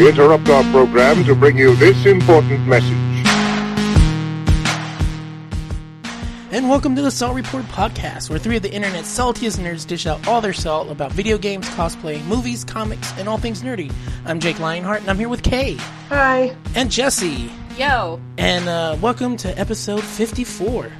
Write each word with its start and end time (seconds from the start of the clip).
We 0.00 0.08
interrupt 0.08 0.48
our 0.48 0.62
program 0.72 1.24
to 1.24 1.34
bring 1.34 1.58
you 1.58 1.76
this 1.76 2.06
important 2.06 2.66
message. 2.66 2.96
And 6.50 6.70
welcome 6.70 6.96
to 6.96 7.02
the 7.02 7.10
Salt 7.10 7.36
Report 7.36 7.66
podcast, 7.66 8.30
where 8.30 8.38
three 8.38 8.56
of 8.56 8.62
the 8.62 8.72
internet's 8.72 9.14
saltiest 9.14 9.58
nerds 9.58 9.86
dish 9.86 10.06
out 10.06 10.26
all 10.26 10.40
their 10.40 10.54
salt 10.54 10.90
about 10.90 11.12
video 11.12 11.36
games, 11.36 11.68
cosplay, 11.68 12.24
movies, 12.24 12.64
comics, 12.64 13.12
and 13.18 13.28
all 13.28 13.36
things 13.36 13.60
nerdy. 13.60 13.92
I'm 14.24 14.40
Jake 14.40 14.58
Lionheart, 14.58 15.02
and 15.02 15.10
I'm 15.10 15.18
here 15.18 15.28
with 15.28 15.42
Kay 15.42 15.74
Hi. 16.08 16.56
and 16.74 16.90
Jesse. 16.90 17.52
Yo. 17.76 18.22
And 18.38 18.70
uh, 18.70 18.96
welcome 19.02 19.36
to 19.36 19.58
episode 19.58 20.02
54. 20.02 20.90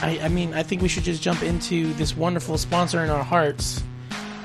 I, 0.00 0.18
I 0.22 0.28
mean, 0.28 0.54
I 0.54 0.62
think 0.62 0.80
we 0.80 0.88
should 0.88 1.04
just 1.04 1.22
jump 1.22 1.42
into 1.42 1.92
this 1.92 2.16
wonderful 2.16 2.56
sponsor 2.56 3.04
in 3.04 3.10
our 3.10 3.22
hearts. 3.22 3.82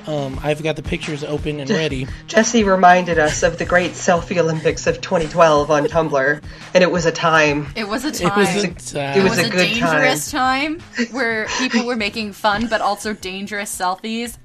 Um, 0.08 0.40
I've 0.44 0.62
got 0.64 0.76
the 0.76 0.84
pictures 0.84 1.24
open 1.24 1.60
and 1.60 1.70
ready. 1.70 2.08
Jesse 2.28 2.64
reminded 2.64 3.20
us 3.20 3.44
of 3.44 3.58
the 3.58 3.66
great 3.66 3.92
selfie 3.92 4.38
Olympics 4.38 4.88
of 4.88 5.00
2012 5.02 5.70
on 5.70 5.86
Tumblr, 5.86 6.44
and 6.74 6.84
it 6.84 6.92
was 6.92 7.06
a 7.06 7.12
time. 7.12 7.68
It 7.76 7.88
was 7.88 8.04
a 8.04 8.10
It 8.10 8.16
time. 8.16 8.40
It 8.40 8.56
was, 8.56 8.64
it 8.94 9.24
was 9.24 9.38
a, 9.40 9.46
a 9.46 9.50
good 9.50 9.58
dangerous 9.58 10.32
time. 10.32 10.80
where 11.12 11.48
people 11.60 11.86
were 11.86 11.96
making 11.96 12.34
fun 12.34 12.68
but 12.68 12.82
also 12.82 13.14
dangerous 13.14 13.76
selfies. 13.76 14.38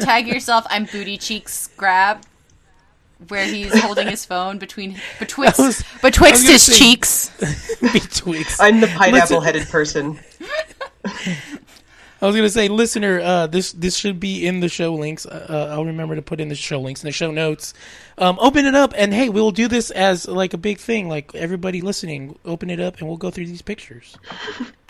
Tag 0.00 0.26
yourself, 0.26 0.66
I'm 0.68 0.84
booty 0.86 1.16
cheeks 1.18 1.68
grab. 1.76 2.22
Where 3.28 3.46
he's 3.46 3.80
holding 3.80 4.08
his 4.08 4.24
phone 4.26 4.58
between 4.58 5.00
betwixt 5.18 5.58
was- 5.58 5.84
betwixt 6.02 6.46
his 6.46 6.62
say- 6.62 6.74
cheeks. 6.74 7.30
betwixt. 7.80 8.60
I'm 8.60 8.80
the 8.80 8.88
pineapple 8.88 9.40
headed 9.40 9.66
person. 9.68 10.18
I 12.22 12.26
was 12.26 12.36
gonna 12.36 12.48
say, 12.48 12.68
listener, 12.68 13.20
uh, 13.20 13.46
this 13.46 13.72
this 13.72 13.96
should 13.96 14.20
be 14.20 14.46
in 14.46 14.60
the 14.60 14.68
show 14.68 14.94
links. 14.94 15.26
Uh, 15.26 15.68
I'll 15.72 15.84
remember 15.84 16.14
to 16.14 16.22
put 16.22 16.40
in 16.40 16.48
the 16.48 16.54
show 16.54 16.80
links 16.80 17.02
in 17.02 17.08
the 17.08 17.12
show 17.12 17.30
notes. 17.30 17.74
Um, 18.16 18.38
open 18.40 18.64
it 18.66 18.74
up, 18.74 18.94
and 18.96 19.12
hey, 19.12 19.28
we'll 19.28 19.50
do 19.50 19.68
this 19.68 19.90
as 19.90 20.26
like 20.26 20.54
a 20.54 20.58
big 20.58 20.78
thing. 20.78 21.08
Like 21.08 21.34
everybody 21.34 21.80
listening, 21.80 22.38
open 22.44 22.70
it 22.70 22.80
up, 22.80 22.98
and 22.98 23.08
we'll 23.08 23.16
go 23.16 23.30
through 23.30 23.46
these 23.46 23.62
pictures. 23.62 24.16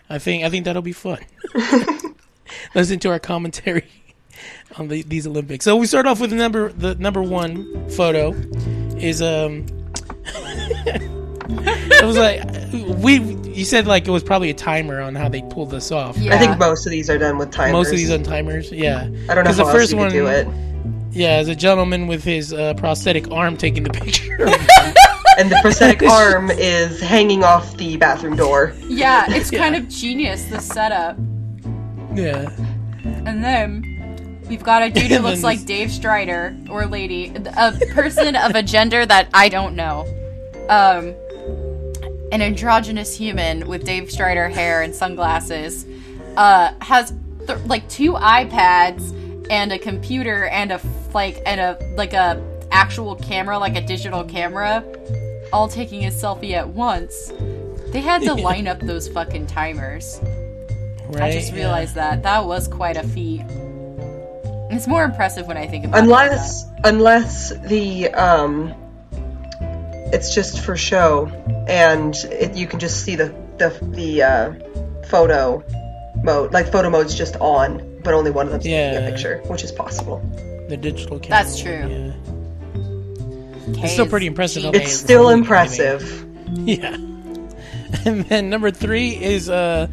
I 0.09 0.19
think 0.19 0.45
I 0.45 0.51
think 0.51 0.65
that'll 0.65 0.83
be 0.83 0.93
fun. 0.93 1.19
Listen 2.75 2.99
to 3.01 3.11
our 3.11 3.19
commentary 3.19 3.89
on 4.77 4.89
the, 4.89 5.03
these 5.03 5.27
Olympics. 5.27 5.65
So 5.65 5.77
we 5.77 5.87
start 5.87 6.07
off 6.07 6.21
with 6.21 6.31
the 6.31 6.37
number 6.37 6.71
the 6.73 6.95
number 6.97 7.23
one 7.23 7.89
photo 7.91 8.33
is 8.97 9.23
um. 9.23 9.67
it 11.51 12.05
was 12.05 12.17
like 12.17 12.43
we. 13.03 13.19
You 13.55 13.65
said 13.65 13.87
like 13.87 14.09
it 14.09 14.11
was 14.11 14.25
probably 14.25 14.51
a 14.51 14.55
timer 14.55 15.01
on 15.01 15.15
how 15.15 15.29
they 15.29 15.43
pulled 15.43 15.71
this 15.71 15.93
off. 15.93 16.17
Yeah. 16.19 16.35
I 16.35 16.39
think 16.39 16.59
most 16.59 16.87
of 16.87 16.91
these 16.91 17.09
are 17.09 17.19
done 17.19 17.39
with 17.39 17.51
timers. 17.53 17.73
Most 17.73 17.91
of 17.91 17.97
these 17.97 18.11
on 18.11 18.23
timers, 18.25 18.73
yeah. 18.73 19.03
I 19.29 19.35
don't 19.35 19.45
know 19.45 19.45
'Cause 19.45 19.59
how 19.59 19.65
the 19.65 19.71
else 19.71 19.73
first 19.73 19.93
you 19.93 19.99
one, 19.99 20.09
could 20.11 20.15
do 20.17 20.27
it. 20.27 20.49
Yeah, 21.13 21.29
as 21.37 21.47
a 21.49 21.55
gentleman 21.55 22.09
with 22.09 22.25
his 22.25 22.53
uh, 22.53 22.75
prosthetic 22.75 23.31
arm 23.31 23.57
taking 23.57 23.83
the 23.85 23.91
picture. 23.91 24.49
And 25.37 25.51
the 25.51 25.59
prosthetic 25.63 26.01
arm 26.09 26.49
is 26.53 27.01
hanging 27.01 27.43
off 27.43 27.77
the 27.77 27.97
bathroom 27.97 28.37
door. 28.37 28.73
Yeah, 28.87 29.25
it's 29.29 29.51
kind 29.51 29.75
of 29.75 29.89
genius 29.89 30.45
the 30.45 30.61
setup. 30.61 31.17
yeah. 32.15 32.49
And 33.05 33.43
then 33.43 34.39
we've 34.49 34.63
got 34.63 34.85
a 34.85 34.91
dude 34.91 35.11
who 35.11 35.19
looks 35.19 35.43
like 35.43 35.65
Dave 35.65 35.91
Strider 35.91 36.57
or 36.71 36.87
lady, 36.87 37.33
a 37.57 37.73
person 37.95 38.37
of 38.37 38.55
a 38.55 38.63
gender 38.63 39.05
that 39.05 39.29
I 39.35 39.49
don't 39.49 39.75
know. 39.75 40.03
Um, 40.69 41.15
an 42.35 42.43
androgynous 42.43 43.17
human 43.17 43.65
with 43.69 43.85
Dave 43.85 44.11
Strider 44.11 44.49
hair 44.49 44.83
and 44.83 44.93
sunglasses 44.93 45.87
uh, 46.37 46.75
has 46.81 47.15
th- 47.47 47.61
like 47.67 47.89
two 47.89 48.15
iPads 48.15 49.47
and 49.51 49.71
a 49.71 49.79
computer 49.79 50.47
and 50.47 50.73
a 50.73 50.81
like 51.15 51.41
and 51.47 51.61
a 51.61 51.79
like 51.97 52.13
a 52.13 52.43
actual 52.73 53.15
camera, 53.15 53.57
like 53.57 53.77
a 53.77 53.87
digital 53.87 54.25
camera, 54.25 54.85
all 55.53 55.69
taking 55.69 56.07
a 56.07 56.09
selfie 56.09 56.55
at 56.55 56.69
once. 56.69 57.33
They 57.93 58.01
had 58.01 58.21
to 58.23 58.35
line 58.49 58.67
up 58.67 58.81
those 58.81 59.07
fucking 59.07 59.47
timers. 59.47 60.19
Right. 61.07 61.23
I 61.23 61.33
just 61.33 61.53
yeah. 61.53 61.59
realized 61.59 61.95
that 61.95 62.25
that 62.25 62.47
was 62.47 62.67
quite 62.67 62.97
a 62.97 63.07
feat. 63.07 63.43
It's 64.73 64.89
more 64.89 65.05
impressive 65.05 65.47
when 65.47 65.57
I 65.57 65.69
think 65.69 65.85
about 65.85 65.99
it. 65.99 66.03
Unless 66.03 66.65
unless 66.83 67.57
the 67.69 68.09
um 68.09 68.75
it's 70.15 70.35
just 70.35 70.61
for 70.61 70.77
show 70.77 71.27
and 71.69 72.15
it, 72.31 72.55
you 72.55 72.67
can 72.67 72.79
just 72.79 73.05
see 73.05 73.17
the 73.17 73.35
the 73.59 73.71
the 73.91 74.23
uh, 74.23 74.55
photo 75.09 75.63
mode 76.23 76.53
like 76.53 76.71
photo 76.71 76.89
mode's 76.89 77.15
just 77.15 77.37
on 77.37 78.01
but 78.03 78.15
only 78.15 78.31
one 78.31 78.47
of 78.47 78.53
them's 78.53 78.65
taking 78.65 79.03
a 79.03 79.11
picture 79.11 79.39
which 79.47 79.65
is 79.65 79.73
possible 79.73 80.23
the 80.69 80.77
digital 80.77 81.19
camera. 81.19 81.45
That's 81.45 81.61
true. 81.61 81.73
Yeah. 81.73 82.13
It's 83.85 83.93
still 83.93 84.07
pretty 84.07 84.27
impressive. 84.27 84.75
it's 84.75 84.93
still 84.93 85.29
impressive. 85.31 86.23
Yeah. 86.57 86.95
And 88.05 88.25
then 88.27 88.49
number 88.49 88.71
three 88.71 89.11
is 89.11 89.49
uh, 89.49 89.89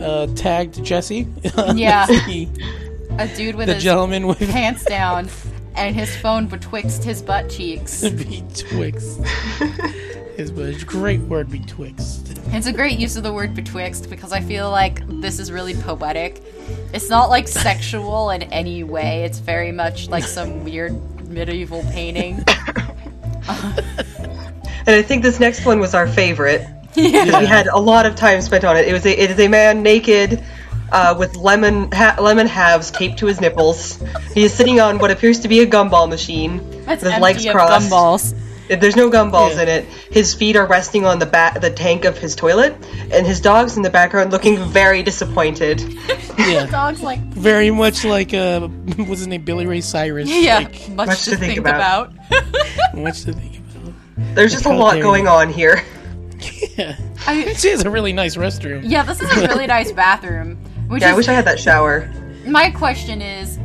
uh, 0.00 0.26
tagged 0.34 0.84
Jesse. 0.84 1.26
Yeah. 1.74 2.06
A 3.18 3.28
dude 3.28 3.54
with 3.54 3.68
the 3.68 3.74
his 3.74 3.82
gentleman 3.82 4.26
with 4.26 4.38
pants 4.38 4.84
down 4.84 5.28
and 5.74 5.94
his 5.94 6.14
phone 6.16 6.46
betwixt 6.46 7.04
his 7.04 7.22
butt 7.22 7.48
cheeks. 7.48 8.00
betwixt. 8.08 9.20
His 10.36 10.50
but 10.50 10.86
great 10.86 11.20
word 11.20 11.50
betwixt. 11.50 12.38
It's 12.46 12.66
a 12.66 12.72
great 12.72 12.98
use 12.98 13.16
of 13.16 13.22
the 13.22 13.32
word 13.32 13.54
betwixt 13.54 14.08
because 14.08 14.32
I 14.32 14.40
feel 14.40 14.70
like 14.70 15.06
this 15.20 15.38
is 15.38 15.52
really 15.52 15.74
poetic. 15.74 16.42
It's 16.94 17.10
not 17.10 17.28
like 17.28 17.46
sexual 17.66 18.30
in 18.30 18.44
any 18.44 18.82
way. 18.82 19.24
It's 19.24 19.38
very 19.38 19.72
much 19.72 20.08
like 20.08 20.24
some 20.24 20.64
weird 20.64 20.94
medieval 21.28 21.82
painting. 21.90 22.42
and 23.46 24.88
I 24.88 25.02
think 25.02 25.22
this 25.22 25.38
next 25.38 25.66
one 25.66 25.80
was 25.80 25.94
our 25.94 26.08
favorite 26.08 26.66
because 26.94 27.40
we 27.40 27.46
had 27.46 27.66
a 27.68 27.78
lot 27.78 28.06
of 28.06 28.16
time 28.16 28.40
spent 28.40 28.64
on 28.64 28.76
it 28.76 28.86
it 28.86 28.92
was 28.92 29.06
a, 29.06 29.22
it 29.22 29.30
is 29.30 29.40
a 29.40 29.48
man 29.48 29.82
naked 29.82 30.42
uh, 30.92 31.14
with 31.18 31.36
lemon 31.36 31.90
ha- 31.90 32.16
lemon 32.20 32.46
halves 32.46 32.90
taped 32.90 33.18
to 33.18 33.26
his 33.26 33.40
nipples 33.40 34.00
he 34.34 34.44
is 34.44 34.52
sitting 34.52 34.78
on 34.80 34.98
what 34.98 35.10
appears 35.10 35.40
to 35.40 35.48
be 35.48 35.60
a 35.60 35.66
gumball 35.66 36.08
machine 36.08 36.58
That's 36.84 37.02
with 37.02 37.12
his 37.12 37.12
empty 37.12 37.20
legs 37.22 37.46
of 37.46 37.52
crossed 37.52 37.90
gumballs. 37.90 38.38
There's 38.68 38.96
no 38.96 39.10
gumballs 39.10 39.56
Yeah. 39.56 39.62
in 39.62 39.68
it. 39.68 39.84
His 40.12 40.32
feet 40.34 40.56
are 40.56 40.64
resting 40.66 41.04
on 41.04 41.18
the 41.18 41.26
back, 41.26 41.60
the 41.60 41.68
tank 41.70 42.04
of 42.06 42.16
his 42.16 42.34
toilet, 42.34 42.74
and 43.12 43.26
his 43.26 43.40
dog's 43.40 43.76
in 43.76 43.82
the 43.82 43.90
background 43.90 44.30
looking 44.32 44.56
very 44.70 45.02
disappointed. 45.02 45.82
Yeah. 46.38 46.64
Dog's 46.66 47.02
like, 47.02 47.20
Very 47.20 47.70
much 47.70 48.04
like 48.04 48.32
uh, 48.32 48.60
what's 48.96 49.20
his 49.20 49.26
name, 49.26 49.42
Billy 49.44 49.66
Ray 49.66 49.82
Cyrus. 49.82 50.28
yeah, 50.32 50.60
Like, 50.60 50.88
much, 50.90 51.24
to, 51.26 51.36
think, 51.36 51.58
about. 51.58 52.12
much 52.94 53.24
to 53.24 53.32
think 53.34 53.56
about. 53.76 53.94
There's 54.34 54.52
just 54.52 54.64
a 54.64 54.72
lot 54.72 55.00
going 55.02 55.28
on 55.28 55.52
here. 55.52 55.82
Yeah. 56.76 56.96
I, 57.26 57.52
She 57.52 57.68
has 57.68 57.84
a 57.84 57.90
really 57.90 58.12
nice 58.14 58.36
restroom. 58.36 58.82
yeah, 58.84 59.02
this 59.02 59.20
is 59.20 59.30
a 59.36 59.46
really 59.48 59.66
nice 59.66 59.92
bathroom. 59.92 60.58
Which 60.92 61.00
Yeah, 61.00 61.12
I 61.12 61.14
wish 61.14 61.26
I 61.26 61.32
had 61.32 61.46
that 61.46 61.58
shower. 61.58 62.06
my 62.46 62.70
question 62.70 63.22
is, 63.22 63.58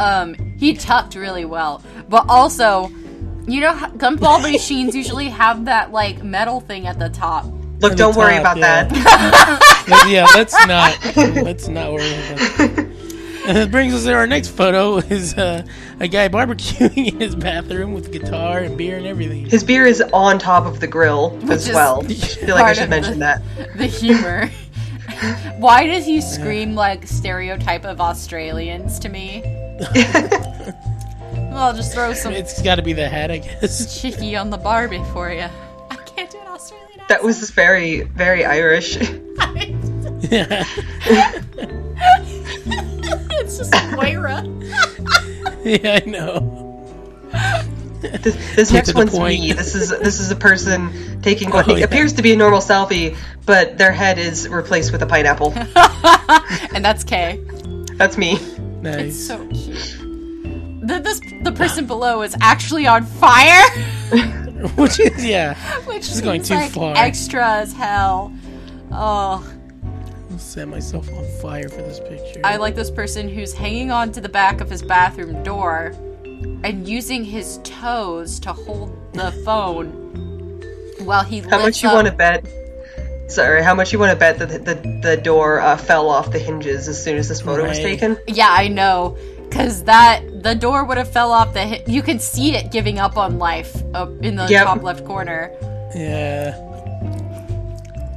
um, 0.00 0.34
he 0.58 0.74
tucked 0.74 1.14
really 1.14 1.44
well, 1.44 1.80
but 2.08 2.24
also, 2.28 2.90
you 3.46 3.60
know, 3.60 3.72
how- 3.72 3.90
gumball 3.90 4.42
machines 4.52 4.96
usually 4.96 5.28
have 5.28 5.66
that 5.66 5.92
like 5.92 6.24
metal 6.24 6.58
thing 6.60 6.88
at 6.88 6.98
the 6.98 7.08
top. 7.08 7.46
Look, 7.78 7.94
don't 7.94 8.16
worry 8.16 8.36
about 8.36 8.56
yeah. 8.56 8.84
that. 8.88 9.84
Let- 9.88 10.08
yeah, 10.08 10.26
let's 10.34 10.54
not. 10.66 10.98
let's 11.44 11.68
not 11.68 11.92
worry 11.92 12.08
about 12.14 12.38
that. 12.58 12.88
And 13.46 13.58
it 13.58 13.70
brings 13.70 13.94
us 13.94 14.02
to 14.04 14.14
our 14.14 14.26
next 14.26 14.48
photo 14.48 14.96
is 14.98 15.34
uh, 15.34 15.64
a 16.00 16.08
guy 16.08 16.28
barbecuing 16.28 17.12
in 17.12 17.20
his 17.20 17.36
bathroom 17.36 17.92
with 17.92 18.10
guitar 18.10 18.58
and 18.58 18.76
beer 18.76 18.96
and 18.96 19.06
everything. 19.06 19.46
His 19.48 19.62
beer 19.62 19.86
is 19.86 20.00
on 20.12 20.40
top 20.40 20.66
of 20.66 20.80
the 20.80 20.88
grill 20.88 21.38
as 21.48 21.68
well. 21.68 22.04
I 22.04 22.14
feel 22.14 22.56
like 22.56 22.64
I 22.64 22.72
should 22.72 22.90
mention 22.90 23.20
the- 23.20 23.40
that. 23.56 23.78
The 23.78 23.86
humor. 23.86 24.50
Why 25.58 25.86
does 25.86 26.04
he 26.04 26.20
scream 26.20 26.74
like 26.74 27.06
stereotype 27.06 27.84
of 27.84 28.00
Australians 28.00 28.98
to 29.00 29.08
me? 29.08 29.42
well, 29.94 31.56
I'll 31.56 31.74
just 31.74 31.92
throw 31.92 32.12
some 32.12 32.32
It's 32.32 32.60
got 32.62 32.76
to 32.76 32.82
be 32.82 32.92
the 32.92 33.08
hat, 33.08 33.30
I 33.30 33.38
guess. 33.38 34.00
chicky 34.02 34.36
on 34.36 34.50
the 34.50 34.56
barbie 34.56 35.02
for 35.12 35.30
you. 35.30 35.46
I 35.90 35.96
can't 36.06 36.30
do 36.30 36.38
an 36.38 36.48
Australian 36.48 36.88
accent. 36.90 37.08
That 37.08 37.22
was 37.22 37.50
very, 37.50 38.02
very 38.02 38.44
Irish. 38.44 38.96
Yeah, 40.30 40.64
it's 43.40 43.58
just 43.58 43.74
Moira. 43.92 44.44
yeah, 45.64 46.00
I 46.00 46.08
know. 46.08 46.62
This, 48.02 48.56
this 48.56 48.72
next 48.72 48.94
one's 48.94 49.10
point. 49.16 49.40
me. 49.40 49.52
This 49.52 49.74
is 49.74 49.90
this 49.90 50.18
is 50.20 50.30
a 50.30 50.36
person 50.36 51.20
taking 51.22 51.50
what 51.50 51.68
Oh, 51.68 51.76
yeah. 51.76 51.84
appears 51.84 52.12
to 52.14 52.22
be 52.22 52.32
a 52.32 52.36
normal 52.36 52.58
selfie, 52.60 53.16
but 53.46 53.78
their 53.78 53.92
head 53.92 54.18
is 54.18 54.48
replaced 54.48 54.92
with 54.92 55.02
a 55.02 55.06
pineapple. 55.06 55.54
And 56.74 56.84
that's 56.84 57.04
Kay. 57.04 57.40
That's 57.96 58.16
me. 58.18 58.38
Nice. 58.80 59.26
So 59.28 59.38
cute. 59.48 59.98
The, 60.84 60.98
this, 61.02 61.20
the 61.44 61.52
person 61.52 61.86
below 61.86 62.22
is 62.22 62.34
actually 62.40 62.86
on 62.88 63.04
fire, 63.04 63.62
Which 64.76 64.98
is 64.98 65.24
yeah, 65.24 65.54
which 65.84 66.08
is 66.10 66.20
going 66.20 66.42
too 66.42 66.54
like 66.54 66.72
far. 66.72 66.94
extra 66.96 67.44
as 67.60 67.72
hell. 67.72 68.32
Oh, 68.90 69.46
I'll 70.30 70.38
set 70.38 70.66
myself 70.68 71.08
on 71.12 71.24
fire 71.40 71.68
for 71.68 71.82
this 71.82 72.00
picture. 72.00 72.40
I 72.44 72.56
like 72.56 72.74
this 72.74 72.90
person 72.90 73.28
who's 73.28 73.52
hanging 73.54 73.90
on 73.92 74.10
to 74.12 74.20
the 74.20 74.28
back 74.28 74.60
of 74.60 74.68
his 74.70 74.82
bathroom 74.82 75.42
door 75.44 75.94
and 76.64 76.86
using 76.88 77.24
his 77.24 77.58
toes 77.64 78.38
to 78.40 78.52
hold 78.52 78.96
the 79.14 79.32
phone 79.44 79.88
while 81.04 81.24
he 81.24 81.40
How 81.40 81.50
much 81.58 81.64
lifts 81.64 81.82
you 81.82 81.88
up- 81.88 81.94
want 81.96 82.06
to 82.08 82.12
bet? 82.12 82.46
Sorry, 83.28 83.62
how 83.62 83.74
much 83.74 83.92
you 83.92 83.98
want 83.98 84.10
to 84.12 84.16
bet 84.16 84.38
that 84.40 84.48
the, 84.50 84.58
the, 84.58 85.00
the 85.02 85.16
door 85.16 85.58
uh, 85.60 85.76
fell 85.76 86.08
off 86.10 86.30
the 86.32 86.38
hinges 86.38 86.86
as 86.86 87.02
soon 87.02 87.16
as 87.16 87.28
this 87.28 87.40
photo 87.40 87.66
was 87.66 87.78
taken? 87.78 88.18
Yeah, 88.28 88.48
I 88.50 88.68
know. 88.68 89.16
Cause 89.50 89.84
that 89.84 90.42
the 90.42 90.54
door 90.54 90.84
would 90.84 90.96
have 90.98 91.10
fell 91.12 91.30
off 91.30 91.52
the. 91.54 91.66
Hi- 91.66 91.82
you 91.86 92.02
can 92.02 92.18
see 92.18 92.54
it 92.56 92.70
giving 92.72 92.98
up 92.98 93.16
on 93.18 93.38
life 93.38 93.74
up 93.94 94.10
in 94.22 94.36
the 94.36 94.46
Yep. 94.48 94.64
top 94.64 94.82
left 94.82 95.04
corner. 95.04 95.50
Yeah. 95.94 96.56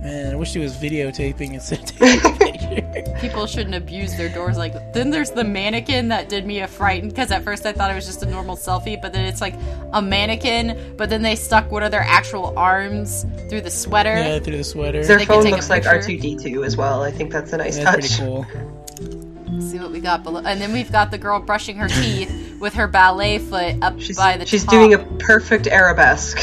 Man, 0.06 0.34
I 0.34 0.36
wish 0.36 0.54
he 0.54 0.60
was 0.60 0.76
videotaping 0.76 1.54
instead 1.56 1.80
of 1.80 1.86
taking 1.86 2.32
a 2.32 2.38
picture. 2.38 3.16
People 3.20 3.48
shouldn't 3.48 3.74
abuse 3.74 4.16
their 4.18 4.30
doors 4.30 4.56
like. 4.56 4.74
Then 4.94 5.10
there's 5.10 5.32
the 5.32 5.44
mannequin 5.44 6.10
that 6.10 6.30
did 6.30 6.46
me 6.46 6.60
a 6.60 6.68
frighten 6.68 7.10
because 7.10 7.32
at 7.32 7.44
first 7.44 7.66
I 7.66 7.72
thought 7.74 7.90
it 7.90 7.96
was 7.96 8.06
just 8.06 8.22
a 8.22 8.28
normal 8.28 8.56
selfie, 8.56 9.02
but 9.02 9.14
then 9.14 9.26
it's 9.26 9.42
like 9.42 9.56
a 9.94 10.02
mannequin. 10.04 10.94
But 10.96 11.10
then 11.10 11.24
they 11.24 11.36
stuck 11.36 11.72
one 11.72 11.82
of 11.82 11.90
their 11.90 12.02
actual 12.04 12.54
arms 12.56 13.26
through 13.50 13.62
the 13.62 13.72
sweater. 13.72 14.14
yeah, 14.14 14.38
through 14.38 14.58
the 14.58 14.64
sweater. 14.64 15.04
Their 15.04 15.18
They 15.18 15.26
could 15.26 15.34
phone 15.34 15.44
take 15.44 15.54
a 15.54 15.56
looks 15.56 15.70
like 15.72 15.84
picture. 15.84 16.12
R2D2 16.12 16.64
as 16.66 16.78
well. 16.78 17.02
I 17.02 17.10
think 17.10 17.32
that's 17.32 17.52
a 17.54 17.58
nice 17.58 17.78
That's 17.78 18.18
touch. 18.18 18.20
pretty 18.20 18.46
cool. 18.46 19.62
See 19.62 19.80
what 19.80 19.92
we 19.92 20.02
got 20.02 20.22
below, 20.24 20.42
and 20.46 20.62
then 20.62 20.72
we've 20.72 20.92
got 20.92 21.10
the 21.10 21.18
girl 21.18 21.40
brushing 21.40 21.78
her 21.78 21.88
teeth 21.88 22.58
with 22.60 22.76
her 22.76 22.88
ballet 22.88 23.40
foot 23.40 23.78
up 23.82 24.00
She's, 24.00 24.18
by 24.18 24.38
the 24.38 24.46
she's 24.46 24.64
top, 24.66 24.72
doing 24.72 24.94
a 24.94 25.00
perfect 25.18 25.66
arabesque. 25.66 26.38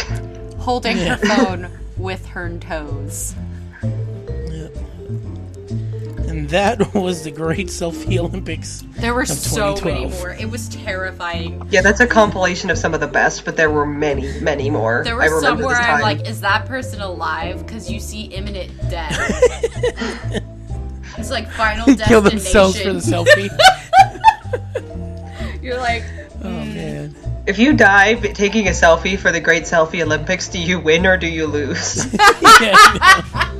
holding 0.58 0.96
Yeah. 0.96 1.16
her 1.16 1.26
phone 1.26 1.70
with 1.96 2.24
her 2.26 2.48
toes. 2.58 3.34
Yep. 3.82 4.76
And 6.32 6.48
that 6.48 6.94
was 6.94 7.24
the 7.24 7.30
Great 7.30 7.66
Selfie 7.66 8.18
Olympics. 8.18 8.84
There 8.96 9.12
were 9.12 9.22
Of 9.22 9.28
so 9.28 9.76
many 9.84 10.06
more. 10.06 10.30
It 10.30 10.50
was 10.50 10.68
terrifying. 10.70 11.66
Yeah, 11.70 11.82
that's 11.82 12.00
a 12.00 12.06
compilation 12.06 12.70
of 12.70 12.78
some 12.78 12.94
of 12.94 13.00
the 13.00 13.06
best, 13.06 13.44
but 13.44 13.56
there 13.56 13.70
were 13.70 13.84
many, 13.84 14.40
many 14.40 14.70
more. 14.70 15.02
There 15.04 15.20
I 15.20 15.28
were 15.28 15.40
some 15.40 15.58
remember 15.58 15.66
where 15.66 15.76
I'm 15.76 16.00
like, 16.00 16.26
is 16.26 16.40
that 16.40 16.66
person 16.66 17.02
alive? 17.02 17.66
Because 17.66 17.90
you 17.90 18.00
see 18.00 18.22
imminent 18.22 18.72
death. 18.88 19.18
it's 21.18 21.30
like 21.30 21.50
final 21.50 21.84
destination. 21.84 22.06
Kill 22.08 22.22
themselves 22.22 22.80
for 22.80 22.92
the 22.94 23.00
selfie. 23.00 23.50
You're 25.62 25.78
like, 25.78 26.04
oh 26.42 26.48
hmm. 26.48 26.74
man. 26.74 27.14
if 27.46 27.58
you 27.58 27.74
die 27.74 28.14
taking 28.14 28.68
a 28.68 28.70
selfie 28.70 29.18
for 29.18 29.30
the 29.30 29.40
Great 29.40 29.64
Selfie 29.64 30.02
Olympics, 30.02 30.48
do 30.48 30.58
you 30.58 30.80
win 30.80 31.06
or 31.06 31.16
do 31.16 31.28
you 31.28 31.46
lose? 31.46 32.12
Yeah, 32.14 32.74
I 32.74 33.52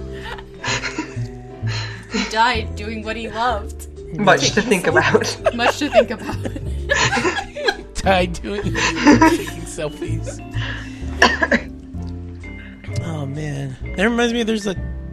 he 2.13 2.25
died 2.31 2.75
doing 2.77 3.03
what 3.03 3.17
he 3.17 3.29
loved. 3.31 3.89
Much 4.19 4.51
to 4.53 4.63
think 4.63 4.87
about. 4.87 5.55
Much 5.55 5.79
to 5.79 5.89
think 5.89 6.11
about. 6.11 6.37
Died 7.95 8.33
doing 8.43 8.63
taking 8.65 9.63
selfies. 9.65 10.39
Oh 13.05 13.27
man, 13.27 13.77
that 13.97 14.05
reminds 14.05 14.33
me. 14.33 14.43
There's 14.43 14.67
a, 14.67 14.71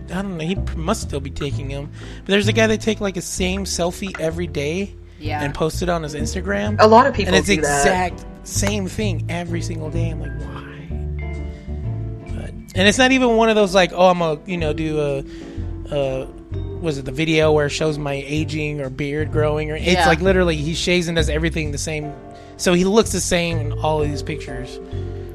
I 0.09 0.21
don't 0.21 0.37
know. 0.37 0.45
He 0.45 0.55
must 0.75 1.01
still 1.01 1.19
be 1.19 1.29
taking 1.29 1.67
them, 1.69 1.89
but 2.17 2.25
there's 2.27 2.47
a 2.47 2.53
guy 2.53 2.67
that 2.67 2.81
take 2.81 2.99
like 2.99 3.15
a 3.15 3.21
same 3.21 3.63
selfie 3.65 4.19
every 4.19 4.47
day 4.47 4.95
Yeah. 5.19 5.41
and 5.43 5.53
post 5.53 5.81
it 5.81 5.89
on 5.89 6.03
his 6.03 6.15
Instagram. 6.15 6.77
A 6.79 6.87
lot 6.87 7.05
of 7.07 7.13
people 7.13 7.33
and 7.33 7.37
it's 7.37 7.47
do 7.47 7.53
exact 7.53 8.25
same 8.43 8.87
thing 8.87 9.25
every 9.29 9.61
single 9.61 9.89
day. 9.91 10.09
I'm 10.09 10.19
like, 10.19 10.31
why? 10.39 10.58
And 12.79 12.87
it's 12.87 12.97
not 12.97 13.11
even 13.11 13.35
one 13.35 13.49
of 13.49 13.55
those 13.55 13.75
like, 13.75 13.91
oh, 13.93 14.07
I'm 14.07 14.19
gonna 14.19 14.39
you 14.45 14.57
know 14.57 14.71
do 14.71 14.99
a, 14.99 15.17
uh, 15.93 16.25
was 16.79 16.97
it 16.97 17.03
the 17.03 17.11
video 17.11 17.51
where 17.51 17.65
it 17.65 17.71
shows 17.71 17.97
my 17.97 18.13
aging 18.25 18.79
or 18.79 18.89
beard 18.89 19.33
growing 19.33 19.69
or 19.69 19.75
it's 19.75 19.85
Yeah. 19.85 20.07
like 20.07 20.21
literally 20.21 20.55
he 20.55 20.73
shaves 20.73 21.09
and 21.09 21.17
does 21.17 21.29
everything 21.29 21.71
the 21.71 21.77
same, 21.77 22.13
so 22.55 22.73
he 22.73 22.85
looks 22.85 23.11
the 23.11 23.19
same 23.19 23.57
in 23.59 23.73
all 23.73 24.01
of 24.01 24.07
these 24.09 24.23
pictures. 24.23 24.79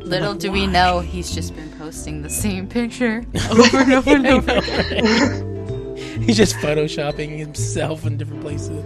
Little 0.00 0.30
like, 0.30 0.40
do 0.40 0.50
we 0.52 0.66
know, 0.66 1.00
he's 1.00 1.34
just 1.34 1.54
been 1.54 1.70
posting 1.72 2.22
the 2.22 2.30
same 2.30 2.66
picture 2.66 3.22
over 3.50 3.76
and 3.76 3.92
over 3.92 4.10
and 4.16 4.26
over. 4.26 5.50
He's 6.24 6.36
just 6.38 6.56
photoshopping 6.56 7.36
himself 7.38 8.06
in 8.06 8.16
different 8.16 8.40
places. 8.42 8.82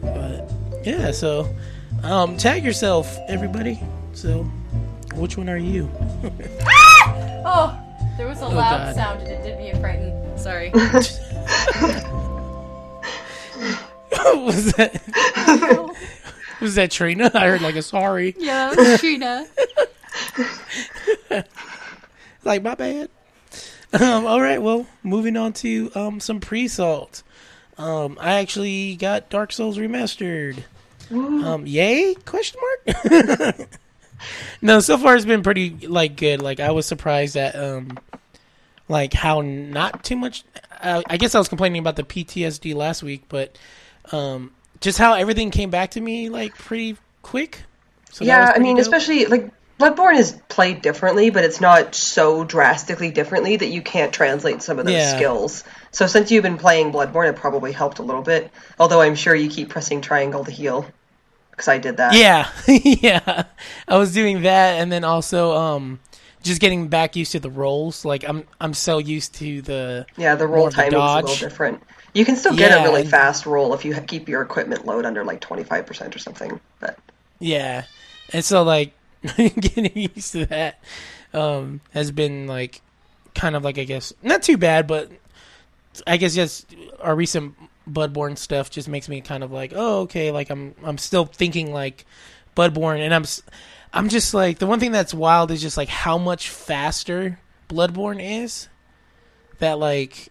But 0.00 0.48
yeah, 0.84 1.10
so 1.10 1.48
um, 2.04 2.36
tag 2.36 2.64
yourself, 2.64 3.16
everybody. 3.28 3.80
So, 4.12 4.44
which 5.14 5.36
one 5.36 5.48
are 5.48 5.56
you? 5.58 5.90
Oh, 7.44 7.78
there 8.16 8.26
was 8.26 8.40
a 8.40 8.48
loud 8.48 8.86
God. 8.86 8.94
sound 8.94 9.22
and 9.22 9.30
it 9.30 9.42
did 9.42 9.58
me 9.58 9.70
a 9.70 9.80
frighten. 9.80 10.38
Sorry. 10.38 10.70
was 14.44 14.72
that? 14.72 15.96
was 16.60 16.74
that 16.76 16.90
Trina? 16.90 17.30
I 17.34 17.46
heard 17.46 17.62
like 17.62 17.76
a 17.76 17.82
sorry. 17.82 18.34
yeah, 18.38 18.74
that 18.74 18.76
was 18.76 19.00
Trina. 19.00 19.46
Like 22.44 22.62
my 22.62 22.74
bad. 22.74 23.10
Um, 23.92 24.26
all 24.26 24.40
right, 24.40 24.60
well, 24.60 24.86
moving 25.02 25.36
on 25.36 25.52
to 25.54 25.90
um, 25.94 26.20
some 26.20 26.40
pre-salt. 26.40 27.22
Um, 27.76 28.18
I 28.20 28.34
actually 28.34 28.96
got 28.96 29.30
Dark 29.30 29.52
Souls 29.52 29.78
remastered. 29.78 30.62
Um, 31.10 31.66
yay? 31.66 32.14
Question 32.24 32.60
mark. 32.86 33.56
No, 34.62 34.80
so 34.80 34.98
far 34.98 35.16
it's 35.16 35.24
been 35.24 35.42
pretty 35.42 35.86
like 35.86 36.16
good. 36.16 36.42
Like 36.42 36.60
I 36.60 36.70
was 36.70 36.86
surprised 36.86 37.36
at 37.36 37.54
um, 37.56 37.98
like 38.88 39.12
how 39.14 39.40
not 39.40 40.04
too 40.04 40.16
much. 40.16 40.44
Uh, 40.80 41.02
I 41.08 41.16
guess 41.16 41.34
I 41.34 41.38
was 41.38 41.48
complaining 41.48 41.80
about 41.80 41.96
the 41.96 42.04
PTSD 42.04 42.74
last 42.74 43.02
week, 43.02 43.24
but 43.28 43.56
um, 44.12 44.52
just 44.80 44.98
how 44.98 45.14
everything 45.14 45.50
came 45.50 45.70
back 45.70 45.92
to 45.92 46.00
me 46.00 46.28
like 46.28 46.54
pretty 46.56 46.96
quick. 47.22 47.62
So 48.10 48.24
yeah, 48.24 48.52
I 48.54 48.58
mean, 48.58 48.76
dope. 48.76 48.82
especially 48.82 49.26
like 49.26 49.50
Bloodborne 49.78 50.18
is 50.18 50.32
played 50.48 50.82
differently, 50.82 51.30
but 51.30 51.44
it's 51.44 51.60
not 51.60 51.94
so 51.94 52.42
drastically 52.42 53.10
differently 53.12 53.56
that 53.56 53.68
you 53.68 53.80
can't 53.80 54.12
translate 54.12 54.60
some 54.62 54.78
of 54.78 54.86
those 54.86 54.94
Yeah. 54.94 55.16
skills. 55.16 55.62
So 55.92 56.06
since 56.06 56.30
you've 56.30 56.42
been 56.42 56.58
playing 56.58 56.92
Bloodborne, 56.92 57.28
it 57.28 57.36
probably 57.36 57.70
helped 57.72 57.98
a 58.00 58.02
little 58.02 58.22
bit. 58.22 58.50
Although 58.78 59.00
I'm 59.00 59.14
sure 59.14 59.34
you 59.34 59.48
keep 59.48 59.68
pressing 59.68 60.00
triangle 60.00 60.44
to 60.44 60.50
heal, 60.50 60.86
because 61.58 61.68
I 61.68 61.78
did 61.78 61.96
that. 61.96 62.14
Yeah, 62.14 62.48
yeah. 62.68 63.44
I 63.88 63.98
was 63.98 64.14
doing 64.14 64.42
that, 64.42 64.80
and 64.80 64.92
then 64.92 65.02
also 65.02 65.56
um, 65.56 65.98
just 66.42 66.60
getting 66.60 66.86
back 66.86 67.16
used 67.16 67.32
to 67.32 67.40
the 67.40 67.50
rolls. 67.50 68.04
Like 68.04 68.22
I'm, 68.26 68.44
I'm 68.60 68.72
so 68.74 68.98
used 68.98 69.34
to 69.36 69.60
the 69.62 70.06
Yeah, 70.16 70.36
the 70.36 70.46
roll 70.46 70.70
timing 70.70 70.94
is 70.94 70.98
a 70.98 71.14
little 71.16 71.34
different. 71.34 71.82
You 72.14 72.24
can 72.24 72.36
still 72.36 72.54
get 72.56 72.70
Yeah, 72.70 72.82
a 72.82 72.84
really 72.84 73.00
and- 73.02 73.10
fast 73.10 73.44
roll 73.44 73.74
if 73.74 73.84
you 73.84 73.92
keep 74.06 74.28
your 74.28 74.40
equipment 74.40 74.86
load 74.86 75.04
under 75.04 75.24
like 75.24 75.40
25% 75.40 76.14
or 76.14 76.18
something. 76.18 76.60
But 76.78 76.96
yeah, 77.40 77.84
and 78.32 78.44
so 78.44 78.62
like 78.62 78.92
getting 79.36 79.96
used 80.14 80.32
to 80.32 80.46
that 80.46 80.78
um, 81.34 81.80
has 81.90 82.12
been 82.12 82.46
like 82.46 82.80
kind 83.34 83.56
of 83.56 83.64
like 83.64 83.78
I 83.78 83.84
guess 83.84 84.12
not 84.22 84.42
too 84.44 84.56
bad, 84.56 84.86
but 84.86 85.10
I 86.06 86.18
guess 86.18 86.36
just 86.36 86.72
our 87.00 87.16
recent 87.16 87.56
Bloodborne 87.88 88.36
stuff 88.36 88.70
just 88.70 88.88
makes 88.88 89.08
me 89.08 89.20
kind 89.20 89.42
of 89.42 89.50
like, 89.50 89.72
oh, 89.74 90.00
okay, 90.02 90.30
like 90.30 90.50
I'm 90.50 90.74
I'm 90.84 90.98
still 90.98 91.24
thinking 91.24 91.72
like 91.72 92.04
Bloodborne, 92.56 93.00
and 93.00 93.14
I'm 93.14 93.24
I'm 93.92 94.08
just 94.08 94.34
like 94.34 94.58
the 94.58 94.66
one 94.66 94.80
thing 94.80 94.92
that's 94.92 95.14
wild 95.14 95.50
is 95.50 95.62
just 95.62 95.76
like 95.76 95.88
how 95.88 96.18
much 96.18 96.50
faster 96.50 97.38
Bloodborne 97.68 98.20
is. 98.22 98.68
That 99.58 99.78
like 99.78 100.28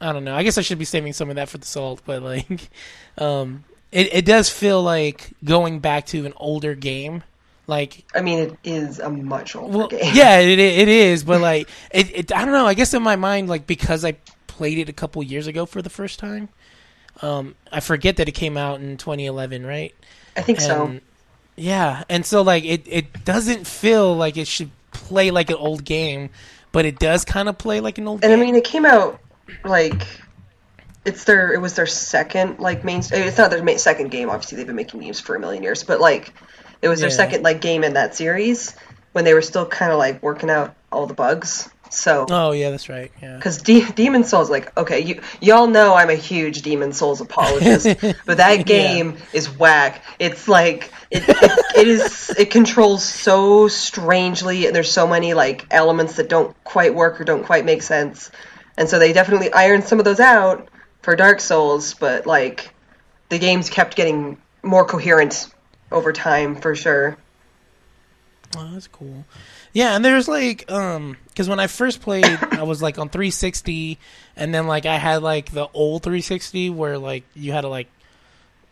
I 0.00 0.12
don't 0.12 0.24
know. 0.24 0.34
I 0.34 0.42
guess 0.42 0.58
I 0.58 0.62
should 0.62 0.78
be 0.78 0.84
saving 0.84 1.12
some 1.12 1.28
of 1.30 1.36
that 1.36 1.48
for 1.48 1.58
the 1.58 1.66
salt, 1.66 2.02
but 2.06 2.22
like 2.22 2.70
um 3.18 3.64
it 3.92 4.14
it 4.14 4.24
does 4.24 4.48
feel 4.48 4.82
like 4.82 5.32
going 5.44 5.80
back 5.80 6.06
to 6.06 6.26
an 6.26 6.32
older 6.36 6.74
game. 6.74 7.22
Like 7.66 8.04
I 8.14 8.20
mean, 8.20 8.38
it 8.40 8.58
is 8.64 8.98
a 8.98 9.08
much 9.10 9.54
older 9.54 9.78
well, 9.78 9.88
game. 9.88 10.12
yeah, 10.14 10.38
it 10.38 10.58
it 10.58 10.88
is, 10.88 11.22
but 11.22 11.40
like 11.40 11.68
it, 11.92 12.16
it 12.16 12.32
I 12.34 12.44
don't 12.44 12.52
know. 12.52 12.66
I 12.66 12.74
guess 12.74 12.94
in 12.94 13.02
my 13.02 13.16
mind, 13.16 13.48
like 13.48 13.66
because 13.66 14.04
I 14.04 14.16
played 14.60 14.78
it 14.78 14.88
a 14.88 14.92
couple 14.92 15.22
years 15.22 15.46
ago 15.46 15.66
for 15.66 15.80
the 15.82 15.90
first 15.90 16.18
time, 16.18 16.48
um, 17.22 17.54
I 17.72 17.80
forget 17.80 18.16
that 18.16 18.28
it 18.28 18.32
came 18.32 18.56
out 18.56 18.80
in 18.80 18.96
2011, 18.96 19.66
right? 19.66 19.94
I 20.36 20.42
think 20.42 20.60
so. 20.60 20.94
Yeah, 21.56 22.04
and 22.08 22.24
so 22.24 22.42
like 22.42 22.64
it 22.64 22.82
it 22.86 23.24
doesn't 23.24 23.66
feel 23.66 24.16
like 24.16 24.36
it 24.36 24.46
should 24.46 24.70
play 24.92 25.30
like 25.30 25.50
an 25.50 25.56
old 25.56 25.84
game, 25.84 26.30
but 26.72 26.84
it 26.84 26.98
does 26.98 27.24
kind 27.24 27.48
of 27.48 27.58
play 27.58 27.80
like 27.80 27.98
an 27.98 28.08
old 28.08 28.24
And 28.24 28.32
I 28.32 28.36
mean, 28.36 28.56
it 28.56 28.64
came 28.64 28.86
out 28.86 29.20
like 29.64 30.06
it's 31.04 31.24
their 31.24 31.52
it 31.52 31.60
was 31.60 31.74
their 31.74 31.86
second 31.86 32.58
like 32.58 32.84
main. 32.84 33.00
It's 33.00 33.38
not 33.38 33.50
their 33.50 33.62
main, 33.62 33.78
second 33.78 34.10
game. 34.10 34.30
Obviously, 34.30 34.56
they've 34.56 34.66
been 34.66 34.76
making 34.76 35.00
games 35.00 35.20
for 35.20 35.34
a 35.34 35.40
million 35.40 35.62
years, 35.62 35.84
but 35.84 36.00
like 36.00 36.32
it 36.82 36.88
was 36.88 37.00
their 37.00 37.10
Yeah. 37.10 37.16
second 37.16 37.42
like 37.42 37.60
game 37.60 37.84
in 37.84 37.94
that 37.94 38.14
series 38.14 38.74
when 39.12 39.24
they 39.24 39.34
were 39.34 39.42
still 39.42 39.66
kind 39.66 39.92
of 39.92 39.98
like 39.98 40.22
working 40.22 40.50
out 40.50 40.74
all 40.92 41.06
the 41.06 41.14
bugs. 41.14 41.68
So. 41.90 42.26
oh 42.30 42.52
yeah, 42.52 42.70
that's 42.70 42.88
right. 42.88 43.10
Yeah. 43.20 43.36
Because 43.36 43.62
De- 43.62 43.90
Demon 43.92 44.24
Souls, 44.24 44.48
like, 44.48 44.76
okay, 44.78 45.00
you 45.00 45.20
y'all 45.40 45.66
know 45.66 45.94
I'm 45.94 46.10
a 46.10 46.14
huge 46.14 46.62
Demon 46.62 46.92
Souls 46.92 47.20
apologist, 47.20 47.86
but 48.26 48.36
that 48.36 48.64
game 48.64 49.16
is 49.32 49.50
whack. 49.58 50.02
It's 50.18 50.48
like 50.48 50.92
it, 51.10 51.24
it, 51.28 51.64
it 51.76 51.88
is 51.88 52.30
it 52.38 52.50
controls 52.50 53.04
so 53.04 53.68
strangely, 53.68 54.66
and 54.66 54.74
there's 54.74 54.90
so 54.90 55.06
many 55.06 55.34
like 55.34 55.66
elements 55.70 56.16
that 56.16 56.28
don't 56.28 56.56
quite 56.64 56.94
work 56.94 57.20
or 57.20 57.24
don't 57.24 57.44
quite 57.44 57.64
make 57.64 57.82
sense, 57.82 58.30
and 58.76 58.88
so 58.88 58.98
they 58.98 59.12
definitely 59.12 59.52
ironed 59.52 59.84
some 59.84 59.98
of 59.98 60.04
those 60.04 60.20
out 60.20 60.68
for 61.02 61.16
Dark 61.16 61.40
Souls, 61.40 61.94
but 61.94 62.26
like 62.26 62.72
the 63.28 63.38
games 63.38 63.68
kept 63.68 63.96
getting 63.96 64.38
more 64.62 64.84
coherent 64.84 65.48
over 65.90 66.12
time 66.12 66.56
for 66.56 66.74
sure. 66.74 67.16
Oh, 68.56 68.70
that's 68.72 68.88
cool. 68.88 69.24
Yeah, 69.72 69.94
and 69.94 70.04
there's 70.04 70.28
like 70.28 70.70
um 70.70 71.16
because 71.40 71.48
when 71.48 71.58
I 71.58 71.68
first 71.68 72.02
played, 72.02 72.26
I 72.50 72.64
was 72.64 72.82
like 72.82 72.98
on 72.98 73.08
360, 73.08 73.98
and 74.36 74.54
then 74.54 74.66
like 74.66 74.84
I 74.84 74.96
had 74.98 75.22
like 75.22 75.50
the 75.50 75.68
old 75.72 76.02
360 76.02 76.68
where 76.68 76.98
like 76.98 77.24
you 77.32 77.52
had 77.52 77.62
to 77.62 77.68
like 77.68 77.88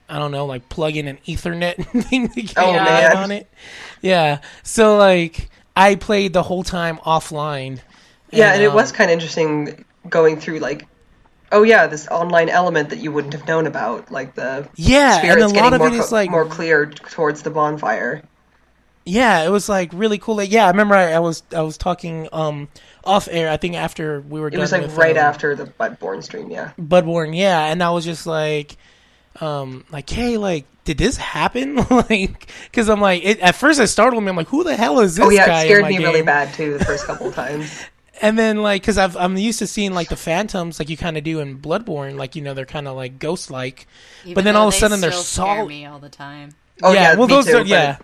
I 0.07 0.19
don't 0.19 0.33
know 0.33 0.45
like 0.45 0.69
plug 0.69 0.95
in 0.95 1.09
an 1.09 1.17
Ethernet 1.27 1.77
thing 2.11 2.29
to 2.29 2.43
get 2.43 2.59
Oh, 2.59 2.75
man. 2.75 3.17
on 3.17 3.31
it. 3.31 3.49
Yeah, 4.03 4.41
so 4.65 4.99
like 4.99 5.49
I 5.75 5.95
played 5.95 6.35
the 6.35 6.43
whole 6.43 6.63
time 6.63 6.99
offline. 6.99 7.81
Yeah, 8.31 8.53
and 8.53 8.63
it 8.63 8.67
um, 8.67 8.75
was 8.75 8.93
kind 8.93 9.11
of 9.11 9.15
interesting 9.15 9.87
going 10.07 10.39
through 10.39 10.59
like, 10.59 10.87
oh 11.51 11.63
yeah, 11.63 11.87
this 11.87 12.07
online 12.09 12.51
element 12.51 12.91
that 12.91 12.99
you 12.99 13.13
wouldn't 13.13 13.33
have 13.33 13.49
known 13.49 13.67
about, 13.67 14.11
like 14.13 14.35
the 14.35 14.69
Yeah, 14.77 15.23
and 15.25 15.41
a 15.41 15.49
lot 15.49 15.73
of 15.73 15.81
it 15.81 15.95
is 15.95 16.13
like 16.13 16.29
more 16.31 16.45
clear 16.45 16.85
towards 16.85 17.41
the 17.41 17.51
bonfire. 17.51 18.23
Yeah, 19.09 19.45
it 19.45 19.51
was 19.51 19.69
like 19.69 19.91
really 19.93 20.19
cool. 20.19 20.37
Like, 20.37 20.53
yeah, 20.53 20.67
I 20.67 20.71
remember 20.71 20.95
I, 20.95 21.13
I 21.13 21.19
was 21.21 21.43
I 21.55 21.63
was 21.63 21.79
talking 21.79 22.29
um 22.33 22.69
off 23.05 23.29
air. 23.31 23.51
I 23.51 23.57
think 23.57 23.75
after 23.75 24.21
we 24.21 24.41
were 24.41 24.51
It 24.53 24.57
done 24.57 24.61
was 24.61 24.73
like 24.73 24.83
with, 24.83 24.97
right 24.97 25.17
um, 25.17 25.17
after 25.17 25.55
the 25.57 25.65
Bloodborne 25.67 26.23
stream, 26.23 26.51
yeah. 26.51 26.73
Budborn. 26.79 27.37
Yeah, 27.37 27.67
and 27.67 27.83
I 27.83 27.91
was 27.91 28.05
just 28.05 28.27
like, 28.27 28.77
um, 29.41 29.85
like, 29.91 30.09
hey, 30.11 30.37
like, 30.37 30.67
did 30.85 30.99
this 30.99 31.17
happen? 31.17 31.77
like, 31.91 32.51
because 32.65 32.89
I'm 32.89 33.01
like, 33.01 33.25
it, 33.25 33.41
at 33.41 33.55
first 33.57 33.81
it 33.81 33.89
startled 33.89 34.23
me. 34.25 34.31
I'm 34.31 34.37
like, 34.37 34.49
who 34.49 34.65
the 34.65 34.77
hell 34.77 35.01
is 35.01 35.17
this 35.17 35.27
Oh 35.27 35.31
yeah, 35.31 35.47
guy? 35.47 35.65
it 35.65 35.67
scared 35.67 35.83
my 35.83 35.89
me 35.89 35.99
really 35.99 36.23
bad 36.23 36.53
too 36.55 36.77
the 36.79 36.85
first 36.85 37.07
couple 37.07 37.29
of 37.29 37.35
times. 37.35 37.85
And 38.21 38.39
then 38.39 38.63
like, 38.63 38.83
because 38.83 38.99
I've 38.99 39.17
I'm 39.17 39.37
used 39.37 39.61
to 39.61 39.67
seeing 39.67 39.95
like 39.95 40.09
the 40.09 40.17
phantoms, 40.17 40.79
like 40.81 40.89
you 40.89 40.97
kind 40.97 41.17
of 41.17 41.25
do 41.25 41.41
in 41.41 41.59
Bloodborne, 41.61 42.17
like 42.17 42.35
you 42.37 42.43
know 42.43 42.53
they're 42.55 42.67
kind 42.67 42.89
of 42.89 42.97
like 42.97 43.19
ghost 43.19 43.51
like. 43.51 43.87
But 44.35 44.45
then 44.45 44.57
all 44.57 44.69
of 44.69 44.75
a 44.75 44.77
sudden 44.77 45.01
they're 45.01 45.13
still 45.13 45.23
solid- 45.23 45.69
me 45.69 45.87
all 45.87 45.99
the 46.01 46.09
time. 46.09 46.51
Oh 46.83 46.93
yeah, 46.93 47.15
well 47.15 47.29
those 47.29 47.47
too, 47.47 47.57
are 47.59 47.61
but, 47.61 47.67
yeah. 47.69 47.99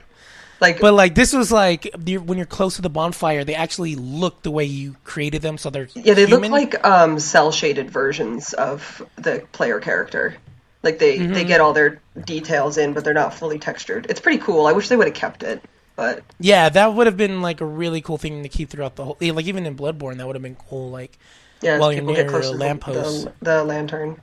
Like 0.64 0.80
But 0.80 0.94
like 0.94 1.14
this 1.14 1.32
was 1.32 1.52
like 1.52 1.88
when 2.06 2.38
you're 2.38 2.46
close 2.46 2.76
to 2.76 2.82
the 2.82 2.90
bonfire, 2.90 3.44
they 3.44 3.54
actually 3.54 3.96
look 3.96 4.42
the 4.42 4.50
way 4.50 4.64
you 4.64 4.96
created 5.04 5.42
them, 5.42 5.58
so 5.58 5.70
they're 5.70 5.88
yeah, 5.94 6.14
they 6.14 6.26
human. 6.26 6.50
look 6.50 6.50
like 6.74 6.84
um 6.84 7.18
cell 7.18 7.52
shaded 7.52 7.90
versions 7.90 8.52
of 8.54 9.02
the 9.16 9.46
player 9.52 9.80
character. 9.80 10.36
Like 10.82 10.98
they 10.98 11.18
Mm-hmm. 11.18 11.32
they 11.32 11.44
get 11.44 11.60
all 11.60 11.72
their 11.72 12.02
details 12.24 12.78
in, 12.78 12.92
but 12.94 13.04
they're 13.04 13.14
not 13.14 13.34
fully 13.34 13.58
textured. 13.58 14.06
It's 14.10 14.20
pretty 14.20 14.38
cool. 14.38 14.66
I 14.66 14.72
wish 14.72 14.88
they 14.88 14.96
would 14.96 15.06
have 15.06 15.16
kept 15.16 15.42
it, 15.42 15.62
but 15.96 16.24
Yeah, 16.38 16.68
that 16.68 16.94
would 16.94 17.06
have 17.06 17.16
been 17.16 17.42
like 17.42 17.60
a 17.60 17.66
really 17.66 18.00
cool 18.00 18.18
thing 18.18 18.42
to 18.42 18.48
keep 18.48 18.70
throughout 18.70 18.96
the 18.96 19.04
whole. 19.04 19.16
Like 19.20 19.46
even 19.46 19.66
in 19.66 19.76
Bloodborne, 19.76 20.18
that 20.18 20.26
would 20.26 20.36
have 20.36 20.42
been 20.42 20.56
cool. 20.56 20.90
Like 20.90 21.18
yeah, 21.62 21.78
While 21.78 21.92
you're 21.92 22.02
near 22.02 22.24
get 22.24 22.28
close 22.28 22.50
a 22.50 22.52
to 22.52 22.56
lamppost. 22.58 23.28
the, 23.30 23.34
the 23.40 23.64
lantern. 23.64 24.20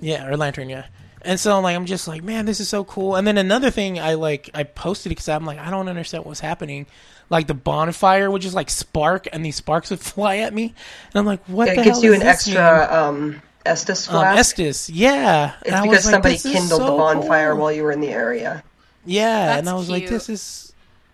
yeah, 0.00 0.26
or 0.26 0.36
lantern, 0.36 0.68
yeah. 0.68 0.86
And 1.28 1.40
so 1.40 1.60
like 1.60 1.76
I'm 1.76 1.86
just 1.86 2.08
like, 2.08 2.24
man, 2.24 2.46
this 2.46 2.60
is 2.60 2.68
so 2.70 2.84
cool. 2.84 3.16
And 3.16 3.26
then 3.26 3.38
another 3.38 3.70
thing, 3.70 4.00
I 4.00 4.14
like 4.14 4.50
I 4.54 4.64
posted 4.64 5.10
because 5.10 5.28
I'm 5.28 5.44
like, 5.46 5.58
I 5.60 5.70
don't 5.70 5.88
understand 5.88 6.24
what's 6.24 6.40
happening. 6.40 6.86
Like 7.30 7.46
the 7.48 7.54
bonfire 7.54 8.30
would 8.30 8.42
just 8.42 8.56
like 8.56 8.70
spark, 8.70 9.28
and 9.32 9.44
these 9.44 9.56
sparks 9.56 9.90
would 9.90 10.00
fly 10.14 10.38
at 10.38 10.54
me, 10.54 10.64
and 10.64 11.16
I'm 11.20 11.26
like, 11.26 11.44
what 11.46 11.66
Yeah, 11.66 11.74
the 11.74 11.82
it 11.82 11.84
gives 11.84 12.02
hell 12.02 12.02
you 12.02 12.14
is 12.14 12.20
an 12.20 12.22
extra 12.22 12.88
um 12.90 13.42
Estus 13.66 14.08
mean? 14.08 14.16
um, 14.16 14.30
flask. 14.32 14.56
Estus, 14.56 14.90
yeah. 14.92 15.54
it's 15.62 15.66
And 15.66 15.76
I 15.76 15.82
because 15.82 16.02
was 16.02 16.04
like, 16.04 16.22
somebody 16.22 16.24
this 16.24 16.46
is 16.46 16.52
kindled 16.52 16.86
the 16.86 16.92
bonfire 16.92 17.54
cool. 17.54 17.56
while 17.56 17.72
you 17.72 17.84
were 17.84 17.92
in 17.92 18.00
the 18.00 18.10
area. 18.12 18.64
Yeah, 19.04 19.56
That's 19.56 19.58
and 19.58 19.68
I 19.68 19.74
was 19.74 19.88
like, 19.90 20.06
this 20.06 20.28
is 20.28 20.67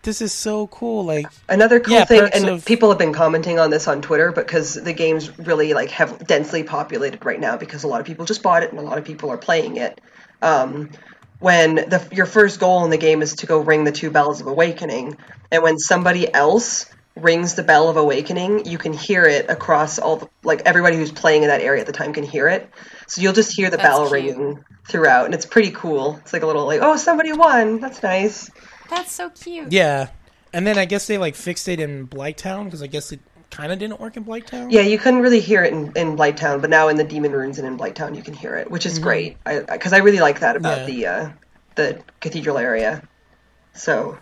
this 0.04 0.23
is 0.23 0.32
so 0.32 0.68
cool. 0.68 1.04
Like, 1.04 1.26
Another 1.49 1.80
cool 1.80 1.94
Yeah, 1.94 2.04
thing, 2.04 2.28
and 2.32 2.49
of- 2.49 2.64
people 2.64 2.88
have 2.90 2.99
been 2.99 3.12
commenting 3.12 3.58
on 3.58 3.70
this 3.70 3.88
on 3.88 4.00
Twitter 4.02 4.30
because 4.32 4.75
the 4.75 4.92
game's 4.92 5.37
really 5.38 5.75
like 5.75 5.90
have 5.90 6.26
densely 6.26 6.62
populated 6.62 7.25
right 7.25 7.40
now 7.40 7.56
because 7.56 7.84
a 7.84 7.88
lot 7.88 8.00
of 8.00 8.06
people 8.06 8.25
just 8.25 8.42
bought 8.42 8.62
it 8.62 8.70
and 8.70 8.78
a 8.78 8.82
lot 8.82 8.99
of 8.99 9.04
people 9.04 9.30
are 9.30 9.38
playing 9.38 9.76
it. 9.76 10.00
Um, 10.42 10.90
when 11.40 11.75
the 11.75 12.06
your 12.12 12.26
first 12.26 12.61
goal 12.61 12.84
in 12.84 12.90
the 12.90 12.96
game 12.96 13.20
is 13.23 13.34
to 13.37 13.46
go 13.46 13.58
ring 13.58 13.84
the 13.84 13.92
two 13.92 14.11
bells 14.11 14.40
of 14.40 14.46
awakening, 14.46 15.16
and 15.50 15.62
when 15.62 15.78
somebody 15.78 16.32
else 16.32 16.87
rings 17.16 17.54
the 17.54 17.62
bell 17.62 17.88
of 17.88 17.96
awakening, 17.96 18.66
you 18.66 18.76
can 18.78 18.92
hear 18.92 19.25
it 19.25 19.49
across 19.50 19.99
all 19.99 20.16
the 20.16 20.28
like 20.42 20.62
everybody 20.64 20.96
who's 20.96 21.12
playing 21.12 21.42
in 21.42 21.49
that 21.49 21.61
area 21.61 21.80
at 21.80 21.87
the 21.87 21.92
time 21.92 22.12
can 22.12 22.25
hear 22.25 22.49
it. 22.49 22.68
So 23.08 23.20
you'll 23.20 23.34
just 23.34 23.52
hear 23.54 23.68
the 23.70 23.76
That's 23.76 23.88
bell 23.88 24.08
cute. 24.08 24.12
ringing 24.12 24.64
throughout, 24.88 25.26
and 25.26 25.34
it's 25.34 25.46
pretty 25.46 25.70
cool. 25.73 26.16
It's 26.23 26.32
like 26.32 26.42
a 26.42 26.46
little 26.46 26.66
like, 26.66 26.80
oh, 26.82 26.96
somebody 26.96 27.32
won. 27.32 27.80
That's 27.80 28.02
nice. 28.02 28.50
That's 28.95 29.13
so 29.13 29.31
cute. 29.31 29.73
yeah. 29.73 30.09
And 30.53 30.67
then 30.67 30.79
I 30.79 30.85
guess 30.85 31.07
they 31.09 31.19
like 31.19 31.35
fixed 31.35 31.67
it 31.69 31.81
in 31.81 32.07
Blighttown 32.07 32.65
because 32.67 32.83
I 32.83 32.87
guess 32.87 33.11
it 33.11 33.21
kind 33.51 33.73
of 33.73 33.79
didn't 33.79 33.99
work 34.01 34.17
in 34.17 34.25
Blighttown. 34.25 34.71
Yeah, 34.71 34.83
you 34.83 34.99
couldn't 34.99 35.21
really 35.21 35.41
hear 35.41 35.65
it 35.65 35.73
in, 35.73 35.93
in 35.97 36.17
Blighttown, 36.17 36.61
but 36.61 36.71
now 36.71 36.87
in 36.89 36.97
the 36.97 37.05
Demon 37.05 37.33
Ruins 37.33 37.59
and 37.59 37.67
in 37.67 37.77
Blighttown 37.77 38.15
you 38.17 38.23
can 38.23 38.35
hear 38.35 38.55
it, 38.57 38.71
which 38.71 38.87
is 38.87 38.99
great. 39.01 39.37
I 39.45 39.61
because 39.61 39.93
I 39.93 39.99
really 39.99 40.21
like 40.21 40.41
that 40.41 40.55
about 40.57 40.87
Mm-hmm. 40.89 40.99
Yeah. 40.99 41.25
the 41.25 41.25
uh, 41.27 41.33
the 41.97 42.03
cathedral 42.21 42.57
area. 42.59 43.03
So 43.73 44.17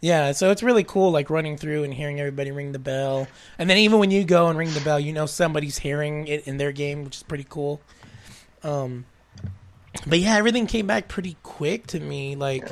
Yeah, 0.00 0.32
so 0.32 0.50
it's 0.50 0.64
really 0.64 0.82
cool, 0.82 1.12
like 1.12 1.30
running 1.30 1.56
through 1.56 1.84
and 1.84 1.94
hearing 1.94 2.18
everybody 2.18 2.50
ring 2.50 2.72
the 2.72 2.80
bell, 2.80 3.28
and 3.56 3.70
then 3.70 3.76
even 3.78 4.00
when 4.00 4.10
you 4.10 4.24
go 4.24 4.48
and 4.48 4.58
ring 4.58 4.72
the 4.74 4.80
bell, 4.80 4.98
you 4.98 5.12
know 5.12 5.26
somebody's 5.26 5.78
hearing 5.78 6.26
it 6.26 6.48
in 6.48 6.56
their 6.56 6.72
game, 6.72 7.04
which 7.04 7.18
is 7.18 7.22
pretty 7.22 7.46
cool. 7.48 7.80
Um, 8.64 9.04
but 10.08 10.18
yeah, 10.18 10.36
everything 10.36 10.66
came 10.66 10.88
back 10.88 11.06
pretty 11.06 11.36
quick 11.44 11.86
to 11.88 12.00
me. 12.00 12.34
Like, 12.34 12.68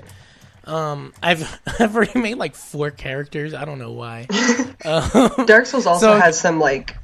um, 0.71 1.13
I've 1.23 1.61
I've 1.81 1.95
already 1.95 2.21
made 2.21 2.37
like 2.37 2.55
four 2.55 2.91
characters. 2.91 3.55
I 3.55 3.65
don't 3.65 3.79
know 3.79 3.93
why. 3.93 4.27
Dark 5.47 5.67
Souls 5.67 5.87
also 5.87 6.15
So- 6.15 6.21
has 6.21 6.39
some 6.39 6.59
like 6.61 6.97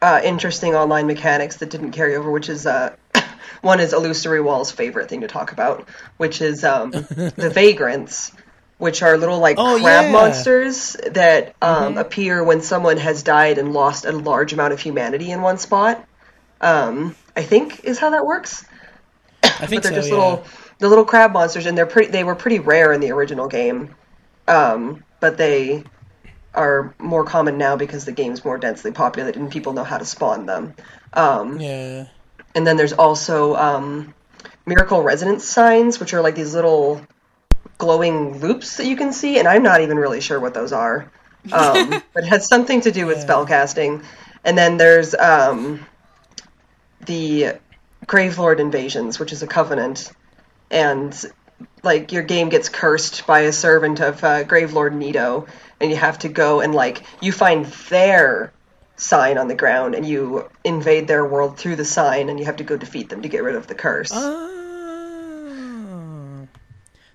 uh, 0.00 0.20
interesting 0.24 0.74
online 0.74 1.06
mechanics 1.06 1.56
that 1.56 1.70
didn't 1.70 1.92
carry 1.92 2.16
over, 2.16 2.30
which 2.30 2.48
is 2.48 2.66
uh, 2.66 2.94
one 3.62 3.80
is 3.80 3.92
Illusory 3.92 4.40
Wall's 4.40 4.70
favorite 4.70 5.08
thing 5.08 5.22
to 5.22 5.28
talk 5.28 5.52
about, 5.52 5.88
which 6.18 6.40
is 6.40 6.64
um, 6.64 6.90
the 6.90 7.50
vagrants. 7.52 8.32
Which 8.76 9.02
are 9.02 9.16
little 9.16 9.38
like 9.38 9.56
Oh, 9.58 9.78
crab 9.80 10.06
yeah. 10.06 10.10
monsters 10.12 10.96
that 11.12 11.54
um, 11.62 11.96
appear 11.96 12.42
when 12.42 12.60
someone 12.60 12.96
has 12.96 13.22
died 13.22 13.56
and 13.56 13.72
lost 13.72 14.04
a 14.04 14.10
large 14.10 14.52
amount 14.52 14.72
of 14.72 14.80
humanity 14.80 15.30
in 15.30 15.42
one 15.42 15.58
spot. 15.58 16.04
Um, 16.60 17.14
I 17.36 17.42
think 17.42 17.84
is 17.84 18.00
how 18.00 18.10
that 18.10 18.26
works. 18.26 18.64
I 19.44 19.66
think 19.66 19.84
but 19.84 19.84
they're 19.84 19.92
so. 19.92 19.96
just 19.96 20.08
yeah. 20.08 20.14
little 20.14 20.44
the 20.78 20.88
little 20.88 21.04
crab 21.04 21.32
monsters 21.32 21.66
and 21.66 21.76
they're 21.76 21.86
pretty 21.86 22.10
they 22.10 22.24
were 22.24 22.34
pretty 22.34 22.58
rare 22.58 22.92
in 22.92 23.00
the 23.00 23.10
original 23.12 23.48
game. 23.48 23.94
Um, 24.48 25.04
but 25.20 25.36
they 25.38 25.84
are 26.54 26.94
more 26.98 27.24
common 27.24 27.58
now 27.58 27.76
because 27.76 28.04
the 28.04 28.12
game's 28.12 28.44
more 28.44 28.58
densely 28.58 28.92
populated 28.92 29.40
and 29.40 29.50
people 29.50 29.72
know 29.72 29.84
how 29.84 29.98
to 29.98 30.04
spawn 30.04 30.46
them. 30.46 30.74
Um, 31.12 31.58
Yeah. 31.58 32.06
and 32.54 32.66
then 32.66 32.76
there's 32.76 32.92
also 32.92 33.56
um, 33.56 34.14
miracle 34.66 35.02
resonance 35.02 35.44
signs 35.44 35.98
which 35.98 36.14
are 36.14 36.20
like 36.20 36.34
these 36.34 36.54
little 36.54 37.00
glowing 37.78 38.38
loops 38.40 38.76
that 38.76 38.86
you 38.86 38.96
can 38.96 39.12
see 39.12 39.38
and 39.38 39.48
i'm 39.48 39.62
not 39.62 39.80
even 39.80 39.96
really 39.96 40.20
sure 40.20 40.38
what 40.38 40.54
those 40.54 40.72
are. 40.72 41.10
Um, 41.52 41.90
but 42.14 42.24
it 42.24 42.28
has 42.28 42.46
something 42.48 42.80
to 42.82 42.92
do 42.92 43.06
with 43.06 43.18
spellcasting. 43.18 44.04
And 44.44 44.56
then 44.56 44.76
there's 44.76 45.14
um, 45.14 45.84
the 47.06 47.54
Gravelord 48.06 48.60
invasions, 48.60 49.18
which 49.18 49.32
is 49.32 49.42
a 49.42 49.46
covenant, 49.46 50.12
and 50.74 51.14
like 51.82 52.12
your 52.12 52.22
game 52.22 52.48
gets 52.50 52.68
cursed 52.68 53.26
by 53.26 53.40
a 53.40 53.52
servant 53.52 54.00
of 54.00 54.22
uh, 54.24 54.44
Gravelord 54.44 54.92
Nito, 54.92 55.46
and 55.80 55.90
you 55.90 55.96
have 55.96 56.18
to 56.20 56.28
go 56.28 56.60
and 56.60 56.74
like 56.74 57.02
you 57.22 57.32
find 57.32 57.64
their 57.88 58.52
sign 58.96 59.38
on 59.38 59.48
the 59.48 59.54
ground, 59.54 59.94
and 59.94 60.04
you 60.06 60.48
invade 60.64 61.08
their 61.08 61.24
world 61.26 61.56
through 61.58 61.76
the 61.76 61.84
sign, 61.84 62.28
and 62.28 62.38
you 62.38 62.44
have 62.46 62.56
to 62.56 62.64
go 62.64 62.76
defeat 62.76 63.08
them 63.08 63.22
to 63.22 63.28
get 63.28 63.42
rid 63.42 63.54
of 63.54 63.66
the 63.66 63.74
curse. 63.74 64.10
Oh. 64.12 64.50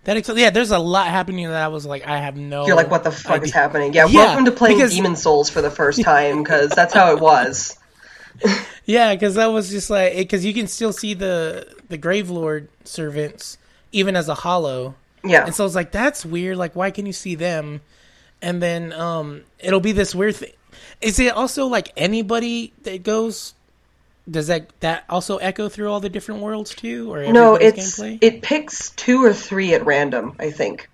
That 0.05 0.17
ex- 0.17 0.29
yeah, 0.33 0.49
there's 0.49 0.71
a 0.71 0.79
lot 0.79 1.07
happening 1.07 1.47
that 1.49 1.61
I 1.61 1.67
was 1.67 1.85
like, 1.85 2.07
I 2.07 2.17
have 2.19 2.35
no. 2.37 2.65
You're 2.65 2.75
like, 2.75 2.89
what 2.89 3.03
the 3.03 3.11
fuck 3.11 3.43
is 3.43 3.51
happening? 3.51 3.93
Yeah, 3.93 4.07
Yeah, 4.07 4.25
welcome 4.27 4.45
to 4.45 4.51
playing 4.51 4.77
because- 4.77 4.93
Demon 4.95 5.15
Souls 5.15 5.49
for 5.49 5.61
the 5.61 5.69
first 5.69 6.01
time, 6.01 6.41
because 6.41 6.69
that's 6.71 6.93
how 6.93 7.13
it 7.15 7.19
was. 7.21 7.77
Yeah, 8.85 9.13
because 9.13 9.35
that 9.35 9.47
was 9.47 9.69
just 9.69 9.91
like 9.91 10.15
because 10.15 10.43
you 10.43 10.51
can 10.51 10.65
still 10.65 10.91
see 10.91 11.13
the 11.13 11.67
the 11.89 11.98
Gravelord 11.98 12.67
servants 12.86 13.58
even 13.91 14.15
as 14.15 14.29
a 14.29 14.36
hollow, 14.36 14.96
Yeah. 15.24 15.46
and 15.46 15.53
so 15.55 15.65
it's 15.65 15.75
like 15.75 15.91
that's 15.91 16.25
weird. 16.25 16.58
Like, 16.58 16.75
why 16.75 16.91
can 16.91 17.05
you 17.05 17.13
see 17.13 17.36
them? 17.36 17.81
And 18.41 18.62
then 18.62 18.93
um, 18.93 19.41
it'll 19.60 19.79
be 19.81 19.91
this 19.91 20.13
weird 20.15 20.36
thing. 20.36 20.53
Is 21.01 21.19
it 21.19 21.34
also 21.34 21.65
like 21.65 21.91
anybody 21.98 22.72
that 22.84 23.03
goes? 23.03 23.53
Does 24.29 24.48
that 24.48 24.69
that 24.81 25.05
also 25.10 25.38
echo 25.38 25.67
through 25.69 25.91
all 25.91 26.00
the 26.00 26.10
different 26.10 26.41
worlds 26.41 26.75
too, 26.75 27.12
or 27.12 27.24
no, 27.34 27.55
it's 27.55 28.00
gameplay? 28.00 28.19
it 28.22 28.41
picks 28.43 28.91
two 28.91 29.24
or 29.25 29.34
three 29.34 29.74
at 29.74 29.84
random, 29.86 30.36
I 30.39 30.51
think. 30.51 30.88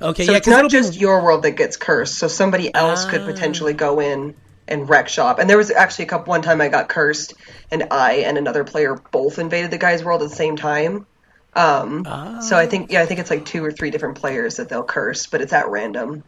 okay, 0.00 0.24
So 0.26 0.32
yeah, 0.32 0.38
it's 0.38 0.46
not 0.46 0.70
just 0.70 0.92
be 0.94 1.00
your 1.00 1.24
world 1.24 1.42
that 1.42 1.52
gets 1.56 1.76
cursed. 1.76 2.14
So 2.14 2.28
somebody 2.28 2.72
else 2.72 3.04
could 3.04 3.22
Ah. 3.22 3.26
potentially 3.26 3.72
go 3.72 4.00
in 4.00 4.34
and 4.72 4.88
wreck 4.88 5.08
shop. 5.08 5.38
And 5.38 5.48
there 5.48 5.58
was 5.58 5.70
actually 5.70 6.06
a 6.06 6.08
couple 6.08 6.30
one 6.30 6.42
time 6.42 6.60
I 6.60 6.68
got 6.68 6.88
cursed, 6.88 7.34
and 7.70 7.84
I 7.90 8.14
and 8.26 8.36
another 8.38 8.64
player 8.64 8.96
both 9.12 9.38
invaded 9.38 9.70
the 9.70 9.78
guy's 9.78 10.02
world 10.02 10.22
at 10.22 10.30
the 10.30 10.34
same 10.34 10.56
time. 10.56 11.06
Um, 11.54 12.04
So 12.42 12.56
I 12.56 12.66
think 12.66 12.90
yeah, 12.90 13.02
I 13.02 13.06
think 13.06 13.20
it's 13.20 13.30
like 13.30 13.44
two 13.44 13.64
or 13.64 13.70
three 13.70 13.90
different 13.90 14.16
players 14.16 14.56
that 14.56 14.68
they'll 14.68 14.82
curse, 14.82 15.26
but 15.26 15.40
it's 15.40 15.52
at 15.52 15.68
random. 15.68 16.24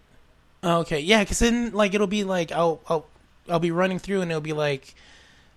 Okay, 0.62 1.00
yeah, 1.00 1.22
because 1.22 1.40
then 1.40 1.72
like 1.72 1.94
it'll 1.94 2.06
be 2.06 2.24
like 2.24 2.52
I'll 2.52 2.80
I'll 2.88 3.06
I'll 3.48 3.58
be 3.58 3.70
running 3.70 3.98
through 3.98 4.22
and 4.22 4.30
it'll 4.30 4.40
be 4.40 4.52
like, 4.52 4.94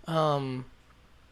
um, 0.08 0.66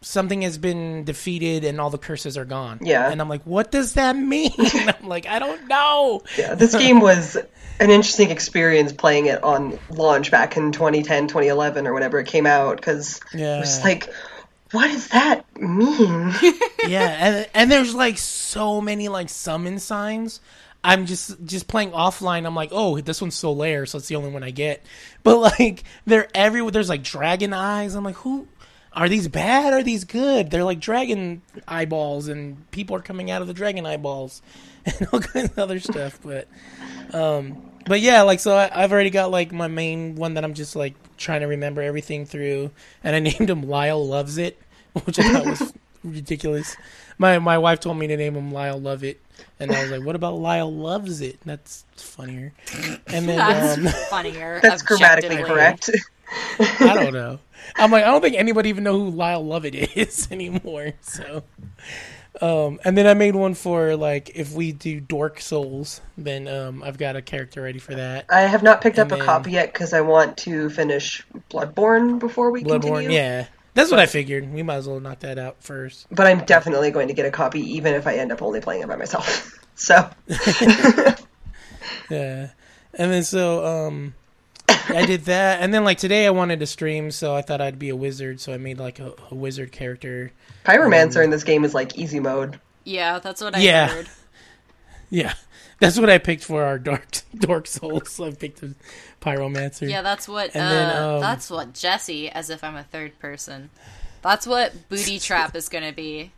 something 0.02 0.42
has 0.44 0.58
been 0.58 1.04
defeated 1.04 1.64
and 1.64 1.82
all 1.82 1.90
the 1.90 1.98
curses 1.98 2.38
are 2.38 2.46
gone. 2.46 2.80
Yeah. 2.82 3.10
And 3.12 3.20
I'm 3.20 3.28
like, 3.30 3.44
what 3.44 3.72
does 3.72 3.94
that 3.94 4.16
mean? 4.16 4.54
I'm 4.58 5.08
like, 5.08 5.26
I 5.26 5.40
don't 5.40 5.68
know. 5.68 6.22
Yeah, 6.38 6.56
this 6.56 6.76
game 6.76 7.00
was 7.02 7.38
an 7.80 7.90
interesting 7.90 8.30
experience 8.32 8.94
playing 8.94 9.26
it 9.28 9.44
on 9.44 9.78
launch 9.90 10.32
back 10.32 10.58
in 10.58 10.72
2010, 10.72 11.28
2011, 11.28 11.88
or 11.88 11.94
whenever 11.94 12.20
it 12.20 12.28
came 12.28 12.46
out, 12.46 12.78
because 12.78 13.20
Yeah. 13.34 13.58
it 13.58 13.60
was 13.60 13.84
like, 13.84 14.10
what 14.72 14.88
does 14.88 15.08
that 15.10 15.46
mean? 15.60 16.34
yeah, 16.88 17.16
and 17.20 17.50
and 17.54 17.72
there's 17.72 17.94
like 17.96 18.18
so 18.18 18.82
many 18.82 19.08
like 19.08 19.30
summon 19.30 19.80
signs. 19.80 20.42
I'm 20.84 21.06
just 21.08 21.44
just 21.46 21.68
playing 21.68 21.92
offline. 21.92 22.46
I'm 22.46 22.56
like, 22.56 22.70
oh, 22.72 23.00
this 23.02 23.22
one's 23.22 23.36
Solaire, 23.40 23.88
so 23.88 23.98
it's 23.98 24.08
the 24.08 24.16
only 24.16 24.30
one 24.32 24.44
I 24.44 24.52
get. 24.52 24.86
But 25.24 25.38
like, 25.60 25.84
they're 26.06 26.28
everywhere. 26.36 26.72
There's 26.72 26.90
like 26.90 27.04
dragon 27.04 27.54
eyes. 27.54 27.96
I'm 27.96 28.04
like, 28.04 28.18
who 28.18 28.48
are 28.94 29.10
these 29.10 29.28
bad? 29.28 29.74
Are 29.74 29.84
these 29.84 30.04
good? 30.04 30.52
They're 30.52 30.64
like 30.64 30.80
dragon 30.80 31.42
eyeballs, 31.68 32.28
and 32.28 32.70
people 32.72 32.96
are 32.96 33.02
coming 33.02 33.32
out 33.32 33.42
of 33.42 33.48
the 33.48 33.54
dragon 33.54 33.86
eyeballs, 33.86 34.42
and 34.86 35.08
all 35.12 35.20
kinds 35.20 35.52
of 35.52 35.60
other 35.60 35.80
stuff. 35.80 36.20
But, 36.24 36.48
um, 37.14 37.72
but 37.86 38.02
yeah, 38.02 38.24
like 38.24 38.40
so, 38.40 38.56
I, 38.56 38.84
I've 38.84 38.92
already 38.92 39.10
got 39.10 39.32
like 39.32 39.52
my 39.52 39.68
main 39.68 40.16
one 40.16 40.34
that 40.36 40.44
I'm 40.44 40.54
just 40.54 40.76
like 40.76 40.96
trying 41.18 41.42
to 41.42 41.48
remember 41.48 41.82
everything 41.82 42.26
through, 42.26 42.72
and 43.04 43.16
I 43.16 43.20
named 43.38 43.50
him 43.50 43.64
Lyle 43.64 44.06
Loves 44.06 44.38
It, 44.38 44.60
which 45.06 45.20
I 45.20 45.32
thought 45.32 45.46
was 45.46 45.74
ridiculous. 46.04 46.76
My 47.18 47.40
my 47.40 47.58
wife 47.58 47.80
told 47.80 47.98
me 47.98 48.08
to 48.08 48.18
name 48.18 48.36
him 48.36 48.52
Lyle 48.52 48.80
Love 48.80 49.04
It, 49.04 49.22
and 49.60 49.72
I 49.72 49.82
was 49.82 49.92
like, 49.92 50.04
"What 50.04 50.16
about 50.16 50.36
Lyle 50.36 50.74
Loves 50.74 51.22
It?" 51.22 51.40
That's 51.46 51.86
funnier. 51.96 52.54
And 53.08 53.30
then 53.30 53.38
That's 53.38 53.78
um, 53.78 53.86
funnier. 54.10 54.60
That's 54.62 54.82
grammatically 54.82 55.44
correct. 55.44 55.90
I 56.60 56.94
don't 56.96 57.14
know. 57.14 57.40
I'm 57.78 57.92
like, 57.92 58.04
I 58.04 58.08
don't 58.08 58.22
think 58.22 58.36
anybody 58.36 58.70
even 58.70 58.84
know 58.84 59.00
who 59.00 59.10
Lyle 59.10 59.46
Lovett 59.46 59.98
is 59.98 60.28
anymore. 60.32 60.94
So, 61.02 61.44
um, 62.42 62.80
and 62.84 62.98
then 62.98 63.08
I 63.08 63.14
made 63.14 63.36
one 63.36 63.54
for 63.54 63.96
like 63.96 64.32
if 64.36 64.52
we 64.52 64.72
do 64.72 65.00
Dork 65.00 65.40
Souls, 65.40 66.02
then 66.18 66.48
um, 66.48 66.84
I've 66.84 66.98
got 66.98 67.16
a 67.16 67.22
character 67.22 67.62
ready 67.62 67.80
for 67.80 67.96
that. 67.96 68.30
I 68.30 68.42
have 68.42 68.62
not 68.64 68.82
picked 68.82 68.98
And 68.98 69.00
up 69.00 69.12
a 69.12 69.18
copy 69.18 69.52
yet 69.52 69.74
because 69.74 69.92
I 69.94 70.02
want 70.02 70.38
to 70.40 70.70
finish 70.70 71.26
Bloodborne 71.50 72.20
before 72.20 72.52
we 72.52 72.64
Bloodborne, 72.64 73.08
continue. 73.08 73.12
yeah, 73.12 73.48
that's 73.74 73.92
what 73.92 74.00
I 74.00 74.06
figured. 74.08 74.52
We 74.52 74.64
might 74.64 74.76
as 74.76 74.88
well 74.88 75.00
knock 75.00 75.20
that 75.20 75.38
out 75.38 75.64
first. 75.64 76.08
But 76.12 76.28
I'm 76.28 76.46
definitely 76.46 76.92
going 76.92 77.08
to 77.10 77.14
get 77.14 77.26
a 77.26 77.32
copy, 77.32 77.62
even 77.76 77.94
if 77.94 78.08
I 78.08 78.16
end 78.16 78.32
up 78.32 78.42
only 78.42 78.62
playing 78.62 78.84
it 78.84 78.88
by 78.88 78.96
myself. 78.96 79.52
So, 79.78 80.10
Yeah, 82.10 82.50
and 82.94 83.12
then 83.12 83.24
so 83.24 83.66
um, 83.66 84.14
I 84.96 85.06
did 85.06 85.26
that, 85.26 85.62
and 85.62 85.74
then 85.74 85.84
like 85.84 85.98
today 85.98 86.26
I 86.26 86.30
wanted 86.32 86.60
to 86.60 86.66
stream, 86.66 87.12
so 87.12 87.36
I 87.36 87.42
thought 87.42 87.62
I'd 87.62 87.80
be 87.80 87.90
a 87.90 87.96
wizard, 87.96 88.40
so 88.40 88.54
I 88.54 88.58
made 88.58 88.80
like 88.80 89.00
a, 89.00 89.14
a 89.32 89.36
wizard 89.36 89.72
character. 89.72 90.32
Pyromancer 90.66 91.24
in 91.24 91.30
this 91.30 91.44
game 91.44 91.64
is 91.66 91.74
like 91.74 91.98
easy 91.98 92.20
mode. 92.20 92.60
Yeah, 92.84 93.20
that's 93.20 93.42
what 93.42 93.56
I 93.56 93.60
Yeah. 93.60 93.88
heard. 93.88 94.10
Yeah, 95.12 95.34
that's 95.80 96.00
what 96.00 96.10
I 96.10 96.18
picked 96.18 96.44
for 96.44 96.64
our 96.64 96.80
Dark 96.80 97.06
Dork 97.36 97.68
Souls. 97.68 98.10
So 98.12 98.26
I 98.26 98.32
picked 98.32 98.64
a 98.64 98.74
pyromancer. 99.22 99.88
Yeah, 99.88 100.02
that's 100.02 100.28
what. 100.28 100.50
And 100.56 100.64
uh, 100.66 100.70
then, 100.70 100.98
um, 100.98 101.22
that's 101.22 101.50
what 101.52 101.74
Jesse, 101.74 102.28
as 102.30 102.50
if 102.50 102.64
I'm 102.64 102.76
a 102.76 102.84
third 102.84 103.18
person. 103.20 103.70
That's 104.24 104.48
what 104.48 104.90
booty 104.90 105.20
trap 105.28 105.56
is 105.56 105.70
gonna 105.70 105.94
be. 105.94 106.32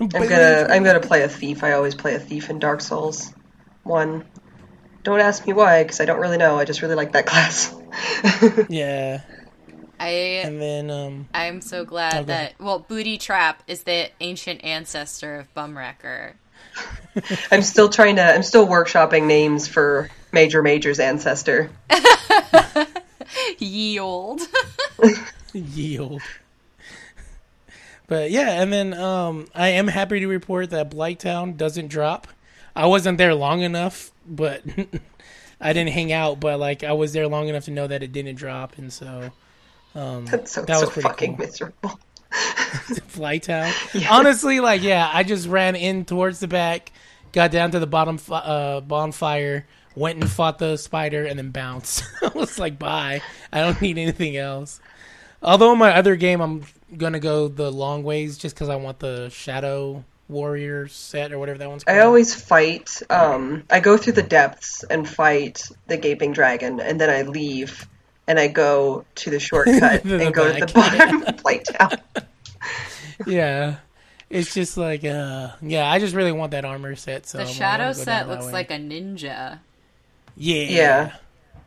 I'm 0.00 0.08
gonna 0.08 0.66
I'm 0.68 0.82
gonna 0.82 1.00
play 1.00 1.22
a 1.22 1.28
thief. 1.28 1.62
I 1.62 1.72
always 1.72 1.94
play 1.94 2.16
a 2.16 2.18
thief 2.18 2.50
in 2.50 2.58
Dark 2.58 2.80
Souls 2.80 3.32
one. 3.84 4.24
Don't 5.02 5.20
ask 5.20 5.46
me 5.46 5.52
why, 5.52 5.82
because 5.82 6.00
I 6.00 6.04
don't 6.04 6.20
really 6.20 6.38
know. 6.38 6.58
I 6.58 6.64
just 6.64 6.82
really 6.82 6.94
like 6.94 7.12
that 7.12 7.26
class. 7.26 7.74
Yeah, 8.68 9.22
I 10.02 10.08
and 10.44 10.60
then 10.60 10.90
um, 10.90 11.28
I'm 11.32 11.60
so 11.60 11.84
glad 11.84 12.14
Oh, 12.14 12.18
go 12.20 12.24
that 12.26 12.54
well, 12.58 12.78
booty 12.80 13.18
trap 13.18 13.62
is 13.68 13.84
the 13.84 14.10
ancient 14.20 14.64
ancestor 14.64 15.36
of 15.36 15.54
Bumwrecker. 15.54 16.32
I'm 17.52 17.62
still 17.62 17.88
trying 17.88 18.16
to. 18.16 18.22
I'm 18.22 18.42
still 18.42 18.66
workshopping 18.66 19.26
names 19.26 19.68
for 19.68 20.10
Major 20.32 20.62
Major's 20.62 20.98
ancestor. 20.98 21.70
Ye 23.58 23.98
old. 23.98 24.40
Ye 25.52 25.98
old. 25.98 26.22
But 28.08 28.30
yeah, 28.30 28.60
and 28.60 28.72
then 28.72 28.94
um, 28.94 29.46
I 29.54 29.68
am 29.68 29.88
happy 29.88 30.20
to 30.20 30.26
report 30.26 30.70
that 30.70 30.90
Blighttown 30.90 31.56
doesn't 31.56 31.88
drop. 31.88 32.26
I 32.74 32.86
wasn't 32.86 33.18
there 33.18 33.34
long 33.34 33.62
enough, 33.62 34.10
but 34.26 34.62
I 35.60 35.72
didn't 35.72 35.90
hang 35.92 36.12
out. 36.12 36.40
But 36.40 36.58
like 36.58 36.84
I 36.84 36.92
was 36.92 37.12
there 37.12 37.28
long 37.28 37.48
enough 37.48 37.64
to 37.66 37.70
know 37.70 37.86
that 37.86 38.02
it 38.02 38.12
didn't 38.12 38.36
drop, 38.36 38.78
and 38.78 38.92
so 38.92 39.30
um, 39.94 40.26
That 40.26 40.48
sounds 40.48 40.66
that 40.66 40.80
was 40.80 40.88
so 40.88 40.90
pretty 40.90 41.08
fucking 41.08 41.36
cool. 41.36 41.46
miserable. 41.46 42.00
Flytown. 42.32 43.72
Honestly, 44.10 44.60
like 44.60 44.82
yeah, 44.82 45.10
I 45.12 45.22
just 45.22 45.46
ran 45.48 45.76
in 45.76 46.04
towards 46.04 46.40
the 46.40 46.48
back, 46.48 46.92
got 47.32 47.50
down 47.50 47.70
to 47.72 47.78
the 47.78 47.86
bottom 47.86 48.18
uh, 48.30 48.80
bonfire, 48.80 49.66
went 49.94 50.20
and 50.20 50.30
fought 50.30 50.58
the 50.58 50.76
spider, 50.76 51.24
and 51.24 51.38
then 51.38 51.50
bounced. 51.50 52.04
I 52.22 52.28
was 52.34 52.58
like, 52.58 52.78
bye. 52.78 53.20
I 53.52 53.60
don't 53.60 53.80
need 53.82 53.98
anything 53.98 54.36
else. 54.36 54.80
Although 55.42 55.72
in 55.72 55.78
my 55.78 55.94
other 55.94 56.16
game, 56.16 56.40
I'm 56.40 56.64
gonna 56.96 57.20
go 57.20 57.48
the 57.48 57.70
long 57.70 58.02
ways 58.02 58.38
just 58.38 58.54
because 58.54 58.68
I 58.68 58.76
want 58.76 58.98
the 59.00 59.28
Shadow 59.28 60.04
Warrior 60.28 60.88
set 60.88 61.32
or 61.32 61.38
whatever 61.38 61.58
that 61.58 61.68
one's 61.68 61.84
called. 61.84 61.98
I 61.98 62.00
always 62.00 62.34
fight. 62.34 63.02
Um, 63.10 63.64
I 63.70 63.80
go 63.80 63.96
through 63.96 64.14
the 64.14 64.22
depths 64.22 64.82
and 64.84 65.08
fight 65.08 65.68
the 65.88 65.96
gaping 65.96 66.32
dragon, 66.32 66.80
and 66.80 67.00
then 67.00 67.10
I 67.10 67.22
leave 67.22 67.86
and 68.26 68.38
I 68.38 68.46
go 68.48 69.04
to 69.16 69.30
the 69.30 69.40
shortcut 69.48 70.02
To 70.02 70.08
the 70.08 70.26
and 70.26 70.34
go 70.34 70.52
to 70.52 70.60
the 70.60 70.72
back, 70.72 70.98
bottom 70.98 71.22
of 71.24 71.36
Blighttown. 71.36 72.00
yeah. 73.26 73.76
It's 74.30 74.54
just 74.54 74.78
like, 74.78 75.04
uh, 75.04 75.50
yeah, 75.60 75.90
I 75.90 75.98
just 75.98 76.14
really 76.14 76.32
want 76.32 76.52
that 76.52 76.64
armor 76.64 76.96
set. 76.96 77.26
So 77.26 77.36
The 77.38 77.44
I'm 77.44 77.50
shadow 77.50 77.88
go 77.88 77.92
set 77.92 78.28
looks 78.28 78.46
way. 78.46 78.52
like 78.52 78.70
a 78.70 78.76
ninja. 78.78 79.58
yeah, 80.36 80.62
Yeah. 80.62 81.12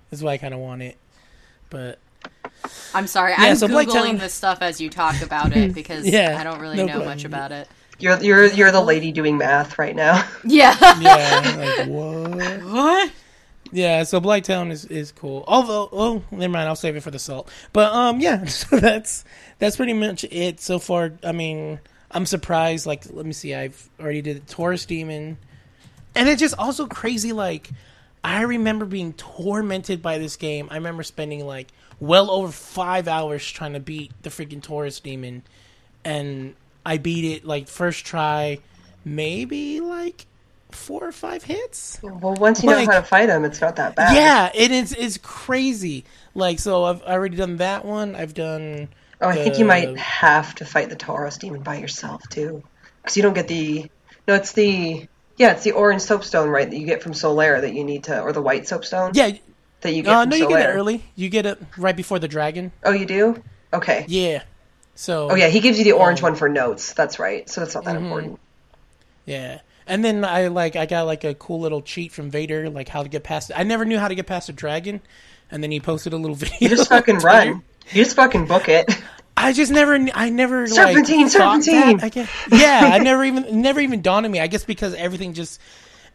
That's 0.10 0.24
why 0.24 0.32
I 0.32 0.38
kind 0.38 0.54
of 0.54 0.60
want 0.60 0.82
it, 0.82 0.98
but 1.70 2.00
I'm 2.94 3.06
sorry, 3.06 3.32
Yeah, 3.32 3.38
I'm 3.50 3.56
so 3.58 3.68
googling 3.68 3.86
Blighttown- 4.16 4.20
this 4.20 4.34
stuff 4.34 4.60
as 4.62 4.80
you 4.82 4.90
talk 4.90 5.22
about 5.22 5.56
it 5.56 5.74
because 5.76 6.08
Yeah, 6.08 6.38
I 6.40 6.44
don't 6.44 6.60
really 6.60 6.78
no 6.78 6.86
know 6.86 6.94
problem. 6.94 7.10
much 7.10 7.26
about 7.26 7.52
it. 7.52 7.68
You're 8.00 8.22
you're 8.22 8.46
you're 8.48 8.72
the 8.72 8.82
lady 8.82 9.12
doing 9.12 9.38
math 9.38 9.78
right 9.80 9.96
now. 9.96 10.28
Yeah. 10.44 10.76
yeah, 11.00 11.56
like 11.58 11.88
what? 11.88 12.64
what? 12.64 13.12
Yeah, 13.72 14.04
so 14.04 14.22
Blighttown 14.22 14.72
is 14.72 14.86
is 14.86 15.12
cool. 15.12 15.44
Although, 15.48 15.90
oh, 15.92 16.24
never 16.32 16.52
mind. 16.52 16.68
I'll 16.68 16.76
save 16.76 16.96
it 16.96 17.02
for 17.02 17.12
the 17.12 17.20
salt. 17.20 17.50
But 17.74 17.92
um, 17.94 18.20
yeah. 18.20 18.46
So 18.48 18.80
that's 18.80 19.26
that's 19.60 19.76
pretty 19.76 19.94
much 19.94 20.24
it 20.26 20.60
so 20.60 20.80
far. 20.80 21.14
I 21.24 21.32
mean, 21.32 21.80
I'm 22.12 22.26
surprised. 22.26 22.86
Like, 22.86 23.04
let 23.12 23.26
me 23.26 23.34
see. 23.34 23.56
I've 23.56 23.90
already 24.00 24.22
did 24.22 24.38
the 24.38 24.54
Taurus 24.54 24.86
Demon, 24.86 25.38
and 26.16 26.30
it's 26.30 26.40
just 26.40 26.58
also 26.58 26.88
crazy. 26.88 27.32
Like, 27.34 27.70
I 28.24 28.42
remember 28.42 28.86
being 28.86 29.14
tormented 29.14 30.02
by 30.02 30.18
this 30.18 30.36
game. 30.36 30.68
I 30.72 30.76
remember 30.76 31.04
spending 31.04 31.46
like 31.46 31.72
well 32.00 32.30
over 32.30 32.52
five 32.52 33.08
hours 33.08 33.46
trying 33.50 33.74
to 33.74 33.80
beat 33.80 34.12
the 34.22 34.30
freaking 34.30 34.62
Taurus 34.62 35.00
Demon, 35.00 35.44
and 36.04 36.56
I 36.86 36.98
beat 36.98 37.26
it 37.26 37.46
like 37.46 37.68
first 37.68 38.06
try, 38.06 38.60
maybe 39.04 39.80
like 39.80 40.26
four 40.72 41.04
or 41.06 41.12
five 41.12 41.44
hits. 41.44 42.00
Well, 42.02 42.36
once 42.36 42.62
you 42.64 42.70
know 42.70 42.78
how 42.86 43.00
to 43.00 43.04
fight 43.04 43.30
him, 43.30 43.46
it's 43.46 43.62
not 43.62 43.78
that 43.78 43.96
bad. 43.96 44.16
Yeah, 44.16 44.52
it 44.54 44.72
is. 44.72 44.94
It's 44.94 45.18
crazy. 45.18 46.04
Like, 46.34 46.60
so 46.60 46.84
I've 46.84 47.02
already 47.04 47.38
done 47.38 47.58
that 47.58 47.86
one. 47.86 48.16
I've 48.16 48.34
done. 48.34 48.90
Oh, 49.22 49.30
I 49.30 49.36
think 49.36 49.58
you 49.58 49.66
might 49.66 49.98
have 49.98 50.54
to 50.56 50.66
fight 50.66 50.90
the 50.90 50.96
Taurus 50.98 51.38
demon 51.38 51.62
by 51.64 51.78
yourself 51.78 52.22
too, 52.30 52.62
because 53.02 53.16
you 53.16 53.24
don't 53.24 53.34
get 53.34 53.48
the. 53.48 53.90
No, 54.28 54.36
it's 54.36 54.52
the. 54.52 55.08
Yeah, 55.38 55.52
it's 55.52 55.64
the 55.64 55.72
orange 55.74 56.02
soapstone, 56.02 56.50
right? 56.50 56.70
That 56.70 56.78
you 56.78 56.86
get 56.86 57.04
from 57.04 57.12
Solaire 57.14 57.60
that 57.62 57.74
you 57.74 57.84
need 57.84 58.06
to, 58.06 58.22
or 58.22 58.32
the 58.32 58.42
white 58.42 58.68
soapstone 58.70 59.12
Yeah. 59.14 59.32
that 59.82 59.94
you 59.94 60.02
get 60.04 60.14
Uh, 60.16 60.24
no, 60.26 60.36
you 60.36 60.46
Solaire. 60.46 60.50
get 60.50 60.70
it 60.70 60.74
early. 60.74 61.04
You 61.16 61.30
get 61.30 61.46
it 61.46 61.58
right 61.78 61.96
before 61.96 62.20
the 62.20 62.28
dragon. 62.30 62.72
Oh, 62.86 62.92
you 62.94 63.06
do? 63.06 63.44
Okay. 63.74 64.06
Yeah. 64.08 64.44
So. 64.96 65.30
Oh 65.32 65.36
yeah, 65.36 65.48
he 65.48 65.60
gives 65.60 65.78
you 65.78 65.84
the 65.84 65.92
orange 65.94 66.20
Um, 66.20 66.32
one 66.32 66.36
for 66.36 66.50
notes. 66.50 66.94
That's 66.94 67.20
right. 67.20 67.50
So 67.50 67.62
that's 67.62 67.76
not 67.76 67.84
that 67.86 67.96
important. 67.98 68.40
Yeah. 69.26 69.60
And 69.88 70.04
then 70.04 70.26
I 70.26 70.48
like 70.48 70.76
I 70.76 70.86
got 70.86 71.04
like 71.04 71.24
a 71.24 71.34
cool 71.36 71.60
little 71.60 71.82
cheat 71.82 72.12
from 72.12 72.32
Vader, 72.32 72.70
like 72.70 72.88
how 72.88 73.04
to 73.04 73.10
get 73.10 73.24
past. 73.24 73.52
I 73.56 73.64
never 73.64 73.86
knew 73.86 74.00
how 74.00 74.08
to 74.08 74.16
get 74.16 74.26
past 74.26 74.50
a 74.50 74.54
dragon, 74.54 75.02
and 75.52 75.62
then 75.62 75.70
he 75.70 75.80
posted 75.80 76.14
a 76.14 76.18
little 76.18 76.36
video. 76.36 76.58
You 76.60 76.70
just 76.70 76.90
fucking 76.90 77.20
run. 77.20 77.64
You 77.92 78.04
just 78.04 78.16
fucking 78.16 78.48
book 78.48 78.68
it. 78.68 78.90
I 79.38 79.52
just 79.54 79.72
never, 79.72 79.96
I 80.14 80.30
never 80.30 80.66
Serpentine, 80.66 81.24
like, 81.24 81.32
serpentine! 81.32 81.98
That, 81.98 82.06
I 82.06 82.10
guess, 82.10 82.30
yeah, 82.52 82.90
I 82.94 83.00
never 83.00 83.24
even, 83.26 83.62
never 83.62 83.82
even 83.82 84.02
dawned 84.02 84.26
on 84.26 84.32
me. 84.32 84.40
I 84.40 84.48
guess 84.48 84.64
because 84.64 84.94
everything 84.94 85.34
just, 85.34 85.60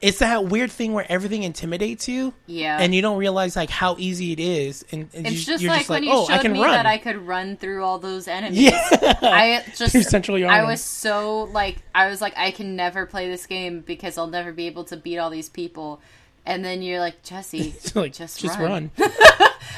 it's 0.01 0.21
that 0.21 0.47
weird 0.47 0.71
thing 0.71 0.93
where 0.95 1.05
everything 1.11 1.43
intimidates 1.43 2.09
you, 2.09 2.33
Yeah. 2.47 2.79
and 2.81 2.95
you 2.95 3.03
don't 3.03 3.19
realize 3.19 3.55
like 3.57 3.69
how 3.71 3.97
easy 3.99 4.33
it 4.33 4.41
is, 4.41 4.85
and, 4.93 5.09
and 5.15 5.27
It's 5.27 5.41
you, 5.41 5.45
just 5.53 5.63
you're 5.63 5.71
like 5.71 5.81
just 5.81 5.91
when 5.91 6.03
like, 6.05 6.09
you 6.09 6.19
oh, 6.19 6.27
showed 6.27 6.33
I 6.35 6.39
can 6.39 6.53
me 6.53 6.63
run. 6.63 6.71
that 6.73 6.87
I 6.87 6.97
could 6.99 7.19
run 7.27 7.57
through 7.57 7.85
all 7.85 7.99
those 7.99 8.27
enemies. 8.27 8.61
yeah, 8.63 9.19
I 9.23 9.63
just 9.77 9.93
Through 9.93 10.03
Central 10.05 10.43
I 10.49 10.65
was 10.65 10.81
so 10.83 11.45
like 11.53 11.77
I 11.95 12.09
was 12.09 12.21
like 12.21 12.33
I 12.37 12.51
can 12.51 12.77
never 12.77 13.05
play 13.07 13.29
this 13.29 13.47
game 13.47 13.81
because 13.81 14.17
I'll 14.17 14.27
never 14.27 14.53
be 14.53 14.67
able 14.67 14.85
to 14.85 14.97
beat 14.97 15.19
all 15.19 15.29
these 15.31 15.49
people. 15.49 16.01
And 16.47 16.65
then 16.65 16.81
you're 16.81 17.01
like 17.01 17.23
Jesse, 17.23 17.75
like 17.95 18.15
just, 18.15 18.41
just 18.41 18.59
run. 18.59 18.71
run. 18.71 18.91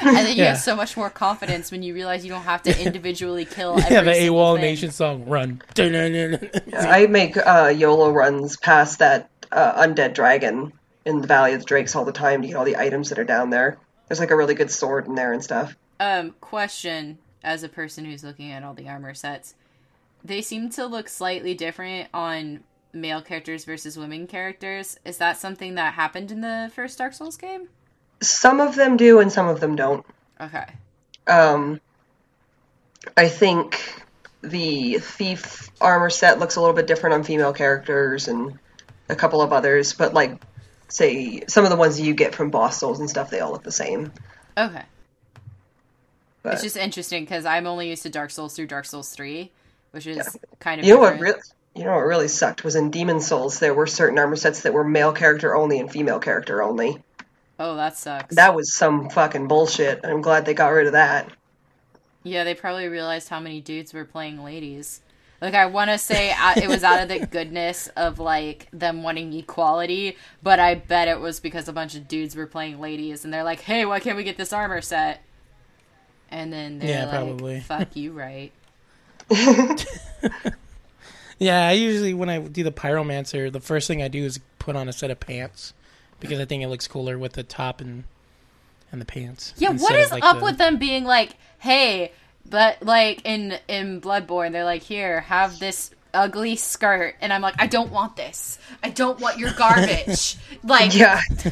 and 0.01 0.17
then 0.17 0.29
you 0.37 0.45
Yeah. 0.45 0.51
have 0.51 0.59
so 0.59 0.77
much 0.77 0.97
more 0.97 1.11
confidence 1.11 1.73
when 1.73 1.83
you 1.83 1.93
realize 1.93 2.25
you 2.25 2.31
don't 2.31 2.45
have 2.45 2.63
to 2.63 2.81
individually 2.81 3.45
kill. 3.45 3.73
Every 3.81 3.93
yeah, 3.93 4.03
the 4.03 4.15
single 4.15 4.37
AWOL 4.39 4.55
thing. 4.55 4.63
Nation 4.63 4.91
song, 4.93 5.27
run. 5.27 5.61
I 5.77 7.07
make 7.11 7.37
uh, 7.37 7.73
YOLO 7.77 8.13
runs 8.13 8.57
past 8.57 9.01
that 9.01 9.29
uh, 9.53 9.87
undead 9.87 10.15
dragon 10.15 10.73
in 11.05 11.21
the 11.21 11.27
Valley 11.27 11.53
of 11.53 11.61
the 11.61 11.67
Drakes 11.67 11.95
all 11.95 12.05
the 12.05 12.13
time 12.13 12.43
to 12.43 12.49
get 12.49 12.57
all 12.57 12.65
the 12.65 12.77
items 12.77 13.09
that 13.11 13.19
are 13.19 13.25
down 13.25 13.51
there. 13.51 13.79
There's 14.09 14.21
like 14.21 14.31
a 14.31 14.37
really 14.37 14.55
good 14.55 14.71
sword 14.71 15.07
in 15.07 15.15
there 15.15 15.33
and 15.33 15.43
stuff. 15.43 15.75
Um, 16.01 16.35
question: 16.41 17.19
As 17.45 17.63
a 17.63 17.69
person 17.69 18.05
who's 18.05 18.25
looking 18.25 18.51
at 18.51 18.63
all 18.63 18.75
the 18.75 18.89
armor 18.89 19.15
sets, 19.15 19.55
they 20.25 20.43
seem 20.43 20.71
to 20.71 20.87
look 20.87 21.09
slightly 21.09 21.55
different 21.55 22.09
on 22.13 22.65
male 22.93 23.23
characters 23.23 23.65
versus 23.65 23.97
women 23.97 24.27
characters. 24.27 24.99
Is 25.05 25.19
that 25.19 25.37
something 25.39 25.77
that 25.77 25.95
happened 25.95 26.31
in 26.31 26.41
the 26.41 26.71
first 26.75 26.99
Dark 26.99 27.15
Souls 27.15 27.37
game? 27.37 27.69
Some 28.21 28.61
of 28.61 28.77
them 28.77 28.97
do 28.97 29.19
and 29.19 29.33
some 29.33 29.49
of 29.49 29.61
them 29.61 29.77
don't. 29.77 30.05
Okay. 30.41 30.65
Um, 31.27 31.81
I 33.17 33.29
think 33.29 34.03
the 34.43 34.99
thief 34.99 35.71
armor 35.81 36.11
set 36.11 36.39
looks 36.39 36.57
a 36.57 36.61
little 36.61 36.75
bit 36.75 36.87
different 36.87 37.15
on 37.15 37.25
female 37.25 37.53
characters 37.53 38.29
and 38.29 38.59
a 39.09 39.17
couple 39.17 39.43
of 39.43 39.53
others, 39.53 39.93
but 39.93 40.15
like 40.15 40.41
say 40.89 41.43
some 41.49 41.65
of 41.65 41.71
the 41.71 41.77
ones 41.77 42.01
you 42.01 42.15
get 42.15 42.35
from 42.35 42.51
boss 42.51 42.79
souls 42.79 43.01
and 43.01 43.09
stuff, 43.09 43.31
they 43.31 43.41
all 43.41 43.53
look 43.53 43.63
the 43.63 43.73
same. 43.73 44.13
Okay. 44.57 44.83
But 46.43 46.55
It's 46.55 46.63
just 46.63 46.77
interesting 46.77 47.25
because 47.25 47.45
I'm 47.45 47.67
only 47.67 47.91
used 47.91 48.03
to 48.03 48.11
Dark 48.11 48.31
Souls 48.31 48.55
through 48.55 48.67
Dark 48.67 48.85
Souls 48.85 49.11
three, 49.11 49.53
which 49.93 50.07
is 50.07 50.37
kind 50.59 50.81
of 50.81 50.87
you 50.87 50.95
know 50.95 51.01
what 51.01 51.19
really 51.21 51.41
you 51.75 51.85
know 51.85 51.93
what 51.93 52.05
really 52.05 52.29
sucked 52.29 52.65
was 52.65 52.75
in 52.75 52.91
Demon 52.91 53.21
Souls 53.21 53.61
there 53.61 53.75
were 53.75 53.87
certain 53.87 54.19
armor 54.19 54.37
sets 54.37 54.63
that 54.63 54.73
were 54.73 54.85
male 54.85 55.13
character 55.13 55.55
only 55.55 55.79
and 55.79 55.91
female 55.91 56.19
character 56.19 56.63
only. 56.63 57.03
Oh, 57.59 57.77
that 57.77 57.97
sucks. 57.97 58.35
That 58.35 58.57
was 58.57 58.75
some 58.75 59.09
fucking 59.09 59.47
bullshit. 59.47 60.01
I'm 60.05 60.21
glad 60.21 60.45
they 60.45 60.55
got 60.55 60.69
rid 60.69 60.87
of 60.87 60.93
that. 60.95 61.31
Yeah, 62.25 62.45
they 62.45 62.55
probably 62.55 62.89
realized 62.89 63.29
how 63.29 63.41
many 63.41 63.61
dudes 63.61 63.93
were 63.93 64.05
playing 64.05 64.43
ladies. 64.43 65.01
Like, 65.43 65.55
I 65.55 65.67
want 65.67 65.91
to 65.91 65.99
say 65.99 66.31
uh, 66.31 66.55
it 66.57 66.69
was 66.69 66.83
out 66.85 67.03
of 67.03 67.09
the 67.09 67.27
goodness 67.27 67.89
of, 67.97 68.19
like, 68.21 68.69
them 68.73 69.03
wanting 69.03 69.33
equality, 69.35 70.17
but 70.43 70.59
I 70.61 70.77
bet 70.77 71.09
it 71.09 71.19
was 71.21 71.41
because 71.41 71.69
a 71.69 71.73
bunch 71.73 71.95
of 71.97 72.07
dudes 72.09 72.35
were 72.37 72.47
playing 72.47 72.81
ladies, 72.81 73.25
and 73.25 73.35
they're 73.35 73.43
like, 73.43 73.61
hey, 73.61 73.85
why 73.85 73.99
can't 74.01 74.17
we 74.17 74.23
get 74.23 74.37
this 74.37 74.53
armor 74.53 74.81
set? 74.81 75.21
And 76.31 76.53
then 76.53 76.79
they're 76.79 76.89
Yeah, 76.91 77.05
like, 77.07 77.11
probably. 77.11 77.61
fuck 77.61 77.97
you, 77.97 78.13
right? 78.13 78.53
Yeah, 81.39 81.67
I 81.67 81.73
usually 81.73 82.15
when 82.15 82.29
I 82.29 82.39
do 82.39 82.63
the 82.63 82.71
pyromancer, 82.71 83.51
the 83.51 83.59
first 83.59 83.89
thing 83.89 84.01
I 84.01 84.07
do 84.07 84.25
is 84.25 84.39
put 84.61 84.77
on 84.77 84.89
a 84.89 84.93
set 84.93 85.11
of 85.11 85.19
pants 85.19 85.75
because 86.21 86.39
I 86.39 86.45
think 86.45 86.63
it 86.63 86.69
looks 86.69 86.87
cooler 86.87 87.19
with 87.19 87.33
the 87.33 87.43
top 87.43 87.81
and 87.81 88.05
and 88.93 89.01
the 89.01 89.05
pants. 89.05 89.53
Yeah, 89.57 89.73
what 89.73 89.97
is 89.97 90.13
like, 90.13 90.23
up 90.23 90.39
the- 90.39 90.45
with 90.45 90.59
them 90.59 90.77
being 90.77 91.05
like, 91.05 91.31
hey, 91.59 92.13
but, 92.49 92.83
like, 92.83 93.23
in, 93.25 93.59
in 93.69 94.01
Bloodborne, 94.01 94.53
they're 94.53 94.65
like, 94.65 94.83
here, 94.83 95.21
have 95.23 95.59
this 95.59 95.91
ugly 96.15 96.57
skirt. 96.57 97.15
And 97.21 97.33
I'm 97.33 97.41
like, 97.41 97.55
I 97.59 97.67
don't 97.67 97.91
want 97.91 98.17
this. 98.17 98.59
I 98.83 98.91
don't 98.91 99.19
want 99.21 99.39
your 99.39 99.53
garbage. 99.53 100.37
like, 100.63 100.95
Yeah. 100.95 101.21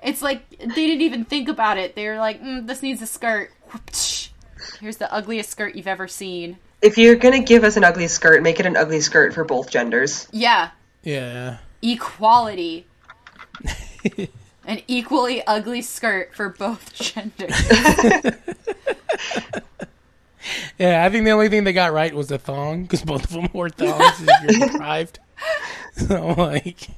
It's 0.00 0.22
like 0.22 0.48
they 0.60 0.66
didn't 0.86 1.02
even 1.02 1.24
think 1.24 1.48
about 1.48 1.76
it. 1.76 1.96
They 1.96 2.06
were 2.06 2.18
like, 2.18 2.40
mm, 2.40 2.64
"This 2.68 2.82
needs 2.82 3.02
a 3.02 3.06
skirt." 3.06 3.50
Whoopsh. 3.70 4.28
Here's 4.80 4.96
the 4.98 5.12
ugliest 5.12 5.50
skirt 5.50 5.74
you've 5.74 5.88
ever 5.88 6.06
seen. 6.06 6.56
If 6.80 6.96
you're 6.98 7.16
gonna 7.16 7.42
give 7.42 7.64
us 7.64 7.76
an 7.76 7.82
ugly 7.82 8.06
skirt, 8.06 8.40
make 8.44 8.60
it 8.60 8.66
an 8.66 8.76
ugly 8.76 9.00
skirt 9.00 9.34
for 9.34 9.42
both 9.42 9.70
genders. 9.70 10.28
Yeah, 10.30 10.70
Yeah. 11.02 11.58
equality. 11.82 12.86
An 14.68 14.82
equally 14.86 15.44
ugly 15.46 15.82
skirt 15.82 16.34
for 16.34 16.50
both 16.50 16.94
genders. 17.14 17.52
Yeah, 20.78 21.04
I 21.04 21.10
think 21.10 21.24
the 21.24 21.32
only 21.32 21.48
thing 21.48 21.64
they 21.64 21.72
got 21.72 21.92
right 21.92 22.14
was 22.14 22.28
the 22.28 22.38
thong 22.38 22.82
because 22.84 23.02
both 23.02 23.24
of 23.24 23.30
them 23.30 23.48
wore 23.52 23.68
thongs 23.68 24.22
if 24.22 24.28
you're 24.58 24.68
deprived. 24.68 25.18
So 25.94 26.28
like, 26.38 26.88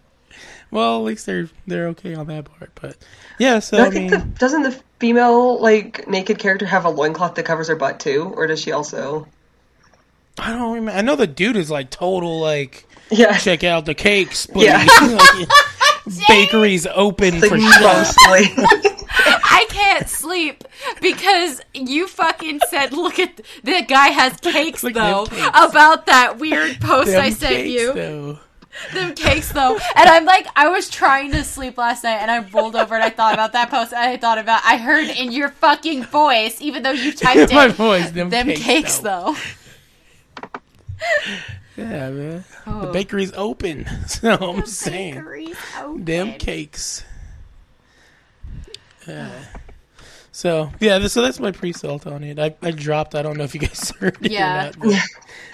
well, 0.71 0.99
at 0.99 1.05
least 1.05 1.27
they're 1.27 1.49
they're 1.67 1.89
okay 1.89 2.15
on 2.15 2.27
that 2.29 2.45
part. 2.45 2.71
But 2.81 2.97
yeah, 3.39 3.59
so 3.59 3.79
I 3.79 3.87
I 3.87 3.91
think 3.91 4.11
mean, 4.13 4.21
the, 4.21 4.27
doesn't 4.39 4.63
the 4.63 4.79
female 5.01 5.61
like 5.61 6.07
naked 6.07 6.39
character 6.39 6.67
have 6.67 6.85
a 6.85 6.91
loincloth 6.91 7.35
that 7.37 7.45
covers 7.45 7.69
her 7.69 7.77
butt 7.77 7.99
too, 7.99 8.33
or 8.37 8.47
does 8.47 8.61
she 8.61 8.71
also? 8.73 9.27
I 10.39 10.53
don't 10.53 10.75
remember. 10.75 10.99
I 10.99 11.03
know 11.03 11.17
the 11.17 11.27
dude 11.27 11.57
is 11.57 11.71
like 11.71 11.91
total 11.91 12.39
like 12.41 12.87
Yeah, 13.11 13.37
check 13.39 13.65
out 13.65 13.85
the 13.87 13.95
cakes, 13.95 14.47
please. 14.47 14.67
Yeah. 14.67 14.87
Like, 16.07 16.27
bakery's 16.29 16.87
open 16.87 17.41
for 17.41 17.59
sure. 17.59 17.59
mostly. 17.81 18.55
I 19.13 19.67
can't 19.69 20.09
sleep 20.09 20.65
because 21.03 21.61
you 21.75 22.07
fucking 22.07 22.61
said, 22.69 22.93
"Look 22.93 23.19
at 23.19 23.41
the 23.65 23.83
guy 23.87 24.09
has 24.09 24.37
cakes 24.41 24.83
Look, 24.83 24.95
though." 24.95 25.27
cakes. 25.27 25.49
About 25.49 26.07
that 26.07 26.39
weird 26.39 26.81
post 26.81 27.11
Them 27.11 27.23
I 27.23 27.31
sent 27.31 27.55
cakes, 27.55 27.71
you. 27.71 27.93
though. 27.93 28.39
them 28.95 29.15
cakes 29.15 29.53
though. 29.53 29.75
And 29.97 30.09
I'm 30.09 30.25
like, 30.25 30.47
I 30.57 30.69
was 30.69 30.89
trying 30.89 31.33
to 31.33 31.43
sleep 31.45 31.77
last 31.77 32.05
night 32.05 32.19
and 32.23 32.31
I 32.31 32.39
rolled 32.51 32.77
over 32.77 32.95
and 32.95 33.03
I 33.05 33.11
thought 33.11 33.35
about 33.35 33.53
that 33.53 33.69
post 33.69 33.93
and 33.93 34.01
I 34.01 34.17
thought 34.17 34.39
about, 34.39 34.63
I 34.65 34.77
heard 34.79 35.09
in 35.09 35.33
your 35.33 35.49
fucking 35.51 36.05
voice, 36.05 36.61
even 36.63 36.83
though 36.85 36.93
you 36.93 37.13
typed 37.17 37.53
My 37.53 37.67
it, 37.67 37.73
voice, 37.73 38.11
them, 38.13 38.31
them 38.31 38.47
cakes, 38.47 38.61
cakes, 38.63 38.99
though. 38.99 39.35
though. 40.43 40.47
Yeah, 41.81 42.11
man. 42.11 42.45
The 42.67 42.89
Oh. 42.89 42.93
bakery's 42.93 43.33
open, 43.35 43.87
so 44.07 44.33
I'm 44.35 44.67
saying 44.67 45.15
Bakery's 45.15 45.57
open. 45.81 46.05
them 46.05 46.33
cakes. 46.39 47.05
Yeah. 49.07 49.31
So 50.33 50.71
yeah, 50.81 50.99
th- 50.99 51.11
so 51.11 51.23
that's 51.23 51.41
my 51.41 51.51
pre-salt 51.53 52.07
on 52.07 52.23
it. 52.23 52.39
I, 52.39 52.55
I 52.63 52.71
dropped. 52.71 53.15
I 53.15 53.23
don't 53.23 53.37
know 53.37 53.45
if 53.45 53.55
you 53.55 53.61
guys 53.61 53.91
heard 54.01 54.17
it 54.25 54.31
Yeah. 54.33 54.71
or 54.79 54.87
not. 54.87 54.99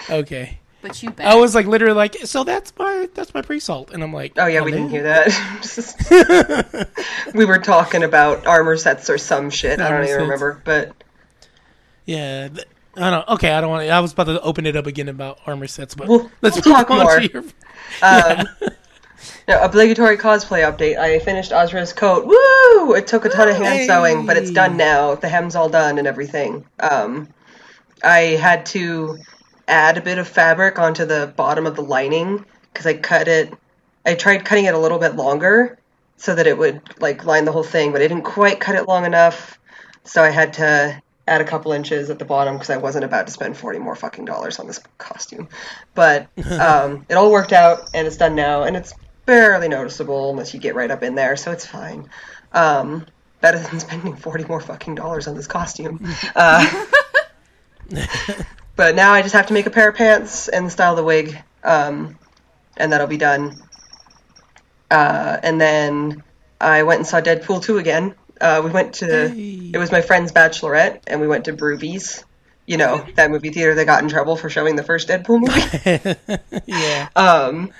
But, 0.08 0.10
okay. 0.16 0.58
But 0.82 1.02
you 1.02 1.10
bet. 1.10 1.26
I 1.26 1.34
was 1.36 1.54
like 1.54 1.66
literally 1.66 1.94
like, 1.94 2.16
so 2.24 2.44
that's 2.44 2.72
my 2.78 3.08
that's 3.14 3.32
my 3.34 3.42
pre-salt, 3.42 3.92
and 3.92 4.02
I'm 4.02 4.12
like, 4.12 4.34
Oh 4.36 4.46
yeah, 4.46 4.60
we 4.62 4.70
hello? 4.72 4.88
didn't 4.88 4.90
hear 4.90 5.02
that. 5.04 6.88
we 7.34 7.44
were 7.44 7.58
talking 7.58 8.02
about 8.04 8.46
armor 8.46 8.76
sets 8.76 9.08
or 9.10 9.18
some 9.18 9.50
shit. 9.50 9.80
I 9.80 9.88
don't 9.88 9.98
even 10.02 10.08
sets. 10.08 10.22
remember, 10.22 10.60
but 10.64 10.92
Yeah, 12.04 12.48
th- 12.48 12.66
I 12.96 13.10
don't. 13.10 13.28
Okay, 13.28 13.50
I 13.50 13.60
don't 13.60 13.70
want. 13.70 13.86
To. 13.86 13.90
I 13.90 14.00
was 14.00 14.12
about 14.12 14.24
to 14.24 14.40
open 14.40 14.66
it 14.66 14.76
up 14.76 14.86
again 14.86 15.08
about 15.08 15.38
armor 15.46 15.66
sets, 15.66 15.94
but 15.94 16.08
We'll- 16.08 16.30
let's 16.42 16.64
we'll 16.64 16.74
talk 16.74 16.88
more. 16.88 17.20
your. 17.20 17.44
um, 18.02 18.46
no, 19.48 19.60
obligatory 19.62 20.16
cosplay 20.16 20.60
update. 20.62 20.98
I 20.98 21.18
finished 21.18 21.52
Ozra's 21.52 21.92
coat. 21.92 22.26
Woo! 22.26 22.94
It 22.94 23.06
took 23.06 23.24
a 23.24 23.28
ton 23.28 23.48
of 23.48 23.56
hand 23.56 23.86
sewing, 23.86 24.26
but 24.26 24.36
it's 24.36 24.50
done 24.50 24.76
now. 24.76 25.14
The 25.14 25.28
hem's 25.28 25.54
all 25.56 25.68
done 25.68 25.98
and 25.98 26.06
everything. 26.06 26.64
Um, 26.80 27.28
I 28.02 28.18
had 28.40 28.66
to 28.66 29.18
add 29.68 29.96
a 29.98 30.00
bit 30.00 30.18
of 30.18 30.28
fabric 30.28 30.78
onto 30.78 31.04
the 31.04 31.32
bottom 31.36 31.66
of 31.66 31.76
the 31.76 31.82
lining 31.82 32.44
because 32.72 32.86
I 32.86 32.94
cut 32.94 33.28
it. 33.28 33.52
I 34.04 34.14
tried 34.14 34.44
cutting 34.44 34.66
it 34.66 34.74
a 34.74 34.78
little 34.78 34.98
bit 34.98 35.16
longer 35.16 35.78
so 36.16 36.34
that 36.34 36.46
it 36.46 36.56
would 36.56 36.80
like 37.00 37.24
line 37.24 37.44
the 37.44 37.52
whole 37.52 37.64
thing, 37.64 37.92
but 37.92 38.00
I 38.00 38.08
didn't 38.08 38.24
quite 38.24 38.60
cut 38.60 38.76
it 38.76 38.86
long 38.88 39.04
enough. 39.04 39.58
So 40.04 40.22
I 40.22 40.30
had 40.30 40.52
to 40.54 41.02
add 41.26 41.40
a 41.40 41.44
couple 41.44 41.72
inches 41.72 42.10
at 42.10 42.18
the 42.18 42.24
bottom 42.24 42.54
because 42.54 42.70
I 42.70 42.76
wasn't 42.76 43.04
about 43.04 43.26
to 43.26 43.32
spend 43.32 43.56
forty 43.56 43.78
more 43.78 43.96
fucking 43.96 44.24
dollars 44.24 44.58
on 44.58 44.66
this 44.66 44.80
costume. 44.98 45.48
But 45.94 46.28
um, 46.50 47.06
it 47.08 47.14
all 47.14 47.30
worked 47.30 47.52
out 47.52 47.90
and 47.94 48.06
it's 48.06 48.16
done 48.16 48.34
now, 48.34 48.62
and 48.62 48.76
it's 48.76 48.94
barely 49.24 49.68
noticeable 49.68 50.30
unless 50.30 50.54
you 50.54 50.60
get 50.60 50.74
right 50.74 50.90
up 50.90 51.02
in 51.02 51.14
there, 51.14 51.36
so 51.36 51.50
it's 51.52 51.66
fine. 51.66 52.08
Um, 52.52 53.06
better 53.40 53.58
than 53.58 53.80
spending 53.80 54.16
forty 54.16 54.44
more 54.44 54.60
fucking 54.60 54.94
dollars 54.94 55.26
on 55.26 55.36
this 55.36 55.46
costume. 55.46 56.06
Uh, 56.34 56.86
but 58.74 58.96
now 58.96 59.12
I 59.12 59.22
just 59.22 59.34
have 59.34 59.46
to 59.46 59.52
make 59.54 59.66
a 59.66 59.70
pair 59.70 59.88
of 59.88 59.94
pants 59.94 60.48
and 60.48 60.72
style 60.72 60.96
the 60.96 61.04
wig, 61.04 61.38
um, 61.62 62.18
and 62.76 62.92
that'll 62.92 63.06
be 63.06 63.16
done. 63.16 63.62
Uh, 64.90 65.38
and 65.42 65.60
then 65.60 66.24
I 66.60 66.82
went 66.82 66.98
and 66.98 67.06
saw 67.06 67.20
Deadpool 67.20 67.62
2 67.62 67.78
again. 67.78 68.14
Uh, 68.40 68.62
we 68.64 68.70
went 68.70 68.94
to, 68.94 69.28
Hey. 69.28 69.70
it 69.72 69.78
was 69.78 69.90
my 69.90 70.02
friend's 70.02 70.32
bachelorette, 70.32 71.00
and 71.06 71.20
we 71.20 71.28
went 71.28 71.46
to 71.46 71.52
Brewvies. 71.52 72.24
You 72.66 72.78
know, 72.78 73.06
that 73.14 73.30
movie 73.30 73.50
theater 73.50 73.76
that 73.76 73.84
got 73.86 74.02
in 74.02 74.08
trouble 74.08 74.36
for 74.36 74.50
showing 74.50 74.74
the 74.74 74.82
first 74.82 75.08
Deadpool 75.08 75.40
movie. 75.40 76.62
yeah. 76.66 77.08
Um, 77.16 77.70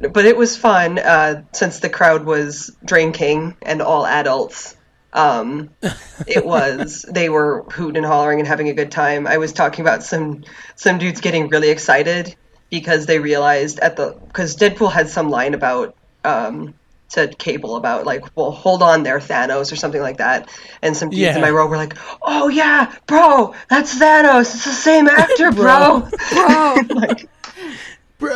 but 0.00 0.24
it 0.24 0.36
was 0.36 0.56
fun 0.56 0.98
uh, 0.98 1.42
since 1.52 1.78
the 1.80 1.88
crowd 1.88 2.24
was 2.24 2.74
drinking 2.84 3.56
and 3.62 3.80
all 3.82 4.04
adults. 4.06 4.76
Um, 5.12 5.70
it 6.26 6.44
was 6.54 7.04
they 7.08 7.28
were 7.28 7.64
hooting 7.70 7.98
and 7.98 8.06
hollering 8.06 8.40
and 8.40 8.48
having 8.48 8.68
a 8.68 8.74
good 8.74 8.90
time. 8.90 9.26
I 9.26 9.36
was 9.38 9.52
talking 9.52 9.82
about 9.82 10.02
some 10.02 10.44
some 10.74 10.98
dudes 10.98 11.20
getting 11.20 11.48
really 11.48 11.70
excited 11.70 12.34
because 12.70 13.06
they 13.06 13.18
realized 13.20 13.78
at 13.78 13.96
the 13.96 14.18
because 14.26 14.56
Deadpool 14.56 14.90
had 14.90 15.08
some 15.08 15.30
line 15.30 15.54
about 15.54 15.94
um, 16.24 16.74
said 17.14 17.38
Cable 17.38 17.76
about 17.76 18.04
like 18.04 18.24
well 18.36 18.50
hold 18.50 18.82
on 18.82 19.02
there 19.04 19.18
Thanos 19.20 19.72
or 19.72 19.76
something 19.76 20.00
like 20.02 20.18
that, 20.18 20.50
and 20.82 20.96
some 20.96 21.08
dudes 21.10 21.20
Yeah. 21.20 21.36
in 21.36 21.40
my 21.40 21.50
row 21.50 21.66
were 21.66 21.76
like 21.76 21.96
oh 22.22 22.48
yeah 22.48 22.94
bro 23.06 23.54
that's 23.70 23.94
Thanos 23.98 24.52
it's 24.54 24.64
the 24.64 24.70
same 24.70 25.08
actor 25.08 25.50
bro 25.60 26.00
Bro. 26.30 26.76
like 26.96 27.28
Bruh. 28.20 28.30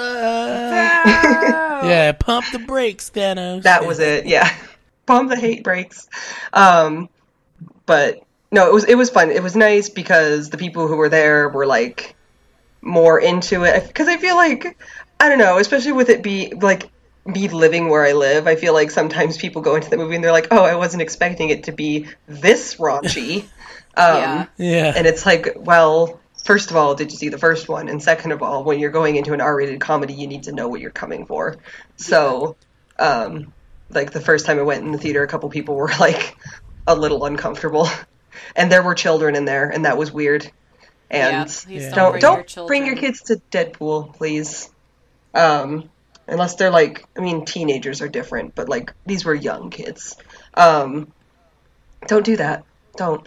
Yeah, 1.84 2.12
pump 2.12 2.46
the 2.52 2.58
brakes, 2.58 3.10
Thanos. 3.10 3.62
That 3.62 3.86
was 3.86 3.98
it. 4.00 4.26
Yeah. 4.26 4.48
Pump 5.06 5.30
the 5.30 5.36
hate 5.36 5.62
brakes. 5.64 6.08
Um, 6.52 7.08
but 7.86 8.20
no, 8.50 8.66
it 8.68 8.74
was 8.74 8.84
it 8.84 8.96
was 8.96 9.08
fun. 9.10 9.30
It 9.30 9.42
was 9.42 9.56
nice 9.56 9.88
because 9.88 10.50
the 10.50 10.58
people 10.58 10.88
who 10.88 10.96
were 10.96 11.08
there 11.08 11.48
were 11.48 11.66
like 11.66 12.14
more 12.82 13.18
into 13.20 13.64
it 13.64 13.86
because 13.86 14.08
I 14.08 14.16
feel 14.16 14.36
like 14.36 14.76
I 15.20 15.28
don't 15.28 15.38
know, 15.38 15.58
especially 15.58 15.92
with 15.92 16.08
it 16.10 16.22
be 16.22 16.52
like 16.54 16.90
me 17.28 17.48
living 17.48 17.88
where 17.88 18.04
I 18.04 18.12
live. 18.12 18.46
I 18.46 18.56
feel 18.56 18.74
like 18.74 18.90
sometimes 18.90 19.36
people 19.38 19.62
go 19.62 19.76
into 19.76 19.90
the 19.90 19.96
movie 19.96 20.14
and 20.16 20.24
they're 20.24 20.32
like, 20.32 20.48
"Oh, 20.50 20.64
I 20.64 20.76
wasn't 20.76 21.02
expecting 21.02 21.50
it 21.50 21.64
to 21.64 21.72
be 21.72 22.08
this 22.26 22.76
raunchy," 22.76 23.42
um, 23.96 24.16
Yeah. 24.16 24.46
Yeah. 24.58 24.92
and 24.96 25.06
it's 25.06 25.26
like, 25.26 25.48
well. 25.56 26.20
First 26.44 26.70
of 26.70 26.76
all, 26.76 26.94
did 26.94 27.10
you 27.12 27.18
see 27.18 27.28
the 27.28 27.36
first 27.36 27.68
one? 27.68 27.88
And 27.88 28.02
second 28.02 28.32
of 28.32 28.42
all, 28.42 28.64
when 28.64 28.78
you're 28.78 28.92
going 28.92 29.16
into 29.16 29.34
an 29.34 29.40
R-rated 29.42 29.80
comedy, 29.80 30.14
you 30.14 30.26
need 30.28 30.44
to 30.44 30.52
know 30.52 30.68
what 30.68 30.80
you're 30.80 30.90
coming 30.92 31.26
for. 31.26 31.56
So, 31.96 32.56
um, 32.98 33.52
like 33.90 34.12
the 34.12 34.20
first 34.20 34.46
time 34.46 34.58
I 34.58 34.62
went 34.62 34.84
in 34.84 34.92
the 34.92 34.98
theater, 34.98 35.22
a 35.22 35.28
couple 35.28 35.50
people 35.50 35.74
were 35.74 35.90
like 36.00 36.36
a 36.86 36.94
little 36.94 37.24
uncomfortable, 37.26 37.88
and 38.56 38.72
there 38.72 38.82
were 38.82 38.94
children 38.94 39.36
in 39.36 39.44
there, 39.44 39.68
and 39.68 39.84
that 39.84 39.98
was 39.98 40.12
weird. 40.12 40.50
And 41.10 41.48
Yeah. 41.66 41.90
don't 41.94 42.12
bring 42.12 42.20
don't 42.20 42.56
your 42.56 42.66
bring 42.66 42.86
your 42.86 42.96
kids 42.96 43.22
to 43.24 43.42
Deadpool, 43.50 44.14
please. 44.16 44.70
Um, 45.34 45.90
unless 46.28 46.54
they're 46.56 46.70
like, 46.70 47.04
I 47.16 47.20
mean, 47.20 47.44
teenagers 47.44 48.00
are 48.02 48.08
different, 48.08 48.54
but 48.54 48.68
like 48.68 48.92
these 49.06 49.24
were 49.24 49.34
young 49.34 49.70
kids. 49.70 50.16
Um, 50.54 51.12
don't 52.06 52.24
do 52.24 52.36
that. 52.36 52.64
Don't. 52.96 53.26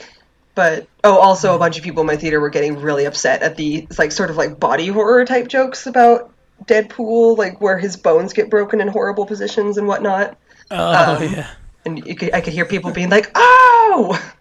But 0.53 0.87
oh, 1.03 1.17
also 1.17 1.55
a 1.55 1.59
bunch 1.59 1.77
of 1.77 1.83
people 1.83 2.01
in 2.01 2.07
my 2.07 2.17
theater 2.17 2.39
were 2.39 2.49
getting 2.49 2.79
really 2.79 3.05
upset 3.05 3.41
at 3.41 3.55
the 3.55 3.87
like 3.97 4.11
sort 4.11 4.29
of 4.29 4.37
like 4.37 4.59
body 4.59 4.87
horror 4.87 5.25
type 5.25 5.47
jokes 5.47 5.87
about 5.87 6.31
Deadpool, 6.65 7.37
like 7.37 7.59
where 7.61 7.77
his 7.77 7.97
bones 7.97 8.33
get 8.33 8.49
broken 8.49 8.81
in 8.81 8.87
horrible 8.87 9.25
positions 9.25 9.77
and 9.77 9.87
whatnot. 9.87 10.37
oh 10.69 11.15
um, 11.15 11.23
yeah. 11.23 11.49
And 11.85 12.05
you 12.05 12.15
could, 12.15 12.33
I 12.33 12.41
could 12.41 12.53
hear 12.53 12.65
people 12.65 12.91
being 12.91 13.09
like, 13.09 13.31
"Oh!" 13.33 14.33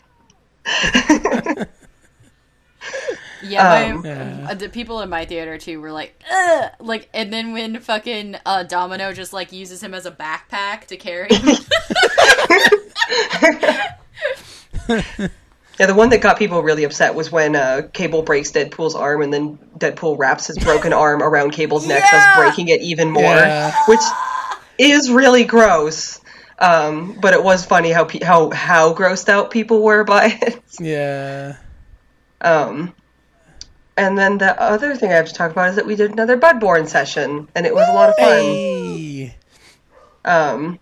Yeah, 3.43 3.93
Um, 3.95 4.03
my, 4.03 4.09
Yeah. 4.09 4.47
uh, 4.51 4.55
the 4.55 4.69
people 4.69 5.01
in 5.01 5.09
my 5.09 5.25
theater 5.25 5.57
too 5.59 5.81
were 5.81 5.93
like, 5.93 6.23
Ugh! 6.31 6.71
like, 6.81 7.09
and 7.15 7.33
then 7.33 7.53
when 7.53 7.81
fucking 7.81 8.37
uh, 8.45 8.65
Domino 8.65 9.13
just 9.13 9.33
like 9.33 9.53
uses 9.53 9.83
him 9.83 9.95
as 9.95 10.07
a 10.07 10.11
backpack 10.11 10.87
to 10.89 10.97
carry. 10.97 11.29
Yeah, 15.79 15.87
the 15.87 15.95
one 15.95 16.11
that 16.11 16.21
got 16.21 16.39
people 16.39 16.63
really 16.63 16.85
upset 16.85 17.15
was 17.15 17.33
when 17.33 17.57
uh, 17.57 17.89
Cable 17.95 18.21
breaks 18.21 18.53
Deadpool's 18.53 18.95
arm, 18.95 19.23
and 19.23 19.33
then 19.33 19.57
Deadpool 19.79 20.19
wraps 20.19 20.49
his 20.49 20.59
broken 20.59 20.93
arm 20.93 21.23
around 21.23 21.53
Cable's 21.53 21.87
neck, 21.87 22.03
Yeah! 22.05 22.37
thus 22.37 22.45
breaking 22.45 22.69
it 22.69 22.83
even 22.83 23.11
more, 23.11 23.23
Yeah. 23.23 23.75
which 23.89 24.01
is 24.77 25.11
really 25.11 25.45
gross. 25.45 26.21
Um, 26.59 27.17
but 27.23 27.33
it 27.33 27.43
was 27.43 27.65
funny 27.65 27.93
how 27.93 28.05
pe- 28.05 28.23
how 28.23 28.51
how 28.51 28.93
grossed 28.93 29.31
out 29.31 29.51
people 29.51 29.83
were 29.83 30.05
by 30.05 30.39
it. 30.43 30.61
Yeah. 30.79 31.57
Um, 32.43 32.93
and 34.01 34.17
then 34.17 34.39
the 34.39 34.59
other 34.59 34.97
thing 34.97 35.13
I 35.13 35.17
have 35.17 35.29
to 35.29 35.35
talk 35.35 35.51
about 35.51 35.69
is 35.69 35.77
that 35.77 35.85
we 35.85 35.95
did 35.95 36.11
another 36.11 36.39
Budborn 36.39 36.89
session, 36.89 37.51
and 37.55 37.67
it 37.67 37.75
was 37.75 37.87
a 37.87 37.93
lot 37.93 38.09
of 38.09 38.15
fun. 38.17 38.27
Hey. 38.29 39.35
Um, 40.25 40.79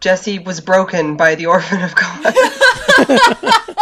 Jesse 0.00 0.40
was 0.40 0.60
broken 0.60 1.16
by 1.16 1.36
the 1.36 1.46
Orphan 1.54 1.80
of 1.82 1.94
Kos. 1.94 2.34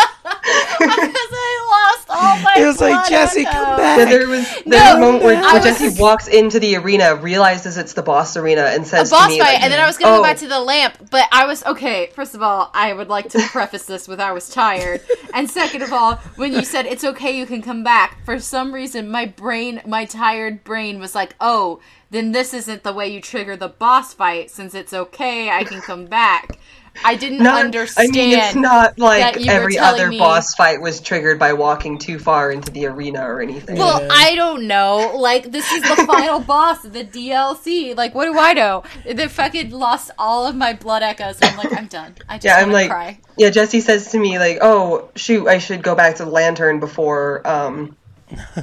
Because 0.79 1.33
I 1.33 1.95
lost 1.97 2.11
all 2.11 2.37
my. 2.43 2.46
It 2.57 2.67
was 2.67 2.81
like, 2.81 3.09
"Jesse, 3.09 3.41
echo." 3.43 3.51
come 3.51 3.77
back." 3.77 3.99
Yeah, 3.99 4.05
there 4.07 4.29
was 4.29 4.49
there's 4.65 4.67
No, 4.67 4.97
a 4.97 5.01
moment 5.01 5.25
where, 5.25 5.37
I 5.37 5.41
where 5.41 5.55
was- 5.55 5.65
Jesse 5.65 6.01
walks 6.01 6.29
into 6.29 6.59
the 6.61 6.77
arena, 6.77 7.15
realizes 7.17 7.77
it's 7.79 7.93
the 7.93 8.03
boss 8.03 8.37
arena, 8.37 8.63
and 8.63 8.85
A 8.85 8.87
says 8.87 9.11
boss 9.11 9.25
to 9.25 9.29
me, 9.29 9.39
fight, 9.39 9.55
like, 9.55 9.63
and 9.63 9.73
then 9.73 9.81
I 9.81 9.87
was 9.87 9.97
gonna 9.99 10.15
"Oh, 10.15 10.17
go 10.19 10.23
back 10.23 10.37
oh. 10.37 10.41
to 10.41 10.49
the 10.49 10.61
lamp, 10.61 11.11
but 11.11 11.29
I 11.33 11.47
was 11.47 11.65
okay. 11.65 12.11
First 12.15 12.35
of 12.35 12.43
all, 12.43 12.71
I 12.75 12.93
would 12.93 13.09
like 13.09 13.29
to 13.31 13.39
preface 13.51 13.85
this 13.85 14.09
with 14.09 14.21
I 14.21 14.33
was 14.33 14.49
tired, 14.49 15.01
and 15.35 15.51
second 15.51 15.83
of 15.83 15.93
all, 15.93 16.17
when 16.37 16.53
you 16.53 16.65
said 16.65 16.87
it's 16.87 17.05
okay, 17.05 17.37
you 17.37 17.47
can 17.47 17.63
come 17.63 17.83
back. 17.85 18.25
For 18.25 18.39
some 18.39 18.73
reason, 18.73 19.11
my 19.11 19.27
brain, 19.27 19.81
my 19.87 20.05
tired 20.05 20.65
brain, 20.65 20.99
was 20.99 21.15
like, 21.15 21.35
"Oh, 21.41 21.81
then 22.11 22.33
this 22.33 22.55
isn't 22.55 22.83
the 22.85 22.93
way 22.93 23.09
you 23.09 23.21
trigger 23.21 23.57
the 23.57 23.69
boss 23.69 24.15
fight. 24.15 24.51
Since 24.51 24.75
it's 24.75 24.93
okay, 24.93 25.51
I 25.51 25.65
can 25.65 25.81
come 25.81 26.07
back." 26.07 26.59
I 27.05 27.15
didn't 27.15 27.39
not, 27.43 27.65
understand. 27.65 28.09
I 28.09 28.11
mean, 28.13 28.39
it's 28.39 28.55
not 28.55 28.97
that 28.97 29.03
like 29.03 29.39
you 29.41 29.51
every 29.51 29.75
telling 29.75 29.95
other 30.01 30.09
me- 30.09 30.19
boss 30.19 30.55
fight 30.55 30.81
was 30.81 31.01
triggered 31.01 31.39
by 31.39 31.53
walking 31.53 31.99
too 31.99 32.19
far 32.19 32.51
into 32.51 32.71
the 32.73 32.87
arena 32.87 33.21
or 33.23 33.41
anything. 33.41 33.77
Well, 33.79 34.01
Yeah. 34.03 34.09
I 34.11 34.35
don't 34.35 34.67
know. 34.67 35.13
Like, 35.17 35.51
this 35.53 35.71
is 35.71 35.83
the 35.83 35.97
final 36.07 36.41
boss 36.41 36.85
of 36.85 36.93
the 36.93 37.05
DLC. 37.05 37.97
Like, 37.97 38.15
what 38.15 38.25
do 38.27 38.39
I 38.39 38.53
know? 38.53 38.85
They 39.05 39.29
fucking 39.29 39.71
lost 39.71 40.11
all 40.19 40.47
of 40.47 40.57
my 40.57 40.73
blood 40.73 41.03
echoes. 41.03 41.39
I'm 41.43 41.57
like, 41.57 41.73
I'm 41.73 41.87
done. 41.87 42.15
I 42.29 42.37
just 42.37 42.45
yeah, 42.45 42.57
I'm 42.57 42.73
like, 42.73 42.91
cry. 42.91 43.21
yeah. 43.37 43.51
Jesse 43.51 43.81
says 43.81 44.11
to 44.13 44.19
me 44.19 44.39
like, 44.39 44.59
"Oh, 44.61 45.11
shoot, 45.17 45.47
I 45.47 45.59
should 45.59 45.83
go 45.83 45.95
back 45.95 46.17
to 46.17 46.25
the 46.25 46.31
lantern 46.31 46.81
before 46.81 47.47
um 47.47 47.97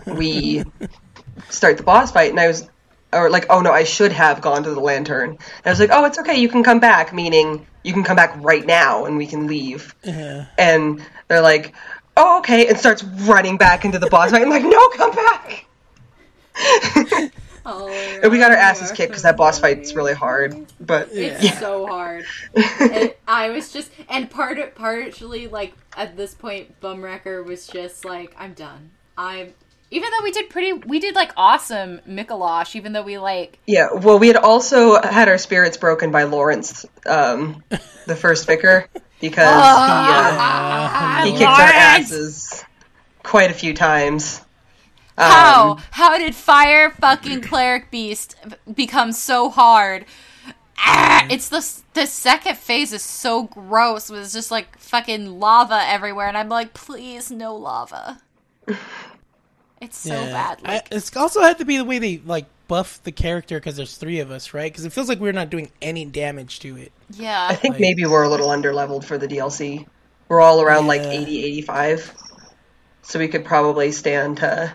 we 0.08 0.64
start 1.50 1.78
the 1.78 1.84
boss 1.84 2.12
fight." 2.12 2.30
And 2.32 2.40
I 2.40 2.48
was, 2.48 2.70
or 3.14 3.30
like, 3.30 3.46
"Oh 3.50 3.62
no, 3.62 3.72
I 3.72 3.84
should 3.84 4.12
have 4.12 4.42
gone 4.42 4.64
to 4.64 4.72
the 4.72 4.80
lantern." 4.80 5.30
And 5.32 5.66
I 5.66 5.70
was 5.70 5.80
like, 5.80 5.90
"Oh, 5.92 6.06
it's 6.06 6.20
okay. 6.20 6.36
You 6.40 6.50
can 6.50 6.64
come 6.64 6.80
back." 6.80 7.14
Meaning, 7.14 7.66
you 7.84 7.94
can 7.94 8.04
come 8.04 8.16
back 8.16 8.36
right 8.42 8.66
now, 8.66 9.06
and 9.06 9.18
we 9.18 9.28
can 9.28 9.48
leave. 9.48 9.96
Yeah. 10.04 10.46
And 10.58 11.04
they're 11.28 11.42
like, 11.42 11.74
"Oh, 12.18 12.40
okay," 12.40 12.68
and 12.68 12.78
starts 12.78 13.04
running 13.04 13.58
back 13.58 13.86
into 13.86 14.00
the 14.00 14.08
boss 14.08 14.32
fight. 14.32 14.42
I'm 14.42 14.50
like, 14.50 14.64
"No, 14.64 14.90
come 14.90 15.12
back!" 15.16 15.66
Oh, 17.66 17.88
And 18.24 18.32
we 18.32 18.38
got 18.38 18.52
our 18.52 18.58
asses 18.58 18.92
kicked 18.92 19.10
because 19.10 19.24
that 19.24 19.38
boss 19.38 19.60
fight's 19.60 19.94
really 19.94 20.14
hard. 20.14 20.56
But 20.80 21.10
It's 21.12 21.60
so 21.60 21.88
hard. 21.88 22.26
and 22.56 23.14
I 23.28 23.50
was 23.50 23.72
just, 23.72 23.92
and 24.10 24.30
part 24.30 24.76
partially 24.76 25.48
like 25.48 25.74
at 25.96 26.18
this 26.18 26.34
point, 26.34 26.80
Bumwrecker 26.82 27.46
was 27.46 27.68
just 27.68 28.06
like, 28.06 28.36
I'm 28.38 28.54
done. 28.54 28.92
I'm. 29.18 29.54
Even 29.94 30.10
though 30.10 30.24
we 30.24 30.32
did 30.32 30.50
pretty, 30.50 30.74
we 30.74 31.00
did 31.00 31.14
like 31.14 31.32
awesome 31.38 32.02
Micolash. 32.10 32.76
Even 32.76 32.94
though 32.94 33.04
we 33.04 33.20
like, 33.20 33.60
Yeah, 33.68 33.94
well, 33.94 34.18
we 34.18 34.28
had 34.28 34.38
also 34.38 35.00
had 35.00 35.30
our 35.30 35.38
spirits 35.38 35.78
broken 35.78 36.12
by 36.12 36.24
Lawrence, 36.24 36.84
um, 37.06 37.64
the 38.08 38.16
first 38.16 38.48
vicar, 38.48 38.88
because 39.22 39.46
he, 39.46 39.62
uh, 40.34 41.26
he 41.26 41.32
kicked 41.34 41.44
our 41.44 41.60
asses 41.60 42.66
quite 43.22 43.52
a 43.52 43.54
few 43.54 43.76
times. 43.76 44.40
Um, 45.16 45.30
How? 45.30 45.80
How 45.92 46.18
did 46.18 46.34
Fire 46.34 46.90
fucking 46.90 47.42
Cleric 47.42 47.92
Beast 47.92 48.36
become 48.74 49.12
so 49.12 49.52
hard? 49.52 50.06
Ah, 50.76 51.28
it's 51.30 51.50
the 51.50 51.64
the 51.94 52.08
second 52.08 52.58
phase 52.58 52.94
is 52.94 53.04
so 53.04 53.44
gross. 53.44 54.10
It 54.10 54.14
was 54.14 54.34
just 54.34 54.50
like 54.50 54.76
fucking 54.80 55.40
lava 55.40 55.84
everywhere, 55.86 56.28
and 56.28 56.36
I'm 56.36 56.50
like, 56.50 56.74
please, 56.74 57.30
no 57.30 57.56
lava. 57.56 58.20
It's 59.84 59.98
so 59.98 60.14
Yeah. 60.14 60.32
bad. 60.32 60.60
I, 60.66 60.82
it's 60.92 61.16
also 61.16 61.42
had 61.42 61.58
to 61.60 61.66
be 61.66 61.78
the 61.78 61.86
way 61.86 62.00
they 62.00 62.22
like 62.26 62.46
buff 62.68 63.02
the 63.04 63.12
character 63.12 63.60
because 63.60 63.76
there's 63.76 63.98
three 63.98 64.20
of 64.20 64.32
us, 64.32 64.54
right? 64.54 64.72
Because 64.72 64.86
it 64.86 64.94
feels 64.94 65.10
like 65.10 65.20
we're 65.20 65.34
not 65.34 65.50
doing 65.50 65.70
any 65.82 66.06
damage 66.06 66.60
to 66.62 66.78
it. 66.78 66.92
yeah, 67.12 67.48
I 67.50 67.56
think 67.56 67.74
Like- 67.74 67.82
maybe 67.82 68.06
we're 68.06 68.24
a 68.24 68.30
little 68.30 68.48
underleveled 68.50 69.04
for 69.04 69.18
the 69.18 69.28
DLC. 69.28 69.86
We're 70.30 70.42
all 70.42 70.62
around 70.62 70.88
like 70.88 71.02
Yeah. 71.04 71.12
80, 71.12 71.44
85. 71.46 72.14
So 73.04 73.20
we 73.20 73.28
could 73.28 73.44
probably 73.46 73.92
stand 73.92 74.38
to 74.38 74.74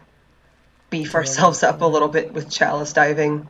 beef 0.91 1.15
ourselves 1.15 1.63
up 1.63 1.81
a 1.81 1.87
little 1.87 2.09
bit 2.09 2.33
with 2.35 2.51
chalice 2.51 2.93
diving. 2.93 3.49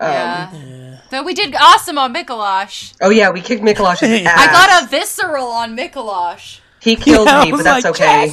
Um, 0.00 0.10
yeah. 0.10 0.52
Yeah. 0.54 1.00
But 1.10 1.24
we 1.24 1.34
did 1.34 1.54
awesome 1.54 1.96
on 1.98 2.12
Micolash. 2.12 2.94
Oh 3.00 3.10
yeah, 3.10 3.30
we 3.30 3.40
kicked 3.40 3.62
Micolash's 3.62 4.26
ass. 4.26 4.38
I 4.38 4.46
got 4.52 4.82
a 4.82 4.86
visceral 4.88 5.46
on 5.48 5.76
Micolash. 5.76 6.58
He 6.84 6.96
killed 6.96 7.26
Yeah, 7.26 7.44
me, 7.44 7.50
but 7.50 7.64
that's 7.64 7.84
like, 7.84 7.94
okay. 7.94 8.24
And 8.24 8.32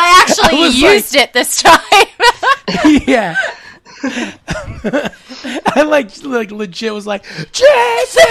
I 0.00 0.24
actually 0.26 0.58
I 0.58 0.60
was 0.62 0.80
used 0.80 1.14
it 1.14 1.32
this 1.32 1.62
time. 1.62 1.80
yeah. 3.06 3.36
I 5.66 5.82
like 5.86 6.10
like 6.24 6.50
legit 6.50 6.92
was 6.94 7.06
like 7.06 7.24
Jason 7.52 8.22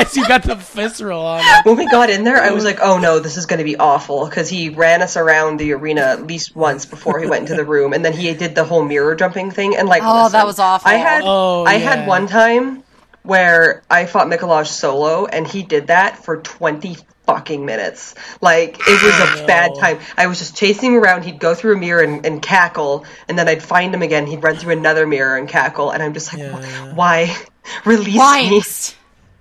as 0.00 0.16
you 0.16 0.26
got 0.26 0.42
the 0.42 0.54
visceral 0.56 1.20
on. 1.20 1.40
him. 1.40 1.46
When 1.64 1.76
we 1.76 1.90
got 1.90 2.10
in 2.10 2.24
there, 2.24 2.42
I 2.42 2.50
was 2.50 2.64
like, 2.64 2.78
"Oh 2.80 2.98
no, 2.98 3.18
this 3.20 3.36
is 3.36 3.46
going 3.46 3.58
to 3.58 3.64
be 3.64 3.76
awful," 3.76 4.26
because 4.26 4.48
he 4.48 4.70
ran 4.70 5.02
us 5.02 5.16
around 5.16 5.58
the 5.58 5.72
arena 5.72 6.00
at 6.02 6.26
least 6.26 6.56
once 6.56 6.86
before 6.86 7.20
he 7.20 7.26
went 7.26 7.42
into 7.42 7.54
the 7.56 7.64
room, 7.64 7.92
and 7.92 8.04
then 8.04 8.12
he 8.12 8.32
did 8.34 8.54
the 8.54 8.64
whole 8.64 8.82
mirror 8.84 9.14
jumping 9.14 9.50
thing. 9.50 9.76
And 9.76 9.88
like, 9.88 10.02
Oh, 10.04 10.28
that 10.30 10.46
was 10.46 10.58
awful. 10.58 10.90
I 10.90 10.94
had, 10.94 11.22
Oh, 11.24 11.64
I 11.64 11.74
yeah. 11.74 11.78
had 11.96 12.08
one 12.08 12.26
time 12.26 12.82
where 13.22 13.82
I 13.90 14.06
fought 14.06 14.28
Micolash 14.28 14.68
solo, 14.68 15.26
and 15.26 15.46
he 15.46 15.62
did 15.62 15.88
that 15.88 16.24
for 16.24 16.38
twenty 16.38 16.96
fucking 17.34 17.64
minutes. 17.64 18.14
Like 18.40 18.76
it 18.80 19.02
was 19.02 19.38
a 19.38 19.40
No. 19.42 19.46
bad 19.46 19.70
time. 19.78 19.98
I 20.16 20.26
was 20.26 20.38
just 20.38 20.56
chasing 20.56 20.94
him 20.94 21.00
around. 21.02 21.24
He'd 21.24 21.38
go 21.38 21.54
through 21.54 21.74
a 21.74 21.78
mirror 21.78 22.02
and, 22.02 22.24
and 22.26 22.42
cackle, 22.42 23.04
and 23.28 23.38
then 23.38 23.48
I'd 23.48 23.62
find 23.62 23.94
him 23.94 24.02
again. 24.02 24.26
He'd 24.26 24.42
run 24.42 24.56
through 24.56 24.72
another 24.72 25.06
mirror 25.06 25.36
and 25.36 25.48
cackle, 25.48 25.90
and 25.90 26.02
I'm 26.02 26.12
just 26.14 26.32
like, 26.32 26.42
Yeah. 26.42 26.94
"Why? 26.94 27.36
Release 27.84 28.94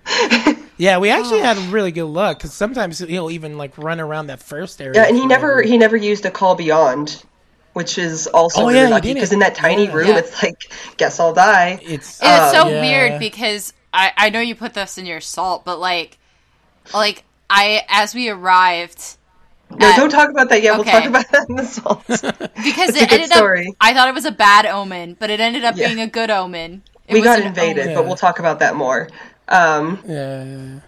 me!" 0.05 0.55
Yeah, 0.77 0.97
we 0.99 1.11
Oh. 1.11 1.15
actually 1.19 1.41
had 1.41 1.57
really 1.73 1.91
good 1.91 2.05
luck 2.05 2.37
because 2.37 2.53
sometimes 2.53 2.99
he'll 2.99 3.29
even 3.31 3.57
like 3.57 3.77
run 3.77 3.99
around 3.99 4.27
that 4.27 4.41
first 4.41 4.79
area. 4.81 4.93
Yeah, 4.95 5.07
and 5.09 5.17
he 5.17 5.25
never 5.25 5.55
whatever- 5.55 5.61
he 5.67 5.77
never 5.77 5.97
used 5.97 6.25
a 6.25 6.31
call 6.31 6.55
beyond, 6.55 7.21
which 7.73 7.97
is 7.97 8.27
also 8.27 8.61
Oh, 8.61 8.67
really 8.67 8.79
yeah, 8.79 8.87
lucky 8.87 9.13
because 9.13 9.33
in 9.33 9.39
that 9.39 9.55
tiny 9.55 9.85
Yeah. 9.87 9.93
room, 9.93 10.07
Yeah. 10.07 10.17
it's 10.19 10.41
like, 10.41 10.71
guess 10.95 11.19
I'll 11.19 11.33
die. 11.33 11.79
It's 11.81 12.21
And 12.21 12.43
it's 12.43 12.51
so 12.53 12.67
uh, 12.67 12.69
yeah. 12.69 12.81
weird 12.81 13.19
because 13.19 13.73
I, 13.93 14.13
I 14.15 14.29
know 14.29 14.39
you 14.39 14.55
put 14.55 14.73
this 14.73 14.97
in 14.97 15.05
your 15.05 15.19
salt, 15.19 15.65
but 15.65 15.79
like, 15.81 16.17
like 16.93 17.25
I 17.49 17.83
as 17.89 18.13
we 18.15 18.29
arrived 18.29 19.17
No, 19.71 19.87
Uh, 19.87 19.93
don't 19.93 20.09
talk 20.09 20.29
about 20.29 20.49
that 20.49 20.61
yet. 20.63 20.75
We'll 20.75 20.85
talk 20.85 21.05
about 21.05 21.29
that 21.31 21.45
in 21.49 21.55
the 21.55 21.65
salt. 21.65 22.03
because 22.63 22.89
It's 22.89 23.01
a 23.01 23.03
it 23.03 23.09
good 23.09 23.21
ended 23.21 23.31
story. 23.31 23.67
up. 23.69 23.75
I 23.79 23.93
thought 23.93 24.07
it 24.09 24.13
was 24.15 24.25
a 24.25 24.31
bad 24.31 24.65
omen, 24.65 25.15
but 25.19 25.29
it 25.29 25.39
ended 25.39 25.63
up 25.63 25.75
Yeah. 25.75 25.87
being 25.87 26.01
a 26.01 26.07
good 26.07 26.29
omen. 26.31 26.83
It 27.07 27.15
we 27.15 27.21
was 27.21 27.23
got 27.23 27.39
invaded, 27.39 27.91
omen. 27.91 27.93
but 27.93 28.05
we'll 28.05 28.15
talk 28.15 28.39
about 28.39 28.59
that 28.59 28.75
more. 28.75 29.09
Um, 29.47 29.99
Yeah. 30.03 30.43
yeah, 30.45 30.79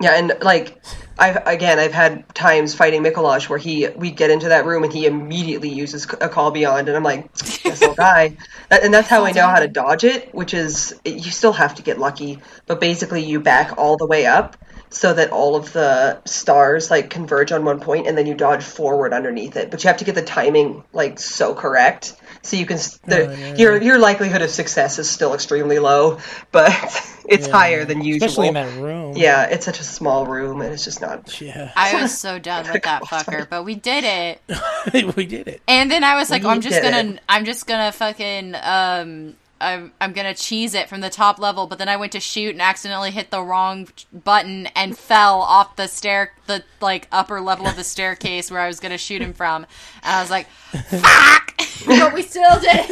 yeah. 0.00 0.12
and 0.18 0.32
like 0.42 0.80
I 1.18 1.30
again, 1.30 1.78
I've 1.78 1.92
had 1.92 2.32
times 2.34 2.74
fighting 2.74 3.02
Micolash 3.04 3.48
where 3.48 3.58
he 3.58 3.88
we 3.96 4.10
get 4.10 4.30
into 4.30 4.48
that 4.48 4.66
room 4.66 4.84
and 4.84 4.92
he 4.92 5.06
immediately 5.06 5.68
uses 5.70 6.06
a 6.20 6.28
call 6.28 6.50
beyond, 6.50 6.88
and 6.88 6.96
I'm 6.96 7.02
like, 7.04 7.30
guess 7.64 7.82
I'll 7.82 7.94
die. 7.94 8.36
And 8.70 8.92
that's 8.92 9.08
how 9.08 9.24
I 9.24 9.32
know 9.32 9.46
how 9.48 9.60
to 9.60 9.68
dodge 9.68 10.04
it, 10.04 10.34
which 10.34 10.54
is 10.54 10.94
you 11.04 11.30
still 11.30 11.52
have 11.52 11.76
to 11.76 11.82
get 11.82 11.98
lucky, 11.98 12.40
but 12.66 12.80
basically 12.80 13.24
you 13.24 13.40
back 13.40 13.74
all 13.78 13.96
the 13.96 14.06
way 14.06 14.26
up 14.26 14.56
so 14.92 15.14
that 15.14 15.30
all 15.30 15.56
of 15.56 15.72
the 15.72 16.22
stars 16.24 16.90
like 16.90 17.10
converge 17.10 17.52
on 17.52 17.64
one 17.64 17.80
point, 17.80 18.06
and 18.06 18.16
then 18.16 18.26
you 18.26 18.34
dodge 18.34 18.62
forward 18.62 19.12
underneath 19.12 19.56
it. 19.56 19.70
But 19.70 19.82
you 19.82 19.88
have 19.88 19.98
to 19.98 20.04
get 20.04 20.14
the 20.14 20.22
timing 20.22 20.84
like 20.92 21.18
so 21.18 21.54
correct. 21.54 22.14
So 22.42 22.56
you 22.56 22.66
can, 22.66 22.78
the, 23.06 23.28
Oh, 23.28 23.32
yeah, 23.32 23.54
your 23.54 23.82
your 23.82 23.98
likelihood 23.98 24.42
of 24.42 24.50
success 24.50 24.98
is 24.98 25.08
still 25.08 25.34
extremely 25.34 25.78
low, 25.78 26.18
but 26.50 26.72
it's 27.28 27.46
higher 27.46 27.84
than 27.84 28.02
usual. 28.02 28.26
Especially 28.26 28.48
in 28.48 28.54
that 28.54 28.80
room. 28.80 29.16
Yeah, 29.16 29.44
it's 29.44 29.64
such 29.64 29.80
a 29.80 29.84
small 29.84 30.26
room, 30.26 30.60
and 30.60 30.72
it's 30.72 30.84
just 30.84 31.00
not. 31.00 31.40
Yeah. 31.40 31.72
I 31.76 32.00
was 32.02 32.18
so 32.18 32.38
done 32.38 32.70
with 32.70 32.82
that 32.82 33.02
fucker, 33.04 33.40
fight. 33.40 33.50
but 33.50 33.64
we 33.64 33.74
did 33.76 34.04
it. 34.04 35.14
we 35.16 35.26
did 35.26 35.48
it. 35.48 35.62
And 35.68 35.90
then 35.90 36.04
I 36.04 36.16
was 36.16 36.30
like, 36.30 36.42
We 36.42 36.48
I'm 36.48 36.60
just 36.60 36.82
gonna, 36.82 37.12
it. 37.12 37.20
I'm 37.28 37.44
just 37.44 37.66
gonna 37.66 37.92
fucking, 37.92 38.54
um, 38.60 39.36
I'm, 39.62 39.92
I'm 40.00 40.12
gonna 40.12 40.34
cheese 40.34 40.74
it 40.74 40.88
from 40.88 41.00
the 41.00 41.10
top 41.10 41.38
level. 41.38 41.66
But 41.66 41.78
then 41.78 41.88
I 41.88 41.96
went 41.96 42.12
to 42.12 42.20
shoot 42.20 42.50
and 42.50 42.60
accidentally 42.60 43.10
hit 43.12 43.30
the 43.30 43.42
wrong 43.42 43.88
button 44.12 44.66
and 44.74 44.96
fell 44.98 45.40
off 45.40 45.76
the 45.76 45.86
stair, 45.86 46.32
the 46.46 46.64
like 46.80 47.08
upper 47.12 47.40
level 47.40 47.66
of 47.66 47.76
the 47.76 47.84
staircase 47.84 48.50
where 48.50 48.60
I 48.60 48.66
was 48.66 48.80
gonna 48.80 48.98
shoot 48.98 49.22
him 49.22 49.32
from. 49.32 49.64
And 50.02 50.14
I 50.16 50.20
was 50.20 50.30
like, 50.30 50.48
fuck! 50.48 51.54
but 51.86 52.12
we 52.14 52.22
still 52.22 52.58
did. 52.60 52.86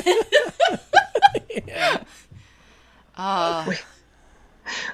it. 1.50 2.06
Oh, 3.22 3.72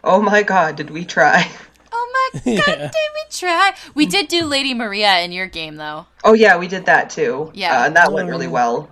Oh 0.03 0.23
my 0.23 0.43
god, 0.43 0.77
did 0.77 0.91
we 0.91 1.05
try? 1.05 1.49
oh 1.93 2.31
my 2.35 2.41
god! 2.45 2.53
Yeah. 2.67 2.77
Did 2.77 2.91
we 3.15 3.25
try? 3.31 3.75
We 3.95 4.07
did 4.07 4.29
do 4.29 4.45
Lady 4.45 4.75
Maria 4.75 5.21
in 5.21 5.33
your 5.33 5.47
game 5.47 5.77
though. 5.77 6.07
Oh 6.25 6.33
yeah, 6.33 6.57
we 6.57 6.67
did 6.67 6.87
that 6.87 7.11
too. 7.11 7.51
Yeah. 7.55 7.83
uh, 7.83 7.87
and 7.87 7.97
that 7.97 8.13
went 8.13 8.29
really 8.29 8.49
well. 8.49 8.91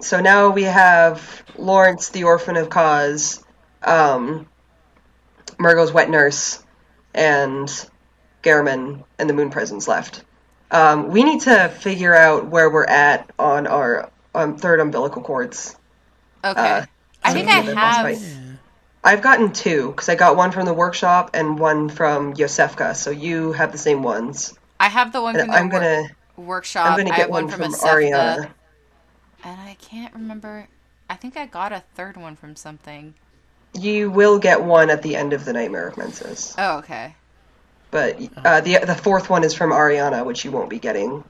So 0.00 0.20
now 0.20 0.50
we 0.50 0.64
have 0.64 1.42
Lawrence, 1.56 2.08
the 2.08 2.24
orphan 2.24 2.56
of 2.56 2.70
Kos, 2.70 3.42
um, 3.82 4.46
Mergo's 5.58 5.92
wet 5.92 6.08
nurse, 6.10 6.62
and 7.14 7.68
Gehrman 8.42 9.04
and 9.18 9.28
the 9.28 9.34
Moon 9.34 9.50
Presence 9.50 9.86
left. 9.86 10.24
Um, 10.70 11.08
we 11.08 11.24
need 11.24 11.42
to 11.42 11.68
figure 11.68 12.14
out 12.14 12.46
where 12.46 12.70
we're 12.70 12.84
at 12.84 13.30
on 13.38 13.66
our 13.66 14.10
um, 14.34 14.56
third 14.56 14.80
umbilical 14.80 15.22
cords. 15.22 15.76
Okay. 16.44 16.60
Uh, 16.60 16.86
I 17.22 17.32
think 17.32 17.48
I 17.48 17.60
have. 17.60 18.22
I've 19.02 19.22
gotten 19.22 19.52
two 19.52 19.90
because 19.90 20.08
I 20.08 20.14
got 20.14 20.36
one 20.36 20.52
from 20.52 20.66
the 20.66 20.74
workshop 20.74 21.30
and 21.34 21.58
one 21.58 21.88
from 21.88 22.34
Yosefka. 22.34 22.94
So 22.94 23.10
you 23.10 23.52
have 23.52 23.72
the 23.72 23.78
same 23.78 24.02
ones. 24.02 24.54
I 24.78 24.88
have 24.88 25.12
the 25.12 25.22
one 25.22 25.34
from 25.34 25.42
And 25.42 25.50
the 25.50 25.56
I'm 25.56 25.70
wor- 25.70 25.80
gonna 25.80 26.02
workshop. 26.36 26.86
I'm 26.86 26.96
gonna 26.98 27.16
get 27.16 27.30
one, 27.30 27.44
one 27.46 27.52
from, 27.52 27.72
from 27.72 27.88
Arianna. 27.88 28.50
And 29.44 29.60
I 29.60 29.76
can't 29.80 30.12
remember. 30.14 30.68
I 31.08 31.14
think 31.16 31.36
I 31.36 31.46
got 31.46 31.72
a 31.72 31.82
third 31.94 32.16
one 32.16 32.36
from 32.36 32.56
something. 32.56 33.14
You 33.74 34.10
will 34.10 34.38
get 34.38 34.62
one 34.64 34.90
at 34.90 35.02
the 35.02 35.16
end 35.16 35.32
of 35.32 35.44
the 35.44 35.52
Nightmare 35.52 35.88
of 35.88 35.96
Mensis, 35.96 36.54
Oh, 36.58 36.78
okay. 36.78 37.14
but 37.92 38.18
uh, 38.44 38.60
the 38.62 38.78
the 38.84 38.96
fourth 38.96 39.30
one 39.30 39.44
is 39.44 39.54
from 39.54 39.70
Arianna, 39.70 40.24
which 40.26 40.44
you 40.44 40.50
won't 40.50 40.68
be 40.70 40.78
getting. 40.80 41.22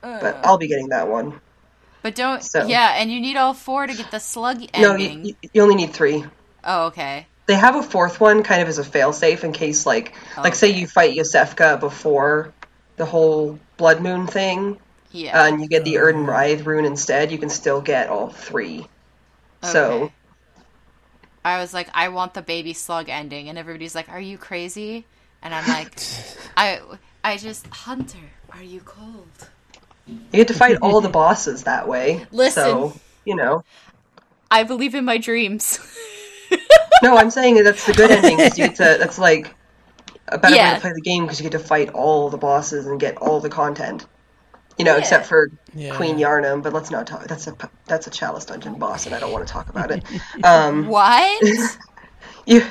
But 0.00 0.46
I'll 0.46 0.56
be 0.58 0.68
getting 0.68 0.88
that 0.88 1.08
one. 1.08 1.40
But 2.02 2.14
don't. 2.14 2.42
So- 2.42 2.66
Yeah, 2.66 2.94
and 2.96 3.10
you 3.12 3.20
need 3.20 3.36
all 3.36 3.52
four 3.52 3.86
to 3.86 3.94
get 3.94 4.10
the 4.10 4.20
slug 4.20 4.60
No, 4.78 4.92
ending. 4.92 5.24
you, 5.26 5.34
you 5.52 5.62
only 5.62 5.74
need 5.74 5.92
three. 5.92 6.24
Oh, 6.64 6.86
okay. 6.86 7.26
They 7.46 7.54
have 7.54 7.76
a 7.76 7.82
fourth 7.82 8.20
one 8.20 8.42
kind 8.44 8.62
of 8.62 8.68
as 8.68 8.78
a 8.78 8.84
failsafe 8.84 9.42
in 9.44 9.52
case, 9.52 9.84
like, 9.86 10.14
like 10.36 10.54
say 10.54 10.68
you 10.68 10.86
fight 10.86 11.16
Yosefka 11.16 11.80
before 11.80 12.52
the 12.96 13.04
whole 13.06 13.58
Blood 13.76 14.00
Moon 14.00 14.26
thing, 14.26 14.78
Yeah. 15.10 15.46
and 15.46 15.60
you 15.60 15.68
get 15.68 15.84
the 15.84 15.94
Oedon 15.94 16.22
mm-hmm. 16.22 16.30
Writhe 16.30 16.66
rune 16.66 16.84
instead. 16.84 17.32
You 17.32 17.38
can 17.38 17.48
still 17.48 17.80
get 17.80 18.08
all 18.08 18.28
three. 18.28 18.86
So 19.62 20.12
I 21.44 21.58
was 21.60 21.74
like, 21.74 21.88
I 21.94 22.08
want 22.08 22.34
the 22.34 22.42
baby 22.42 22.72
slug 22.72 23.08
ending, 23.08 23.48
and 23.48 23.58
everybody's 23.58 23.94
like, 23.94 24.08
Are 24.08 24.20
you 24.20 24.38
crazy? 24.38 25.04
And 25.42 25.54
I'm 25.54 25.66
like, 25.66 26.00
I, 26.56 26.80
I 27.24 27.36
just 27.36 27.66
Hunter. 27.68 28.18
Are 28.52 28.62
you 28.62 28.80
cold? 28.80 29.48
you 30.06 30.18
get 30.32 30.48
to 30.48 30.54
fight 30.54 30.78
all 30.80 31.00
the 31.00 31.08
bosses 31.08 31.64
that 31.64 31.86
way. 31.86 32.26
Listen. 32.30 32.64
So 32.64 32.92
you 33.24 33.34
know. 33.34 33.64
I 34.50 34.62
believe 34.62 34.94
in 34.94 35.04
my 35.04 35.18
dreams. 35.18 35.78
No, 37.02 37.16
I'm 37.16 37.30
saying 37.30 37.54
that 37.56 37.64
that's 37.64 37.86
the 37.86 37.92
good 37.92 38.10
ending 38.10 38.36
because 38.36 38.58
you 38.58 38.66
get 38.66 38.76
to. 38.76 38.82
That's 38.98 39.18
like 39.18 39.54
a 40.26 40.38
better 40.38 40.56
way 40.56 40.74
to 40.74 40.80
play 40.80 40.92
the 40.92 41.00
game 41.00 41.24
because 41.24 41.40
you 41.40 41.48
get 41.48 41.56
to 41.58 41.64
fight 41.64 41.90
all 41.90 42.28
the 42.28 42.36
bosses 42.36 42.86
and 42.86 42.98
get 42.98 43.16
all 43.18 43.40
the 43.40 43.48
content. 43.48 44.06
You 44.78 44.84
know, 44.84 44.92
Yeah. 44.92 44.98
except 44.98 45.26
for 45.26 45.48
Yeah. 45.74 45.94
Queen 45.96 46.16
Yharnam, 46.18 46.62
but 46.62 46.72
let's 46.72 46.90
not 46.90 47.06
talk. 47.06 47.26
That's 47.26 47.46
a 47.48 47.54
that's 47.86 48.06
a 48.06 48.10
Chalice 48.10 48.44
Dungeon 48.44 48.74
boss, 48.78 49.06
and 49.06 49.14
I 49.14 49.18
don't 49.20 49.32
want 49.32 49.46
to 49.46 49.52
talk 49.52 49.68
about 49.68 49.90
it. 49.90 50.04
Um, 50.44 50.86
what? 50.86 51.42
you, 52.46 52.64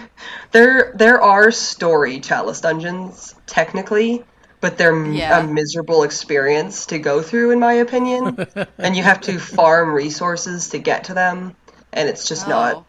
there 0.51 0.93
there 0.95 1.21
are 1.21 1.51
story 1.51 2.19
Chalice 2.19 2.61
Dungeons 2.61 3.35
technically, 3.45 4.23
but 4.61 4.77
they're 4.77 4.95
Yeah. 5.05 5.39
a 5.39 5.47
miserable 5.47 6.03
experience 6.03 6.87
to 6.87 6.99
go 6.99 7.21
through, 7.21 7.51
in 7.51 7.59
my 7.59 7.73
opinion. 7.73 8.45
and 8.77 8.95
you 8.95 9.03
have 9.03 9.21
to 9.21 9.37
farm 9.39 9.91
resources 9.93 10.69
to 10.69 10.79
get 10.79 11.05
to 11.05 11.13
them, 11.13 11.55
and 11.93 12.07
it's 12.09 12.27
just 12.27 12.47
not. 12.47 12.75
Oh, 12.77 12.85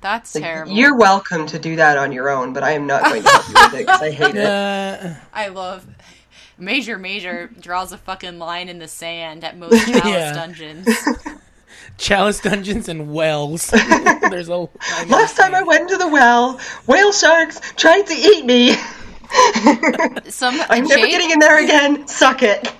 that's 0.00 0.32
terrible. 0.32 0.72
You're 0.72 0.96
welcome 0.96 1.46
to 1.48 1.58
do 1.58 1.76
that 1.76 1.98
on 1.98 2.12
your 2.12 2.30
own, 2.30 2.54
but 2.54 2.62
I 2.62 2.72
am 2.72 2.86
not 2.86 3.04
going 3.04 3.22
to 3.22 3.28
help 3.28 3.48
you 3.48 3.54
with 3.54 3.74
it 3.74 3.78
because 3.86 4.00
I 4.02 4.10
hate 4.10 4.34
it. 4.34 4.46
Uh, 4.46 5.14
I 5.34 5.48
love 5.48 5.84
Major 6.60 6.98
Major 6.98 7.48
draws 7.60 7.92
a 7.92 7.98
fucking 7.98 8.38
line 8.38 8.68
in 8.68 8.78
the 8.78 8.88
sand 8.88 9.42
at 9.44 9.56
most 9.56 9.86
Chalice 9.86 10.04
Yeah. 10.04 10.32
dungeons. 10.32 10.88
Chalice 11.98 12.40
Dungeons 12.40 12.88
and 12.88 13.12
Wells. 13.12 13.68
There's 14.30 14.48
a 14.48 14.68
Last 15.08 15.36
time 15.36 15.54
I 15.54 15.62
went 15.62 15.82
into 15.82 15.96
the 15.98 16.08
well, 16.08 16.58
whale 16.86 17.12
sharks 17.12 17.60
tried 17.76 18.02
to 18.06 18.14
eat 18.14 18.44
me. 18.44 18.74
Some 20.30 20.60
I'm 20.68 20.84
never 20.84 21.02
Jake, 21.02 21.10
getting 21.10 21.30
in 21.30 21.38
there 21.38 21.62
again. 21.62 22.06
Suck 22.08 22.40
it. 22.42 22.72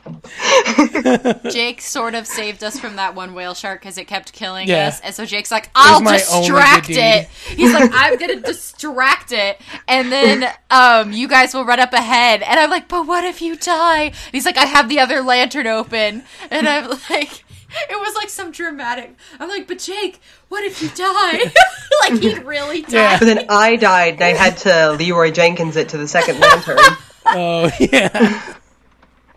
Jake 1.52 1.80
sort 1.80 2.14
of 2.14 2.26
saved 2.26 2.62
us 2.64 2.78
from 2.78 2.96
that 2.96 3.14
one 3.14 3.34
whale 3.34 3.54
shark 3.54 3.80
because 3.80 3.98
it 3.98 4.06
kept 4.06 4.32
killing 4.32 4.68
Yeah. 4.68 4.88
us, 4.88 5.00
and 5.00 5.14
so 5.14 5.24
Jake's 5.24 5.50
like, 5.50 5.70
"I'll 5.74 6.00
distract 6.00 6.90
it." 6.90 7.28
He's 7.28 7.72
like, 7.72 7.90
"I'm 7.94 8.16
gonna 8.18 8.36
distract 8.40 9.32
it, 9.32 9.60
and 9.88 10.10
then 10.10 10.50
um, 10.70 11.12
you 11.12 11.28
guys 11.28 11.54
will 11.54 11.64
run 11.64 11.80
up 11.80 11.92
ahead." 11.92 12.42
And 12.42 12.58
I'm 12.58 12.70
like, 12.70 12.88
"But 12.88 13.06
what 13.06 13.24
if 13.24 13.40
you 13.42 13.56
die?" 13.56 14.04
And 14.04 14.14
he's 14.32 14.46
like, 14.46 14.56
"I 14.58 14.66
have 14.66 14.88
the 14.88 15.00
other 15.00 15.20
lantern 15.22 15.66
open," 15.66 16.24
and 16.50 16.68
I'm 16.68 16.90
like. 17.10 17.44
It 17.90 17.98
was 18.00 18.14
like 18.16 18.28
some 18.28 18.50
dramatic. 18.52 19.14
I'm 19.38 19.48
like, 19.48 19.66
but 19.68 19.78
Jake, 19.78 20.20
what 20.48 20.64
if 20.64 20.82
you 20.82 20.88
die? 20.90 21.38
like 22.00 22.20
he'd 22.20 22.42
really 22.44 22.82
die. 22.82 22.92
Yeah. 22.92 23.18
But 23.18 23.24
then 23.26 23.46
I 23.48 23.76
died 23.76 24.14
and 24.14 24.24
I 24.24 24.28
had 24.34 24.56
to 24.58 24.92
Leeroy 24.92 25.30
Jenkins 25.30 25.76
it 25.76 25.90
to 25.90 25.98
the 25.98 26.08
second 26.08 26.40
lantern. 26.40 26.78
Oh 27.26 27.70
yeah, 27.78 28.54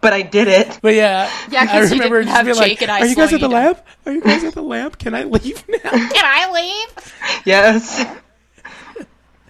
but 0.02 0.14
I 0.14 0.22
did 0.24 0.48
it. 0.48 0.80
but 0.82 0.96
yeah. 0.96 1.30
Yeah, 1.52 1.62
I 1.64 1.68
'cause 1.68 1.92
you 1.92 1.98
remember 1.98 2.24
didn't 2.24 2.34
just 2.34 2.44
being 2.44 2.56
Jake 2.56 2.82
like, 2.82 2.82
and 2.82 2.92
I 2.92 3.00
"Are 3.02 3.06
you 3.06 3.16
guys 3.16 3.34
at 3.34 3.40
the 3.42 3.48
you 3.48 3.52
down." 3.52 3.64
lab? 3.66 3.84
Are 4.06 4.12
you 4.14 4.22
guys 4.22 4.44
at 4.44 4.54
the 4.54 4.64
lab? 4.64 4.98
Can 4.98 5.14
I 5.14 5.24
leave 5.26 5.64
now?" 5.68 5.78
Can 5.92 6.26
I 6.26 6.52
leave? 6.52 7.14
Yes. 7.46 8.06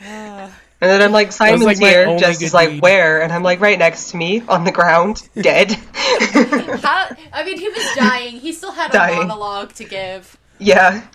Ah. 0.05 0.49
And 0.83 0.91
then 0.91 1.01
I'm 1.01 1.13
like, 1.13 1.31
Simon's 1.31 1.63
like 1.63 1.77
here. 1.77 2.05
only 2.07 2.19
Jess 2.19 2.39
good 2.39 2.45
is 2.45 2.53
like, 2.53 2.67
deed. 2.71 2.81
where? 2.81 3.21
And 3.21 3.31
I'm 3.31 3.41
like, 3.41 3.61
right 3.61 3.79
next 3.79 4.11
to 4.11 4.17
me 4.17 4.43
on 4.49 4.65
the 4.65 4.71
ground, 4.73 5.29
dead. 5.41 5.71
How, 5.71 7.07
I 7.31 7.45
mean, 7.45 7.57
he 7.57 7.69
was 7.69 7.95
dying. 7.95 8.41
He 8.41 8.51
still 8.51 8.73
had 8.73 8.93
a 8.93 9.15
monologue 9.15 9.71
to 9.75 9.85
give. 9.85 10.37
yeah. 10.59 11.07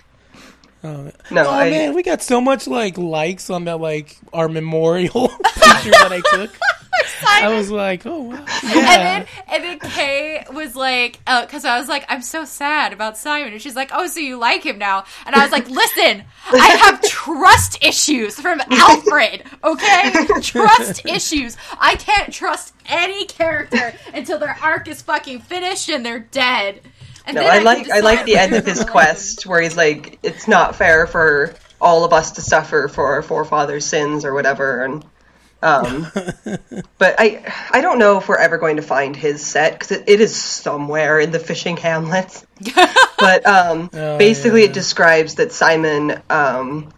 Oh, 0.85 1.11
No, 1.31 1.45
oh 1.45 1.51
I. 1.51 1.71
man, 1.71 1.95
we 1.95 2.03
got 2.03 2.23
so 2.23 2.41
much 2.41 2.67
like 2.69 2.97
likes 2.97 3.51
on 3.51 3.65
that 3.65 3.81
like 3.81 4.17
our 4.33 4.49
memorial 4.49 5.29
picture 5.55 5.91
that 5.91 6.13
I 6.13 6.21
took. 6.37 6.57
I 7.27 7.49
was 7.55 7.71
like, 7.71 8.07
oh 8.07 8.23
wow, 8.23 8.45
And 8.65 8.73
then, 8.87 9.27
and 9.49 9.65
then 9.65 9.79
Kay 9.81 10.45
was 10.53 10.75
like, 10.77 11.19
oh, 11.27 11.43
because 11.45 11.65
I 11.65 11.79
was 11.79 11.89
like, 11.89 12.05
I'm 12.09 12.23
so 12.23 12.45
sad 12.45 12.93
about 12.93 13.17
Simon, 13.19 13.53
and 13.53 13.61
she's 13.63 13.77
like, 13.77 13.91
oh, 13.93 14.07
so 14.07 14.21
you 14.21 14.37
like 14.37 14.65
him 14.65 14.79
now? 14.79 15.05
And 15.27 15.35
I 15.35 15.43
was 15.43 15.53
like, 15.53 15.69
listen, 15.69 16.25
I 16.51 16.69
have 16.83 17.03
trust 17.09 17.85
issues 17.85 18.39
from 18.41 18.61
Alfred. 18.71 19.43
Okay, 19.65 20.13
trust 20.43 21.05
issues. 21.07 21.57
I 21.79 21.97
can't 21.97 22.33
trust 22.33 22.73
any 22.87 23.27
character 23.27 23.95
until 24.15 24.39
their 24.39 24.57
arc 24.63 24.89
is 24.89 25.03
fucking 25.03 25.41
finished 25.41 25.89
and 25.89 26.05
they're 26.07 26.21
dead. 26.21 26.81
And 27.29 27.37
No, 27.37 27.43
then 27.43 27.51
I 27.53 27.59
like 27.61 27.91
I 27.91 28.01
like 28.01 28.25
the 28.25 28.37
end 28.39 28.55
of 28.55 28.67
his 28.67 28.85
quest 28.85 29.47
where 29.47 29.61
he's 29.63 29.77
like, 29.77 30.19
it's 30.25 30.49
not 30.49 30.77
fair 30.77 31.07
for 31.07 31.55
all 31.81 32.05
of 32.05 32.13
us 32.13 32.33
to 32.33 32.43
suffer 32.43 32.89
for 32.89 33.15
our 33.15 33.23
forefathers' 33.23 33.87
sins 33.87 34.25
or 34.25 34.35
whatever, 34.35 34.85
and 34.85 35.05
Um, 35.63 36.07
but 36.99 37.17
I 37.19 37.53
I 37.73 37.81
don't 37.81 37.99
know 37.99 38.19
if 38.19 38.29
we're 38.29 38.39
ever 38.39 38.59
going 38.59 38.77
to 38.77 38.83
find 38.83 39.17
his 39.17 39.45
set 39.47 39.73
because 39.73 39.93
it, 39.93 40.05
it 40.09 40.21
is 40.21 40.37
somewhere 40.37 41.21
in 41.21 41.33
the 41.33 41.41
fishing 41.41 41.77
hamlets. 41.77 42.47
but 43.19 43.47
um, 43.47 43.91
Oh, 43.93 44.19
basically, 44.19 44.63
yeah. 44.63 44.69
it 44.69 44.73
describes 44.75 45.37
that 45.37 45.53
Simon, 45.53 46.23
um, 46.31 46.93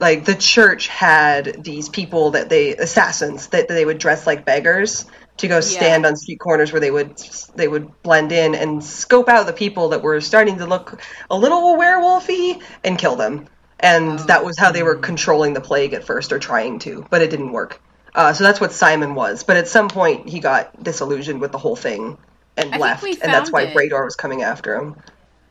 like 0.00 0.24
the 0.24 0.34
church 0.34 0.88
had 0.88 1.62
these 1.64 1.88
people 1.88 2.32
that 2.32 2.48
they 2.48 2.76
assassins 2.76 3.48
that 3.48 3.68
they 3.68 3.84
would 3.84 3.98
dress 3.98 4.26
like 4.26 4.44
beggars 4.44 5.06
to 5.40 5.48
go 5.48 5.60
stand 5.60 6.06
on 6.06 6.16
street 6.16 6.38
corners 6.38 6.72
where 6.72 6.80
they 6.80 6.90
would 6.90 7.16
they 7.54 7.68
would 7.68 8.02
blend 8.02 8.32
in 8.32 8.54
and 8.54 8.82
scope 8.84 9.28
out 9.28 9.46
the 9.46 9.52
people 9.52 9.90
that 9.90 10.02
were 10.02 10.20
starting 10.20 10.58
to 10.58 10.66
look 10.66 11.00
a 11.30 11.36
little 11.36 11.76
werewolfy 11.76 12.62
and 12.84 12.98
kill 12.98 13.16
them. 13.16 13.48
And 13.80 14.18
that 14.20 14.44
was 14.44 14.58
how 14.58 14.72
they 14.72 14.82
were 14.82 14.96
controlling 14.96 15.54
the 15.54 15.60
plague 15.62 15.94
at 15.94 16.04
first, 16.04 16.32
or 16.32 16.38
trying 16.38 16.78
to, 16.80 17.06
but 17.08 17.22
it 17.22 17.30
didn't 17.30 17.52
work. 17.52 17.80
Uh, 18.14 18.32
so 18.34 18.44
that's 18.44 18.60
what 18.60 18.72
Simon 18.72 19.14
was. 19.14 19.42
But 19.42 19.56
at 19.56 19.68
some 19.68 19.88
point, 19.88 20.28
he 20.28 20.40
got 20.40 20.82
disillusioned 20.82 21.40
with 21.40 21.50
the 21.52 21.58
whole 21.58 21.76
thing 21.76 22.18
and 22.58 22.70
think 22.70 22.82
left, 22.82 23.04
and 23.04 23.32
that's 23.32 23.50
why 23.50 23.62
it. 23.62 23.74
Brador 23.74 24.04
was 24.04 24.16
coming 24.16 24.42
after 24.42 24.74
him. 24.76 24.96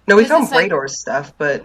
No, 0.08 0.16
we 0.16 0.26
found 0.26 0.52
like- 0.52 0.70
Brador's 0.70 1.00
stuff, 1.00 1.34
but 1.40 1.64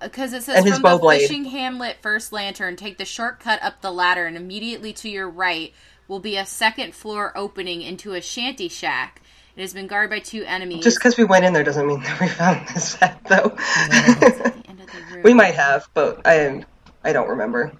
Because 0.00 0.32
it 0.32 0.42
says 0.42 0.56
And 0.56 0.64
his 0.66 0.78
from 0.80 0.90
the 0.90 0.98
blade. 0.98 1.20
fishing 1.20 1.44
hamlet 1.44 1.98
first 2.02 2.32
lantern, 2.32 2.74
take 2.74 2.98
the 2.98 3.04
shortcut 3.04 3.62
up 3.62 3.80
the 3.82 3.92
ladder, 3.92 4.26
and 4.26 4.36
immediately 4.36 4.92
to 4.94 5.08
your 5.08 5.30
right 5.30 5.72
will 6.08 6.20
be 6.20 6.36
a 6.36 6.46
second 6.46 6.94
floor 6.94 7.32
opening 7.36 7.82
into 7.82 8.12
a 8.14 8.20
shanty 8.20 8.68
shack. 8.68 9.20
It 9.56 9.60
has 9.60 9.74
been 9.74 9.86
guarded 9.86 10.10
by 10.10 10.20
two 10.20 10.44
enemies. 10.44 10.82
just 10.82 10.98
because 10.98 11.16
we 11.18 11.24
went 11.24 11.44
in 11.44 11.52
there 11.52 11.62
doesn't 11.64 11.86
mean 11.86 12.00
that 12.02 12.20
we 12.20 12.28
found 12.28 12.66
this 12.74 12.90
set, 12.94 13.22
though. 13.24 13.54
at 13.56 14.20
the 14.20 14.62
end 14.68 14.80
of 14.80 14.86
the 14.90 15.14
room. 15.14 15.22
we 15.22 15.34
might 15.34 15.54
have, 15.54 15.88
but 15.94 16.22
I 16.26 16.64
I 17.04 17.12
don't 17.12 17.28
remember. 17.28 17.72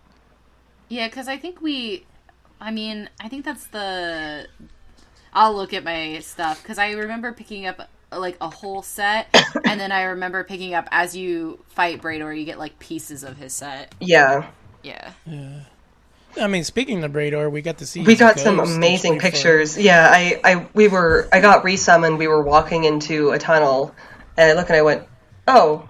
Yeah, 0.89 1.09
because 1.09 1.29
I 1.29 1.39
think 1.39 1.61
we. 1.63 2.05
I 2.61 2.71
mean, 2.71 3.09
I 3.21 3.29
think 3.29 3.45
that's 3.45 3.67
the. 3.69 4.47
I'll 5.33 5.55
look 5.55 5.73
at 5.73 5.83
my 5.83 6.19
stuff 6.21 6.63
because 6.63 6.79
I 6.79 6.91
remember 6.93 7.33
picking 7.33 7.65
up 7.67 7.89
like 8.13 8.37
a 8.43 8.51
whole 8.51 8.83
set, 8.83 9.29
and 9.65 9.81
then 9.81 9.91
I 9.93 10.03
remember 10.03 10.45
picking 10.45 10.75
up 10.75 10.87
as 10.91 11.17
you 11.17 11.65
fight 11.69 12.03
Brador, 12.03 12.39
you 12.39 12.45
get 12.45 12.59
like 12.59 12.79
pieces 12.79 13.25
of 13.25 13.39
his 13.39 13.55
set. 13.55 13.95
Yeah. 14.01 14.47
Yeah, 14.83 15.13
Yeah. 15.25 15.61
I 16.41 16.47
mean, 16.47 16.65
speaking 16.65 17.05
of 17.05 17.13
Brador, 17.13 17.51
we 17.51 17.61
got 17.63 17.79
to 17.79 17.87
see. 17.87 18.01
we 18.01 18.13
his 18.13 18.19
got 18.21 18.39
some 18.39 18.57
ghost. 18.57 18.69
That's 18.69 18.77
amazing 18.77 19.19
pictures. 19.19 19.77
Yeah, 19.79 20.09
I, 20.11 20.41
I 20.45 20.67
we 20.75 20.89
were 20.89 21.29
I 21.33 21.41
got 21.41 21.65
resummoned. 21.65 22.19
We 22.19 22.27
were 22.29 22.43
walking 22.43 22.85
into 22.85 23.31
a 23.31 23.39
tunnel, 23.39 23.95
and 24.37 24.51
I 24.51 24.55
look 24.55 24.69
and 24.69 24.77
I 24.77 24.83
went, 24.83 25.07
"Oh, 25.47 25.89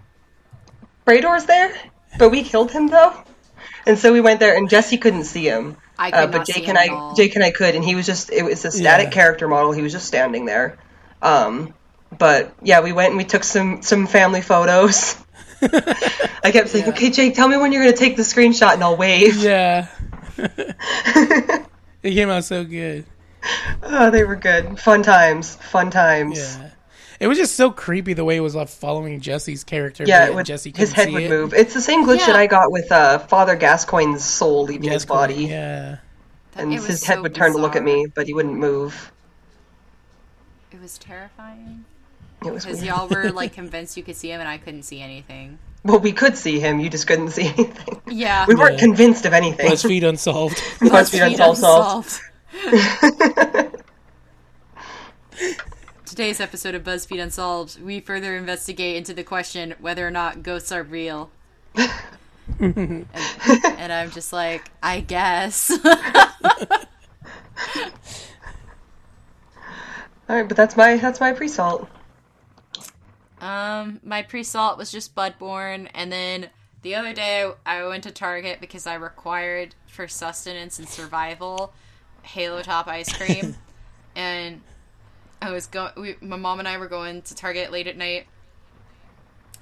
Brador's 1.07 1.45
there," 1.47 1.73
but 2.19 2.31
we 2.31 2.43
killed 2.43 2.71
him 2.73 2.89
though. 2.89 3.13
And 3.87 3.99
so 3.99 4.13
we 4.13 4.21
went 4.21 4.41
there, 4.41 4.57
and 4.57 4.69
Jesse 4.69 4.99
couldn't 4.99 5.25
see 5.25 5.45
him. 5.49 5.77
I 5.99 6.11
Uh, 6.11 6.27
but 6.27 6.39
not 6.39 6.47
see 6.47 6.55
Jake 6.55 6.65
him 6.65 6.71
and 6.71 6.79
at 6.79 6.91
I, 6.91 6.95
all. 6.95 7.15
Jake 7.15 7.35
and 7.37 7.45
I 7.45 7.51
could, 7.51 7.75
and 7.75 7.85
he 7.85 7.95
was 7.95 8.07
just 8.07 8.33
it 8.33 8.45
was 8.45 8.65
a 8.65 8.71
static 8.73 9.07
Yeah. 9.07 9.11
character 9.13 9.47
model. 9.49 9.73
He 9.73 9.83
was 9.83 9.93
just 9.93 10.07
standing 10.07 10.47
there. 10.47 10.79
Um, 11.21 11.75
but 12.17 12.53
yeah, 12.63 12.81
we 12.81 12.93
went 12.93 13.11
and 13.11 13.17
we 13.19 13.25
took 13.25 13.45
some 13.45 13.83
some 13.83 14.07
family 14.07 14.41
photos. 14.43 15.17
I 15.63 16.51
kept 16.51 16.71
saying, 16.71 16.89
"Okay, 16.89 17.11
Jake, 17.11 17.35
tell 17.35 17.47
me 17.49 17.57
when 17.57 17.73
you're 17.73 17.83
going 17.85 17.95
to 17.95 17.99
take 17.99 18.17
the 18.17 18.23
screenshot, 18.23 18.75
and 18.75 18.83
I'll 18.83 18.97
wave." 18.97 19.37
Yeah. 19.37 19.87
It 20.43 21.67
came 22.03 22.31
out 22.31 22.45
so 22.45 22.65
good. 22.65 23.05
Oh, 23.83 24.11
they 24.11 24.25
were 24.25 24.37
good, 24.37 24.79
fun 24.79 25.03
times, 25.03 25.57
fun 25.57 25.91
times. 25.91 26.39
Yeah. 26.39 26.71
It 27.21 27.29
was 27.29 27.39
just 27.39 27.55
so 27.55 27.71
creepy 27.71 28.15
the 28.15 28.25
way 28.25 28.37
it 28.37 28.41
was 28.41 28.55
like 28.55 28.69
following 28.69 29.21
Jesse's 29.21 29.63
character. 29.65 30.05
Yeah, 30.07 30.27
but 30.29 30.37
with 30.37 30.47
Jesse 30.47 30.73
his 30.75 30.93
head 30.93 31.07
see 31.09 31.15
would 31.15 31.23
it. 31.25 31.31
move. 31.31 31.55
It's 31.55 31.73
the 31.75 31.81
same 31.81 32.05
glitch 32.05 32.19
Yeah. 32.21 32.27
that 32.27 32.37
I 32.37 32.47
got 32.47 32.73
with 32.73 32.91
uh, 32.91 33.19
Father 33.21 33.57
Gascoigne's 33.57 34.25
soul 34.25 34.65
leaving 34.65 34.91
his 34.91 35.07
body, 35.07 35.45
Yeah. 35.47 35.99
and 36.57 36.73
It 36.73 36.77
was 36.81 36.87
his 36.87 37.05
head 37.05 37.17
so 37.17 37.23
would 37.23 37.35
turn 37.35 37.53
to 37.53 37.59
look 37.59 37.77
at 37.77 37.83
me, 37.85 38.07
but 38.13 38.27
he 38.27 38.35
wouldn't 38.35 38.57
move. 38.59 39.13
It 40.73 40.81
was 40.81 40.99
terrifying 40.99 41.85
It 42.45 42.53
was 42.53 42.65
because 42.65 42.83
y'all 42.83 43.07
were 43.09 43.31
like 43.33 43.53
convinced 43.53 43.97
you 43.97 44.03
could 44.03 44.17
see 44.17 44.31
him, 44.33 44.41
and 44.41 44.49
I 44.49 44.59
couldn't 44.59 44.83
see 44.83 45.01
anything. 45.01 45.59
Well, 45.85 45.99
we 45.99 46.13
could 46.13 46.37
see 46.37 46.61
him. 46.61 46.81
You 46.81 46.89
just 46.91 47.07
couldn't 47.07 47.31
see 47.31 47.47
anything. 47.47 48.01
Yeah. 48.09 48.47
We 48.47 48.55
weren't 48.55 48.75
Yeah. 48.75 48.81
convinced 48.81 49.27
of 49.27 49.33
anything. 49.33 49.71
BuzzFeed 49.71 50.03
unsolved. 50.09 50.57
BuzzFeed 50.81 51.49
Unsolved. 51.49 52.21
Today's 56.05 56.41
episode 56.41 56.75
of 56.75 56.85
BuzzFeed 56.85 57.23
Unsolved, 57.23 57.81
we 57.81 57.99
further 58.01 58.37
investigate 58.37 58.97
into 58.97 59.15
the 59.15 59.25
question 59.25 59.75
whether 59.81 60.07
or 60.07 60.11
not 60.11 60.43
ghosts 60.43 60.71
are 60.71 60.83
real. 60.83 61.31
and, 62.59 63.07
and 63.65 63.93
I'm 63.93 64.11
just 64.11 64.33
like, 64.33 64.71
I 64.83 65.01
guess. 65.01 65.71
All 70.29 70.37
right, 70.37 70.47
but 70.47 70.57
that's 70.57 70.77
my 70.77 70.97
that's 70.99 71.19
my 71.21 71.33
pre-salt. 71.33 71.89
Um, 73.43 73.99
my 74.05 74.23
pre-salt 74.23 74.79
was 74.79 74.93
just 74.93 75.17
Bloodborne, 75.17 75.89
and 75.95 76.13
then 76.13 76.49
the 76.83 76.95
other 76.95 77.13
day 77.13 77.51
I 77.67 77.85
went 77.87 78.05
to 78.05 78.13
Target 78.13 78.61
because 78.61 78.87
I 78.87 78.95
required 78.95 79.75
for 79.89 80.07
sustenance 80.07 80.79
and 80.79 80.89
survival 80.89 81.73
Halo 82.23 82.63
Top 82.63 82.87
ice 82.87 83.13
cream, 83.13 83.57
and 84.17 84.63
I 85.43 85.51
was 85.51 85.67
going. 85.67 86.15
My 86.21 86.37
mom 86.37 86.61
and 86.61 86.69
I 86.69 86.79
were 86.79 86.87
going 86.87 87.23
to 87.23 87.35
Target 87.35 87.73
late 87.73 87.89
at 87.89 87.97
night, 87.97 88.27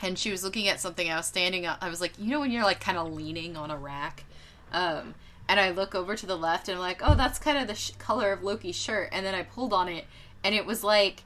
and 0.03 0.19
she 0.19 0.31
was 0.31 0.45
looking 0.45 0.69
at 0.69 0.79
something. 0.79 1.11
I 1.11 1.17
was 1.17 1.27
standing 1.27 1.65
up. 1.65 1.79
I 1.81 1.89
was 1.89 2.03
like, 2.03 2.13
you 2.19 2.29
know, 2.29 2.41
when 2.41 2.51
you're 2.51 2.65
like 2.65 2.81
kind 2.81 2.99
of 2.99 3.11
leaning 3.15 3.57
on 3.57 3.71
a 3.71 3.79
rack, 3.79 4.25
um, 4.73 5.15
and 5.49 5.59
I 5.59 5.71
look 5.71 5.95
over 5.95 6.17
to 6.17 6.27
the 6.27 6.37
left, 6.37 6.69
and 6.69 6.77
I'm 6.77 6.83
like, 6.83 7.01
oh, 7.03 7.15
that's 7.15 7.39
kind 7.39 7.57
of 7.57 7.67
the 7.67 7.75
sh- 7.75 7.93
color 7.93 8.31
of 8.31 8.43
Loki's 8.43 8.77
shirt, 8.77 9.09
and 9.11 9.25
then 9.25 9.35
I 9.35 9.43
pulled 9.43 9.73
on 9.73 9.89
it, 9.89 10.05
and 10.45 10.55
it 10.55 10.67
was 10.67 10.85
like 10.85 11.25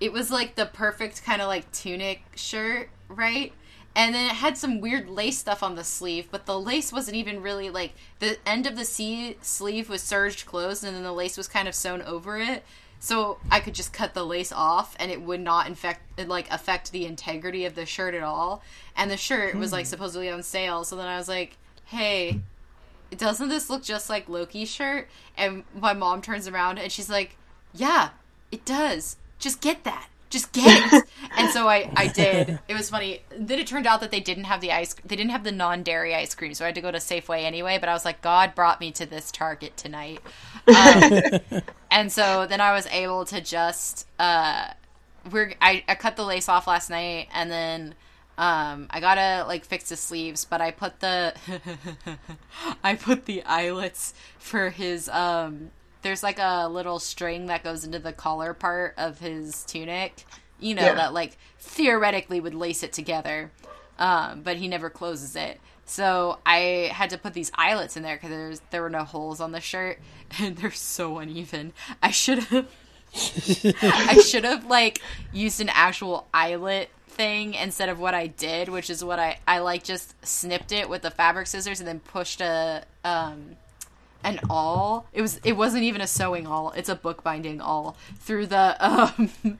it 0.00 0.12
was 0.12 0.30
like 0.30 0.54
the 0.54 0.66
perfect 0.66 1.24
kind 1.24 1.40
of 1.40 1.48
like 1.48 1.70
tunic 1.72 2.22
shirt, 2.34 2.90
right? 3.08 3.52
And 3.94 4.14
then 4.14 4.26
it 4.26 4.34
had 4.34 4.58
some 4.58 4.82
weird 4.82 5.08
lace 5.08 5.38
stuff 5.38 5.62
on 5.62 5.74
the 5.74 5.82
sleeve, 5.82 6.28
but 6.30 6.44
the 6.44 6.60
lace 6.60 6.92
wasn't 6.92 7.16
even 7.16 7.40
really 7.40 7.70
like 7.70 7.92
the 8.18 8.36
end 8.46 8.66
of 8.66 8.76
the 8.76 8.84
C- 8.84 9.38
sleeve 9.40 9.88
was 9.88 10.02
serged 10.02 10.44
closed, 10.44 10.84
and 10.84 10.94
then 10.94 11.02
the 11.02 11.12
lace 11.12 11.38
was 11.38 11.48
kind 11.48 11.66
of 11.66 11.74
sewn 11.74 12.02
over 12.02 12.38
it. 12.38 12.62
So 12.98 13.38
I 13.50 13.60
could 13.60 13.74
just 13.74 13.94
cut 13.94 14.12
the 14.12 14.24
lace 14.24 14.52
off, 14.52 14.96
and 14.98 15.10
it 15.10 15.22
would 15.22 15.40
not 15.40 15.66
infect 15.66 16.00
like 16.28 16.50
affect 16.50 16.92
the 16.92 17.06
integrity 17.06 17.64
of 17.64 17.74
the 17.74 17.86
shirt 17.86 18.14
at 18.14 18.22
all. 18.22 18.62
And 18.96 19.10
the 19.10 19.16
shirt 19.16 19.54
was 19.54 19.72
like 19.72 19.86
hmm. 19.86 19.90
supposedly 19.90 20.28
on 20.28 20.42
sale, 20.42 20.84
so 20.84 20.96
then 20.96 21.06
I 21.06 21.16
was 21.16 21.28
like, 21.28 21.56
"Hey, 21.86 22.40
doesn't 23.16 23.48
this 23.48 23.70
look 23.70 23.82
just 23.82 24.10
like 24.10 24.28
Loki's 24.28 24.68
shirt?" 24.68 25.08
And 25.38 25.64
my 25.74 25.94
mom 25.94 26.20
turns 26.20 26.46
around 26.46 26.78
and 26.78 26.92
she's 26.92 27.08
like, 27.08 27.38
"Yeah, 27.72 28.10
it 28.52 28.66
does. 28.66 29.16
Just 29.38 29.60
get 29.60 29.84
that. 29.84 30.08
Just 30.30 30.52
get 30.52 30.92
it." 30.92 31.04
and 31.36 31.50
so 31.50 31.68
I 31.68 31.90
I 31.94 32.08
did. 32.08 32.58
It 32.68 32.74
was 32.74 32.90
funny. 32.90 33.22
Then 33.36 33.58
it 33.58 33.66
turned 33.66 33.86
out 33.86 34.00
that 34.00 34.10
they 34.10 34.20
didn't 34.20 34.44
have 34.44 34.60
the 34.60 34.72
ice. 34.72 34.94
They 35.04 35.16
didn't 35.16 35.30
have 35.30 35.44
the 35.44 35.52
non-dairy 35.52 36.14
ice 36.14 36.34
cream, 36.34 36.54
so 36.54 36.64
I 36.64 36.68
had 36.68 36.74
to 36.74 36.80
go 36.80 36.90
to 36.90 36.98
Safeway 36.98 37.44
anyway. 37.44 37.78
But 37.78 37.88
I 37.88 37.92
was 37.92 38.04
like, 38.04 38.22
God 38.22 38.54
brought 38.54 38.80
me 38.80 38.90
to 38.92 39.06
this 39.06 39.30
Target 39.30 39.76
tonight. 39.76 40.20
Um, 40.68 41.62
and 41.90 42.10
so 42.10 42.46
then 42.46 42.60
I 42.60 42.72
was 42.72 42.86
able 42.88 43.24
to 43.26 43.40
just 43.40 44.06
uh, 44.18 44.70
we're 45.30 45.54
I, 45.60 45.84
I 45.88 45.94
cut 45.94 46.16
the 46.16 46.24
lace 46.24 46.48
off 46.48 46.66
last 46.66 46.90
night, 46.90 47.28
and 47.32 47.50
then. 47.50 47.94
Um, 48.38 48.88
I 48.90 49.00
gotta 49.00 49.46
like 49.48 49.64
fix 49.64 49.88
the 49.88 49.96
sleeves, 49.96 50.44
but 50.44 50.60
I 50.60 50.70
put 50.70 51.00
the 51.00 51.34
I 52.84 52.94
put 52.94 53.24
the 53.24 53.42
eyelets 53.44 54.12
for 54.38 54.68
his 54.68 55.08
um 55.08 55.70
there's 56.06 56.22
like 56.22 56.38
a 56.38 56.68
little 56.68 56.98
string 57.00 57.46
that 57.46 57.64
goes 57.64 57.84
into 57.84 57.98
the 57.98 58.12
collar 58.12 58.54
part 58.54 58.94
of 58.96 59.18
his 59.18 59.64
tunic, 59.64 60.24
you 60.60 60.74
know, 60.74 60.82
Yeah. 60.84 60.94
that 60.94 61.12
like 61.12 61.36
theoretically 61.58 62.40
would 62.40 62.54
lace 62.54 62.82
it 62.84 62.92
together. 62.92 63.50
Um, 63.98 64.42
but 64.42 64.56
he 64.56 64.68
never 64.68 64.88
closes 64.90 65.34
it. 65.36 65.60
So 65.84 66.38
I 66.46 66.90
had 66.92 67.10
to 67.10 67.18
put 67.18 67.32
these 67.34 67.50
eyelets 67.54 67.96
in 67.96 68.02
there 68.02 68.18
because 68.20 68.60
there 68.70 68.82
were 68.82 68.90
no 68.90 69.04
holes 69.04 69.40
on 69.40 69.52
the 69.52 69.60
shirt, 69.60 69.98
and 70.40 70.56
they're 70.56 70.70
so 70.70 71.18
uneven. 71.18 71.72
I 72.02 72.10
should 72.12 72.38
have 72.44 72.66
I 73.82 74.22
should 74.24 74.44
have 74.44 74.66
like 74.66 75.00
used 75.32 75.60
an 75.60 75.70
actual 75.72 76.26
eyelet 76.34 76.90
thing 77.08 77.54
instead 77.54 77.88
of 77.88 77.98
what 77.98 78.14
I 78.14 78.26
did, 78.26 78.68
which 78.68 78.90
is 78.90 79.02
what 79.02 79.18
I 79.18 79.38
I 79.46 79.60
like 79.60 79.82
just 79.84 80.14
snipped 80.26 80.72
it 80.72 80.88
with 80.88 81.02
the 81.02 81.10
fabric 81.10 81.46
scissors 81.46 81.80
and 81.80 81.88
then 81.88 82.00
pushed 82.00 82.40
a 82.40 82.84
um 83.04 83.56
an 84.26 84.40
awl. 84.50 85.06
It 85.12 85.22
was 85.22 85.40
it 85.44 85.52
wasn't 85.52 85.84
even 85.84 86.00
a 86.02 86.06
sewing 86.06 86.46
awl. 86.46 86.72
It's 86.76 86.88
a 86.88 86.96
bookbinding 86.96 87.60
awl 87.60 87.96
through 88.18 88.46
the 88.46 88.76
um 88.80 89.30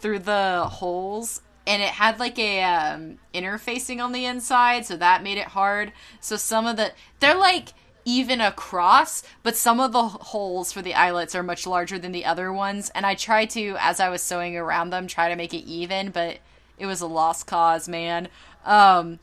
through 0.00 0.20
the 0.20 0.64
holes 0.70 1.40
and 1.66 1.82
it 1.82 1.88
had 1.88 2.20
like 2.20 2.38
a 2.38 2.62
um, 2.62 3.18
interfacing 3.32 4.02
on 4.02 4.12
the 4.12 4.26
inside 4.26 4.84
so 4.84 4.98
that 4.98 5.22
made 5.22 5.38
it 5.38 5.48
hard 5.48 5.92
so 6.20 6.36
some 6.36 6.66
of 6.66 6.76
the 6.76 6.92
they're 7.20 7.34
like 7.34 7.72
even 8.04 8.38
across 8.38 9.22
but 9.42 9.56
some 9.56 9.80
of 9.80 9.92
the 9.92 10.02
holes 10.02 10.72
for 10.72 10.82
the 10.82 10.92
eyelets 10.92 11.34
are 11.34 11.42
much 11.42 11.66
larger 11.66 11.98
than 11.98 12.12
the 12.12 12.26
other 12.26 12.52
ones 12.52 12.90
and 12.94 13.06
i 13.06 13.14
tried 13.14 13.48
to 13.48 13.76
as 13.80 13.98
i 13.98 14.10
was 14.10 14.22
sewing 14.22 14.54
around 14.54 14.90
them 14.90 15.06
try 15.06 15.30
to 15.30 15.36
make 15.36 15.54
it 15.54 15.64
even 15.64 16.10
but 16.10 16.36
it 16.78 16.84
was 16.84 17.00
a 17.00 17.06
lost 17.06 17.46
cause 17.46 17.88
man 17.88 18.28
um 18.66 19.18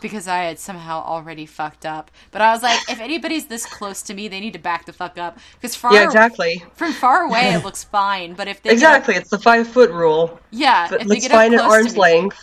because 0.00 0.28
I 0.28 0.38
had 0.44 0.58
somehow 0.58 1.02
already 1.02 1.46
fucked 1.46 1.84
up. 1.86 2.10
But 2.30 2.42
I 2.42 2.52
was 2.52 2.62
like, 2.62 2.78
if 2.88 3.00
anybody's 3.00 3.46
this 3.46 3.66
close 3.66 4.02
to 4.02 4.14
me, 4.14 4.28
they 4.28 4.40
need 4.40 4.52
to 4.54 4.58
back 4.58 4.86
the 4.86 4.92
fuck 4.92 5.18
up 5.18 5.38
because 5.60 5.74
far 5.76 5.92
Yeah, 5.94 6.04
exactly. 6.04 6.64
from 6.74 6.92
far 6.92 7.22
away 7.22 7.52
it 7.54 7.64
looks 7.64 7.84
fine. 7.84 8.34
But 8.34 8.48
if 8.48 8.62
they 8.62 8.70
get 8.70 8.74
up- 8.76 8.76
Exactly. 8.96 9.14
It's 9.16 9.30
the 9.30 9.38
five 9.38 9.66
foot 9.68 9.90
rule. 9.90 10.38
yeah, 10.50 10.88
But 10.88 11.02
if 11.02 11.08
they 11.08 11.14
looks 11.14 11.22
get 11.28 11.32
fine 11.32 11.54
at 11.54 11.60
close 11.60 11.70
to 11.72 11.76
arm's 11.76 11.94
me- 11.94 12.00
length. 12.00 12.38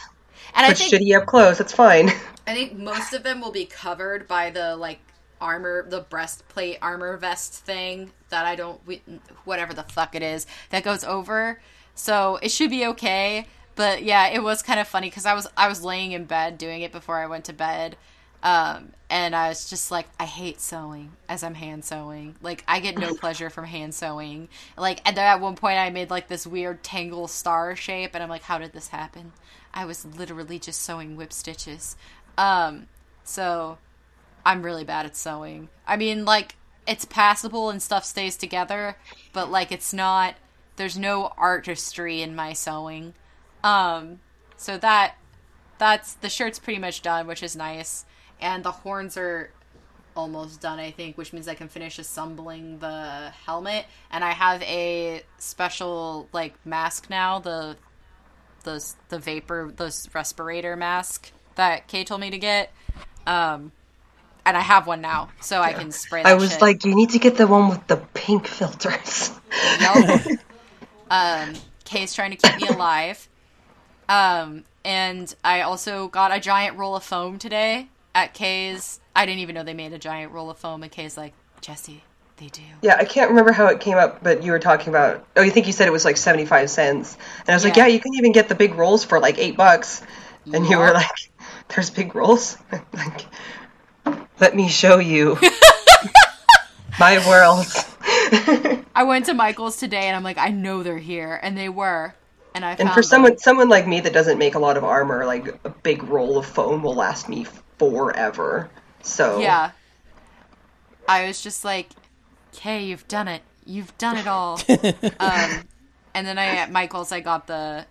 and 0.56 0.66
I 0.66 0.70
But 0.70 0.78
think 0.78 0.94
shitty 0.94 1.18
up 1.18 1.26
close. 1.26 1.58
That's 1.58 1.74
fine. 1.74 2.10
I 2.48 2.54
think 2.54 2.78
most 2.78 3.14
of 3.14 3.24
them 3.24 3.40
will 3.42 3.52
be 3.52 3.66
covered 3.66 4.28
by 4.28 4.50
the 4.50 4.76
like 4.76 5.00
armor, 5.40 5.88
the 5.90 6.02
breastplate 6.02 6.78
armor 6.82 7.18
vest 7.18 7.54
thing 7.54 8.12
that 8.30 8.46
I 8.46 8.56
don't, 8.56 8.80
we- 8.86 9.02
whatever 9.46 9.74
the 9.74 9.84
fuck 9.84 10.16
it 10.16 10.22
is 10.22 10.46
that 10.70 10.84
goes 10.84 11.04
over. 11.04 11.62
So 11.96 12.40
it 12.42 12.50
should 12.52 12.70
be 12.70 12.86
okay. 12.88 13.48
But 13.76 14.04
yeah, 14.04 14.28
it 14.28 14.44
was 14.44 14.62
kind 14.62 14.80
of 14.80 14.88
funny 14.88 15.10
because 15.10 15.26
I 15.26 15.34
was 15.34 15.48
I 15.56 15.68
was 15.68 15.84
laying 15.84 16.12
in 16.12 16.26
bed 16.26 16.58
doing 16.58 16.82
it 16.82 16.92
before 16.92 17.18
I 17.18 17.28
went 17.28 17.46
to 17.46 17.54
bed, 17.54 17.96
um, 18.44 18.92
and 19.10 19.36
I 19.36 19.50
was 19.50 19.70
just 19.70 19.92
like, 19.92 20.08
I 20.20 20.26
hate 20.26 20.60
sewing 20.60 21.14
as 21.30 21.44
I'm 21.44 21.54
hand 21.54 21.86
sewing. 21.86 22.36
Like 22.42 22.64
I 22.68 22.80
get 22.80 22.98
no 22.98 23.14
pleasure 23.20 23.50
from 23.50 23.66
hand 23.66 23.94
sewing. 23.94 24.50
Like 24.78 25.02
and 25.06 25.16
then 25.16 25.26
at 25.26 25.42
one 25.42 25.56
point 25.56 25.78
I 25.78 25.90
made 25.90 26.10
like 26.10 26.28
this 26.28 26.46
weird 26.48 26.84
tangle 26.84 27.28
star 27.28 27.76
shape, 27.76 28.12
and 28.14 28.24
I'm 28.24 28.30
like, 28.30 28.44
how 28.44 28.58
did 28.58 28.74
this 28.74 28.90
happen? 28.90 29.34
I 29.74 29.86
was 29.86 30.06
literally 30.06 30.60
just 30.60 30.82
sewing 30.82 31.16
whip 31.16 31.32
stitches. 31.32 31.96
Um, 32.38 32.88
so 33.24 33.78
I'm 34.46 34.64
really 34.64 34.84
bad 34.84 35.06
at 35.06 35.16
sewing. 35.16 35.70
I 35.88 35.98
mean, 35.98 36.26
like 36.26 36.56
it's 36.88 37.06
passable 37.06 37.70
and 37.70 37.82
stuff 37.82 38.04
stays 38.06 38.36
together, 38.36 38.98
but 39.34 39.52
like 39.52 39.72
it's 39.72 39.94
not. 39.94 40.36
There's 40.78 40.98
no 40.98 41.34
artistry 41.38 42.22
in 42.22 42.36
my 42.36 42.54
sewing. 42.54 43.14
Um, 43.64 44.20
so 44.58 44.78
that 44.78 45.16
that's 45.78 46.14
the 46.16 46.30
shirt's 46.30 46.60
pretty 46.60 46.80
much 46.80 47.02
done, 47.02 47.28
which 47.28 47.44
is 47.44 47.56
nice, 47.56 48.06
and 48.40 48.64
the 48.64 48.72
horns 48.72 49.18
are 49.18 49.52
almost 50.16 50.62
done, 50.62 50.80
I 50.80 50.92
think, 50.92 51.18
which 51.18 51.34
means 51.34 51.48
I 51.48 51.56
can 51.56 51.68
finish 51.68 51.98
assembling 52.00 52.80
the 52.80 53.32
helmet. 53.46 53.86
And 54.12 54.24
I 54.24 54.32
have 54.32 54.62
a 54.64 55.24
special 55.38 56.28
like 56.34 56.54
mask 56.66 57.10
now, 57.10 57.40
the 57.40 57.78
the 58.64 58.94
the 59.10 59.20
vapor, 59.20 59.72
the 59.76 59.96
respirator 60.14 60.76
mask 60.76 61.32
that 61.56 61.88
Kay 61.88 62.04
told 62.04 62.22
me 62.22 62.30
to 62.30 62.38
get. 62.38 62.72
Um, 63.26 63.72
and 64.46 64.58
I 64.58 64.62
have 64.62 64.88
one 64.88 65.02
now, 65.02 65.30
so 65.40 65.62
I 65.62 65.74
can 65.74 65.92
spray. 65.92 66.24
I 66.24 66.34
was 66.34 66.54
shit. 66.54 66.62
like, 66.62 66.84
you 66.84 66.96
need 66.96 67.12
to 67.12 67.20
get 67.20 67.38
the 67.38 67.46
one 67.46 67.70
with 67.70 67.86
the 67.88 67.98
pink 67.98 68.48
filters. 68.48 69.32
Nope. 69.80 70.22
um, 71.12 71.54
Kay's 71.86 72.14
trying 72.16 72.32
to 72.32 72.38
keep 72.38 72.60
me 72.60 72.68
alive. 72.76 73.28
Um, 74.12 74.66
and 74.84 75.34
I 75.44 75.62
also 75.62 76.08
got 76.10 76.36
a 76.36 76.40
giant 76.40 76.78
roll 76.78 76.96
of 76.96 77.04
foam 77.04 77.40
today 77.40 77.88
at 78.14 78.34
Kay's. 78.34 79.00
I 79.16 79.26
didn't 79.26 79.40
even 79.40 79.56
know 79.56 79.64
they 79.64 79.74
made 79.74 79.94
a 79.94 80.00
giant 80.00 80.32
roll 80.34 80.50
of 80.50 80.58
foam, 80.58 80.84
and 80.84 80.92
Kay's 80.92 81.16
like, 81.16 81.34
Jesse, 81.62 82.04
they 82.38 82.48
do. 82.48 82.62
yeah, 82.82 82.96
I 82.98 83.06
can't 83.06 83.30
remember 83.30 83.52
how 83.52 83.68
it 83.68 83.80
came 83.80 83.98
up, 83.98 84.22
but 84.24 84.44
you 84.44 84.52
were 84.52 84.60
talking 84.60 84.90
about. 84.90 85.26
Oh, 85.38 85.42
you 85.42 85.52
think 85.52 85.68
you 85.68 85.74
said 85.74 85.88
it 85.88 85.92
was 85.92 86.04
like 86.06 86.18
seventy 86.18 86.46
five 86.46 86.70
cents, 86.70 87.18
and 87.42 87.50
I 87.50 87.54
was 87.54 87.64
like, 87.64 87.76
Yeah. 87.78 87.88
yeah, 87.88 87.94
you 87.94 88.00
can 88.00 88.14
even 88.16 88.32
get 88.32 88.50
the 88.50 88.56
big 88.56 88.76
rolls 88.76 89.04
for 89.06 89.20
like 89.20 89.38
eight 89.38 89.56
bucks, 89.56 90.02
and 90.52 90.66
you 90.66 90.78
were 90.78 90.92
like, 90.92 91.10
there's 91.70 91.90
big 91.90 92.14
rolls. 92.16 92.58
like, 92.94 93.26
let 94.40 94.56
me 94.56 94.68
show 94.68 94.98
you 94.98 95.38
my 97.00 97.26
world. 97.28 97.66
I 98.94 99.04
went 99.04 99.28
to 99.28 99.34
Michael's 99.34 99.78
today, 99.78 100.08
and 100.08 100.16
I'm 100.16 100.24
like, 100.24 100.38
I 100.38 100.50
know 100.50 100.84
they're 100.84 100.98
here, 100.98 101.40
and 101.42 101.58
they 101.58 101.70
were. 101.70 102.16
And 102.56 102.66
I 102.66 102.76
And 102.80 102.92
for 102.92 103.02
them. 103.02 103.04
someone 103.04 103.38
someone 103.38 103.70
like 103.70 103.88
me 103.88 104.02
that 104.02 104.14
doesn't 104.14 104.38
make 104.38 104.56
a 104.56 104.60
lot 104.60 104.78
of 104.78 104.84
armor, 104.84 105.26
like 105.26 105.48
a 105.66 105.70
big 105.70 106.04
roll 106.04 106.38
of 106.38 106.46
foam 106.46 106.84
will 106.84 106.96
last 106.96 107.30
me 107.30 107.46
forever. 107.80 108.70
So 109.02 109.40
Yeah. 109.40 109.72
I 111.08 111.28
was 111.28 111.42
just 111.42 111.64
like, 111.66 111.92
Kay, 112.52 112.86
you've 112.86 113.08
done 113.08 113.28
it. 113.28 113.44
You've 113.66 113.98
done 113.98 114.18
it 114.18 114.28
all. 114.28 114.66
um, 115.20 115.64
and 116.14 116.28
then 116.28 116.38
I 116.38 116.56
at 116.58 116.72
Michael's 116.72 117.12
I 117.12 117.22
got 117.22 117.48
the 117.48 117.86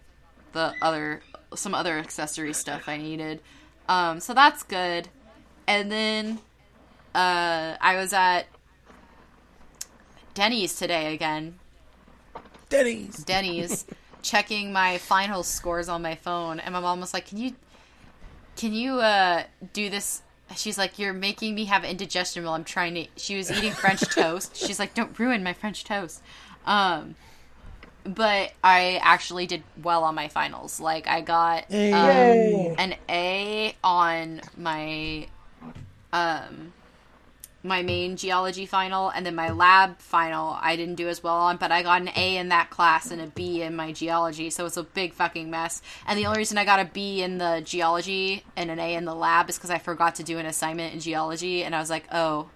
the 0.52 0.74
other 0.82 1.22
some 1.54 1.74
other 1.74 1.98
accessory 1.98 2.52
stuff 2.54 2.88
I 2.88 2.96
needed. 2.96 3.40
Um, 3.88 4.20
so 4.20 4.34
that's 4.34 4.62
good. 4.62 5.08
And 5.66 5.90
then 5.90 6.38
uh, 7.14 7.76
I 7.80 7.96
was 7.96 8.12
at 8.12 8.46
Denny's 10.34 10.74
today 10.76 11.14
again. 11.14 11.58
Denny's. 12.68 13.24
Denny's 13.24 13.84
checking 14.22 14.72
my 14.72 14.98
final 14.98 15.42
scores 15.42 15.88
on 15.88 16.02
my 16.02 16.14
phone 16.14 16.60
and 16.60 16.72
my 16.72 16.80
mom 16.80 17.00
was 17.00 17.14
like, 17.14 17.26
"Can 17.26 17.38
you 17.38 17.54
can 18.56 18.72
you 18.74 19.00
uh 19.00 19.44
do 19.72 19.90
this 19.90 20.22
She's 20.56 20.76
like, 20.76 20.98
"You're 20.98 21.12
making 21.12 21.54
me 21.54 21.66
have 21.66 21.84
indigestion 21.84 22.44
while 22.44 22.54
I'm 22.54 22.64
trying 22.64 22.94
to." 22.94 23.06
She 23.16 23.36
was 23.36 23.50
eating 23.50 23.72
French 23.72 24.00
toast. 24.14 24.56
She's 24.56 24.78
like, 24.78 24.94
"Don't 24.94 25.16
ruin 25.18 25.42
my 25.42 25.52
French 25.52 25.84
toast." 25.84 26.22
Um, 26.66 27.14
but 28.04 28.52
I 28.64 29.00
actually 29.02 29.46
did 29.46 29.62
well 29.82 30.04
on 30.04 30.14
my 30.14 30.28
finals. 30.28 30.80
Like, 30.80 31.06
I 31.06 31.20
got 31.20 31.70
um, 31.70 32.74
an 32.78 32.96
A 33.08 33.76
on 33.84 34.40
my 34.56 35.28
um 36.12 36.72
my 37.62 37.82
main 37.82 38.16
geology 38.16 38.64
final 38.64 39.11
and 39.11 39.26
then 39.26 39.34
my 39.34 39.50
lab 39.50 39.98
final 39.98 40.56
I 40.61 40.76
didn't 40.76 40.94
do 40.94 41.08
as 41.08 41.22
well 41.22 41.36
on, 41.36 41.58
but 41.58 41.70
I 41.70 41.82
got 41.82 42.00
an 42.00 42.11
A 42.16 42.36
in 42.36 42.48
that 42.48 42.70
class 42.70 43.11
and 43.11 43.20
a 43.20 43.26
B 43.26 43.62
in 43.62 43.76
my 43.76 43.92
geology, 43.92 44.48
so 44.50 44.64
it's 44.66 44.76
a 44.76 44.82
big 44.82 45.12
fucking 45.12 45.50
mess. 45.50 45.82
And 46.06 46.18
the 46.18 46.26
only 46.26 46.38
reason 46.38 46.56
I 46.56 46.64
got 46.64 46.80
a 46.80 46.86
B 46.86 47.22
in 47.22 47.38
the 47.38 47.62
geology 47.64 48.44
and 48.56 48.70
an 48.70 48.78
A 48.78 48.94
in 48.94 49.04
the 49.04 49.14
lab 49.14 49.50
is 49.50 49.56
because 49.56 49.70
I 49.70 49.78
forgot 49.78 50.14
to 50.16 50.22
do 50.22 50.38
an 50.38 50.46
assignment 50.46 50.94
in 50.94 51.00
geology, 51.00 51.62
and 51.62 51.74
I 51.74 51.80
was 51.80 51.90
like, 51.90 52.04
oh, 52.11 52.48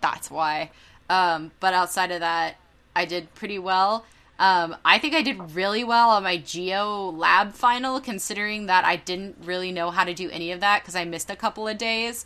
that's 0.00 0.30
why. 0.30 0.70
Um, 1.08 1.52
but 1.60 1.74
outside 1.74 2.10
of 2.10 2.20
that, 2.20 2.56
I 2.96 3.04
did 3.04 3.34
pretty 3.34 3.58
well. 3.58 4.04
Um, 4.40 4.74
I 4.86 4.98
think 4.98 5.14
I 5.14 5.20
did 5.20 5.54
really 5.54 5.84
well 5.84 6.08
on 6.10 6.22
my 6.22 6.38
geo 6.38 7.10
lab 7.10 7.52
final, 7.52 8.00
considering 8.00 8.66
that 8.66 8.84
I 8.84 8.96
didn't 8.96 9.36
really 9.44 9.70
know 9.70 9.90
how 9.90 10.04
to 10.04 10.14
do 10.14 10.30
any 10.30 10.50
of 10.50 10.60
that 10.60 10.82
because 10.82 10.96
I 10.96 11.04
missed 11.04 11.30
a 11.30 11.36
couple 11.36 11.68
of 11.68 11.76
days. 11.76 12.24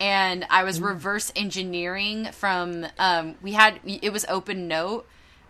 And 0.00 0.46
I 0.50 0.64
was 0.64 0.80
reverse 0.80 1.32
engineering 1.36 2.28
from, 2.32 2.86
um, 2.98 3.36
we 3.42 3.52
had, 3.52 3.80
it 3.84 4.12
was 4.12 4.24
open 4.28 4.68
note. 4.68 5.06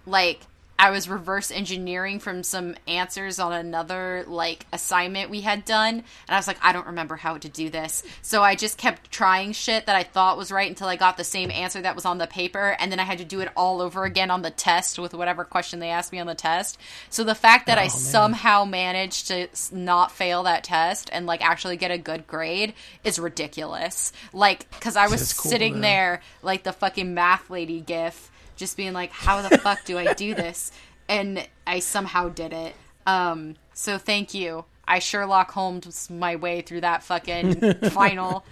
Like, 0.07 0.41
I 0.79 0.91
was 0.91 1.09
reverse 1.09 1.51
engineering 1.51 2.19
from 2.19 2.43
some 2.43 2.75
answers 2.89 3.39
on 3.39 3.53
another 3.53 4.25
like 4.27 4.67
assignment 4.73 5.31
we 5.31 5.41
had 5.41 5.65
done, 5.65 5.95
and 5.95 6.05
I 6.29 6.37
was 6.37 6.47
like, 6.47 6.59
I 6.63 6.73
don't 6.73 6.87
remember 6.87 7.17
how 7.17 7.39
to 7.39 7.49
do 7.49 7.71
this. 7.71 8.03
So 8.23 8.43
I 8.43 8.57
just 8.57 8.77
kept 8.77 9.11
trying 9.11 9.53
shit 9.53 9.87
that 9.87 9.95
I 9.97 10.03
thought 10.03 10.37
was 10.37 10.51
right 10.51 10.69
until 10.69 10.89
I 10.89 10.97
got 10.97 11.17
the 11.17 11.25
same 11.25 11.51
answer 11.51 11.81
that 11.81 11.95
was 11.95 12.05
on 12.05 12.19
the 12.19 12.27
paper, 12.27 12.77
and 12.79 12.91
then 12.91 12.99
I 12.99 13.05
had 13.05 13.19
to 13.19 13.25
do 13.25 13.41
it 13.41 13.49
all 13.57 13.81
over 13.81 14.05
again 14.05 14.31
on 14.31 14.43
the 14.43 14.51
test 14.51 14.99
with 14.99 15.15
whatever 15.15 15.45
question 15.45 15.79
they 15.79 15.91
asked 15.91 16.13
me 16.13 16.19
on 16.19 16.27
the 16.27 16.35
test. 16.35 16.79
So 17.09 17.23
the 17.23 17.35
fact 17.35 17.67
that 17.67 17.79
I 17.79 17.89
somehow 17.89 18.65
managed 18.65 19.29
to 19.29 19.49
not 19.73 20.11
fail 20.11 20.43
that 20.43 20.65
test 20.65 21.09
and 21.13 21.27
like 21.27 21.43
actually 21.43 21.77
get 21.77 21.93
a 21.93 21.99
good 21.99 22.27
grade 22.27 22.75
is 23.05 23.19
ridiculous. 23.19 24.13
Like, 24.33 24.69
because 24.71 24.97
I 24.97 25.07
was 25.07 25.33
cool, 25.33 25.51
sitting 25.51 25.75
though. 25.75 25.81
there 25.83 26.23
like 26.43 26.65
the 26.65 26.73
fucking 26.73 27.15
math 27.15 27.49
lady 27.49 27.81
gif 27.81 28.31
just 28.57 28.77
being 28.77 28.93
like, 28.93 29.11
how 29.11 29.43
the 29.47 29.59
fuck 29.59 29.85
do 29.85 29.99
I 29.99 30.15
do 30.15 30.35
this? 30.35 30.73
And 31.09 31.47
I 31.67 31.81
somehow 31.81 32.29
did 32.29 32.53
it. 32.53 32.75
Um, 33.07 33.57
so 33.73 33.99
thank 33.99 34.35
you. 34.35 34.65
I 34.87 34.99
Sherlock 34.99 35.51
Holmes 35.53 36.11
my 36.11 36.37
way 36.37 36.61
through 36.61 36.83
that 36.83 37.03
fucking 37.03 37.75
final. 37.91 38.45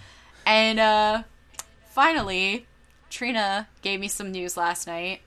And 0.45 0.79
uh, 0.79 1.23
finally, 1.89 2.65
Trina 3.09 3.67
gave 3.81 3.99
me 3.99 4.07
some 4.07 4.31
news 4.31 4.57
last 4.57 4.87
night 4.87 5.21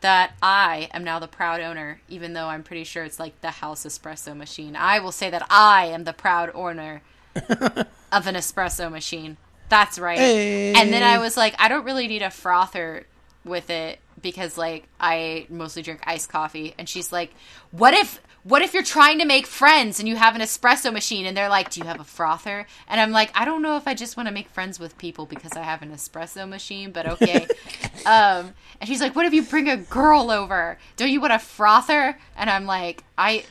that 0.00 0.32
I 0.42 0.88
am 0.92 1.04
now 1.04 1.18
the 1.18 1.28
proud 1.28 1.60
owner, 1.60 2.00
even 2.08 2.32
though 2.32 2.46
I'm 2.46 2.62
pretty 2.62 2.84
sure 2.84 3.04
it's 3.04 3.20
like 3.20 3.40
the 3.40 3.50
house 3.50 3.84
espresso 3.84 4.36
machine. 4.36 4.76
I 4.76 4.98
will 4.98 5.12
say 5.12 5.30
that 5.30 5.46
I 5.48 5.86
am 5.86 6.04
the 6.04 6.12
proud 6.12 6.50
owner 6.54 7.02
of 7.34 8.26
an 8.26 8.34
espresso 8.34 8.90
machine. 8.90 9.36
That's 9.68 9.98
right. 9.98 10.18
Hey. 10.18 10.74
And 10.74 10.92
then 10.92 11.02
I 11.02 11.18
was 11.18 11.36
like, 11.36 11.54
I 11.58 11.68
don't 11.68 11.84
really 11.84 12.08
need 12.08 12.22
a 12.22 12.30
frother 12.30 13.06
with 13.44 13.70
it 13.70 14.00
because 14.20 14.58
like 14.58 14.88
I 15.00 15.46
mostly 15.48 15.82
drink 15.82 16.00
iced 16.04 16.28
coffee. 16.28 16.74
And 16.78 16.88
she's 16.88 17.12
like, 17.12 17.32
What 17.70 17.94
if 17.94 18.20
what 18.44 18.62
if 18.62 18.74
you're 18.74 18.82
trying 18.82 19.20
to 19.20 19.24
make 19.24 19.46
friends 19.46 20.00
and 20.00 20.08
you 20.08 20.16
have 20.16 20.34
an 20.34 20.40
espresso 20.40 20.92
machine 20.92 21.26
and 21.26 21.36
they're 21.36 21.48
like, 21.48 21.70
Do 21.70 21.80
you 21.80 21.86
have 21.86 22.00
a 22.00 22.04
frother? 22.04 22.66
And 22.88 23.00
I'm 23.00 23.10
like, 23.10 23.30
I 23.34 23.44
don't 23.44 23.62
know 23.62 23.76
if 23.76 23.86
I 23.86 23.94
just 23.94 24.16
want 24.16 24.28
to 24.28 24.34
make 24.34 24.48
friends 24.48 24.78
with 24.78 24.98
people 24.98 25.26
because 25.26 25.52
I 25.52 25.62
have 25.62 25.82
an 25.82 25.92
espresso 25.92 26.48
machine, 26.48 26.92
but 26.92 27.06
okay. 27.06 27.46
um 28.06 28.52
and 28.80 28.88
she's 28.88 29.00
like, 29.00 29.14
What 29.14 29.26
if 29.26 29.32
you 29.32 29.42
bring 29.42 29.68
a 29.68 29.76
girl 29.76 30.30
over? 30.30 30.78
Don't 30.96 31.10
you 31.10 31.20
want 31.20 31.32
a 31.32 31.38
frother? 31.38 32.18
And 32.36 32.50
I'm 32.50 32.66
like, 32.66 33.04
I 33.16 33.44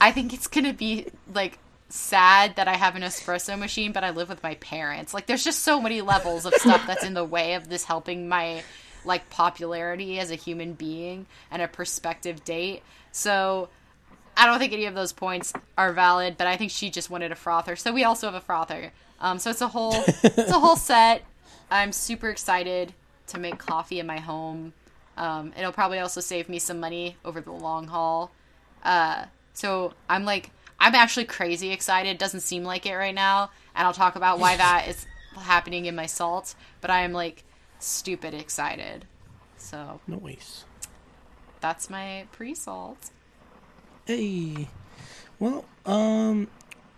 I 0.00 0.12
think 0.12 0.32
it's 0.32 0.46
gonna 0.46 0.72
be 0.72 1.06
like 1.34 1.58
sad 1.90 2.56
that 2.56 2.68
I 2.68 2.74
have 2.74 2.96
an 2.96 3.02
espresso 3.02 3.58
machine, 3.58 3.92
but 3.92 4.04
I 4.04 4.10
live 4.10 4.28
with 4.28 4.42
my 4.42 4.54
parents. 4.56 5.14
Like, 5.14 5.26
there's 5.26 5.44
just 5.44 5.62
so 5.62 5.80
many 5.80 6.00
levels 6.02 6.44
of 6.44 6.54
stuff 6.54 6.86
that's 6.86 7.04
in 7.04 7.14
the 7.14 7.24
way 7.24 7.54
of 7.54 7.68
this 7.68 7.84
helping 7.84 8.28
my 8.28 8.62
like 9.08 9.28
popularity 9.30 10.20
as 10.20 10.30
a 10.30 10.36
human 10.36 10.74
being 10.74 11.26
and 11.50 11.60
a 11.60 11.66
prospective 11.66 12.44
date. 12.44 12.82
So 13.10 13.68
I 14.36 14.46
don't 14.46 14.60
think 14.60 14.72
any 14.72 14.84
of 14.84 14.94
those 14.94 15.12
points 15.12 15.52
are 15.76 15.92
valid, 15.92 16.36
but 16.38 16.46
I 16.46 16.56
think 16.56 16.70
she 16.70 16.90
just 16.90 17.10
wanted 17.10 17.32
a 17.32 17.34
frother. 17.34 17.74
So 17.74 17.92
we 17.92 18.04
also 18.04 18.28
have 18.28 18.36
a 18.36 18.40
frother. 18.40 18.92
Um, 19.20 19.40
so 19.40 19.50
it's 19.50 19.60
a 19.60 19.68
whole 19.68 20.04
it's 20.06 20.52
a 20.52 20.60
whole 20.60 20.76
set. 20.90 21.24
I'm 21.70 21.90
super 21.90 22.30
excited 22.30 22.92
to 23.28 23.38
make 23.40 23.58
coffee 23.58 23.98
in 23.98 24.06
my 24.06 24.20
home. 24.20 24.74
Um, 25.16 25.52
it'll 25.58 25.72
probably 25.72 25.98
also 25.98 26.20
save 26.20 26.48
me 26.48 26.60
some 26.60 26.78
money 26.78 27.16
over 27.24 27.40
the 27.40 27.50
long 27.50 27.88
haul. 27.88 28.30
Uh, 28.84 29.24
so 29.54 29.94
I'm 30.08 30.24
like 30.24 30.50
I'm 30.78 30.94
actually 30.94 31.24
crazy 31.24 31.72
excited. 31.72 32.18
Doesn't 32.18 32.40
seem 32.40 32.62
like 32.62 32.86
it 32.86 32.94
right 32.94 33.14
now, 33.14 33.50
and 33.74 33.86
I'll 33.86 33.92
talk 33.92 34.14
about 34.14 34.38
why 34.38 34.56
that 34.56 34.86
is 34.86 35.06
happening 35.36 35.86
in 35.86 35.96
my 35.96 36.06
salt. 36.06 36.54
But 36.80 36.90
I 36.90 37.00
am 37.00 37.12
like 37.12 37.42
stupid 37.78 38.34
excited. 38.34 39.04
So 39.56 40.00
Noise. 40.06 40.64
that's 41.60 41.90
my 41.90 42.26
pre-salt. 42.32 43.10
Hey. 44.06 44.68
Well, 45.38 45.64
um, 45.86 46.48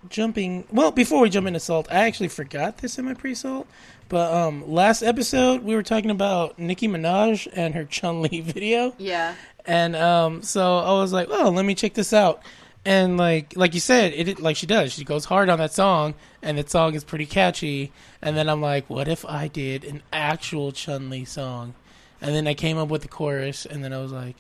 jumping. 0.09 0.65
Well, 0.71 0.91
before 0.93 1.21
we 1.23 1.31
jump 1.31 1.47
into 1.47 1.61
salt, 1.61 1.89
I 1.91 2.07
actually 2.07 2.29
forgot 2.29 2.79
this 2.79 2.99
in 2.99 3.05
my 3.05 3.15
pre-salt. 3.15 3.67
But 4.09 4.33
um, 4.33 4.71
last 4.71 5.03
episode 5.03 5.63
we 5.63 5.75
were 5.75 5.83
talking 5.83 6.11
about 6.11 6.59
Nicki 6.59 6.89
Minaj 6.89 7.47
and 7.53 7.75
her 7.75 7.85
Chun 7.85 8.23
Li 8.23 8.41
video, 8.45 8.95
Yeah. 8.99 9.35
and 9.67 9.95
um, 9.95 10.43
so 10.43 10.79
I 10.79 10.93
was 10.95 11.13
like, 11.13 11.29
"Oh, 11.31 11.51
let 11.51 11.65
me 11.65 11.75
check 11.77 11.95
this 11.95 12.13
out." 12.13 12.43
And 12.85 13.19
like, 13.19 13.57
like 13.57 13.75
you 13.75 13.81
said, 13.81 14.13
it 14.15 14.41
like 14.41 14.57
she 14.57 14.67
does. 14.67 14.93
She 14.93 15.05
goes 15.05 15.27
hard 15.27 15.49
on 15.49 15.59
that 15.59 15.73
song, 15.73 16.15
and 16.43 16.57
that 16.57 16.71
song 16.71 16.95
is 16.95 17.05
pretty 17.05 17.27
catchy. 17.27 17.93
And 18.23 18.37
then 18.37 18.49
I'm 18.49 18.63
like, 18.63 18.89
"What 18.89 19.07
if 19.07 19.25
I 19.27 19.49
did 19.49 19.85
an 19.85 20.03
actual 20.13 20.73
Chun 20.73 21.11
Li 21.11 21.25
song?" 21.27 21.75
And 22.23 22.35
then 22.35 22.47
I 22.47 22.55
came 22.55 22.79
up 22.79 22.89
with 22.89 23.03
the 23.03 23.09
chorus, 23.09 23.67
and 23.67 23.85
then 23.85 23.93
I 23.93 23.99
was 23.99 24.13
like, 24.13 24.37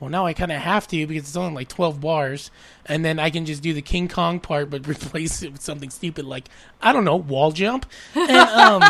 well, 0.00 0.08
now 0.08 0.24
I 0.24 0.32
kind 0.32 0.50
of 0.50 0.60
have 0.62 0.88
to 0.88 1.06
because 1.06 1.24
it's 1.24 1.36
only 1.36 1.54
like 1.54 1.68
12 1.68 2.00
bars. 2.00 2.50
And 2.86 3.04
then 3.04 3.18
I 3.18 3.28
can 3.28 3.44
just 3.44 3.62
do 3.62 3.74
the 3.74 3.82
King 3.82 4.08
Kong 4.08 4.40
part, 4.40 4.70
but 4.70 4.88
replace 4.88 5.42
it 5.42 5.52
with 5.52 5.60
something 5.60 5.90
stupid 5.90 6.24
like, 6.24 6.48
I 6.80 6.92
don't 6.92 7.04
know, 7.04 7.16
wall 7.16 7.52
jump. 7.52 7.86
And, 8.14 8.30
um, 8.30 8.82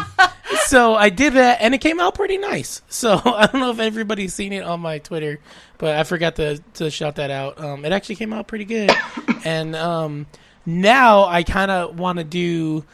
so 0.67 0.95
I 0.95 1.09
did 1.11 1.35
that, 1.35 1.59
and 1.61 1.75
it 1.75 1.79
came 1.79 2.01
out 2.01 2.15
pretty 2.15 2.39
nice. 2.39 2.83
So 2.89 3.21
I 3.25 3.47
don't 3.47 3.61
know 3.61 3.71
if 3.71 3.79
everybody's 3.79 4.35
seen 4.35 4.53
it 4.53 4.63
on 4.63 4.81
my 4.81 4.99
Twitter, 4.99 5.41
but 5.79 5.97
I 5.97 6.05
forgot 6.05 6.37
to, 6.37 6.59
to 6.75 6.91
shout 6.91 7.17
that 7.17 7.31
out. 7.31 7.61
Um, 7.61 7.85
it 7.85 7.93
actually 7.93 8.17
came 8.17 8.33
out 8.33 8.47
pretty 8.47 8.65
good. 8.65 8.91
And 9.45 9.75
um, 9.75 10.27
now 10.67 11.25
I 11.25 11.43
kind 11.45 11.71
of 11.71 11.99
want 11.99 12.19
to 12.19 12.25
do. 12.25 12.85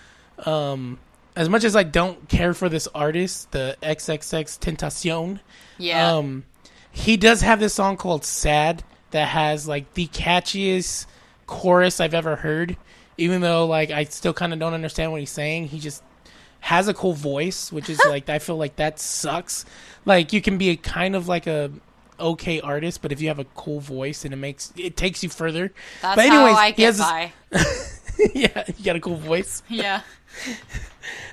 Um, 0.45 0.99
as 1.35 1.49
much 1.49 1.65
as 1.65 1.75
I 1.75 1.83
don't 1.83 2.29
care 2.29 2.55
for 2.55 2.69
this 2.69 2.87
artist, 2.95 3.51
the 3.51 3.77
XXX 3.83 4.59
Tentacion, 4.61 5.41
Yeah. 5.77 6.15
um, 6.17 6.45
he 6.93 7.17
does 7.17 7.41
have 7.43 7.59
this 7.61 7.75
song 7.75 7.97
called 7.97 8.25
"Sad" 8.25 8.85
that 9.11 9.29
has 9.29 9.67
like 9.67 9.93
the 9.95 10.07
catchiest 10.07 11.07
chorus 11.47 12.01
I've 12.01 12.15
ever 12.15 12.37
heard. 12.37 12.77
Even 13.19 13.41
though 13.41 13.67
like 13.67 13.91
I 13.91 14.05
still 14.05 14.33
kind 14.35 14.53
of 14.53 14.59
don't 14.59 14.75
understand 14.75 15.11
what 15.11 15.21
he's 15.21 15.31
saying, 15.31 15.67
he 15.69 15.79
just 15.81 16.03
has 16.61 16.89
a 16.89 16.95
cool 16.95 17.13
voice, 17.13 17.71
which 17.73 17.89
is 17.89 18.01
like 18.09 18.29
I 18.29 18.39
feel 18.39 18.57
like 18.57 18.77
that 18.77 18.99
sucks. 18.99 19.65
Like 20.05 20.33
you 20.33 20.41
can 20.41 20.59
be 20.59 20.71
a 20.71 20.77
kind 20.77 21.15
of 21.17 21.29
like 21.29 21.47
a 21.47 21.71
okay 22.19 22.61
artist, 22.61 23.03
but 23.03 23.13
if 23.13 23.21
you 23.21 23.29
have 23.29 23.39
a 23.39 23.45
cool 23.45 23.81
voice 23.81 24.25
and 24.25 24.33
it 24.33 24.39
makes 24.39 24.73
it 24.77 24.97
takes 24.97 25.23
you 25.23 25.29
further. 25.29 25.73
That's 26.03 26.17
but 26.17 26.27
anyways, 26.27 26.55
how 26.55 26.61
I 26.61 26.71
get 26.73 26.87
has 26.87 26.99
this- 26.99 27.07
by. 27.07 27.33
yeah, 28.35 28.65
you 28.77 28.85
got 28.85 28.97
a 28.97 29.01
cool 29.01 29.17
voice. 29.17 29.63
Yeah. 29.69 30.03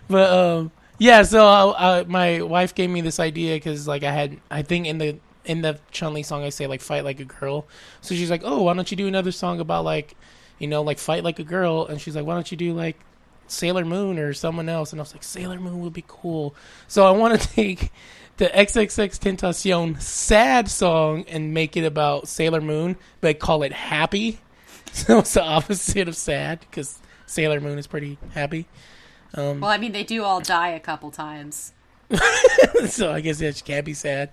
But 0.08 0.30
um, 0.32 0.72
yeah. 1.00 1.24
So 1.24 1.46
I, 1.48 2.00
I, 2.00 2.04
my 2.04 2.42
wife 2.42 2.76
gave 2.76 2.90
me 2.90 3.02
this 3.02 3.20
idea 3.20 3.56
because 3.56 3.88
like 3.88 4.04
I 4.04 4.12
had, 4.12 4.38
I 4.52 4.62
think 4.62 4.86
in 4.86 4.98
the 4.98 5.18
in 5.46 5.62
the 5.62 5.80
Chun 5.92 6.14
Li 6.14 6.24
song 6.24 6.44
I 6.44 6.50
say 6.50 6.68
like 6.68 6.82
fight 6.82 7.04
like 7.04 7.20
a 7.20 7.26
girl. 7.26 7.68
So 8.02 8.16
she's 8.16 8.30
like, 8.30 8.42
oh, 8.44 8.64
why 8.64 8.74
don't 8.74 8.90
you 8.92 8.98
do 8.98 9.08
another 9.08 9.32
song 9.32 9.60
about 9.60 9.86
like, 9.86 10.16
you 10.60 10.68
know, 10.68 10.82
like 10.82 11.00
fight 11.00 11.24
like 11.24 11.40
a 11.40 11.44
girl? 11.44 11.86
And 11.88 12.00
she's 12.00 12.16
like, 12.16 12.26
why 12.26 12.34
don't 12.34 12.52
you 12.52 12.58
do 12.58 12.74
like 12.74 13.00
Sailor 13.48 13.86
Moon 13.86 14.20
or 14.20 14.34
someone 14.34 14.70
else? 14.70 14.92
And 14.92 15.00
I 15.00 15.04
was 15.04 15.14
like, 15.14 15.24
Sailor 15.24 15.60
Moon 15.60 15.82
would 15.82 15.94
be 15.94 16.06
cool. 16.08 16.56
So 16.88 17.06
I 17.06 17.12
want 17.12 17.40
to 17.40 17.48
take 17.56 17.92
the 18.38 18.46
XXX 18.46 19.20
Tentacion 19.20 20.02
sad 20.02 20.70
song 20.70 21.26
and 21.28 21.54
make 21.54 21.78
it 21.78 21.86
about 21.86 22.28
Sailor 22.28 22.62
Moon, 22.62 22.98
but 23.22 23.40
call 23.40 23.64
it 23.64 23.74
happy. 23.74 24.40
So 24.96 25.18
it's 25.18 25.34
the 25.34 25.42
opposite 25.42 26.08
of 26.08 26.16
sad 26.16 26.60
because 26.60 27.00
Sailor 27.26 27.60
Moon 27.60 27.80
is 27.80 27.88
pretty 27.88 28.20
happy. 28.36 28.68
Well, 29.36 29.66
I 29.66 29.80
mean, 29.80 29.92
they 29.92 30.04
do 30.04 30.24
all 30.24 30.40
die 30.40 30.70
a 30.70 30.80
couple 30.80 31.10
times. 31.10 31.74
so 32.88 33.12
I 33.12 33.22
guess 33.22 33.40
that 33.40 33.62
can't 33.66 33.86
be 33.86 33.94
sad. 33.94 34.30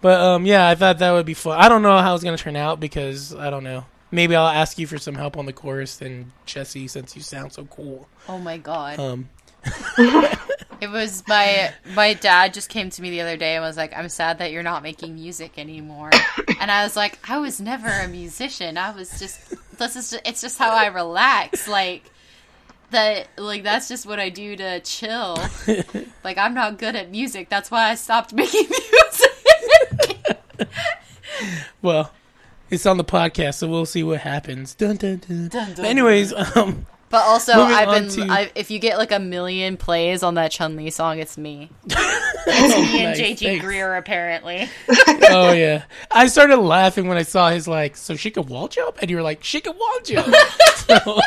But 0.00 0.20
um, 0.20 0.46
yeah, 0.46 0.68
I 0.68 0.74
thought 0.74 0.98
that 0.98 1.12
would 1.12 1.26
be 1.26 1.34
fun. 1.34 1.58
I 1.58 1.68
don't 1.68 1.82
know 1.82 1.96
how 1.98 2.14
it's 2.14 2.24
gonna 2.24 2.36
turn 2.36 2.56
out 2.56 2.80
because 2.80 3.34
I 3.34 3.50
don't 3.50 3.64
know. 3.64 3.84
Maybe 4.10 4.34
I'll 4.34 4.48
ask 4.48 4.78
you 4.78 4.86
for 4.86 4.98
some 4.98 5.14
help 5.14 5.36
on 5.36 5.46
the 5.46 5.52
chorus 5.52 6.00
and 6.00 6.32
Jesse, 6.46 6.88
since 6.88 7.14
you 7.14 7.22
sound 7.22 7.52
so 7.52 7.64
cool. 7.64 8.08
Oh 8.28 8.38
my 8.38 8.58
god. 8.58 8.98
Um, 8.98 9.28
It 10.80 10.90
was 10.90 11.22
my 11.28 11.74
my 11.94 12.14
dad 12.14 12.54
just 12.54 12.70
came 12.70 12.88
to 12.90 13.02
me 13.02 13.10
the 13.10 13.20
other 13.20 13.36
day 13.36 13.54
and 13.54 13.62
was 13.62 13.76
like, 13.76 13.94
"I'm 13.94 14.08
sad 14.08 14.38
that 14.38 14.50
you're 14.50 14.62
not 14.62 14.82
making 14.82 15.14
music 15.14 15.58
anymore." 15.58 16.10
and 16.60 16.70
I 16.70 16.84
was 16.84 16.96
like, 16.96 17.18
"I 17.28 17.38
was 17.38 17.60
never 17.60 17.88
a 17.88 18.08
musician. 18.08 18.78
I 18.78 18.90
was 18.92 19.18
just 19.18 19.50
this 19.76 19.96
is 19.96 20.10
just, 20.10 20.22
it's 20.26 20.40
just 20.40 20.58
how 20.58 20.70
I 20.70 20.86
relax. 20.86 21.68
Like 21.68 22.10
that 22.92 23.28
like 23.36 23.62
that's 23.62 23.88
just 23.88 24.06
what 24.06 24.18
I 24.18 24.30
do 24.30 24.56
to 24.56 24.80
chill. 24.80 25.36
like 26.24 26.38
I'm 26.38 26.54
not 26.54 26.78
good 26.78 26.96
at 26.96 27.10
music. 27.10 27.50
That's 27.50 27.70
why 27.70 27.90
I 27.90 27.94
stopped 27.94 28.32
making 28.32 28.66
music." 28.70 30.38
well, 31.82 32.10
it's 32.70 32.86
on 32.86 32.96
the 32.96 33.04
podcast, 33.04 33.54
so 33.56 33.68
we'll 33.68 33.86
see 33.86 34.02
what 34.02 34.20
happens. 34.20 34.74
Dun 34.74 34.96
dun 34.96 35.18
dun. 35.18 35.48
Dun, 35.48 35.66
dun, 35.68 35.74
but 35.76 35.84
anyways, 35.84 36.32
um, 36.56 36.86
But 37.08 37.22
also, 37.24 37.52
I've 37.54 37.88
been. 37.90 38.08
to- 38.10 38.32
I, 38.32 38.50
if 38.54 38.70
you 38.70 38.78
get 38.78 38.96
like 38.98 39.10
a 39.12 39.18
million 39.18 39.76
plays 39.76 40.22
on 40.22 40.34
that 40.34 40.52
Chun 40.52 40.76
Li 40.76 40.90
song, 40.90 41.18
it's 41.18 41.36
me. 41.36 41.70
It's 42.46 42.92
me 42.92 43.04
and 43.04 43.10
Nice, 43.10 43.20
JG 43.20 43.38
thanks. 43.38 43.64
Greer, 43.64 43.94
apparently. 43.96 44.68
oh 45.28 45.52
yeah, 45.52 45.84
I 46.10 46.26
started 46.26 46.56
laughing 46.56 47.06
when 47.06 47.18
I 47.18 47.22
saw 47.22 47.50
his 47.50 47.68
like. 47.68 47.96
So 47.96 48.16
she 48.16 48.30
could 48.30 48.48
wall 48.48 48.66
jump, 48.66 48.96
and 49.02 49.10
you 49.10 49.16
were 49.16 49.22
like, 49.22 49.44
she 49.44 49.60
could 49.60 49.76
wall 49.76 49.98
jump. 50.04 50.34
So- 50.88 51.20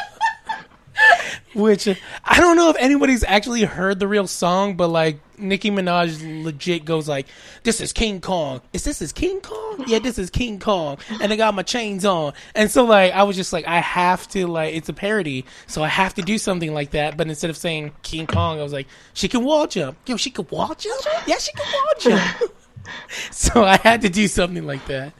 which 1.54 1.88
I 1.88 2.40
don't 2.40 2.56
know 2.56 2.70
if 2.70 2.78
anybody's 2.80 3.24
actually 3.24 3.64
heard 3.64 4.00
the 4.00 4.08
real 4.08 4.28
song, 4.28 4.76
but 4.76 4.88
like 4.88 5.20
Nicki 5.44 5.70
Minaj 5.70 6.44
legit 6.44 6.86
goes 6.86 7.08
like, 7.08 7.28
"This 7.64 7.82
is 7.82 7.94
King 7.94 8.22
Kong. 8.22 8.62
Is 8.74 8.84
this 8.84 9.02
is 9.02 9.12
King 9.12 9.42
Kong? 9.42 9.84
Yeah, 9.88 10.00
this 10.00 10.18
is 10.18 10.30
King 10.30 10.60
Kong." 10.60 10.98
And 11.22 11.32
I 11.32 11.36
got 11.36 11.54
my 11.54 11.64
chains 11.64 12.06
on, 12.06 12.34
and 12.56 12.72
so 12.72 12.86
like 12.86 13.14
I 13.14 13.24
was 13.24 13.36
just 13.36 13.54
like, 13.54 13.68
I 13.68 13.80
have 13.80 14.28
to 14.30 14.48
like 14.48 14.74
it's 14.74 14.90
a 14.90 14.94
parody, 14.94 15.46
so 15.68 15.84
I 15.84 15.88
have 15.88 16.14
to 16.16 16.22
do 16.22 16.38
something 16.38 16.74
like 16.74 16.92
that. 16.92 17.18
But 17.18 17.28
instead 17.28 17.50
of 17.50 17.58
saying 17.58 17.92
King 18.02 18.28
Kong, 18.28 18.60
I 18.60 18.64
was 18.64 18.74
like, 18.74 18.88
she 19.14 19.28
can 19.28 19.44
wall 19.44 19.68
jump. 19.68 19.98
Yo, 20.08 20.18
she 20.18 20.32
can 20.32 20.48
wall 20.50 20.74
jump. 20.76 21.02
Yeah, 21.28 21.38
she 21.38 21.52
can 21.52 21.66
wall 21.72 21.94
jump. 22.00 22.54
so 23.32 23.64
I 23.64 23.78
had 23.78 24.02
to 24.02 24.10
do 24.10 24.28
something 24.28 24.66
like 24.66 24.86
that. 24.88 25.14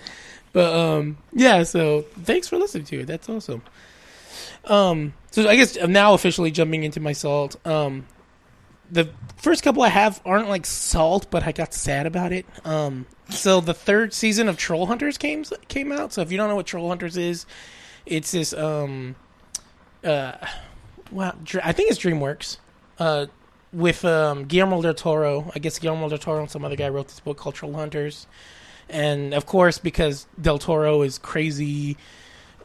But 0.54 0.74
um, 0.74 1.18
yeah. 1.34 1.64
So 1.64 2.06
thanks 2.24 2.48
for 2.48 2.58
listening 2.58 2.86
to 2.86 3.02
it. 3.02 3.08
That's 3.08 3.28
awesome. 3.28 3.64
Um, 4.66 5.14
so 5.32 5.48
I 5.50 5.56
guess 5.56 5.76
I'm 5.78 5.92
now 5.92 6.14
officially 6.14 6.52
jumping 6.52 6.84
into 6.84 7.00
my 7.00 7.14
salt. 7.14 7.56
Um, 7.66 8.06
the 8.94 9.10
first 9.38 9.64
couple 9.64 9.82
I 9.82 9.90
have 9.90 10.22
aren't 10.26 10.48
like 10.48 10.66
salt, 10.66 11.28
but 11.30 11.44
I 11.44 11.52
got 11.52 11.74
sad 11.74 12.06
about 12.06 12.32
it. 12.32 12.46
Um, 12.64 13.06
so 13.30 13.60
the 13.60 13.74
third 13.74 14.14
season 14.14 14.48
of 14.48 14.58
Troll 14.58 14.86
Hunters 14.86 15.18
came 15.18 15.44
came 15.68 15.92
out. 15.92 16.14
So 16.14 16.22
if 16.22 16.32
you 16.32 16.38
don't 16.38 16.48
know 16.48 16.56
what 16.56 16.68
Troll 16.68 16.88
Hunters 16.88 17.18
is, 17.18 17.46
it's 18.06 18.32
this 18.32 18.54
um, 18.54 19.16
uh, 20.04 20.34
well, 21.12 21.36
I 21.64 21.72
think 21.72 21.92
it's 21.92 22.00
DreamWorks. 22.00 22.58
Uh, 23.00 23.26
with 23.74 24.06
um, 24.06 24.46
Guillermo 24.46 24.82
del 24.82 24.94
Toro. 24.94 25.52
I 25.56 25.60
guess 25.60 25.80
Guillermo 25.80 26.08
del 26.08 26.20
Toro 26.20 26.42
and 26.42 26.52
some 26.52 26.64
other 26.64 26.76
guy 26.76 26.90
wrote 26.90 27.08
this 27.08 27.20
book 27.20 27.38
called 27.38 27.56
Troll 27.56 27.74
Hunters. 27.74 28.28
And 28.90 29.34
of 29.34 29.46
course, 29.46 29.80
because 29.80 30.28
Del 30.40 30.60
Toro 30.60 31.02
is 31.02 31.18
crazy 31.18 31.98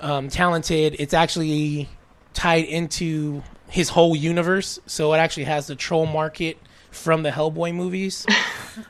um, 0.01 0.29
talented, 0.29 0.97
it's 0.99 1.15
actually 1.15 1.89
tied 2.35 2.67
into 2.67 3.43
his 3.69 3.91
whole 3.91 4.15
universe. 4.17 4.79
So 4.87 5.13
it 5.15 5.19
actually 5.19 5.45
has 5.45 5.67
the 5.67 5.75
troll 5.77 6.07
market 6.07 6.59
from 6.91 7.23
the 7.23 7.31
Hellboy 7.31 7.75
movies. 7.75 8.27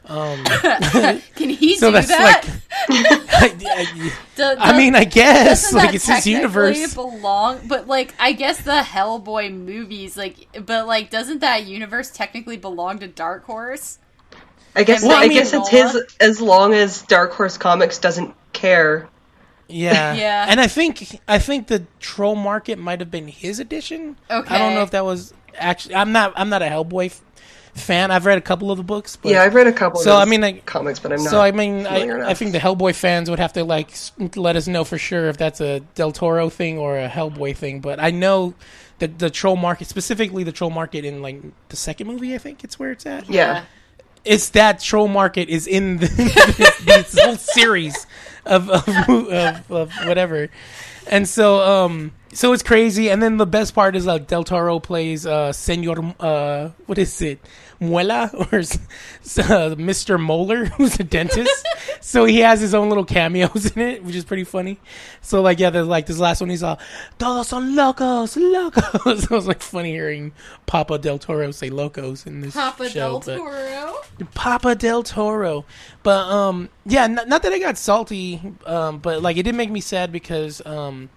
Um, 0.04 0.44
Can 1.34 1.48
he 1.48 1.78
so 1.78 1.88
do 1.88 1.92
that's 1.94 2.08
that? 2.08 2.44
like, 2.90 3.24
I, 3.32 4.10
Do- 4.36 4.44
I 4.60 4.72
do- 4.72 4.76
mean, 4.76 4.94
I 4.94 5.04
guess 5.04 5.72
like 5.72 5.86
that 5.86 5.94
it's 5.94 6.04
his 6.06 6.16
technically 6.16 6.32
universe. 6.32 6.94
Belong, 6.94 7.60
but 7.66 7.86
like 7.86 8.14
I 8.20 8.32
guess 8.32 8.60
the 8.60 8.82
Hellboy 8.82 9.50
movies, 9.54 10.14
like, 10.14 10.46
but 10.66 10.86
like, 10.86 11.08
doesn't 11.08 11.38
that 11.38 11.64
universe 11.64 12.10
technically 12.10 12.58
belong 12.58 12.98
to 12.98 13.08
Dark 13.08 13.44
Horse? 13.44 13.98
I 14.76 14.82
guess 14.84 15.02
Well, 15.02 15.12
I 15.12 15.22
I, 15.24 15.28
mean- 15.28 15.38
guess 15.38 15.54
it's 15.54 15.70
his 15.70 15.98
as 16.20 16.38
long 16.38 16.74
as 16.74 17.00
Dark 17.02 17.32
Horse 17.32 17.56
Comics 17.56 17.96
doesn't 17.98 18.34
care. 18.52 19.08
Yeah, 19.68 20.14
Yeah. 20.14 20.46
And 20.48 20.60
I 20.60 20.66
think 20.66 21.20
I 21.28 21.38
think 21.38 21.66
the 21.68 21.84
troll 22.00 22.34
market 22.34 22.78
might 22.78 23.00
have 23.00 23.10
been 23.10 23.28
his 23.28 23.60
edition. 23.60 24.16
Okay. 24.30 24.54
I 24.54 24.58
don't 24.58 24.74
know 24.74 24.82
if 24.82 24.90
that 24.92 25.04
was 25.04 25.32
actually. 25.56 25.94
I'm 25.94 26.12
not. 26.12 26.32
I'm 26.36 26.48
not 26.48 26.62
a 26.62 26.66
Hellboy 26.66 27.06
f- 27.06 27.22
fan. 27.74 28.10
I've 28.10 28.24
read 28.26 28.38
a 28.38 28.40
couple 28.40 28.70
of 28.70 28.76
the 28.78 28.82
books. 28.84 29.16
But, 29.16 29.32
Yeah, 29.32 29.42
I've 29.42 29.54
read 29.54 29.66
a 29.66 29.72
couple. 29.72 30.00
So, 30.00 30.12
of 30.16 30.18
I 30.20 30.24
mean, 30.24 30.40
like- 30.40 30.64
comics, 30.66 30.98
but 30.98 31.12
I'm 31.12 31.22
not. 31.22 31.30
So 31.30 31.40
I 31.40 31.52
mean, 31.52 31.86
I. 31.86 32.30
I 32.30 32.34
think 32.34 32.52
the 32.52 32.58
Hellboy 32.58 32.94
fans 32.94 33.28
would 33.30 33.38
have 33.38 33.52
to 33.54 33.64
like 33.64 33.90
let 34.36 34.56
us 34.56 34.66
know 34.68 34.84
for 34.84 34.96
sure 34.98 35.28
if 35.28 35.36
that's 35.36 35.60
a 35.60 35.80
Del 35.94 36.12
Toro 36.12 36.48
thing 36.48 36.78
or 36.78 36.98
a 36.98 37.08
Hellboy 37.08 37.54
thing. 37.56 37.80
But 37.80 38.00
I 38.00 38.10
know 38.10 38.54
that 39.00 39.18
the 39.18 39.30
troll 39.30 39.56
market, 39.56 39.86
specifically 39.86 40.44
the 40.44 40.52
troll 40.52 40.70
market 40.70 41.04
in 41.04 41.22
like 41.22 41.40
the 41.68 41.76
second 41.76 42.06
movie, 42.06 42.34
I 42.34 42.38
think 42.38 42.64
it's 42.64 42.78
where 42.78 42.90
it's 42.90 43.06
at. 43.06 43.28
yeah. 43.28 43.64
It's 44.24 44.50
that 44.50 44.80
troll 44.80 45.08
market 45.08 45.48
is 45.48 45.66
in 45.66 45.98
the, 45.98 46.06
this, 46.58 46.78
this 46.80 47.18
whole 47.24 47.36
series 47.36 48.06
of 48.44 48.70
of, 48.70 48.88
of 49.08 49.72
of 49.72 49.92
whatever, 50.06 50.48
and 51.06 51.28
so 51.28 51.60
um 51.60 52.12
so 52.32 52.52
it's 52.52 52.62
crazy. 52.62 53.10
And 53.10 53.22
then 53.22 53.36
the 53.36 53.46
best 53.46 53.74
part 53.74 53.96
is 53.96 54.06
like 54.06 54.26
Del 54.26 54.44
Toro 54.44 54.78
plays 54.78 55.26
uh 55.26 55.52
Senor 55.52 56.14
uh 56.20 56.70
what 56.86 56.98
is 56.98 57.20
it 57.22 57.40
Muela 57.80 58.32
or 58.52 58.58
uh, 58.58 59.74
Mr. 59.76 60.20
Molar 60.20 60.64
who's 60.76 60.98
a 60.98 61.04
dentist. 61.04 61.66
so 62.00 62.24
he 62.24 62.40
has 62.40 62.60
his 62.60 62.74
own 62.74 62.88
little 62.88 63.04
cameos 63.04 63.70
in 63.72 63.82
it, 63.82 64.04
which 64.04 64.16
is 64.16 64.24
pretty 64.24 64.44
funny. 64.44 64.78
So 65.20 65.42
like 65.42 65.58
yeah, 65.58 65.70
there's 65.70 65.86
like 65.86 66.06
this 66.06 66.18
last 66.18 66.40
one 66.40 66.50
he's 66.50 66.62
all 66.62 66.78
todos 67.18 67.48
son 67.48 67.74
locos 67.76 68.36
locos. 68.36 69.02
so 69.02 69.24
it 69.24 69.30
was 69.30 69.46
like 69.46 69.62
funny 69.62 69.92
hearing 69.92 70.32
Papa 70.66 70.98
Del 70.98 71.18
Toro 71.18 71.50
say 71.50 71.70
locos 71.70 72.26
in 72.26 72.40
this 72.40 72.54
Papa 72.54 72.88
show. 72.88 73.20
Del 73.20 73.38
Toro. 73.38 73.94
Papa 74.34 74.74
Del 74.74 75.02
Toro. 75.02 75.64
But 76.02 76.28
um 76.28 76.68
yeah, 76.84 77.04
n- 77.04 77.20
not 77.26 77.42
that 77.42 77.52
I 77.52 77.58
got 77.58 77.78
salty, 77.78 78.40
um, 78.66 78.98
but 78.98 79.22
like 79.22 79.36
it 79.36 79.44
did 79.44 79.54
make 79.54 79.70
me 79.70 79.80
sad 79.80 80.10
because 80.10 80.64
um 80.66 81.10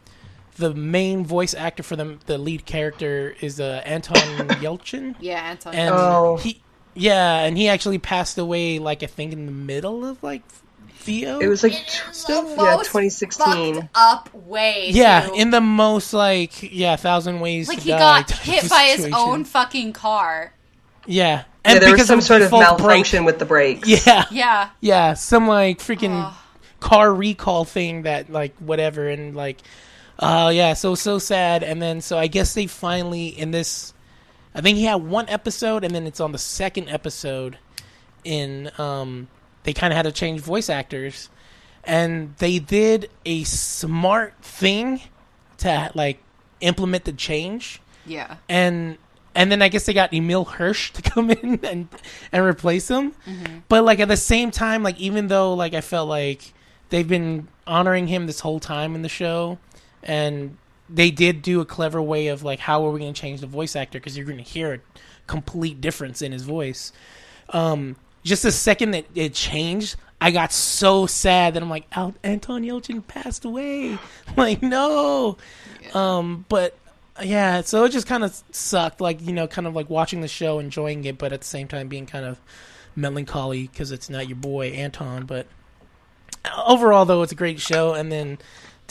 the 0.61 0.73
main 0.73 1.25
voice 1.25 1.53
actor 1.53 1.83
for 1.83 1.95
the 1.97 2.17
the 2.27 2.37
lead 2.37 2.65
character 2.65 3.35
is 3.41 3.59
uh, 3.59 3.81
Anton 3.85 4.15
Yelchin, 4.61 5.15
Yeah, 5.19 5.41
Anton. 5.41 5.73
and 5.75 5.93
Oh. 5.93 6.37
he 6.37 6.61
yeah, 6.93 7.39
and 7.39 7.57
he 7.57 7.67
actually 7.69 7.97
passed 7.99 8.37
away 8.37 8.79
like 8.79 9.03
I 9.03 9.07
think 9.07 9.33
in 9.33 9.45
the 9.45 9.51
middle 9.51 10.05
of 10.05 10.21
like 10.23 10.41
Theo. 11.03 11.39
It 11.39 11.47
was 11.47 11.63
like 11.63 11.73
In 11.73 11.79
t- 11.79 11.99
the 12.27 12.55
yeah, 12.57 12.77
2016. 12.83 13.89
up 13.95 14.33
way. 14.33 14.89
yeah, 14.91 15.27
too. 15.27 15.33
in 15.35 15.49
the 15.49 15.61
most 15.61 16.13
like 16.13 16.61
yeah, 16.71 16.95
thousand 16.95 17.39
ways 17.39 17.67
like 17.67 17.79
to 17.79 17.83
he 17.83 17.89
die 17.91 17.97
got 17.99 18.29
hit 18.31 18.63
of 18.63 18.69
by 18.69 18.83
his 18.95 19.09
own 19.13 19.43
fucking 19.43 19.93
car. 19.93 20.53
yeah, 21.07 21.45
Yeah, 21.65 21.79
there 21.79 21.81
was 21.89 21.91
because 21.93 22.07
some 22.07 22.19
of 22.19 22.23
sort 22.25 22.41
of 22.43 22.47
default 22.51 22.77
brake- 22.77 22.87
malfunction 22.87 23.25
with 23.25 23.39
the 23.39 23.45
brakes. 23.45 23.87
Yeah, 24.05 24.25
Yeah. 24.29 24.69
Yeah, 24.79 25.13
some 25.15 25.47
like 25.47 25.79
freaking 25.79 26.23
Ugh. 26.25 26.33
car 26.79 27.11
recall 27.13 27.65
thing 27.65 28.03
that 28.03 28.29
like 28.31 28.55
whatever 28.59 29.07
and 29.09 29.35
like 29.35 29.57
uh 30.21 30.51
yeah, 30.53 30.73
so 30.73 30.95
so 30.95 31.17
sad 31.19 31.63
and 31.63 31.81
then 31.81 31.99
so 32.01 32.17
I 32.17 32.27
guess 32.27 32.53
they 32.53 32.67
finally 32.67 33.27
in 33.27 33.51
this 33.51 33.93
I 34.53 34.61
think 34.61 34.77
he 34.77 34.83
had 34.85 34.95
one 35.03 35.27
episode 35.29 35.83
and 35.83 35.93
then 35.95 36.05
it's 36.07 36.19
on 36.19 36.31
the 36.31 36.37
second 36.37 36.89
episode 36.89 37.57
in 38.23 38.69
um 38.77 39.27
they 39.63 39.73
kind 39.73 39.91
of 39.93 39.97
had 39.97 40.03
to 40.03 40.11
change 40.11 40.41
voice 40.41 40.69
actors 40.69 41.29
and 41.83 42.35
they 42.37 42.59
did 42.59 43.09
a 43.25 43.43
smart 43.43 44.35
thing 44.41 45.01
to 45.57 45.91
like 45.95 46.19
implement 46.59 47.05
the 47.05 47.13
change 47.13 47.81
Yeah. 48.05 48.35
and 48.47 48.97
and 49.33 49.49
then 49.51 49.61
I 49.61 49.69
guess 49.69 49.85
they 49.85 49.93
got 49.93 50.13
Emile 50.13 50.43
Hirsch 50.43 50.91
to 50.91 51.01
come 51.09 51.31
in 51.31 51.59
and 51.63 51.87
and 52.33 52.43
replace 52.45 52.89
him. 52.89 53.13
But 53.69 53.85
like 53.85 53.99
at 54.01 54.09
the 54.09 54.17
same 54.17 54.51
time, 54.51 54.83
like 54.83 54.99
even 54.99 55.27
though 55.29 55.53
like 55.53 55.73
I 55.73 55.79
felt 55.81 56.09
like 56.09 56.53
they've 56.89 57.07
been 57.07 57.47
honoring 57.65 58.07
him 58.07 58.27
this 58.27 58.41
whole 58.41 58.59
time 58.59 58.93
in 58.93 59.03
the 59.03 59.09
show, 59.09 59.57
and 60.03 60.57
they 60.89 61.11
did 61.11 61.41
do 61.41 61.61
a 61.61 61.65
clever 61.65 62.01
way 62.01 62.27
of 62.27 62.43
like 62.43 62.59
how 62.59 62.85
are 62.85 62.91
we 62.91 62.99
going 62.99 63.13
to 63.13 63.19
change 63.19 63.41
the 63.41 63.47
voice 63.47 63.75
actor 63.75 63.99
because 63.99 64.17
you're 64.17 64.25
going 64.25 64.37
to 64.37 64.43
hear 64.43 64.73
a 64.73 64.79
complete 65.27 65.79
difference 65.79 66.21
in 66.21 66.31
his 66.31 66.43
voice. 66.43 66.91
Um, 67.49 67.95
just 68.23 68.43
the 68.43 68.51
second 68.51 68.91
that 68.91 69.05
it 69.15 69.33
changed, 69.33 69.95
I 70.19 70.31
got 70.31 70.51
so 70.51 71.05
sad 71.07 71.53
that 71.53 71.63
I'm 71.63 71.69
like, 71.69 71.85
Al- 71.93 72.15
Anton 72.23 72.63
Yelchin 72.63 73.05
passed 73.07 73.45
away. 73.45 73.97
like 74.37 74.61
no, 74.61 75.37
um, 75.93 76.45
but 76.49 76.77
yeah, 77.23 77.61
so 77.61 77.83
it 77.85 77.89
just 77.89 78.07
kind 78.07 78.23
of 78.23 78.41
sucked. 78.51 79.01
Like 79.01 79.21
you 79.21 79.33
know, 79.33 79.47
kind 79.47 79.67
of 79.67 79.75
like 79.75 79.89
watching 79.89 80.21
the 80.21 80.27
show, 80.27 80.59
enjoying 80.59 81.03
it, 81.05 81.17
but 81.17 81.33
at 81.33 81.41
the 81.41 81.47
same 81.47 81.67
time 81.67 81.87
being 81.87 82.05
kind 82.05 82.25
of 82.25 82.39
melancholy 82.95 83.67
because 83.67 83.91
it's 83.91 84.09
not 84.09 84.27
your 84.27 84.37
boy 84.37 84.69
Anton. 84.69 85.25
But 85.25 85.47
overall, 86.65 87.05
though, 87.05 87.21
it's 87.21 87.31
a 87.31 87.35
great 87.35 87.59
show. 87.59 87.93
And 87.93 88.11
then 88.11 88.37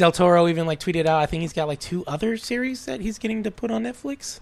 Del 0.00 0.12
Toro 0.12 0.48
even 0.48 0.64
like 0.66 0.80
tweeted 0.80 1.04
out, 1.04 1.20
I 1.20 1.26
think 1.26 1.42
he's 1.42 1.52
got 1.52 1.68
like 1.68 1.78
two 1.78 2.04
other 2.06 2.38
series 2.38 2.86
that 2.86 3.02
he's 3.02 3.18
getting 3.18 3.42
to 3.42 3.50
put 3.50 3.70
on 3.70 3.82
Netflix. 3.84 4.40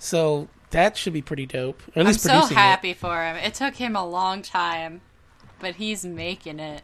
So 0.00 0.48
that 0.70 0.96
should 0.96 1.12
be 1.12 1.22
pretty 1.22 1.46
dope. 1.46 1.80
Or 1.94 2.00
at 2.00 2.00
I'm 2.00 2.06
least 2.08 2.20
so 2.22 2.30
producing 2.30 2.56
it. 2.56 2.60
happy 2.60 2.94
for 2.94 3.22
him. 3.24 3.36
It 3.36 3.54
took 3.54 3.76
him 3.76 3.94
a 3.94 4.04
long 4.04 4.42
time, 4.42 5.00
but 5.60 5.76
he's 5.76 6.04
making 6.04 6.58
it. 6.58 6.82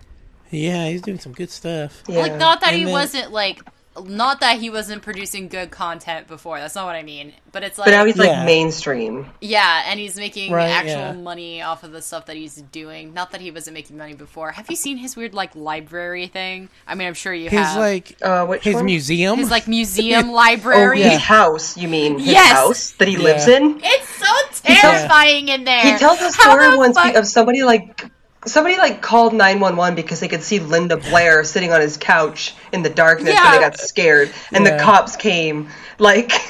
Yeah, 0.51 0.89
he's 0.91 1.03
doing 1.03 1.19
some 1.19 1.33
good 1.33 1.51
stuff. 1.51 2.05
Yeah. 2.07 2.21
Like, 2.21 2.37
not 2.37 2.61
that 2.61 2.69
And 2.69 2.77
he 2.77 2.85
then- 2.85 2.93
wasn't 2.93 3.33
like, 3.33 3.61
not 4.03 4.41
that 4.41 4.59
he 4.59 4.71
wasn't 4.71 5.03
producing 5.03 5.49
good 5.49 5.71
content 5.71 6.27
before. 6.27 6.59
That's 6.59 6.75
not 6.75 6.85
what 6.87 6.97
I 6.97 7.03
mean. 7.03 7.33
But 7.53 7.63
it's 7.63 7.79
like, 7.79 7.87
But 7.87 7.93
now 7.93 8.05
he's 8.05 8.17
like 8.17 8.29
Yeah. 8.29 8.45
mainstream. 8.45 9.27
yeah, 9.41 9.85
and 9.87 10.01
he's 10.01 10.17
making 10.17 10.51
Right, 10.53 10.69
actual 10.69 10.91
yeah. 10.99 11.13
money 11.13 11.63
off 11.63 11.85
of 11.85 11.93
the 11.93 12.03
stuff 12.03 12.27
that 12.27 12.35
he's 12.37 12.57
doing. 12.57 13.15
Not 13.15 13.31
that 13.31 13.41
he 13.41 13.51
wasn't 13.53 13.75
making 13.75 13.97
money 13.97 14.15
before. 14.15 14.51
Have 14.51 14.69
you 14.69 14.75
seen 14.77 14.97
his 14.97 15.15
weird 15.17 15.33
like 15.35 15.55
library 15.55 16.27
thing? 16.27 16.69
I 16.89 16.97
mean, 16.97 17.07
I'm 17.07 17.15
sure 17.15 17.33
you 17.33 17.51
His 17.51 17.61
have. 17.61 17.77
like 17.79 18.17
Uh, 18.21 18.47
which 18.47 18.65
his 18.65 18.75
one? 18.75 18.85
museum. 18.87 19.39
his 19.39 19.51
like 19.51 19.69
museum 19.69 20.31
Oh, 20.31 20.33
library. 20.33 21.03
his 21.03 21.21
house. 21.21 21.77
You 21.77 21.87
mean 21.89 22.19
his 22.19 22.29
Yes! 22.29 22.53
house 22.53 22.91
that 22.99 23.07
he 23.07 23.15
Yeah. 23.15 23.21
lives 23.21 23.47
in? 23.47 23.81
It's 23.83 24.09
so 24.09 24.63
terrifying 24.63 25.49
in 25.49 25.65
there. 25.65 25.81
He 25.93 25.99
tells 25.99 26.21
a 26.21 26.33
story 26.33 26.77
once 26.77 26.97
fuck- 26.99 27.15
of 27.15 27.27
somebody 27.27 27.63
like 27.63 28.05
somebody 28.47 28.77
like 28.77 29.01
called 29.03 29.33
911 29.33 29.95
because 29.97 30.21
they 30.21 30.29
could 30.29 30.43
see 30.43 30.59
Linda 30.59 30.97
Blair 30.97 31.45
sitting 31.45 31.73
on 31.73 31.81
his 31.81 31.97
couch 31.97 32.55
in 32.73 32.83
the 32.83 32.91
darkness 32.91 33.31
and 33.35 33.39
Yeah. 33.45 33.53
they 33.53 33.59
got 33.61 33.79
scared 33.79 34.31
and 34.53 34.65
Yeah. 34.65 34.77
the 34.77 34.83
cops 34.83 35.17
came 35.17 35.69
like 35.99 36.33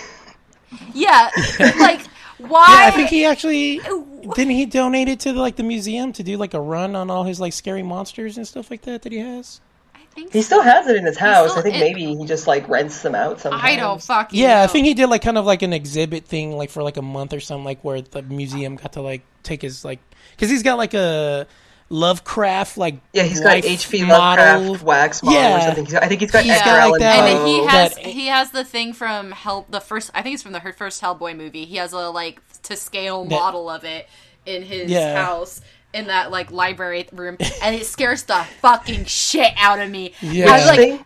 Yeah, 0.93 1.31
like 1.79 2.01
why? 2.39 2.67
yeah, 2.69 2.89
I 2.89 2.91
think 2.91 3.09
he 3.11 3.25
actually 3.25 3.79
didn't 3.79 4.51
he 4.55 4.67
donate 4.67 5.09
it 5.09 5.21
to 5.21 5.33
like 5.33 5.57
the 5.57 5.63
museum 5.63 6.13
to 6.15 6.23
do 6.23 6.37
like 6.37 6.55
a 6.55 6.61
run 6.61 6.97
on 6.97 7.11
all 7.11 7.25
his 7.25 7.41
like 7.41 7.53
scary 7.53 7.83
monsters 7.83 8.37
and 8.37 8.47
stuff 8.47 8.71
like 8.71 8.83
that 8.83 9.03
that 9.03 9.13
he 9.13 9.19
has. 9.19 9.61
I 9.95 10.01
think 10.15 10.33
he 10.33 10.43
still 10.43 10.63
has 10.63 10.87
it 10.87 10.97
in 10.97 11.05
his 11.07 11.19
house. 11.19 11.51
still- 11.51 11.61
I 11.61 11.63
think 11.63 11.77
it- 11.77 11.81
maybe 11.81 12.07
he 12.15 12.25
just 12.27 12.47
like 12.47 12.69
rents 12.69 13.03
them 13.03 13.15
out 13.15 13.41
sometimes. 13.41 13.63
I 13.65 13.77
don't 13.77 14.01
fucking. 14.03 14.39
Yeah, 14.39 14.63
I 14.63 14.67
think 14.69 14.87
he 14.87 14.95
did 14.95 15.09
like 15.09 15.23
kind 15.23 15.39
of 15.39 15.45
like 15.45 15.63
an 15.63 15.73
exhibit 15.73 16.27
thing, 16.27 16.57
like 16.57 16.71
for 16.71 16.83
like 16.83 16.97
a 16.97 17.03
month 17.03 17.33
or 17.33 17.41
something, 17.41 17.65
like 17.65 17.83
where 17.85 18.01
the 18.01 18.23
museum 18.23 18.77
got 18.77 18.93
to 18.95 19.01
like 19.01 19.23
take 19.43 19.63
his 19.63 19.85
like 19.85 19.99
because 20.33 20.51
he's 20.51 20.63
got 20.63 20.77
like 20.79 20.95
a 20.95 21.47
Lovecraft 21.91 22.77
like 22.79 22.97
Yeah, 23.13 23.23
he's 23.25 23.41
got 23.41 23.49
life 23.55 23.65
HP 23.65 24.07
model. 24.07 24.45
Lovecraft 24.73 24.83
wax 24.85 25.23
model 25.23 25.41
Yeah. 25.41 25.57
or 25.59 25.61
something. 25.63 25.87
He's- 25.87 26.03
I 26.03 26.09
think 26.09 26.21
he's 26.21 26.31
got 26.31 26.43
He's 26.45 26.53
Edgar 26.53 26.65
got, 26.65 26.91
like, 26.91 27.01
Allan 27.01 27.01
that, 27.01 27.29
and 27.31 27.39
Poe. 27.39 27.45
he 27.47 27.67
has 27.67 27.95
that- 27.95 28.07
he 28.07 28.27
has 28.27 28.51
the 28.51 28.65
thing 28.65 28.93
from 28.93 29.31
Hell 29.33 29.67
the 29.69 29.81
first 29.81 30.11
I 30.15 30.23
think 30.23 30.35
it's 30.35 30.43
from 30.43 30.53
the 30.53 30.61
first 30.77 31.01
Hellboy 31.03 31.37
movie. 31.37 31.65
He 31.65 31.77
has 31.77 31.93
a 31.93 32.09
like 32.11 32.41
to 32.65 32.77
scale 32.77 33.25
That- 33.25 33.31
model 33.31 33.69
of 33.71 33.85
it 33.85 34.09
in 34.47 34.63
his 34.63 34.91
Yeah. 34.91 35.23
house 35.25 35.61
in 35.93 36.07
that 36.09 36.31
like 36.31 36.51
library 36.51 37.07
room, 37.13 37.37
and 37.63 37.77
it 37.77 37.87
scares 37.87 38.25
the 38.25 38.45
fucking 38.61 39.05
shit 39.05 39.53
out 39.59 39.79
of 39.79 39.89
me. 39.91 40.13
Yeah. 40.21 40.51
I 40.51 40.57
was 40.59 40.67
like 40.67 40.79
Thing? 40.79 41.05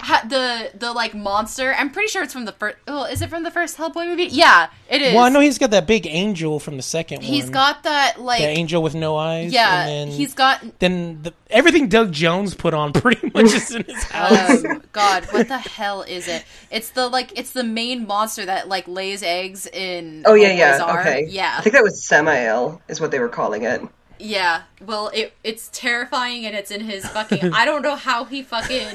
Ha- 0.00 0.24
the 0.28 0.70
the 0.78 0.92
like 0.92 1.14
monster. 1.14 1.74
I'm 1.74 1.90
pretty 1.90 2.08
sure 2.08 2.22
it's 2.22 2.32
from 2.32 2.44
the 2.44 2.52
first. 2.52 2.76
Oh, 2.86 3.04
is 3.04 3.22
it 3.22 3.30
from 3.30 3.42
the 3.42 3.50
first 3.50 3.76
Hellboy 3.76 4.06
movie? 4.06 4.24
Yeah, 4.24 4.68
it 4.88 5.02
is. 5.02 5.14
Well, 5.14 5.24
I 5.24 5.28
know 5.28 5.40
he's 5.40 5.58
got 5.58 5.70
that 5.72 5.86
big 5.86 6.06
angel 6.06 6.58
from 6.60 6.76
the 6.76 6.82
second 6.82 7.22
He's 7.22 7.44
one. 7.44 7.52
got 7.52 7.82
that 7.84 8.20
like 8.20 8.40
the 8.40 8.46
angel 8.48 8.82
with 8.82 8.94
no 8.94 9.16
eyes. 9.16 9.52
yeah. 9.52 9.86
and 9.86 10.10
then, 10.10 10.16
he's 10.16 10.34
got 10.34 10.62
then 10.78 11.22
the, 11.22 11.34
everything 11.50 11.88
Doug 11.88 12.12
Jones 12.12 12.54
put 12.54 12.74
on 12.74 12.92
pretty 12.94 13.30
much 13.34 13.46
is 13.46 13.74
in 13.74 13.84
his 13.84 14.02
house. 14.04 14.64
um, 14.64 14.82
God, 14.92 15.24
what 15.30 15.48
the 15.48 15.58
hell 15.58 16.02
is 16.02 16.28
it? 16.28 16.44
It's 16.70 16.90
the 16.90 17.08
like 17.08 17.38
it's 17.38 17.52
the 17.52 17.64
main 17.64 18.06
monster 18.06 18.44
that 18.46 18.68
like 18.68 18.86
lays 18.88 19.22
eggs 19.22 19.66
in. 19.66 20.22
Oh 20.26 20.34
yeah, 20.34 20.52
yeah. 20.52 20.82
arm. 20.82 20.98
Okay. 21.00 21.26
Yeah, 21.28 21.54
I 21.58 21.60
think 21.62 21.74
that 21.74 21.82
was 21.82 22.02
Samael 22.02 22.80
is 22.88 23.00
what 23.00 23.10
they 23.10 23.18
were 23.18 23.28
calling 23.28 23.62
it. 23.64 23.80
yeah. 24.18 24.62
Well, 24.84 25.10
it 25.14 25.32
it's 25.44 25.68
terrifying 25.72 26.44
and 26.46 26.54
it's 26.56 26.70
in 26.70 26.80
his 26.80 27.06
fucking. 27.08 27.52
I 27.52 27.64
don't 27.64 27.82
know 27.82 27.96
how 27.96 28.24
he 28.24 28.42
fucking 28.42 28.86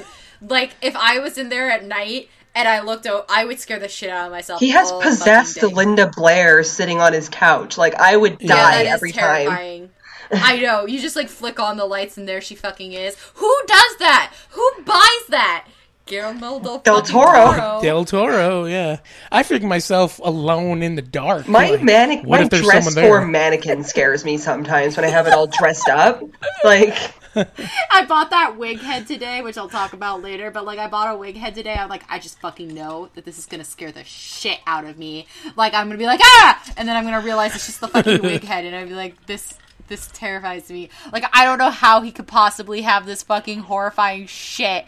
like 0.47 0.75
if 0.81 0.95
I 0.95 1.19
was 1.19 1.37
in 1.37 1.49
there 1.49 1.69
at 1.71 1.85
night 1.85 2.29
and 2.55 2.67
I 2.67 2.81
looked 2.81 3.05
out, 3.05 3.25
I 3.29 3.45
would 3.45 3.59
scare 3.59 3.79
the 3.79 3.87
shit 3.87 4.09
out 4.09 4.25
of 4.27 4.31
myself. 4.31 4.59
He 4.59 4.69
has 4.69 4.91
possessed. 4.91 5.61
Linda 5.63 6.11
Blair 6.15 6.63
sitting 6.63 6.99
on 7.01 7.13
his 7.13 7.29
couch. 7.29 7.77
Like 7.77 7.95
I 7.95 8.15
would 8.15 8.37
Yeah, 8.41 8.47
die 8.55 8.71
that 8.83 8.85
is 8.85 8.93
every 8.93 9.11
time. 9.11 9.45
terrifying. 9.47 9.89
I 10.31 10.59
know. 10.59 10.85
You 10.85 10.99
just 10.99 11.15
like 11.15 11.29
flick 11.29 11.59
on 11.59 11.77
the 11.77 11.85
lights 11.85 12.17
and 12.17 12.27
there 12.27 12.41
she 12.41 12.55
fucking 12.55 12.93
is. 12.93 13.15
Who 13.35 13.55
does 13.67 13.97
that? 13.99 14.33
Who 14.51 14.71
buys 14.85 15.27
that? 15.29 15.67
Guillermo 16.05 16.59
del, 16.59 16.79
Del 16.79 16.95
fucking 16.99 17.11
Toro. 17.13 17.81
Del 17.81 18.03
Toro, 18.05 18.65
yeah. 18.65 18.97
I 19.31 19.43
freak 19.43 19.63
myself 19.63 20.19
alone 20.21 20.83
in 20.83 20.95
the 20.95 21.01
dark. 21.01 21.47
My 21.47 21.69
like, 21.71 21.81
manic, 21.83 22.25
what 22.25 22.39
my 22.39 22.43
if 22.43 22.49
there's 22.49 22.63
dress 22.63 22.83
someone 22.85 23.01
there? 23.01 23.09
form 23.09 23.31
mannequin 23.31 23.83
scares 23.85 24.25
me 24.25 24.37
sometimes 24.37 24.97
when 24.97 25.05
I 25.05 25.09
have 25.09 25.27
it 25.27 25.33
all 25.33 25.47
dressed 25.47 25.87
up. 25.87 26.21
Like 26.63 26.97
I 27.91 28.05
bought 28.05 28.29
that 28.29 28.57
wig 28.57 28.79
head 28.79 29.07
today, 29.07 29.41
which 29.41 29.57
I'll 29.57 29.69
talk 29.69 29.93
about 29.93 30.21
later. 30.21 30.51
But 30.51 30.65
like, 30.65 30.79
I 30.79 30.87
bought 30.87 31.13
a 31.13 31.17
wig 31.17 31.35
head 31.35 31.55
today. 31.55 31.73
I'm 31.73 31.89
like, 31.89 32.03
I 32.09 32.19
just 32.19 32.39
fucking 32.39 32.73
know 32.73 33.09
that 33.15 33.25
this 33.25 33.37
is 33.37 33.45
gonna 33.45 33.63
scare 33.63 33.91
the 33.91 34.03
shit 34.03 34.59
out 34.67 34.85
of 34.85 34.97
me. 34.97 35.27
Like, 35.55 35.73
I'm 35.73 35.87
gonna 35.87 35.97
be 35.97 36.05
like, 36.05 36.19
ah, 36.21 36.63
and 36.77 36.87
then 36.87 36.95
I'm 36.95 37.03
gonna 37.03 37.21
realize 37.21 37.55
it's 37.55 37.65
just 37.65 37.81
the 37.81 37.87
fucking 37.87 38.21
wig 38.23 38.43
head, 38.43 38.65
and 38.65 38.75
I'll 38.75 38.87
be 38.87 38.93
like, 38.95 39.25
this. 39.25 39.55
This 39.89 40.07
terrifies 40.13 40.69
me. 40.69 40.89
Like, 41.11 41.25
I 41.33 41.43
don't 41.43 41.57
know 41.57 41.69
how 41.69 41.99
he 42.01 42.11
could 42.13 42.25
possibly 42.25 42.83
have 42.83 43.05
this 43.05 43.21
fucking 43.21 43.59
horrifying 43.59 44.27
shit. 44.27 44.85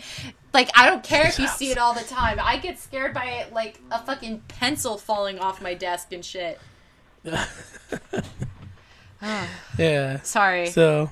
Like, 0.54 0.70
I 0.74 0.90
don't 0.90 1.04
care 1.04 1.28
if 1.28 1.38
you 1.38 1.50
see 1.50 1.70
it 1.70 1.78
all 1.78 1.94
the 1.94 2.06
time. 2.06 2.40
I 2.42 2.58
get 2.58 2.80
scared 2.80 3.14
by 3.14 3.46
like 3.52 3.82
a 3.92 4.00
fucking 4.00 4.44
pencil 4.48 4.98
falling 4.98 5.38
off 5.38 5.62
my 5.62 5.74
desk 5.74 6.14
and 6.14 6.24
shit. 6.24 6.62
Yeah. 9.78 10.22
Sorry. 10.22 10.68
So, 10.68 11.10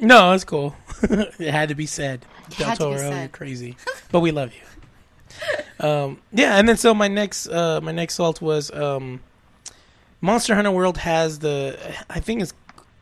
no, 0.00 0.32
it's 0.32 0.44
cool. 0.44 0.74
it 1.02 1.50
had 1.50 1.68
to 1.68 1.74
be 1.74 1.86
said. 1.86 2.24
Del 2.50 2.76
to 2.76 2.88
be 2.90 2.96
Toro, 2.96 3.18
you're 3.18 3.28
crazy, 3.28 3.76
but 4.10 4.20
we 4.20 4.30
love 4.32 4.52
you. 4.52 5.86
Um, 5.86 6.20
yeah, 6.32 6.56
and 6.56 6.68
then 6.68 6.76
so 6.76 6.94
my 6.94 7.08
next, 7.08 7.48
uh, 7.48 7.80
my 7.80 7.92
next 7.92 8.14
salt 8.14 8.40
was 8.40 8.70
um, 8.72 9.20
Monster 10.20 10.54
Hunter 10.54 10.70
World 10.70 10.98
has 10.98 11.38
the, 11.38 11.78
I 12.08 12.20
think 12.20 12.42
it's 12.42 12.52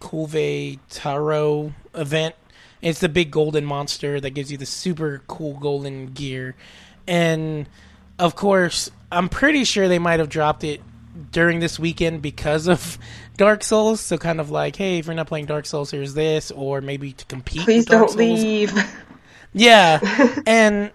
Kulve 0.00 0.78
Taroth 0.90 1.72
event. 1.94 2.34
It's 2.80 3.00
the 3.00 3.08
big 3.08 3.30
golden 3.30 3.64
monster 3.64 4.20
that 4.20 4.30
gives 4.30 4.52
you 4.52 4.58
the 4.58 4.66
super 4.66 5.22
cool 5.26 5.54
golden 5.54 6.12
gear, 6.12 6.54
and 7.08 7.68
of 8.18 8.36
course, 8.36 8.90
I'm 9.10 9.28
pretty 9.28 9.64
sure 9.64 9.88
they 9.88 9.98
might 9.98 10.20
have 10.20 10.28
dropped 10.28 10.62
it 10.62 10.80
during 11.30 11.60
this 11.60 11.78
weekend 11.78 12.22
because 12.22 12.66
of 12.68 12.98
Dark 13.36 13.62
Souls. 13.64 14.00
So 14.00 14.18
kind 14.18 14.40
of 14.40 14.50
like, 14.50 14.76
hey, 14.76 14.98
if 14.98 15.06
you're 15.06 15.14
not 15.14 15.26
playing 15.26 15.46
Dark 15.46 15.66
Souls, 15.66 15.90
here's 15.90 16.14
this, 16.14 16.50
or 16.50 16.80
maybe 16.80 17.12
to 17.12 17.24
compete. 17.26 17.62
Please 17.62 17.84
don't 17.86 18.08
Souls. 18.08 18.16
leave. 18.16 18.72
Yeah, 19.54 19.98
and 20.46 20.90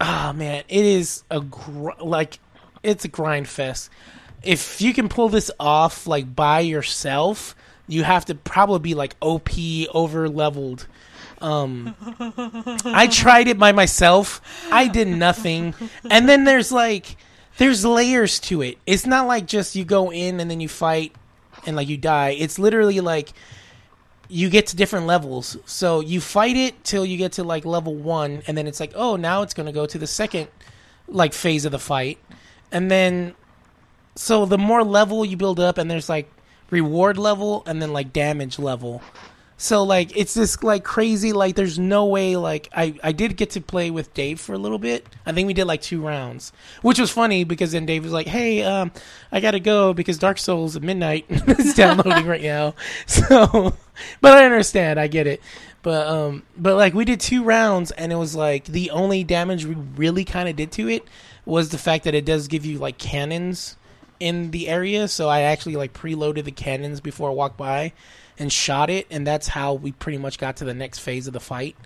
oh 0.00 0.32
man, 0.32 0.64
it 0.66 0.84
is 0.84 1.24
a 1.30 1.40
gr- 1.42 1.90
like 2.00 2.38
it's 2.82 3.04
a 3.04 3.08
grind 3.08 3.48
fest. 3.48 3.90
If 4.42 4.80
you 4.80 4.94
can 4.94 5.10
pull 5.10 5.28
this 5.28 5.50
off 5.60 6.06
like 6.06 6.34
by 6.34 6.60
yourself, 6.60 7.54
you 7.86 8.02
have 8.02 8.24
to 8.24 8.34
probably 8.34 8.78
be 8.78 8.94
like 8.94 9.14
OP 9.20 9.50
over 9.92 10.28
leveled. 10.28 10.88
Um, 11.42 11.94
I 12.86 13.08
tried 13.08 13.48
it 13.48 13.58
by 13.58 13.72
myself. 13.72 14.40
I 14.72 14.88
did 14.88 15.06
nothing, 15.08 15.74
and 16.08 16.26
then 16.26 16.44
there's 16.44 16.72
like 16.72 17.16
there's 17.58 17.84
layers 17.84 18.40
to 18.40 18.62
it. 18.62 18.78
It's 18.86 19.06
not 19.06 19.26
like 19.26 19.46
just 19.46 19.76
you 19.76 19.84
go 19.84 20.12
in 20.12 20.40
and 20.40 20.50
then 20.50 20.60
you 20.60 20.68
fight 20.68 21.14
and 21.66 21.76
like 21.76 21.88
you 21.88 21.96
die. 21.96 22.30
It's 22.30 22.58
literally 22.58 23.00
like 23.00 23.32
you 24.28 24.48
get 24.48 24.68
to 24.68 24.76
different 24.76 25.06
levels. 25.06 25.56
So 25.66 26.00
you 26.00 26.20
fight 26.20 26.56
it 26.56 26.84
till 26.84 27.04
you 27.04 27.18
get 27.18 27.32
to 27.32 27.44
like 27.44 27.64
level 27.64 27.94
one, 27.94 28.42
and 28.46 28.56
then 28.56 28.66
it's 28.66 28.80
like, 28.80 28.92
oh, 28.94 29.16
now 29.16 29.42
it's 29.42 29.54
gonna 29.54 29.72
go 29.72 29.86
to 29.86 29.98
the 29.98 30.06
second 30.06 30.48
like 31.08 31.34
phase 31.34 31.64
of 31.64 31.72
the 31.72 31.78
fight, 31.78 32.18
and 32.70 32.90
then 32.90 33.34
so 34.14 34.46
the 34.46 34.58
more 34.58 34.84
level 34.84 35.24
you 35.24 35.36
build 35.36 35.60
up, 35.60 35.78
and 35.78 35.90
there's 35.90 36.08
like 36.08 36.30
reward 36.70 37.18
level 37.18 37.62
and 37.66 37.82
then 37.82 37.92
like 37.92 38.12
damage 38.12 38.58
level. 38.58 39.02
So 39.62 39.84
like 39.84 40.16
it's 40.16 40.34
this 40.34 40.60
like 40.64 40.82
crazy 40.82 41.32
like 41.32 41.54
there's 41.54 41.78
no 41.78 42.06
way 42.06 42.34
like 42.34 42.68
I 42.74 42.98
I 43.00 43.12
did 43.12 43.36
get 43.36 43.50
to 43.50 43.60
play 43.60 43.92
with 43.92 44.12
Dave 44.12 44.40
for 44.40 44.54
a 44.54 44.58
little 44.58 44.76
bit. 44.76 45.06
I 45.24 45.30
think 45.30 45.46
we 45.46 45.54
did 45.54 45.66
like 45.66 45.80
two 45.80 46.04
rounds, 46.04 46.52
which 46.82 46.98
was 46.98 47.12
funny 47.12 47.44
because 47.44 47.70
then 47.70 47.86
Dave 47.86 48.02
was 48.02 48.12
like, 48.12 48.26
"Hey, 48.26 48.64
um, 48.64 48.90
I 49.30 49.38
gotta 49.38 49.60
go 49.60 49.94
because 49.94 50.18
Dark 50.18 50.38
Souls 50.38 50.74
at 50.74 50.82
midnight 50.82 51.26
is 51.30 51.74
downloading 51.74 52.26
right 52.26 52.42
now." 52.42 52.74
So, 53.06 53.76
but 54.20 54.36
I 54.36 54.44
understand, 54.44 54.98
I 54.98 55.06
get 55.06 55.28
it. 55.28 55.40
But 55.82 56.08
um, 56.08 56.42
but 56.56 56.74
like 56.74 56.92
we 56.92 57.04
did 57.04 57.20
two 57.20 57.44
rounds 57.44 57.92
and 57.92 58.10
it 58.10 58.16
was 58.16 58.34
like 58.34 58.64
the 58.64 58.90
only 58.90 59.22
damage 59.22 59.64
we 59.64 59.76
really 59.76 60.24
kind 60.24 60.48
of 60.48 60.56
did 60.56 60.72
to 60.72 60.88
it 60.88 61.06
was 61.44 61.68
the 61.68 61.78
fact 61.78 62.02
that 62.02 62.16
it 62.16 62.24
does 62.24 62.48
give 62.48 62.66
you 62.66 62.78
like 62.78 62.98
cannons 62.98 63.76
in 64.18 64.50
the 64.50 64.66
area. 64.66 65.06
So 65.06 65.28
I 65.28 65.42
actually 65.42 65.76
like 65.76 65.92
preloaded 65.92 66.42
the 66.46 66.50
cannons 66.50 67.00
before 67.00 67.30
I 67.30 67.32
walked 67.32 67.58
by 67.58 67.92
and 68.38 68.52
shot 68.52 68.90
it, 68.90 69.06
and 69.10 69.26
that's 69.26 69.48
how 69.48 69.74
we 69.74 69.92
pretty 69.92 70.18
much 70.18 70.38
got 70.38 70.56
to 70.56 70.64
the 70.64 70.74
next 70.74 70.98
phase 71.00 71.26
of 71.26 71.32
the 71.32 71.40
fight. 71.40 71.76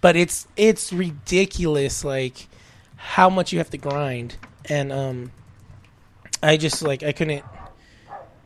But 0.00 0.16
it's 0.16 0.46
it's 0.56 0.92
ridiculous, 0.92 2.04
like 2.04 2.48
how 2.96 3.30
much 3.30 3.52
you 3.52 3.58
have 3.58 3.70
to 3.70 3.78
grind, 3.78 4.36
and 4.68 4.92
um, 4.92 5.32
I 6.42 6.56
just 6.56 6.82
like 6.82 7.02
I 7.02 7.12
couldn't. 7.12 7.44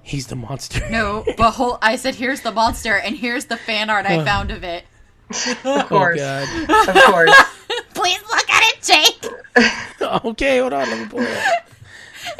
He's 0.03 0.27
the 0.27 0.37
monster. 0.37 0.87
No, 0.91 1.25
but 1.39 1.53
whole, 1.53 1.79
I 1.81 1.97
said, 1.97 2.15
here's 2.15 2.43
the 2.43 2.53
monster, 2.53 2.95
and 2.95 3.17
here's 3.17 3.47
the 3.47 3.57
fan 3.57 3.89
art 3.89 4.05
I 4.05 4.23
found 4.23 4.51
of 4.51 4.63
it. 4.63 4.85
Of 5.31 5.59
oh 5.65 5.85
course. 5.89 6.19
god. 6.21 6.89
Of 6.89 7.05
course. 7.05 7.35
Please 7.95 8.21
look 8.23 8.51
at 8.51 8.63
it, 8.75 8.83
Jake. 8.83 10.23
okay, 10.25 10.59
hold 10.59 10.75
on. 10.75 10.91
Let 10.91 11.01
me 11.01 11.07
pull 11.07 11.21
it 11.21 11.37
up. 11.37 11.71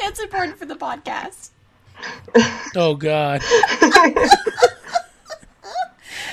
It's 0.01 0.21
important 0.21 0.59
for 0.59 0.67
the 0.67 0.77
podcast. 0.77 1.51
Oh 2.77 2.95
god. 2.97 3.41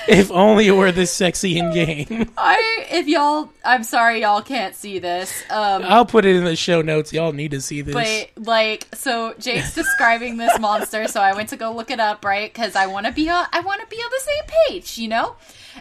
if 0.08 0.30
only 0.30 0.66
it 0.66 0.72
were 0.72 0.92
this 0.92 1.12
sexy 1.12 1.58
in 1.58 1.72
game. 1.72 2.30
I, 2.36 2.86
if 2.90 3.06
y'all, 3.06 3.50
I'm 3.64 3.84
sorry 3.84 4.22
y'all 4.22 4.42
can't 4.42 4.74
see 4.74 4.98
this. 4.98 5.44
Um, 5.50 5.82
I'll 5.84 6.06
put 6.06 6.24
it 6.24 6.36
in 6.36 6.44
the 6.44 6.56
show 6.56 6.82
notes. 6.82 7.12
Y'all 7.12 7.32
need 7.32 7.52
to 7.52 7.60
see 7.60 7.82
this. 7.82 7.94
but 7.94 8.44
like, 8.44 8.86
so 8.94 9.34
Jake's 9.38 9.74
describing 9.76 10.36
this 10.36 10.58
monster, 10.58 11.08
so 11.08 11.20
I 11.20 11.34
went 11.34 11.48
to 11.50 11.56
go 11.56 11.72
look 11.72 11.90
it 11.90 12.00
up, 12.00 12.24
right? 12.24 12.52
Because 12.52 12.76
I 12.76 12.86
want 12.86 13.06
to 13.06 13.12
be 13.12 13.28
on, 13.28 13.46
I 13.52 13.60
want 13.60 13.80
to 13.80 13.86
be 13.86 13.96
on 13.96 14.10
the 14.10 14.20
same 14.20 14.56
page, 14.68 14.98
you 14.98 15.08
know. 15.08 15.36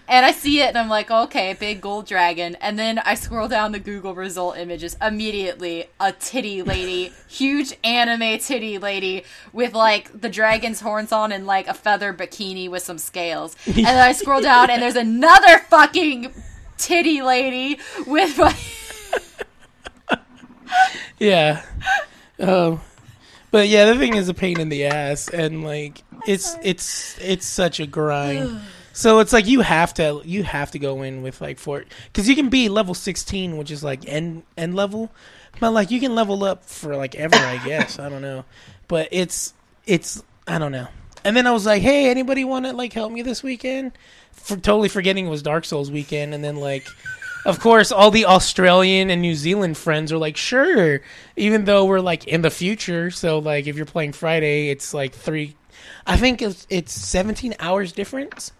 And 0.07 0.25
I 0.25 0.31
see 0.31 0.61
it, 0.61 0.67
and 0.67 0.77
I'm 0.77 0.89
like, 0.89 1.11
okay, 1.11 1.53
big 1.53 1.81
gold 1.81 2.05
dragon. 2.05 2.55
And 2.61 2.77
then 2.77 2.99
I 2.99 3.15
scroll 3.15 3.47
down 3.47 3.71
the 3.71 3.79
Google 3.79 4.15
result 4.15 4.57
images. 4.57 4.97
Immediately, 5.01 5.85
a 5.99 6.11
titty 6.11 6.63
lady, 6.63 7.11
huge 7.27 7.73
anime 7.83 8.39
titty 8.39 8.77
lady 8.77 9.23
with 9.53 9.73
like 9.73 10.21
the 10.21 10.29
dragon's 10.29 10.81
horns 10.81 11.11
on 11.11 11.31
and 11.31 11.45
like 11.45 11.67
a 11.67 11.73
feather 11.73 12.13
bikini 12.13 12.69
with 12.69 12.83
some 12.83 12.97
scales. 12.97 13.55
And 13.65 13.85
then 13.85 13.97
I 13.97 14.11
scroll 14.13 14.41
down, 14.41 14.69
and 14.69 14.81
there's 14.81 14.95
another 14.95 15.59
fucking 15.59 16.33
titty 16.77 17.21
lady 17.21 17.79
with 18.05 18.37
like. 18.37 18.55
Yeah. 21.19 21.63
Um, 22.39 22.81
but 23.51 23.67
yeah, 23.67 23.85
the 23.85 23.99
thing 23.99 24.15
is 24.15 24.29
a 24.29 24.33
pain 24.33 24.59
in 24.59 24.69
the 24.69 24.85
ass, 24.85 25.27
and 25.27 25.63
like 25.63 26.01
it's 26.25 26.55
it's 26.63 27.19
it's 27.19 27.45
such 27.45 27.79
a 27.79 27.85
grind. 27.85 28.61
so 28.93 29.19
it's 29.19 29.31
like 29.33 29.47
you 29.47 29.61
have 29.61 29.93
to 29.95 30.21
you 30.25 30.43
have 30.43 30.71
to 30.71 30.79
go 30.79 31.01
in 31.01 31.21
with 31.21 31.39
like 31.41 31.59
four 31.59 31.85
because 32.05 32.27
you 32.27 32.35
can 32.35 32.49
be 32.49 32.69
level 32.69 32.93
sixteen, 32.93 33.57
which 33.57 33.71
is 33.71 33.83
like 33.83 34.07
end 34.07 34.43
end 34.57 34.75
level, 34.75 35.11
but 35.59 35.71
like 35.71 35.91
you 35.91 35.99
can 35.99 36.15
level 36.15 36.43
up 36.43 36.65
for 36.65 36.95
like 36.95 37.15
ever, 37.15 37.35
I 37.35 37.57
guess. 37.65 37.99
I 37.99 38.09
don't 38.09 38.21
know, 38.21 38.45
but 38.87 39.07
it's 39.11 39.53
it's 39.85 40.23
I 40.47 40.57
don't 40.57 40.71
know. 40.71 40.87
And 41.23 41.37
then 41.37 41.45
I 41.47 41.51
was 41.51 41.65
like, 41.65 41.81
hey, 41.81 42.09
anybody 42.09 42.43
want 42.43 42.65
to 42.65 42.73
like 42.73 42.93
help 42.93 43.11
me 43.11 43.21
this 43.21 43.43
weekend? 43.43 43.93
For 44.31 44.57
totally 44.57 44.89
forgetting 44.89 45.27
it 45.27 45.29
was 45.29 45.43
Dark 45.43 45.65
Souls 45.65 45.91
weekend, 45.91 46.33
and 46.33 46.43
then 46.43 46.57
like. 46.57 46.87
Of 47.43 47.59
course, 47.59 47.91
all 47.91 48.11
the 48.11 48.25
Australian 48.25 49.09
and 49.09 49.19
New 49.19 49.33
Zealand 49.33 49.75
friends 49.75 50.11
are 50.11 50.19
like, 50.19 50.37
sure, 50.37 51.01
even 51.35 51.65
though 51.65 51.85
we're 51.85 51.99
like 51.99 52.27
in 52.27 52.43
the 52.43 52.51
future. 52.51 53.09
So, 53.09 53.39
like, 53.39 53.65
if 53.65 53.75
you're 53.75 53.87
playing 53.87 54.13
Friday, 54.13 54.69
it's 54.69 54.93
like 54.93 55.15
three, 55.15 55.55
I 56.05 56.17
think 56.17 56.43
it's, 56.43 56.67
it's 56.69 56.93
17 56.93 57.55
hours 57.57 57.93
difference, 57.93 58.51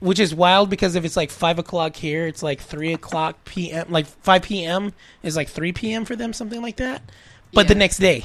which 0.00 0.18
is 0.18 0.34
wild 0.34 0.70
because 0.70 0.94
if 0.94 1.04
it's 1.04 1.16
like 1.16 1.30
five 1.30 1.58
o'clock 1.58 1.96
here, 1.96 2.26
it's 2.26 2.42
like 2.42 2.60
three 2.60 2.92
o'clock 2.92 3.44
p.m., 3.44 3.86
like 3.90 4.06
5 4.06 4.42
p.m. 4.42 4.92
is 5.22 5.36
like 5.36 5.48
3 5.48 5.72
p.m. 5.72 6.04
for 6.04 6.16
them, 6.16 6.32
something 6.32 6.62
like 6.62 6.76
that. 6.76 7.02
But 7.52 7.68
the 7.68 7.74
next 7.74 7.98
day. 7.98 8.24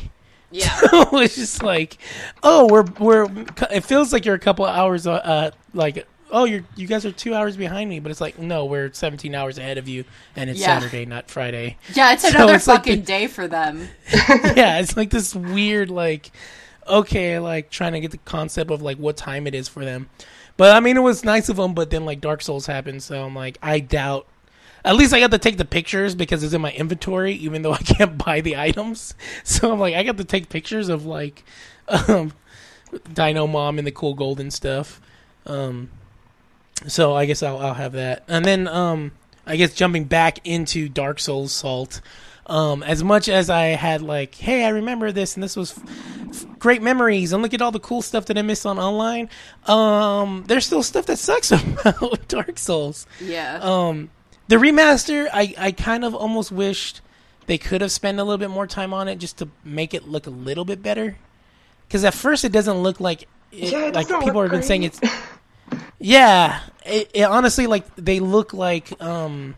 Yeah. 0.51 0.69
it's 1.13 1.35
just 1.35 1.63
like, 1.63 1.97
oh, 2.43 2.67
we're, 2.67 2.85
we're, 2.99 3.45
it 3.71 3.83
feels 3.83 4.13
like 4.13 4.25
you're 4.25 4.35
a 4.35 4.39
couple 4.39 4.65
of 4.65 4.75
hours, 4.75 5.07
uh, 5.07 5.13
uh 5.13 5.51
like, 5.73 6.05
oh, 6.29 6.45
you're, 6.45 6.63
you 6.75 6.85
guys 6.87 7.05
are 7.05 7.11
two 7.11 7.33
hours 7.33 7.57
behind 7.57 7.89
me, 7.89 7.99
but 7.99 8.11
it's 8.11 8.21
like, 8.21 8.37
no, 8.37 8.65
we're 8.65 8.91
17 8.91 9.33
hours 9.33 9.57
ahead 9.57 9.77
of 9.77 9.87
you, 9.87 10.03
and 10.35 10.49
it's 10.49 10.59
Yeah. 10.59 10.79
Saturday, 10.79 11.05
not 11.05 11.29
Friday. 11.29 11.77
Yeah, 11.93 12.13
it's 12.13 12.21
So 12.29 12.29
another 12.29 12.55
it's 12.55 12.67
like 12.67 12.79
fucking 12.79 12.99
the- 12.99 13.05
day 13.05 13.27
for 13.27 13.47
them. 13.47 13.87
yeah, 14.11 14.79
it's 14.79 14.95
like 14.95 15.09
this 15.09 15.33
weird, 15.33 15.89
like, 15.89 16.31
okay, 16.87 17.39
like 17.39 17.69
trying 17.69 17.93
to 17.93 17.99
get 17.99 18.11
the 18.11 18.17
concept 18.19 18.69
of 18.69 18.81
like 18.81 18.97
what 18.97 19.17
time 19.17 19.47
it 19.47 19.55
is 19.55 19.67
for 19.67 19.83
them. 19.83 20.09
But 20.57 20.75
I 20.75 20.79
mean, 20.79 20.97
it 20.97 21.01
was 21.01 21.23
nice 21.23 21.49
of 21.49 21.57
them, 21.57 21.73
but 21.73 21.89
then 21.89 22.05
like 22.05 22.21
Dark 22.21 22.41
Souls 22.41 22.65
happened, 22.65 23.03
so 23.03 23.23
I'm 23.23 23.35
like, 23.35 23.57
I 23.61 23.79
doubt. 23.79 24.27
At 24.85 24.95
least 24.95 25.13
I 25.13 25.19
got 25.19 25.31
to 25.31 25.37
take 25.37 25.57
the 25.57 25.65
pictures 25.65 26.13
because 26.13 26.43
it's 26.43 26.53
in 26.53 26.61
my 26.61 26.73
inventory, 26.73 27.33
even 27.35 27.61
though 27.61 27.73
I 27.73 27.77
can't 27.77 28.17
buy 28.17 28.41
the 28.41 28.57
items. 28.57 29.15
So 29.43 29.71
I'm 29.71 29.79
like, 29.79 29.95
I 29.95 30.03
got 30.03 30.17
to 30.17 30.25
take 30.25 30.49
pictures 30.49 30.89
of 30.89 31.05
like, 31.05 31.43
um, 31.87 32.33
Dino 33.13 33.47
Mom 33.47 33.77
and 33.77 33.87
the 33.87 33.91
cool 33.91 34.13
golden 34.13 34.51
stuff. 34.51 35.01
Um, 35.45 35.89
so 36.87 37.15
I 37.15 37.25
guess 37.25 37.41
I'll, 37.41 37.57
I'll 37.57 37.73
have 37.73 37.93
that. 37.93 38.23
And 38.27 38.45
then, 38.45 38.67
um, 38.67 39.11
I 39.45 39.55
guess 39.57 39.73
jumping 39.73 40.05
back 40.05 40.39
into 40.45 40.87
Dark 40.87 41.19
Souls 41.19 41.51
Salt, 41.51 42.01
Um, 42.45 42.83
as 42.83 43.03
much 43.03 43.29
as 43.29 43.49
I 43.49 43.67
had 43.67 44.01
like, 44.01 44.35
hey, 44.35 44.65
I 44.65 44.69
remember 44.69 45.11
this 45.13 45.35
and 45.35 45.43
this 45.43 45.55
was 45.55 45.77
f- 45.77 45.83
f- 46.29 46.59
great 46.59 46.81
memories 46.81 47.31
and 47.31 47.41
look 47.41 47.53
at 47.53 47.61
all 47.61 47.71
the 47.71 47.79
cool 47.79 48.01
stuff 48.01 48.25
that 48.25 48.37
I 48.37 48.41
missed 48.41 48.65
on 48.65 48.77
online. 48.77 49.29
Um, 49.65 50.43
there's 50.47 50.65
still 50.65 50.83
stuff 50.83 51.05
that 51.05 51.17
sucks 51.19 51.51
about 51.51 52.27
Dark 52.27 52.59
Souls. 52.59 53.07
Yeah. 53.21 53.59
Um, 53.61 54.09
the 54.49 54.57
remaster, 54.57 55.29
I, 55.33 55.53
I 55.57 55.71
kind 55.71 56.03
of 56.03 56.13
almost 56.13 56.51
wished 56.51 56.99
they 57.47 57.57
could 57.57 57.79
have 57.81 57.91
spent 57.91 58.19
a 58.19 58.23
little 58.23 58.37
bit 58.37 58.49
more 58.49 58.67
time 58.67 58.93
on 58.93 59.07
it 59.07 59.17
just 59.17 59.37
to 59.37 59.47
make 59.63 59.93
it 59.93 60.07
look 60.07 60.27
a 60.27 60.31
little 60.31 60.65
bit 60.65 60.83
better. 60.83 61.15
Because 61.87 62.03
at 62.03 62.13
first 62.13 62.43
it 62.43 62.51
doesn't 62.51 62.77
look 62.77 62.99
like 62.99 63.23
it, 63.53 63.71
Yeah, 63.71 63.85
it 63.85 63.95
like 63.95 64.07
doesn't 64.07 64.19
people 64.23 64.41
look 64.41 64.51
have 64.51 64.59
been 64.59 64.63
saying 64.67 64.83
it's. 64.83 64.99
Yeah, 65.99 66.59
it, 66.85 67.09
it 67.13 67.23
honestly 67.23 67.65
like 67.65 67.85
they 67.95 68.19
look 68.19 68.53
like 68.53 69.01
um, 69.01 69.55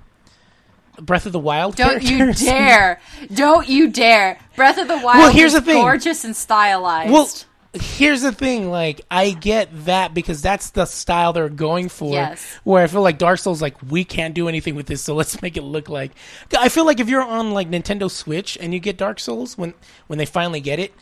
Breath 1.02 1.26
of 1.26 1.32
the 1.32 1.40
Wild. 1.40 1.76
Don't 1.76 2.04
you 2.04 2.34
dare! 2.46 3.00
Don't 3.34 3.68
you 3.68 3.90
dare! 3.90 4.40
Breath 4.56 4.78
of 4.78 4.88
the 4.88 4.98
Wild 4.98 5.18
Well, 5.18 5.32
here's 5.32 5.54
is 5.54 5.60
the 5.60 5.66
thing. 5.66 5.82
gorgeous 5.82 6.24
and 6.24 6.36
stylized. 6.36 7.12
Well, 7.12 7.30
here's 7.74 8.22
the 8.22 8.32
thing. 8.32 8.70
Like, 8.72 9.02
I 9.12 9.32
get 9.32 9.70
that 9.86 10.14
because 10.14 10.42
that's 10.42 10.70
the 10.72 10.86
style 10.86 11.34
they're 11.34 11.50
going 11.50 11.90
for. 11.90 12.14
Yes. 12.14 12.44
Where 12.64 12.84
I 12.84 12.88
feel 12.88 13.02
like 13.02 13.18
Dark 13.18 13.40
Souls, 13.40 13.62
like, 13.62 13.76
we 13.90 14.04
can't 14.04 14.34
do 14.34 14.48
anything 14.48 14.76
with 14.76 14.88
this, 14.88 15.02
so 15.02 15.14
let's 15.16 15.42
make 15.42 15.58
it 15.58 15.64
look 15.64 15.90
like. 15.90 16.12
I 16.58 16.70
feel 16.70 16.86
like 16.86 17.00
if 17.00 17.10
you're 17.10 17.24
on 17.24 17.52
like 17.52 17.70
Nintendo 17.70 18.10
Switch 18.10 18.58
and 18.62 18.74
you 18.74 18.80
get 18.80 18.98
Dark 18.98 19.20
Souls 19.20 19.58
when 19.58 19.74
when 20.08 20.18
they 20.18 20.26
finally 20.26 20.62
get 20.62 20.80
it, 20.80 20.94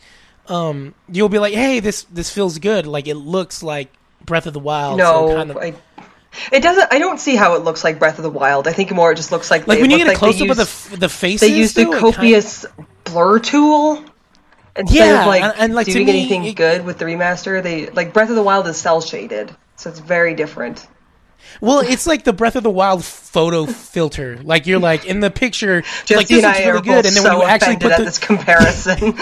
um, 0.48 0.94
you'll 1.08 1.28
be 1.28 1.38
like, 1.38 1.54
hey, 1.54 1.80
this 1.80 2.04
this 2.04 2.30
feels 2.30 2.58
good. 2.58 2.86
Like, 2.86 3.06
it 3.06 3.14
looks 3.16 3.62
like 3.62 3.92
Breath 4.24 4.46
of 4.46 4.52
the 4.52 4.60
Wild. 4.60 4.98
No, 4.98 5.28
so 5.28 5.36
kind 5.36 5.50
of, 5.50 5.56
I, 5.58 5.74
it 6.52 6.60
doesn't. 6.60 6.92
I 6.92 6.98
don't 6.98 7.18
see 7.18 7.36
how 7.36 7.54
it 7.54 7.64
looks 7.64 7.84
like 7.84 7.98
Breath 7.98 8.18
of 8.18 8.22
the 8.24 8.30
Wild. 8.30 8.66
I 8.68 8.72
think 8.72 8.90
more 8.92 9.12
it 9.12 9.16
just 9.16 9.32
looks 9.32 9.50
like 9.50 9.66
like 9.66 9.78
they 9.78 9.82
when 9.82 9.90
you 9.90 9.98
get 9.98 10.06
a 10.06 10.10
like 10.10 10.18
close 10.18 10.40
up 10.40 10.48
of 10.50 10.56
the 10.56 10.96
the 10.96 11.08
faces, 11.08 11.40
they 11.48 11.56
use 11.56 11.74
the 11.74 11.82
it 11.82 11.90
kind- 11.90 12.14
copious 12.14 12.66
blur 13.04 13.38
tool 13.38 14.04
instead 14.76 14.96
Yeah, 14.96 15.20
of 15.20 15.26
like, 15.28 15.42
and- 15.42 15.54
and, 15.58 15.74
like, 15.74 15.86
doing 15.86 16.06
me, 16.06 16.12
anything 16.12 16.44
it- 16.44 16.56
good 16.56 16.84
with 16.84 16.98
the 16.98 17.04
remaster. 17.04 17.62
They 17.62 17.86
like 17.90 18.12
Breath 18.12 18.30
of 18.30 18.36
the 18.36 18.42
Wild 18.42 18.66
is 18.66 18.76
cel 18.76 19.00
shaded, 19.00 19.54
so 19.76 19.90
it's 19.90 20.00
very 20.00 20.34
different. 20.34 20.86
Well, 21.60 21.80
it's 21.80 22.06
like 22.06 22.24
the 22.24 22.32
Breath 22.32 22.56
of 22.56 22.62
the 22.62 22.70
Wild 22.70 23.04
photo 23.04 23.66
filter. 23.66 24.38
Like 24.42 24.66
you're 24.66 24.78
like 24.78 25.04
in 25.04 25.20
the 25.20 25.30
picture, 25.30 25.82
Jesse 26.04 26.14
like 26.14 26.28
this 26.28 26.44
and 26.44 26.52
looks 26.52 26.66
really 26.66 26.80
good, 26.82 27.06
and 27.06 27.16
then 27.16 27.22
so 27.22 27.38
when 27.38 27.40
you 27.40 27.44
actually 27.44 27.76
offended 27.76 27.82
put 27.82 27.92
at 27.92 27.98
the 27.98 28.04
this 28.04 28.18
comparison. 28.18 29.14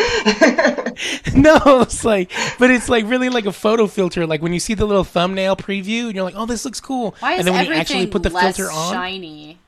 no, 1.43 1.81
it's 1.81 2.05
like, 2.05 2.31
but 2.59 2.71
it's 2.71 2.89
like 2.89 3.07
really 3.07 3.31
like 3.31 3.47
a 3.47 3.53
photo 3.53 3.87
filter. 3.87 4.27
Like 4.27 4.43
when 4.43 4.53
you 4.53 4.61
see 4.61 4.75
the 4.75 4.85
little 4.85 5.05
thumbnail 5.05 5.57
preview, 5.57 6.07
and 6.07 6.15
you're 6.15 6.25
like, 6.25 6.35
oh, 6.37 6.47
this 6.47 6.65
looks 6.65 6.81
cool, 6.81 7.15
why 7.21 7.33
is 7.33 7.39
and 7.39 7.49
then 7.49 7.55
when 7.55 7.65
everything 7.65 7.75
you 7.75 7.81
actually 7.81 8.07
put 8.09 8.23
the 8.23 8.31
less 8.31 8.57
filter 8.57 8.71
on, 8.71 8.93
shiny? 8.93 9.59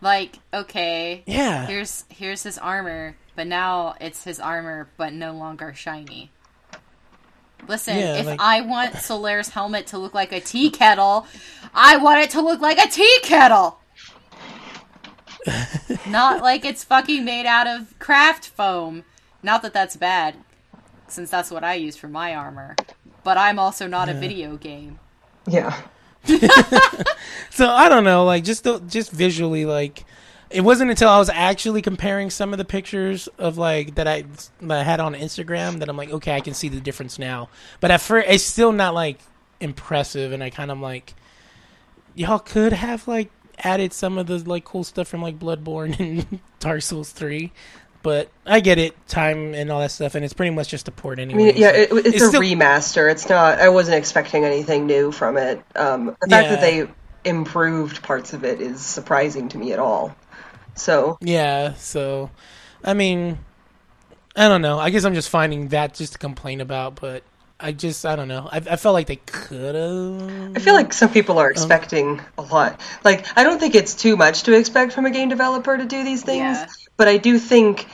Like, 0.00 0.40
okay, 0.52 1.22
yeah, 1.26 1.66
here's 1.66 2.04
here's 2.08 2.42
his 2.42 2.58
armor, 2.58 3.14
but 3.36 3.46
now 3.46 3.94
it's 4.00 4.24
his 4.24 4.40
armor, 4.40 4.88
but 4.96 5.12
no 5.12 5.32
longer 5.32 5.72
shiny. 5.74 6.31
Listen, 7.68 7.96
Yeah, 7.98 8.16
if 8.16 8.26
like- 8.26 8.40
I 8.40 8.60
want 8.60 8.94
Solaire's 8.94 9.50
helmet 9.50 9.86
to 9.88 9.98
look 9.98 10.14
like 10.14 10.32
a 10.32 10.40
tea 10.40 10.70
kettle, 10.70 11.26
I 11.74 11.96
want 11.96 12.20
it 12.20 12.30
to 12.30 12.40
look 12.40 12.60
like 12.60 12.78
a 12.78 12.88
tea 12.88 13.18
kettle. 13.22 13.78
Not 16.08 16.42
like 16.42 16.64
it's 16.64 16.84
fucking 16.84 17.24
made 17.24 17.46
out 17.46 17.66
of 17.66 17.98
craft 17.98 18.48
foam. 18.48 19.04
Not 19.42 19.62
that 19.62 19.72
that's 19.72 19.96
bad, 19.96 20.36
since 21.08 21.30
that's 21.30 21.50
what 21.50 21.64
I 21.64 21.74
use 21.74 21.96
for 21.96 22.08
my 22.08 22.34
armor. 22.34 22.76
But 23.24 23.38
I'm 23.38 23.58
also 23.58 23.86
not 23.86 24.08
a 24.08 24.14
video 24.14 24.56
game. 24.56 24.98
yeah, 25.48 25.80
So 27.50 27.68
I 27.68 27.88
don't 27.88 28.04
know, 28.04 28.24
like 28.24 28.44
just 28.44 28.64
the, 28.64 28.78
just 28.80 29.10
visually, 29.12 29.64
like 29.64 30.04
it 30.52 30.60
wasn't 30.62 30.90
until 30.90 31.08
I 31.08 31.18
was 31.18 31.28
actually 31.28 31.82
comparing 31.82 32.30
some 32.30 32.52
of 32.52 32.58
the 32.58 32.64
pictures 32.64 33.28
of 33.38 33.58
like 33.58 33.94
that 33.96 34.06
I 34.08 34.24
that 34.60 34.78
I 34.80 34.82
had 34.82 35.00
on 35.00 35.14
Instagram 35.14 35.78
that 35.80 35.88
I'm 35.88 35.96
like, 35.96 36.10
okay, 36.10 36.34
I 36.34 36.40
can 36.40 36.54
see 36.54 36.68
the 36.68 36.80
difference 36.80 37.18
now. 37.18 37.48
But 37.80 37.90
at 37.90 38.00
first, 38.00 38.28
it's 38.28 38.44
still 38.44 38.72
not 38.72 38.94
like 38.94 39.18
impressive, 39.60 40.32
and 40.32 40.42
I 40.42 40.50
kind 40.50 40.70
of 40.70 40.78
like 40.80 41.14
y'all 42.14 42.38
could 42.38 42.72
have 42.72 43.06
like 43.08 43.30
added 43.58 43.92
some 43.92 44.18
of 44.18 44.26
the 44.26 44.38
like 44.38 44.64
cool 44.64 44.84
stuff 44.84 45.08
from 45.08 45.22
like 45.22 45.38
Bloodborne 45.38 45.98
and 46.30 46.40
Dark 46.60 46.82
Souls 46.82 47.10
three. 47.10 47.52
But 48.02 48.30
I 48.44 48.58
get 48.58 48.78
it, 48.78 48.96
time 49.06 49.54
and 49.54 49.70
all 49.70 49.78
that 49.78 49.92
stuff, 49.92 50.16
and 50.16 50.24
it's 50.24 50.34
pretty 50.34 50.50
much 50.50 50.68
just 50.68 50.88
a 50.88 50.90
port 50.90 51.20
anyway. 51.20 51.42
I 51.42 51.46
mean, 51.46 51.56
yeah, 51.56 51.70
it, 51.70 51.88
it's, 51.92 52.20
a 52.20 52.28
still- 52.28 52.40
remaster. 52.40 53.08
It's 53.08 53.28
not. 53.28 53.60
I 53.60 53.68
wasn't 53.68 53.96
expecting 53.96 54.44
anything 54.44 54.86
new 54.86 55.12
from 55.12 55.36
it. 55.36 55.62
Um, 55.76 56.06
the 56.20 56.26
fact 56.28 56.48
Yeah. 56.48 56.56
that 56.56 56.60
they 56.60 56.88
improved 57.24 58.02
parts 58.02 58.32
of 58.32 58.44
it 58.44 58.60
is 58.60 58.80
surprising 58.80 59.48
to 59.50 59.58
me 59.58 59.72
at 59.72 59.78
all. 59.78 60.16
So 60.74 61.18
Yeah, 61.20 61.74
so 61.74 62.30
I 62.84 62.94
mean, 62.94 63.38
I 64.36 64.48
don't 64.48 64.62
know. 64.62 64.78
I 64.78 64.90
guess 64.90 65.04
I'm 65.04 65.14
just 65.14 65.28
finding 65.28 65.68
that 65.68 65.94
just 65.94 66.12
to 66.14 66.18
complain 66.18 66.60
about, 66.60 66.96
but 67.00 67.22
I 67.60 67.72
just 67.72 68.04
I 68.04 68.16
don't 68.16 68.28
know. 68.28 68.48
I, 68.50 68.56
I 68.56 68.76
felt 68.76 68.94
like 68.94 69.06
they 69.06 69.16
could 69.16 69.74
have. 69.74 70.56
I 70.56 70.58
feel 70.60 70.74
like 70.74 70.92
some 70.92 71.10
people 71.10 71.38
Um, 71.38 71.44
are 71.44 71.50
expecting 71.50 72.20
a 72.36 72.42
lot. 72.42 72.80
Like, 73.04 73.26
I 73.38 73.44
don't 73.44 73.58
think 73.60 73.74
it's 73.74 73.94
too 73.94 74.16
much 74.16 74.44
to 74.44 74.52
expect 74.58 74.92
from 74.94 75.06
a 75.06 75.10
game 75.10 75.28
developer 75.28 75.76
to 75.76 75.84
do 75.84 76.02
these 76.02 76.22
things, 76.22 76.58
Yeah. 76.58 76.66
but 76.96 77.06
I 77.08 77.18
do 77.18 77.38
think 77.38 77.86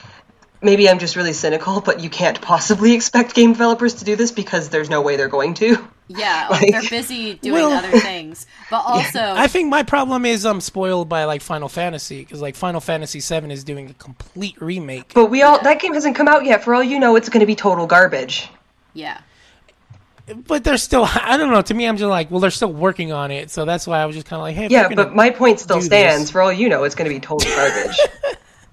maybe 0.63 0.89
I'm 0.89 0.99
just 0.99 1.17
really 1.17 1.35
cynical, 1.35 1.81
but 1.81 2.01
you 2.01 2.09
can't 2.11 2.41
possibly 2.41 2.95
expect 2.95 3.35
game 3.35 3.53
developers 3.53 3.95
to 3.95 4.05
do 4.05 4.17
this 4.17 4.33
because 4.33 4.71
there's 4.71 4.89
no 4.89 5.03
way 5.03 5.17
they're 5.17 5.29
going 5.29 5.55
to. 5.55 5.87
Yeah, 6.09 6.47
oh, 6.51 6.53
Like- 6.53 6.71
they're 6.71 6.89
busy 6.89 7.35
doing 7.35 7.63
Well- 7.65 7.73
other 7.73 7.99
things. 8.01 8.47
But 8.71 8.83
also, 8.87 9.21
I 9.21 9.47
think 9.47 9.69
my 9.71 9.83
problem 9.83 10.25
is 10.25 10.45
I'm 10.47 10.61
spoiled 10.61 11.09
by 11.09 11.25
like 11.25 11.41
Final 11.43 11.69
Fantasy 11.69 12.21
because 12.21 12.41
like 12.43 12.57
Final 12.57 12.81
Fantasy 12.81 13.21
VII 13.21 13.53
is 13.53 13.63
doing 13.65 13.91
a 13.91 13.95
complete 13.95 14.61
remake. 14.61 15.13
But 15.15 15.27
we 15.27 15.43
all 15.43 15.61
that 15.63 15.81
game 15.81 15.95
hasn't 15.95 16.17
come 16.17 16.29
out 16.29 16.45
yet. 16.45 16.65
For 16.65 16.75
all 16.75 16.83
you 16.83 16.99
know, 16.99 17.17
it's 17.17 17.29
going 17.29 17.41
to 17.41 17.47
be 17.47 17.55
total 17.55 17.87
garbage. 17.87 18.49
yeah. 18.95 19.21
But 20.47 20.63
they're 20.63 20.77
still 20.77 21.05
I 21.15 21.37
don't 21.39 21.51
know. 21.51 21.63
To 21.63 21.73
me, 21.75 21.87
I'm 21.89 21.97
just 21.97 22.09
like, 22.09 22.31
well, 22.31 22.41
they're 22.41 22.51
still 22.51 22.73
working 22.73 23.13
on 23.13 23.31
it, 23.31 23.51
so 23.51 23.65
that's 23.65 23.87
why 23.87 24.01
I 24.01 24.05
was 24.07 24.15
just 24.15 24.27
kind 24.27 24.39
of 24.39 24.43
like, 24.43 24.57
hey, 24.57 24.69
Yeah, 24.69 24.89
but 24.95 25.15
my 25.15 25.31
point 25.31 25.59
still 25.61 25.81
stands. 25.81 26.25
this- 26.25 26.31
For 26.31 26.43
all 26.43 26.53
you 26.53 26.69
know, 26.69 26.85
it's 26.85 26.95
going 26.95 27.09
to 27.09 27.15
be 27.15 27.21
total 27.21 27.49
garbage. 27.55 27.99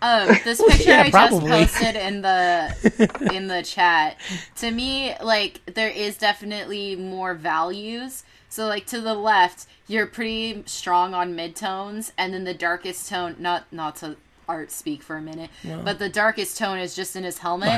Um, 0.01 0.27
this 0.43 0.61
picture 0.67 0.89
Yeah, 0.89 1.03
I 1.03 1.09
probably. 1.09 1.49
just 1.49 1.73
posted 1.73 1.95
in 1.95 2.21
the 2.21 3.29
in 3.33 3.47
the 3.47 3.63
chat. 3.63 4.17
To 4.57 4.71
me, 4.71 5.15
like 5.21 5.61
there 5.73 5.89
is 5.89 6.17
definitely 6.17 6.95
more 6.95 7.33
values. 7.33 8.23
So 8.49 8.67
like 8.67 8.85
to 8.87 9.01
the 9.01 9.13
left, 9.15 9.67
you're 9.87 10.05
pretty 10.07 10.63
strong 10.65 11.13
on 11.13 11.35
midtones, 11.35 12.11
and 12.17 12.33
then 12.33 12.43
the 12.43 12.53
darkest 12.53 13.09
tone. 13.09 13.35
Not 13.39 13.65
not 13.71 13.95
to 13.97 14.17
art 14.47 14.71
speak 14.71 15.03
for 15.03 15.17
a 15.17 15.21
minute, 15.21 15.49
but 15.83 15.99
the 15.99 16.09
darkest 16.09 16.57
tone 16.57 16.79
is 16.79 16.95
just 16.95 17.15
in 17.15 17.23
his 17.23 17.37
helmet. 17.39 17.69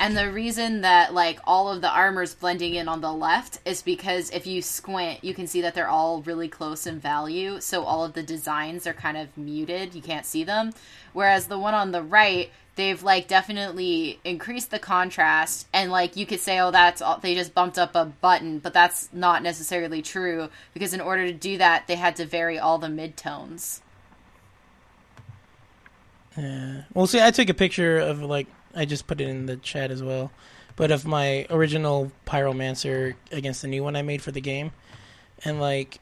And 0.00 0.16
the 0.16 0.30
reason 0.30 0.80
that 0.82 1.14
like 1.14 1.40
all 1.44 1.70
of 1.70 1.80
the 1.80 1.90
armor's 1.90 2.34
blending 2.34 2.74
in 2.74 2.88
on 2.88 3.00
the 3.00 3.12
left 3.12 3.60
is 3.64 3.82
because 3.82 4.30
if 4.30 4.46
you 4.46 4.62
squint, 4.62 5.22
you 5.22 5.34
can 5.34 5.46
see 5.46 5.60
that 5.60 5.74
they're 5.74 5.88
all 5.88 6.22
really 6.22 6.48
close 6.48 6.86
in 6.86 6.98
value. 7.00 7.60
So 7.60 7.84
all 7.84 8.04
of 8.04 8.14
the 8.14 8.22
designs 8.22 8.86
are 8.86 8.92
kind 8.92 9.16
of 9.16 9.36
muted. 9.36 9.94
You 9.94 10.02
can't 10.02 10.26
see 10.26 10.44
them. 10.44 10.72
Whereas 11.12 11.46
the 11.46 11.58
one 11.58 11.74
on 11.74 11.92
the 11.92 12.02
right, 12.02 12.50
they've 12.76 13.02
like 13.02 13.26
definitely 13.26 14.20
increased 14.22 14.70
the 14.70 14.78
contrast 14.78 15.66
and 15.72 15.90
like 15.90 16.16
you 16.16 16.24
could 16.24 16.40
say 16.40 16.60
oh 16.60 16.70
that's 16.70 17.02
all 17.02 17.18
they 17.18 17.34
just 17.34 17.54
bumped 17.54 17.78
up 17.78 17.94
a 17.94 18.04
button 18.04 18.58
but 18.58 18.72
that's 18.72 19.08
not 19.12 19.42
necessarily 19.42 20.00
true 20.00 20.48
because 20.72 20.94
in 20.94 21.00
order 21.00 21.26
to 21.26 21.32
do 21.32 21.58
that 21.58 21.86
they 21.86 21.96
had 21.96 22.14
to 22.14 22.24
vary 22.24 22.58
all 22.58 22.78
the 22.78 22.86
midtones 22.86 23.80
Well, 26.36 27.06
see, 27.06 27.20
I 27.20 27.30
took 27.30 27.48
a 27.48 27.54
picture 27.54 27.98
of 27.98 28.22
like 28.22 28.46
I 28.74 28.84
just 28.84 29.06
put 29.06 29.20
it 29.20 29.28
in 29.28 29.46
the 29.46 29.56
chat 29.56 29.90
as 29.90 30.02
well, 30.02 30.30
but 30.76 30.90
of 30.90 31.06
my 31.06 31.46
original 31.50 32.12
Pyromancer 32.26 33.14
against 33.32 33.62
the 33.62 33.68
new 33.68 33.82
one 33.82 33.96
I 33.96 34.02
made 34.02 34.22
for 34.22 34.32
the 34.32 34.40
game, 34.40 34.72
and 35.44 35.60
like 35.60 36.00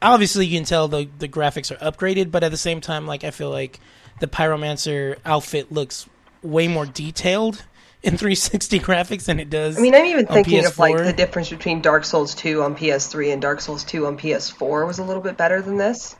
obviously 0.00 0.46
you 0.46 0.58
can 0.58 0.64
tell 0.64 0.88
the 0.88 1.08
the 1.18 1.28
graphics 1.28 1.70
are 1.70 1.90
upgraded, 1.90 2.30
but 2.30 2.42
at 2.42 2.50
the 2.50 2.56
same 2.56 2.80
time, 2.80 3.06
like 3.06 3.24
I 3.24 3.30
feel 3.30 3.50
like 3.50 3.80
the 4.20 4.26
Pyromancer 4.26 5.18
outfit 5.24 5.72
looks 5.72 6.08
way 6.42 6.68
more 6.68 6.86
detailed 6.86 7.64
in 8.02 8.18
360 8.18 8.80
graphics 8.80 9.24
than 9.24 9.40
it 9.40 9.50
does. 9.50 9.78
I 9.78 9.80
mean, 9.80 9.94
I'm 9.94 10.04
even 10.06 10.26
thinking 10.26 10.64
of 10.64 10.78
like 10.78 10.96
the 10.96 11.12
difference 11.12 11.48
between 11.48 11.80
Dark 11.80 12.04
Souls 12.04 12.34
2 12.34 12.62
on 12.62 12.76
PS3 12.76 13.32
and 13.32 13.42
Dark 13.42 13.60
Souls 13.60 13.82
2 13.84 14.06
on 14.06 14.18
PS4 14.18 14.86
was 14.86 14.98
a 14.98 15.04
little 15.04 15.22
bit 15.22 15.36
better 15.36 15.62
than 15.62 15.78
this. 15.78 16.14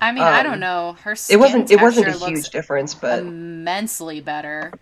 I 0.00 0.12
mean 0.12 0.22
i 0.22 0.40
Um, 0.40 0.46
don't 0.46 0.60
know 0.60 0.96
her 1.02 1.16
skin 1.16 1.34
It 1.34 1.40
wasn't. 1.40 1.70
It 1.70 1.80
wasn't 1.80 2.08
a 2.08 2.12
huge 2.12 2.50
difference, 2.50 2.94
but 2.94 3.20
immensely 3.20 4.20
better 4.20 4.72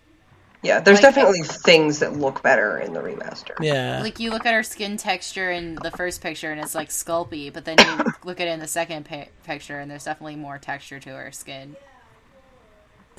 yeah, 0.62 0.80
there's 0.80 0.96
like- 1.02 1.14
definitely 1.14 1.42
things 1.42 2.00
that 2.00 2.14
look 2.14 2.42
better 2.42 2.78
in 2.78 2.92
the 2.92 3.00
remaster. 3.00 3.54
yeah, 3.60 4.00
like 4.02 4.18
you 4.18 4.30
look 4.30 4.44
at 4.46 4.52
her 4.54 4.62
skin 4.64 4.96
texture 4.96 5.50
in 5.50 5.76
the 5.76 5.90
first 5.92 6.20
picture 6.20 6.50
and 6.50 6.60
it's 6.60 6.74
like 6.74 6.88
Sculpey 6.88 7.52
but 7.52 7.64
then 7.64 7.76
you 7.78 8.04
look 8.24 8.40
at 8.40 8.48
it 8.48 8.50
in 8.50 8.60
the 8.60 8.66
second 8.66 9.04
pi- 9.06 9.28
picture 9.44 9.78
and 9.78 9.90
there's 9.90 10.04
definitely 10.04 10.36
more 10.36 10.58
texture 10.58 10.98
to 10.98 11.10
her 11.10 11.30
skin 11.32 11.76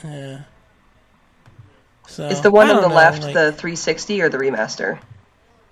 yeah. 0.04 0.42
So 2.08 2.28
Is 2.28 2.42
the 2.42 2.52
one 2.52 2.70
on 2.70 2.82
the 2.82 2.88
know, 2.88 2.96
left 2.96 3.24
like, 3.24 3.34
the 3.34 3.52
360 3.52 4.22
or 4.22 4.30
the 4.30 4.38
remaster? 4.38 5.00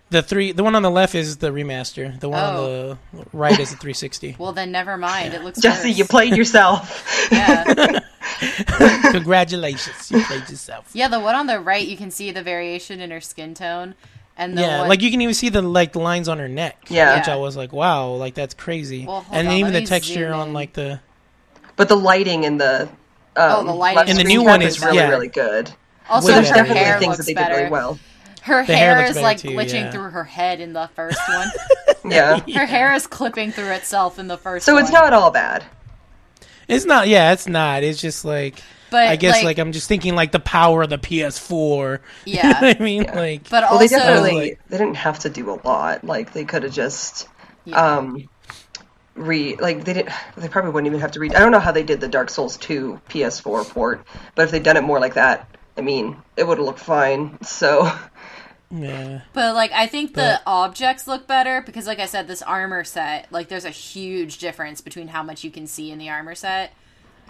The 0.10 0.22
three? 0.22 0.52
The 0.52 0.64
one 0.64 0.76
on 0.76 0.82
the 0.84 0.92
left 0.92 1.16
is 1.16 1.38
the 1.38 1.50
remaster. 1.52 2.20
The 2.20 2.30
one 2.30 2.44
Oh. 2.44 2.48
on 2.58 2.98
the 3.14 3.26
right 3.34 3.60
is 3.60 3.72
the 3.72 3.78
360. 3.78 4.36
well 4.40 4.52
then 4.54 4.72
never 4.72 4.98
mind 4.98 5.34
it 5.34 5.44
looks 5.44 5.58
like 5.58 5.64
Jesse, 5.64 5.90
worse. 5.90 5.98
you 5.98 6.06
played 6.06 6.36
yourself. 6.38 7.28
yeah 7.32 8.00
Congratulations, 9.12 10.12
you 10.12 10.22
played 10.24 10.50
yourself. 10.50 10.90
Yeah, 10.94 11.08
the 11.08 11.20
one 11.20 11.36
on 11.36 11.48
the 11.48 11.60
right, 11.60 11.86
you 11.88 11.98
can 11.98 12.12
see 12.12 12.32
the 12.32 12.44
variation 12.44 13.00
in 13.00 13.12
her 13.12 13.22
skin 13.22 13.54
tone, 13.54 13.96
and 14.38 14.58
the 14.58 14.62
Yeah, 14.62 14.80
one, 14.80 14.90
like 14.90 15.02
you 15.02 15.12
can 15.12 15.22
even 15.22 15.34
see 15.34 15.50
the 15.50 15.62
like 15.62 15.94
the 15.94 16.00
lines 16.00 16.28
on 16.28 16.40
her 16.40 16.48
neck. 16.48 16.86
Yeah. 16.90 17.18
which 17.18 17.28
I 17.28 17.36
was 17.38 17.56
like, 17.56 17.72
wow, 17.72 18.10
like 18.10 18.34
that's 18.34 18.54
crazy. 18.54 19.06
Well, 19.06 19.26
and 19.32 19.48
on, 19.48 19.54
even 19.54 19.74
the 19.74 19.84
texture 19.84 20.34
on 20.34 20.54
like 20.54 20.74
the 20.74 21.00
But 21.76 21.88
the 21.90 21.96
lighting 21.96 22.44
in 22.44 22.58
the 22.58 22.84
um, 22.84 22.90
Oh, 23.38 23.64
the 23.64 23.74
lighting 23.74 23.98
left 23.98 24.10
In 24.10 24.18
the 24.18 24.24
new 24.24 24.44
one 24.44 24.62
is 24.62 24.78
is- 24.78 24.84
really 24.84 24.98
yeah. 24.98 25.10
really 25.10 25.28
good. 25.28 25.72
also 26.10 26.28
way 26.28 26.34
So 26.34 26.42
there's 26.42 26.50
definitely 26.50 26.84
hair 26.84 27.00
things 27.00 27.12
looks 27.18 27.18
that 27.20 27.26
they 27.28 27.34
better. 27.34 27.54
did 27.54 27.60
really 27.60 27.72
well. 27.72 28.00
Her 28.46 28.64
The 28.64 28.76
hair 28.76 28.98
hair, 28.98 29.10
is 29.10 29.20
like 29.20 29.40
too, 29.40 29.50
glitching 29.50 29.74
yeah. 29.86 29.92
through 29.92 30.12
her 30.12 30.24
head 30.24 30.60
in 30.60 30.74
the 30.74 30.88
first 30.96 31.20
one. 31.28 32.12
Yeah. 32.12 32.40
her 32.56 32.66
hair 32.68 32.94
is 32.94 33.08
clipping 33.08 33.52
through 33.52 33.72
itself 33.72 34.20
in 34.20 34.28
the 34.28 34.38
first. 34.38 34.66
So 34.68 34.78
it's 34.78 34.92
not 34.92 35.14
all 35.14 35.32
bad. 35.32 35.64
It's 36.68 36.86
not. 36.86 37.08
Yeah, 37.08 37.34
it's 37.34 37.48
not. 37.48 37.82
It's 37.84 38.00
just 38.00 38.24
like. 38.24 38.62
But 38.92 39.08
I 39.08 39.16
guess 39.16 39.38
like, 39.38 39.46
like, 39.46 39.58
I'm 39.58 39.72
just 39.72 39.88
thinking 39.88 40.16
like 40.16 40.32
the 40.32 40.40
power 40.40 40.84
of 40.84 40.90
the 40.92 41.00
PS4. 41.00 42.00
Yeah. 42.26 42.46
you 42.62 42.66
know 42.66 42.76
I 42.80 42.84
mean, 42.84 43.04
like 43.06 43.50
but 43.50 43.64
Well, 43.64 43.80
they 43.80 43.86
also 43.86 43.98
definitely 43.98 44.36
like- 44.52 44.60
they 44.70 44.78
didn't 44.78 44.98
have 44.98 45.20
to 45.20 45.30
do 45.30 45.50
a 45.50 45.58
lot. 45.68 46.04
Like 46.04 46.32
they 46.34 46.46
could 46.46 46.62
have 46.64 46.72
just 46.74 47.28
Yeah. 47.66 47.82
um 47.98 48.30
re 49.16 49.56
like 49.56 49.86
they 49.86 49.94
didn't 49.94 50.14
they 50.38 50.50
probably 50.50 50.70
wouldn't 50.72 50.88
even 50.88 51.00
have 51.00 51.12
to 51.14 51.20
read. 51.20 51.34
I 51.34 51.40
don't 51.40 51.52
know 51.52 51.60
how 51.60 51.72
they 51.72 51.84
did 51.84 52.00
the 52.00 52.08
Dark 52.08 52.30
Souls 52.30 52.58
2 52.58 53.02
PS4 53.10 53.68
port, 53.70 54.06
but 54.36 54.44
if 54.44 54.52
they'd 54.52 54.62
done 54.64 54.78
it 54.78 54.84
more 54.84 55.00
like 55.00 55.16
that, 55.16 55.48
I 55.78 55.82
mean, 55.82 56.18
it 56.38 56.46
would 56.48 56.58
have 56.60 56.66
looked 56.66 56.80
fine. 56.80 57.38
So 57.44 57.92
yeah, 58.72 59.22
But 59.34 59.56
like 59.56 59.72
I 59.72 59.88
think 59.88 60.14
the 60.16 60.42
objects 60.46 61.08
look 61.08 61.28
better 61.28 61.62
because 61.62 61.88
like 61.88 62.00
I 62.00 62.06
said 62.08 62.28
this 62.28 62.42
armor 62.42 62.84
set 62.84 63.32
like 63.32 63.48
there's 63.48 63.66
a 63.66 63.70
huge 63.70 64.38
difference 64.40 64.82
between 64.82 65.10
how 65.10 65.24
much 65.24 65.44
you 65.44 65.52
can 65.52 65.68
see 65.68 65.92
in 65.92 66.00
the 66.00 66.10
armor 66.10 66.36
set. 66.36 66.74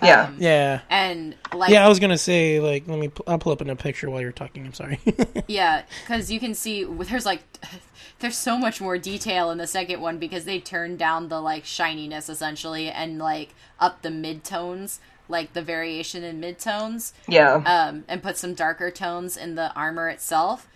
yeah. 0.03 0.23
Um, 0.23 0.35
yeah, 0.39 0.81
And 0.89 1.35
like 1.53 1.71
yeah. 1.71 1.85
I 1.85 1.89
was 1.89 1.99
gonna 1.99 2.17
say 2.17 2.59
like 2.59 2.87
let 2.87 2.99
me. 2.99 3.07
pu- 3.09 3.23
I'll 3.27 3.37
pull 3.39 3.51
up 3.53 3.61
in 3.61 3.69
a 3.69 3.75
picture 3.75 4.09
while 4.09 4.21
you're 4.21 4.31
talking. 4.31 4.65
I'm 4.65 4.73
sorry. 4.73 4.99
Yeah, 5.47 5.83
because 6.01 6.31
you 6.31 6.39
can 6.39 6.53
see 6.55 6.83
there's 6.83 7.25
like 7.25 7.43
there's 8.19 8.37
so 8.37 8.57
much 8.57 8.81
more 8.81 8.97
detail 8.97 9.51
in 9.51 9.57
the 9.57 9.67
second 9.67 10.01
one 10.01 10.17
because 10.17 10.45
they 10.45 10.59
turned 10.59 10.97
down 10.99 11.27
the 11.29 11.39
like 11.41 11.65
shininess 11.65 12.29
essentially 12.29 12.89
and 12.89 13.19
like 13.19 13.53
up 13.79 14.01
the 14.01 14.09
midtones, 14.09 14.99
like 15.29 15.53
the 15.53 15.61
variation 15.61 16.23
in 16.23 16.41
midtones, 16.41 17.11
Yeah. 17.27 17.55
um, 17.65 18.03
and 18.07 18.23
put 18.23 18.37
some 18.37 18.53
darker 18.53 18.89
tones 18.89 19.37
in 19.37 19.55
the 19.55 19.71
armor 19.75 20.09
itself, 20.09 20.67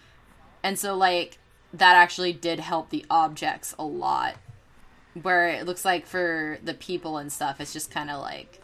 and 0.63 0.77
so 0.77 0.95
like 0.95 1.37
that 1.73 1.95
actually 1.95 2.33
did 2.33 2.59
help 2.59 2.89
the 2.89 3.05
objects 3.09 3.75
a 3.77 3.83
lot. 3.85 4.35
Where 5.21 5.49
it 5.49 5.65
looks 5.65 5.83
like 5.85 6.05
for 6.05 6.59
the 6.63 6.73
people 6.73 7.17
and 7.17 7.31
stuff, 7.31 7.59
it's 7.59 7.73
just 7.73 7.91
kind 7.91 8.09
of 8.09 8.21
like 8.21 8.61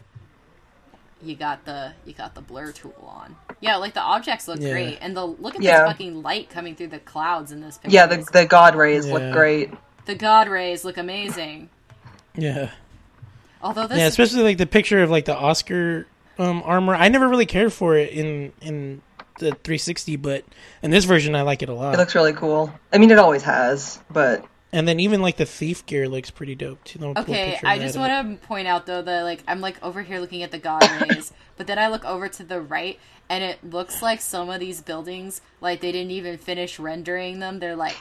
you 1.22 1.34
got 1.34 1.64
the 1.64 1.92
you 2.04 2.12
got 2.12 2.34
the 2.34 2.40
blur 2.40 2.72
tool 2.72 2.94
on. 3.06 3.36
Yeah, 3.60 3.76
like 3.76 3.94
the 3.94 4.00
objects 4.00 4.46
look 4.48 4.60
Yeah. 4.60 4.70
great, 4.72 4.98
and 5.00 5.16
the 5.16 5.24
look 5.26 5.54
at 5.56 5.62
Yeah. 5.62 5.80
this 5.82 5.88
fucking 5.92 6.22
light 6.22 6.50
coming 6.50 6.76
through 6.76 6.88
the 6.88 6.98
clouds 6.98 7.52
in 7.52 7.60
this 7.60 7.78
picture. 7.78 7.94
yeah, 7.94 8.06
the 8.06 8.18
the 8.32 8.44
god 8.46 8.74
rays 8.76 9.06
Yeah. 9.06 9.14
look 9.14 9.32
great. 9.32 9.70
the 10.04 10.14
god 10.14 10.48
rays 10.48 10.84
look 10.84 10.96
amazing. 10.98 11.68
yeah, 12.36 12.70
Although 13.62 13.86
this, 13.88 13.98
yeah. 13.98 14.06
Especially 14.06 14.42
like 14.42 14.58
the 14.58 14.66
picture 14.66 15.02
of 15.02 15.10
like 15.10 15.24
the 15.24 15.36
Oscar 15.36 16.06
um, 16.38 16.62
armor. 16.64 16.94
I 16.94 17.08
never 17.08 17.28
really 17.28 17.46
cared 17.46 17.72
for 17.72 17.96
it 17.96 18.10
in 18.12 18.52
in 18.60 19.02
the 19.38 19.50
360, 19.52 20.16
but 20.16 20.44
in 20.82 20.90
this 20.90 21.04
version, 21.04 21.34
I 21.34 21.42
like 21.42 21.62
it 21.62 21.68
a 21.68 21.74
lot. 21.74 21.94
It 21.94 21.98
looks 21.98 22.14
really 22.14 22.32
cool. 22.32 22.72
I 22.92 22.98
mean, 22.98 23.10
it 23.10 23.18
always 23.18 23.42
has, 23.42 24.00
but 24.10 24.44
and 24.72 24.86
then 24.86 25.00
even 25.00 25.22
like 25.22 25.36
the 25.36 25.46
thief 25.46 25.86
gear 25.86 26.08
looks 26.08 26.30
pretty 26.30 26.54
dope 26.54 26.82
too. 26.84 26.98
Let 26.98 27.16
me 27.28 27.34
Okay, 27.34 27.50
picture 27.52 27.66
I 27.66 27.78
just 27.78 27.96
want 27.96 28.40
to 28.40 28.46
point 28.46 28.66
out 28.68 28.86
though 28.86 29.02
that 29.02 29.22
like 29.22 29.42
I'm 29.48 29.60
like 29.60 29.82
over 29.82 30.02
here 30.02 30.18
looking 30.18 30.42
at 30.42 30.50
the 30.50 30.58
god 30.58 30.82
rays, 31.00 31.32
but 31.56 31.66
then 31.66 31.78
I 31.78 31.88
look 31.88 32.04
over 32.04 32.28
to 32.28 32.42
the 32.44 32.60
right 32.60 32.98
and 33.28 33.42
it 33.42 33.58
looks 33.64 34.02
like 34.02 34.20
some 34.20 34.50
of 34.50 34.60
these 34.60 34.80
buildings 34.80 35.40
like 35.60 35.80
they 35.80 35.92
didn't 35.92 36.10
even 36.12 36.36
finish 36.38 36.78
rendering 36.78 37.38
them. 37.38 37.58
They're 37.58 37.76
like, 37.76 37.96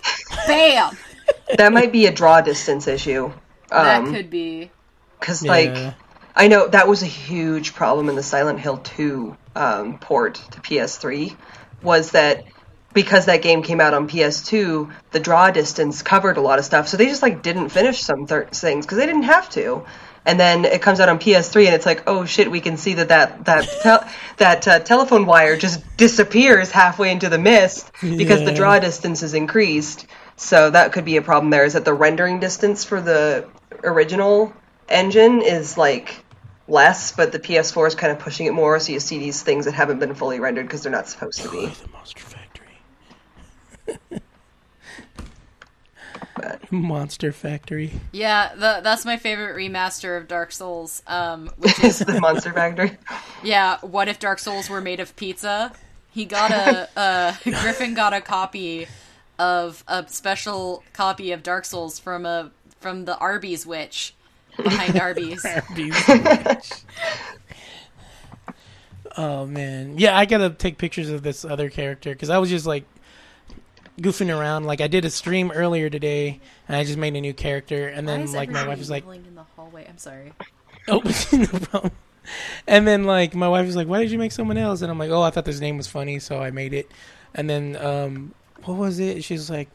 bam. 0.48 0.98
that 1.58 1.72
might 1.72 1.92
be 1.92 2.08
a 2.08 2.12
draw 2.12 2.42
distance 2.42 2.88
issue. 2.88 3.32
that 3.70 4.02
Um, 4.02 4.14
could 4.14 4.30
be. 4.30 4.72
because 5.20 5.44
Yeah. 5.44 5.52
like 5.52 5.94
I 6.36 6.48
know 6.48 6.68
that 6.68 6.88
was 6.88 7.02
a 7.02 7.08
huge 7.08 7.74
problem 7.74 8.10
in 8.10 8.16
the 8.16 8.24
Silent 8.24 8.60
Hill 8.60 8.78
2 8.78 9.38
um, 9.56 10.00
port 10.00 10.36
to 10.52 10.60
PS3 10.60 11.36
was 11.82 12.12
that 12.12 12.44
because 12.94 13.26
that 13.26 13.42
game 13.42 13.62
came 13.62 13.80
out 13.80 13.94
on 13.94 14.08
PS2, 14.08 14.92
the 15.12 15.20
draw 15.20 15.52
distance 15.52 16.02
covered 16.02 16.38
a 16.38 16.42
lot 16.42 16.60
of 16.60 16.66
stuff, 16.66 16.88
so 16.88 16.98
they 16.98 17.08
just 17.08 17.22
like 17.22 17.42
didn't 17.42 17.70
finish 17.70 18.02
some 18.02 18.26
thir- 18.26 18.46
things 18.46 18.86
because 18.86 18.98
they 18.98 19.06
didn't 19.06 19.24
have 19.24 19.50
to. 19.52 19.86
And 20.26 20.40
then 20.40 20.66
it 20.66 20.82
comes 20.82 21.00
out 21.00 21.08
on 21.08 21.20
PS3, 21.20 21.68
and 21.68 21.76
it's 21.76 21.86
like, 21.86 22.04
oh 22.08 22.26
shit, 22.26 22.50
we 22.50 22.60
can 22.60 22.78
see 22.78 22.96
that 22.96 23.10
that 23.10 23.46
that 23.46 23.70
tel- 23.84 24.10
that 24.38 24.68
uh, 24.68 24.80
telephone 24.80 25.26
wire 25.28 25.56
just 25.56 25.84
disappears 25.98 26.72
halfway 26.72 27.12
into 27.12 27.30
the 27.30 27.38
mist 27.38 27.92
because 28.02 28.44
the 28.44 28.52
draw 28.52 28.80
distance 28.80 29.22
is 29.22 29.36
increased. 29.36 30.08
So 30.36 30.72
that 30.72 30.94
could 30.94 31.06
be 31.06 31.18
a 31.18 31.22
problem. 31.22 31.52
There 31.52 31.64
is 31.64 31.74
that 31.74 31.86
the 31.86 31.94
rendering 31.94 32.40
distance 32.40 32.84
for 32.84 33.00
the 33.00 33.48
original 33.84 34.52
engine 34.90 35.42
is 35.42 35.78
like 35.78 36.25
less, 36.68 37.12
but 37.12 37.32
the 37.32 37.40
PS4 37.40 37.88
is 37.88 37.96
kind 37.96 38.12
of 38.12 38.20
pushing 38.20 38.46
it 38.48 38.54
more. 38.54 38.80
So 38.80 38.92
you 38.94 39.00
see 39.00 39.20
these 39.20 39.42
things 39.44 39.66
that 39.66 39.74
haven't 39.74 40.00
been 40.00 40.16
fully 40.16 40.40
rendered 40.40 40.66
because 40.68 40.84
they're 40.84 40.92
not 40.92 41.08
supposed 41.08 41.42
to 41.42 41.50
be. 41.52 41.68
the 41.68 41.88
Monster 41.94 42.22
Factory. 42.22 42.80
But- 46.36 46.62
Monster 46.72 47.32
Factory. 47.32 47.92
Yeah, 48.12 48.54
the, 48.56 48.82
that's 48.84 49.06
my 49.06 49.18
favorite 49.18 49.56
remaster 49.56 50.18
of 50.20 50.28
Dark 50.28 50.52
Souls. 50.52 51.02
Um, 51.08 51.50
which 51.58 51.80
is 51.84 52.00
the 52.00 52.20
Monster 52.20 52.52
Factory. 52.54 52.98
yeah. 53.44 53.78
What 53.82 54.08
if 54.08 54.20
Dark 54.20 54.40
Souls 54.40 54.70
were 54.70 54.82
made 54.82 55.00
of 55.00 55.16
pizza? 55.16 55.72
He 56.12 56.26
got 56.26 56.52
a 56.52 56.90
uh, 56.98 57.34
Griffin 57.44 57.94
got 57.94 58.14
a 58.14 58.22
copy 58.22 58.88
of 59.38 59.84
a 59.88 60.08
special 60.08 60.84
copy 60.94 61.32
of 61.32 61.44
Dark 61.44 61.66
Souls 61.66 62.00
from 62.00 62.26
a 62.26 62.52
from 62.80 63.06
the 63.06 63.18
Arby's 63.18 63.66
witch 63.66 64.14
behind 64.64 65.00
Arby's. 65.00 65.46
oh 69.18 69.46
man, 69.46 69.98
yeah, 69.98 70.18
I 70.18 70.26
gotta 70.26 70.50
take 70.50 70.78
pictures 70.78 71.10
of 71.10 71.24
this 71.24 71.46
other 71.46 71.70
character 71.70 72.12
because 72.12 72.30
I 72.30 72.38
was 72.38 72.50
just 72.50 72.66
like 72.66 72.86
goofing 74.00 74.36
around. 74.36 74.66
Like 74.66 74.82
I 74.82 74.88
did 74.88 75.06
a 75.06 75.10
stream 75.10 75.52
earlier 75.52 75.90
today, 75.90 76.40
and 76.68 76.76
I 76.78 76.84
just 76.84 76.98
made 76.98 77.16
a 77.16 77.22
new 77.22 77.34
character, 77.34 77.88
and 77.88 78.08
then 78.08 78.32
like 78.32 78.50
my 78.50 78.68
wife 78.68 78.80
was 78.80 78.90
like, 78.90 79.06
in 79.06 79.36
the 79.36 79.44
hallway. 79.56 79.86
I'm 79.88 79.98
sorry. 79.98 80.34
"Oh, 80.88 81.02
no 81.32 81.48
problem." 81.60 81.92
And 82.68 82.88
then 82.88 83.04
like 83.04 83.36
my 83.36 83.48
wife 83.48 83.66
was 83.66 83.76
like, 83.76 83.88
"Why 83.88 84.02
did 84.02 84.12
you 84.12 84.18
make 84.18 84.32
someone 84.32 84.58
else?" 84.58 84.82
And 84.82 84.92
I'm 84.92 85.00
like, 85.00 85.12
"Oh, 85.12 85.22
I 85.22 85.30
thought 85.30 85.46
this 85.46 85.60
name 85.60 85.78
was 85.78 85.88
funny, 85.88 86.20
so 86.20 86.42
I 86.42 86.52
made 86.52 86.74
it." 86.74 86.92
And 87.34 87.50
then 87.50 87.76
um, 87.78 88.34
what 88.64 88.78
was 88.78 89.00
it? 89.00 89.24
She's 89.24 89.50
like, 89.50 89.70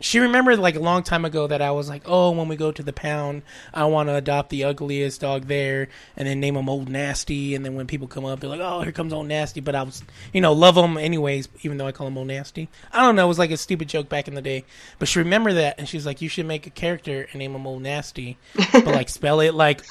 she 0.00 0.18
remembered 0.18 0.58
like 0.58 0.76
a 0.76 0.80
long 0.80 1.02
time 1.02 1.26
ago 1.26 1.46
that 1.46 1.60
I 1.60 1.70
was 1.72 1.88
like, 1.88 2.02
"Oh, 2.06 2.30
when 2.30 2.48
we 2.48 2.56
go 2.56 2.72
to 2.72 2.82
the 2.82 2.92
pound, 2.92 3.42
I 3.72 3.84
want 3.84 4.08
to 4.08 4.14
adopt 4.14 4.48
the 4.48 4.64
ugliest 4.64 5.20
dog 5.20 5.46
there, 5.46 5.88
and 6.16 6.26
then 6.26 6.40
name 6.40 6.56
him 6.56 6.68
Old 6.68 6.88
Nasty." 6.88 7.54
And 7.54 7.64
then 7.64 7.74
when 7.74 7.86
people 7.86 8.08
come 8.08 8.24
up, 8.24 8.40
they're 8.40 8.48
like, 8.48 8.60
"Oh, 8.60 8.80
here 8.80 8.92
comes 8.92 9.12
Old 9.12 9.26
Nasty," 9.26 9.60
but 9.60 9.74
I 9.74 9.82
was, 9.82 10.02
you 10.32 10.40
know, 10.40 10.54
love 10.54 10.76
him 10.76 10.96
anyways, 10.96 11.48
even 11.62 11.76
though 11.76 11.86
I 11.86 11.92
call 11.92 12.06
him 12.06 12.16
Old 12.16 12.28
Nasty. 12.28 12.68
I 12.92 13.02
don't 13.02 13.14
know, 13.14 13.26
it 13.26 13.28
was 13.28 13.38
like 13.38 13.50
a 13.50 13.58
stupid 13.58 13.88
joke 13.88 14.08
back 14.08 14.26
in 14.26 14.34
the 14.34 14.42
day, 14.42 14.64
but 14.98 15.06
she 15.06 15.18
remembered 15.18 15.54
that, 15.54 15.76
and 15.78 15.86
she's 15.86 16.06
like, 16.06 16.22
"You 16.22 16.30
should 16.30 16.46
make 16.46 16.66
a 16.66 16.70
character 16.70 17.28
and 17.30 17.38
name 17.38 17.54
him 17.54 17.66
Old 17.66 17.82
Nasty, 17.82 18.38
but 18.72 18.86
like 18.86 19.08
spell 19.10 19.40
it 19.40 19.54
like." 19.54 19.82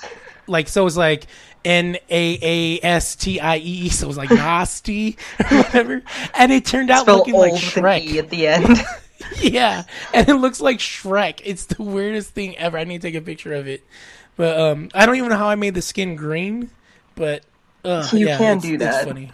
Like 0.48 0.68
so, 0.68 0.88
it's 0.88 0.98
like 0.98 1.28
N 1.64 1.96
A 2.10 2.40
A 2.42 2.80
S 2.84 3.16
T 3.16 3.40
I 3.40 3.58
E, 3.58 3.90
so 3.90 4.06
it 4.06 4.08
was 4.08 4.18
like 4.18 4.32
nasty 4.32 5.16
or 5.40 5.58
whatever, 5.58 6.02
and 6.34 6.52
it 6.52 6.66
turned 6.66 6.90
out 6.90 7.02
Spell 7.04 7.18
looking 7.18 7.36
like 7.36 7.54
Shrek. 7.54 8.02
E 8.02 8.18
at 8.18 8.32
the 8.32 8.48
end. 8.48 8.80
Yeah, 9.42 9.84
and 10.14 10.28
it 10.30 10.36
looks 10.36 10.62
like 10.62 10.80
Shrek. 10.80 11.42
It's 11.44 11.66
the 11.66 11.82
weirdest 11.84 12.32
thing 12.32 12.58
ever. 12.58 12.78
I 12.78 12.84
need 12.84 13.02
to 13.02 13.08
take 13.08 13.16
a 13.16 13.22
picture 13.22 13.54
of 13.54 13.68
it. 13.68 13.84
But 14.36 14.60
um, 14.60 14.90
I 14.94 15.06
don't 15.06 15.16
even 15.18 15.30
know 15.30 15.38
how 15.38 15.48
I 15.50 15.56
made 15.56 15.74
the 15.74 15.82
skin 15.82 16.16
green. 16.16 16.70
But 17.16 17.44
uh, 17.84 18.08
You 18.14 18.28
yeah, 18.28 18.38
can 18.38 18.60
do 18.60 18.78
that. 18.78 19.06
funny. 19.06 19.32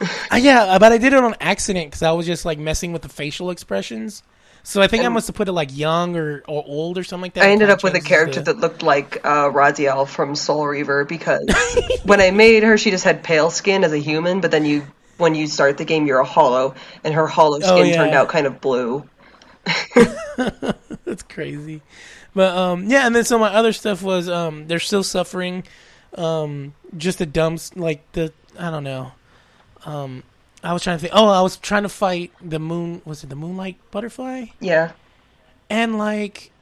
uh, 0.00 0.36
yeah, 0.36 0.78
but 0.78 0.92
I 0.92 0.98
did 0.98 1.12
it 1.12 1.22
on 1.22 1.34
accident 1.40 1.86
because 1.88 2.02
I 2.02 2.12
was 2.12 2.26
just 2.26 2.44
like 2.44 2.58
messing 2.58 2.92
with 2.92 3.02
the 3.02 3.08
facial 3.08 3.50
expressions. 3.50 4.22
So 4.62 4.80
I 4.80 4.86
think 4.86 5.04
I 5.04 5.08
must 5.08 5.26
have 5.26 5.36
put 5.36 5.46
it 5.48 5.52
like 5.52 5.76
young 5.76 6.16
or, 6.16 6.42
or 6.48 6.64
old 6.66 6.96
or 6.96 7.04
something 7.04 7.22
like 7.22 7.34
that. 7.34 7.44
I 7.44 7.50
ended 7.50 7.68
up 7.70 7.82
with 7.84 7.94
a 7.96 8.00
character 8.00 8.40
the- 8.40 8.54
that 8.54 8.60
looked 8.60 8.82
like 8.82 9.16
uh, 9.24 9.50
Raziel 9.50 10.08
from 10.08 10.34
Soul 10.34 10.66
Reaver 10.66 11.04
because 11.04 11.46
when 12.04 12.20
I 12.20 12.30
made 12.30 12.62
her, 12.62 12.78
she 12.78 12.90
just 12.90 13.04
had 13.04 13.22
pale 13.22 13.50
skin 13.50 13.84
as 13.84 13.92
a 13.92 13.98
human, 13.98 14.40
but 14.40 14.50
then 14.50 14.64
you, 14.64 14.86
when 15.18 15.34
you 15.34 15.48
start 15.48 15.76
the 15.76 15.84
game, 15.84 16.06
you're 16.06 16.18
a 16.20 16.24
hollow, 16.24 16.74
and 17.04 17.12
her 17.14 17.26
hollow 17.26 17.60
skin 17.60 17.72
Oh, 17.74 17.82
yeah. 17.82 17.96
turned 17.96 18.14
out 18.14 18.28
kind 18.30 18.46
of 18.46 18.60
blue. 18.62 19.06
That's 21.04 21.22
crazy. 21.22 21.82
But 22.34 22.56
um 22.56 22.84
yeah, 22.88 23.06
and 23.06 23.14
then 23.14 23.24
so 23.24 23.38
my 23.38 23.52
other 23.52 23.72
stuff 23.72 24.02
was 24.02 24.28
um 24.28 24.66
they're 24.66 24.78
still 24.78 25.02
suffering 25.02 25.64
um 26.16 26.74
just 26.96 27.18
the 27.18 27.26
dumps 27.26 27.74
like 27.76 28.10
the 28.12 28.32
I 28.58 28.70
don't 28.70 28.84
know. 28.84 29.12
Um 29.84 30.22
I 30.62 30.72
was 30.72 30.82
trying 30.82 30.96
to 30.96 31.00
think 31.00 31.12
oh, 31.14 31.28
I 31.28 31.40
was 31.40 31.56
trying 31.56 31.82
to 31.84 31.88
fight 31.88 32.32
the 32.40 32.58
moon 32.58 33.02
was 33.04 33.24
it 33.24 33.30
the 33.30 33.36
moonlight 33.36 33.76
butterfly? 33.90 34.46
Yeah. 34.60 34.92
And 35.70 35.98
like 35.98 36.52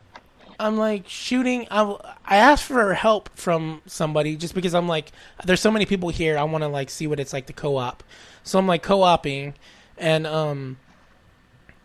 I'm 0.62 0.76
like 0.76 1.08
shooting. 1.08 1.66
I, 1.72 1.82
I 2.24 2.36
asked 2.36 2.64
for 2.64 2.94
help 2.94 3.30
from 3.36 3.82
somebody 3.86 4.36
just 4.36 4.54
because 4.54 4.74
I'm 4.74 4.86
like, 4.86 5.10
there's 5.44 5.60
so 5.60 5.72
many 5.72 5.86
people 5.86 6.08
here. 6.10 6.38
I 6.38 6.44
want 6.44 6.62
to 6.62 6.68
like 6.68 6.88
see 6.88 7.08
what 7.08 7.18
it's 7.18 7.32
like 7.32 7.46
to 7.46 7.52
co-op. 7.52 8.04
So 8.44 8.60
I'm 8.60 8.68
like 8.68 8.82
co-oping, 8.82 9.54
and 9.98 10.24
um, 10.24 10.78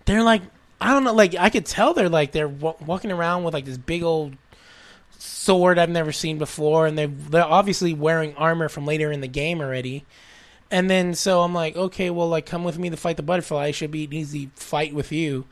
they're 0.06 0.24
like, 0.24 0.44
I 0.80 0.92
don't 0.92 1.04
know, 1.04 1.14
like 1.14 1.36
I 1.36 1.50
could 1.50 1.66
tell 1.66 1.94
they're 1.94 2.10
like 2.10 2.32
they're 2.32 2.48
wa- 2.48 2.76
walking 2.86 3.12
around 3.12 3.44
with 3.44 3.54
like 3.54 3.66
this 3.66 3.78
big 3.78 4.04
old 4.04 4.38
sword 5.18 5.80
I've 5.80 5.90
never 5.90 6.12
seen 6.12 6.38
before, 6.38 6.86
and 6.88 6.98
they 6.98 7.08
they're 7.08 7.44
obviously 7.44 7.94
wearing 7.94 8.36
armor 8.36 8.70
from 8.70 8.86
later 8.86 9.12
in 9.12 9.22
the 9.22 9.28
game 9.28 9.62
already. 9.62 10.06
And 10.70 10.90
then 10.90 11.16
so 11.16 11.42
I'm 11.42 11.54
like, 11.54 11.76
okay, 11.76 12.10
well, 12.10 12.28
like 12.28 12.46
come 12.46 12.64
with 12.64 12.78
me 12.78 12.90
to 12.90 12.98
fight 12.98 13.18
the 13.18 13.24
butterfly. 13.24 13.68
It 13.68 13.74
should 13.74 13.92
be 13.92 14.04
an 14.04 14.14
easy 14.14 14.52
fight 14.56 14.94
with 14.94 15.12
you. 15.12 15.46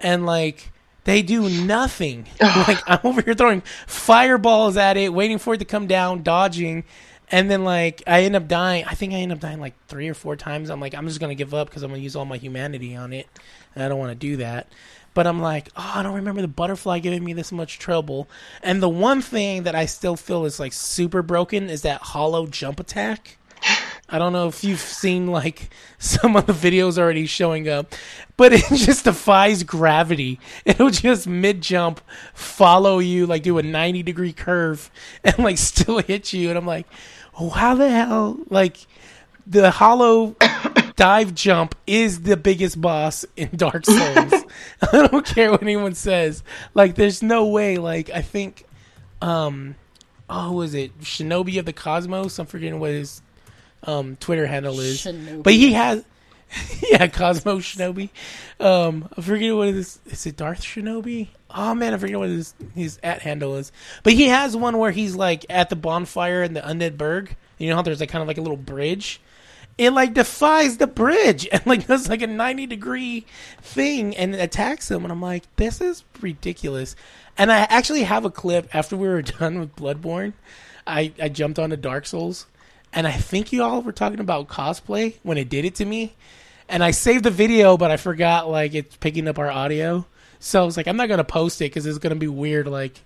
And 0.00 0.26
like 0.26 0.72
they 1.04 1.22
do 1.22 1.48
nothing. 1.48 2.26
like 2.40 2.82
I'm 2.86 3.00
over 3.04 3.20
here 3.20 3.34
throwing 3.34 3.62
fireballs 3.86 4.76
at 4.76 4.96
it, 4.96 5.12
waiting 5.12 5.38
for 5.38 5.54
it 5.54 5.58
to 5.58 5.64
come 5.64 5.86
down, 5.86 6.22
dodging. 6.22 6.84
And 7.34 7.50
then 7.50 7.64
like 7.64 8.00
I 8.06 8.22
end 8.22 8.36
up 8.36 8.46
dying. 8.46 8.84
I 8.84 8.94
think 8.94 9.12
I 9.12 9.16
end 9.16 9.32
up 9.32 9.40
dying 9.40 9.58
like 9.58 9.74
three 9.88 10.08
or 10.08 10.14
four 10.14 10.36
times. 10.36 10.70
I'm 10.70 10.78
like 10.78 10.94
I'm 10.94 11.08
just 11.08 11.18
gonna 11.18 11.34
give 11.34 11.52
up 11.52 11.68
because 11.68 11.82
I'm 11.82 11.90
gonna 11.90 12.00
use 12.00 12.14
all 12.14 12.24
my 12.24 12.36
humanity 12.36 12.94
on 12.94 13.12
it, 13.12 13.26
and 13.74 13.82
I 13.82 13.88
don't 13.88 13.98
want 13.98 14.12
to 14.12 14.14
do 14.14 14.36
that. 14.36 14.68
But 15.14 15.26
I'm 15.26 15.40
like, 15.40 15.68
oh, 15.76 15.92
I 15.96 16.04
don't 16.04 16.14
remember 16.14 16.42
the 16.42 16.48
butterfly 16.48 17.00
giving 17.00 17.24
me 17.24 17.32
this 17.32 17.50
much 17.50 17.80
trouble. 17.80 18.28
And 18.62 18.80
the 18.80 18.88
one 18.88 19.20
thing 19.20 19.64
that 19.64 19.74
I 19.74 19.86
still 19.86 20.14
feel 20.14 20.44
is 20.44 20.60
like 20.60 20.72
super 20.72 21.22
broken 21.22 21.70
is 21.70 21.82
that 21.82 22.02
hollow 22.02 22.46
jump 22.46 22.78
attack. 22.78 23.36
I 24.08 24.18
don't 24.18 24.32
know 24.32 24.46
if 24.46 24.62
you've 24.62 24.78
seen 24.78 25.26
like 25.26 25.70
some 25.98 26.36
of 26.36 26.46
the 26.46 26.52
videos 26.52 26.98
already 26.98 27.26
showing 27.26 27.68
up, 27.68 27.96
but 28.36 28.52
it 28.52 28.64
just 28.74 29.06
defies 29.06 29.64
gravity. 29.64 30.38
It'll 30.64 30.90
just 30.90 31.26
mid 31.26 31.62
jump 31.62 32.00
follow 32.32 33.00
you, 33.00 33.26
like 33.26 33.42
do 33.42 33.58
a 33.58 33.62
90 33.64 34.04
degree 34.04 34.32
curve 34.32 34.88
and 35.24 35.38
like 35.40 35.58
still 35.58 35.98
hit 35.98 36.32
you. 36.32 36.48
And 36.50 36.56
I'm 36.56 36.66
like, 36.66 36.86
oh, 37.38 37.50
how 37.50 37.74
the 37.74 37.90
hell? 37.90 38.38
Like 38.50 38.78
the 39.46 39.70
hollow 39.70 40.36
dive 40.96 41.34
jump 41.34 41.74
is 41.86 42.22
the 42.22 42.36
biggest 42.36 42.80
boss 42.80 43.24
in 43.36 43.50
Dark 43.54 43.84
Souls. 43.86 44.44
I 44.92 45.06
don't 45.08 45.26
care 45.26 45.50
what 45.50 45.62
anyone 45.62 45.94
says. 45.94 46.42
Like 46.74 46.94
there's 46.94 47.22
no 47.22 47.46
way. 47.46 47.78
Like 47.78 48.10
I 48.10 48.22
think, 48.22 48.64
um, 49.20 49.76
oh, 50.28 50.50
who 50.50 50.62
is 50.62 50.74
it? 50.74 50.98
Shinobi 51.00 51.58
of 51.58 51.66
the 51.66 51.72
Cosmos. 51.72 52.38
I'm 52.38 52.46
forgetting 52.46 52.80
what 52.80 52.90
his 52.90 53.22
um, 53.84 54.16
Twitter 54.16 54.46
handle 54.46 54.80
is. 54.80 55.02
Shinobi. 55.02 55.42
But 55.42 55.52
he 55.54 55.72
has, 55.72 56.04
yeah, 56.90 57.06
Cosmo 57.08 57.58
Shinobi. 57.58 58.10
Um, 58.60 59.08
I 59.16 59.22
forget 59.22 59.54
what 59.54 59.68
it 59.68 59.76
is. 59.76 59.98
Is 60.06 60.26
it 60.26 60.36
Darth 60.36 60.62
Shinobi? 60.62 61.28
Oh 61.54 61.74
man, 61.74 61.94
I 61.94 61.98
forget 61.98 62.18
what 62.18 62.28
his 62.28 62.54
his 62.74 62.98
at 63.02 63.22
handle 63.22 63.56
is. 63.56 63.70
But 64.02 64.14
he 64.14 64.28
has 64.28 64.56
one 64.56 64.78
where 64.78 64.90
he's 64.90 65.14
like 65.14 65.46
at 65.48 65.70
the 65.70 65.76
bonfire 65.76 66.42
in 66.42 66.54
the 66.54 66.60
Undead 66.60 66.96
Burg. 66.96 67.36
You 67.58 67.70
know 67.70 67.76
how 67.76 67.82
there's 67.82 68.00
like 68.00 68.10
kind 68.10 68.22
of 68.22 68.28
like 68.28 68.38
a 68.38 68.42
little 68.42 68.56
bridge. 68.56 69.20
It 69.78 69.90
like 69.90 70.14
defies 70.14 70.76
the 70.76 70.86
bridge 70.86 71.48
and 71.52 71.64
like 71.66 71.86
does 71.86 72.08
like 72.08 72.22
a 72.22 72.26
ninety 72.26 72.66
degree 72.66 73.24
thing 73.62 74.16
and 74.16 74.34
attacks 74.34 74.90
him. 74.90 75.04
And 75.04 75.12
I'm 75.12 75.22
like, 75.22 75.44
this 75.56 75.80
is 75.80 76.04
ridiculous. 76.20 76.96
And 77.38 77.52
I 77.52 77.58
actually 77.58 78.02
have 78.02 78.24
a 78.24 78.30
clip 78.30 78.74
after 78.74 78.96
we 78.96 79.08
were 79.08 79.22
done 79.22 79.60
with 79.60 79.76
Bloodborne. 79.76 80.32
I 80.86 81.12
I 81.20 81.28
jumped 81.28 81.58
onto 81.58 81.76
Dark 81.76 82.06
Souls 82.06 82.46
and 82.94 83.06
I 83.06 83.12
think 83.12 83.52
you 83.52 83.62
all 83.62 83.82
were 83.82 83.92
talking 83.92 84.20
about 84.20 84.48
cosplay 84.48 85.16
when 85.22 85.36
it 85.36 85.48
did 85.48 85.64
it 85.64 85.74
to 85.76 85.84
me. 85.84 86.14
And 86.68 86.82
I 86.82 86.92
saved 86.92 87.24
the 87.24 87.30
video, 87.30 87.76
but 87.76 87.90
I 87.90 87.96
forgot 87.96 88.48
like 88.48 88.74
it's 88.74 88.96
picking 88.96 89.28
up 89.28 89.38
our 89.38 89.50
audio. 89.50 90.06
So 90.44 90.62
I 90.62 90.66
was 90.66 90.76
like, 90.76 90.86
I'm 90.86 90.98
not 90.98 91.08
gonna 91.08 91.24
post 91.24 91.62
it 91.62 91.64
because 91.64 91.86
it's 91.86 91.96
gonna 91.96 92.16
be 92.16 92.28
weird, 92.28 92.66
like 92.66 93.00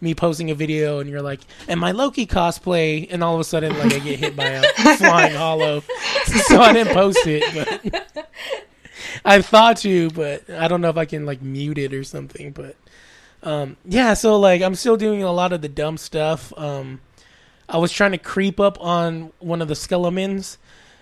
me 0.00 0.14
posting 0.14 0.50
a 0.50 0.54
video 0.54 1.00
and 1.00 1.10
you're 1.10 1.20
like, 1.20 1.40
"And 1.68 1.78
my 1.78 1.90
Loki 1.90 2.26
cosplay," 2.26 3.06
and 3.10 3.22
all 3.22 3.34
of 3.34 3.40
a 3.40 3.44
sudden 3.44 3.78
like 3.78 3.92
I 3.92 3.98
get 3.98 4.18
hit 4.18 4.34
by 4.34 4.46
a 4.46 4.62
flying 4.96 5.36
hollow. 5.36 5.82
So 6.24 6.62
I 6.62 6.72
didn't 6.72 6.94
post 6.94 7.18
it, 7.26 7.92
but 7.92 8.30
I 9.24 9.42
thought 9.42 9.76
to, 9.78 10.08
but 10.10 10.48
I 10.48 10.66
don't 10.66 10.80
know 10.80 10.88
if 10.88 10.96
I 10.96 11.04
can 11.04 11.26
like 11.26 11.42
mute 11.42 11.76
it 11.76 11.92
or 11.92 12.04
something. 12.04 12.52
But 12.52 12.74
um, 13.42 13.76
yeah, 13.84 14.14
so 14.14 14.38
like 14.40 14.62
I'm 14.62 14.74
still 14.74 14.96
doing 14.96 15.22
a 15.22 15.30
lot 15.30 15.52
of 15.52 15.60
the 15.60 15.68
dumb 15.68 15.98
stuff. 15.98 16.54
Um, 16.56 17.02
I 17.68 17.76
was 17.76 17.92
trying 17.92 18.12
to 18.12 18.18
creep 18.18 18.58
up 18.58 18.80
on 18.80 19.32
one 19.40 19.60
of 19.60 19.68
the 19.68 19.76
skeletons 19.76 20.56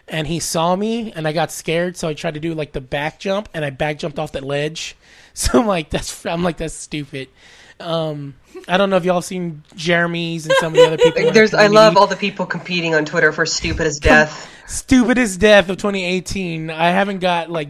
and 0.08 0.26
he 0.26 0.40
saw 0.40 0.74
me 0.74 1.12
and 1.12 1.28
I 1.28 1.32
got 1.32 1.52
scared, 1.52 1.96
so 1.96 2.08
I 2.08 2.14
tried 2.14 2.34
to 2.34 2.40
do 2.40 2.54
like 2.54 2.72
the 2.72 2.80
back 2.80 3.20
jump 3.20 3.48
and 3.54 3.64
I 3.64 3.70
back 3.70 3.98
jumped 3.98 4.18
off 4.18 4.32
that 4.32 4.42
ledge. 4.42 4.96
So 5.38 5.60
I'm 5.60 5.66
like, 5.66 5.90
that's 5.90 6.24
I'm 6.24 6.42
like 6.42 6.56
that's 6.56 6.72
stupid. 6.72 7.28
Um, 7.78 8.36
I 8.66 8.78
don't 8.78 8.88
know 8.88 8.96
if 8.96 9.04
y'all 9.04 9.20
seen 9.20 9.64
Jeremy's 9.74 10.46
and 10.46 10.54
some 10.60 10.72
of 10.72 10.78
the 10.78 10.86
other 10.86 10.96
people. 10.96 11.30
There's, 11.30 11.52
I 11.52 11.66
love 11.66 11.98
all 11.98 12.06
the 12.06 12.16
people 12.16 12.46
competing 12.46 12.94
on 12.94 13.04
Twitter 13.04 13.32
for 13.32 13.44
stupid 13.44 13.86
as 13.86 13.98
death. 13.98 14.50
stupidest 14.66 15.38
death 15.38 15.68
of 15.68 15.76
2018. 15.76 16.70
I 16.70 16.88
haven't 16.88 17.18
got 17.18 17.50
like 17.50 17.68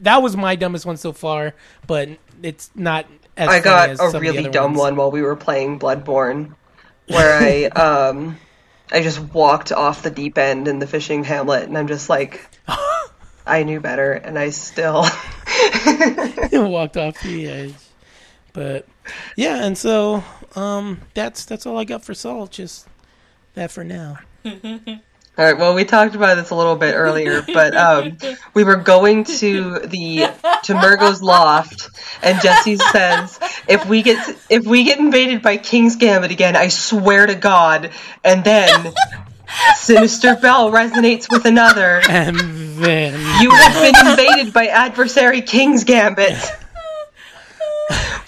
that 0.00 0.20
was 0.20 0.36
my 0.36 0.56
dumbest 0.56 0.84
one 0.84 0.96
so 0.96 1.12
far, 1.12 1.54
but 1.86 2.08
it's 2.42 2.70
not. 2.74 3.06
As 3.36 3.48
I 3.48 3.60
got 3.60 3.90
as 3.90 4.00
a 4.00 4.18
really 4.18 4.48
dumb 4.48 4.72
ones. 4.72 4.78
one 4.78 4.96
while 4.96 5.12
we 5.12 5.22
were 5.22 5.36
playing 5.36 5.78
Bloodborne, 5.78 6.56
where 7.06 7.40
I 7.40 7.64
um 7.66 8.36
I 8.90 9.02
just 9.02 9.20
walked 9.20 9.70
off 9.70 10.02
the 10.02 10.10
deep 10.10 10.38
end 10.38 10.66
in 10.66 10.80
the 10.80 10.88
fishing 10.88 11.22
hamlet, 11.22 11.64
and 11.68 11.78
I'm 11.78 11.86
just 11.86 12.08
like, 12.08 12.48
I 13.46 13.62
knew 13.62 13.80
better, 13.80 14.12
and 14.12 14.36
I 14.36 14.50
still. 14.50 15.04
walked 16.52 16.96
off 16.96 17.20
the 17.22 17.46
edge. 17.46 17.74
But 18.52 18.86
yeah, 19.36 19.64
and 19.64 19.76
so 19.76 20.24
um, 20.54 21.00
that's 21.14 21.44
that's 21.44 21.66
all 21.66 21.78
I 21.78 21.84
got 21.84 22.04
for 22.04 22.14
Salt. 22.14 22.52
Just 22.52 22.88
that 23.54 23.70
for 23.70 23.84
now. 23.84 24.18
All 25.38 25.46
right. 25.46 25.56
Well, 25.56 25.74
we 25.74 25.84
talked 25.84 26.14
about 26.14 26.34
this 26.34 26.50
a 26.50 26.54
little 26.54 26.76
bit 26.76 26.94
earlier, 26.94 27.42
but 27.42 27.74
um, 27.74 28.18
we 28.52 28.64
were 28.64 28.76
going 28.76 29.24
to 29.24 29.78
the 29.78 30.28
to 30.64 30.74
Mergo's 30.74 31.22
loft, 31.22 31.88
and 32.22 32.40
Jesse 32.42 32.76
says, 32.76 33.38
"If 33.68 33.86
we 33.86 34.02
get 34.02 34.36
if 34.50 34.66
we 34.66 34.84
get 34.84 34.98
invaded 34.98 35.40
by 35.40 35.56
King's 35.56 35.96
Gambit 35.96 36.30
again, 36.30 36.56
I 36.56 36.68
swear 36.68 37.26
to 37.26 37.36
God." 37.36 37.90
And 38.22 38.44
then 38.44 38.92
Sinister 39.76 40.36
Bell 40.36 40.70
resonates 40.70 41.30
with 41.30 41.44
another. 41.46 42.00
And 42.08 42.38
then 42.82 43.14
You 43.42 43.50
have 43.50 43.82
been 43.82 44.06
invaded 44.06 44.52
by 44.52 44.66
adversary 44.66 45.42
King's 45.42 45.84
Gambit. 45.84 46.36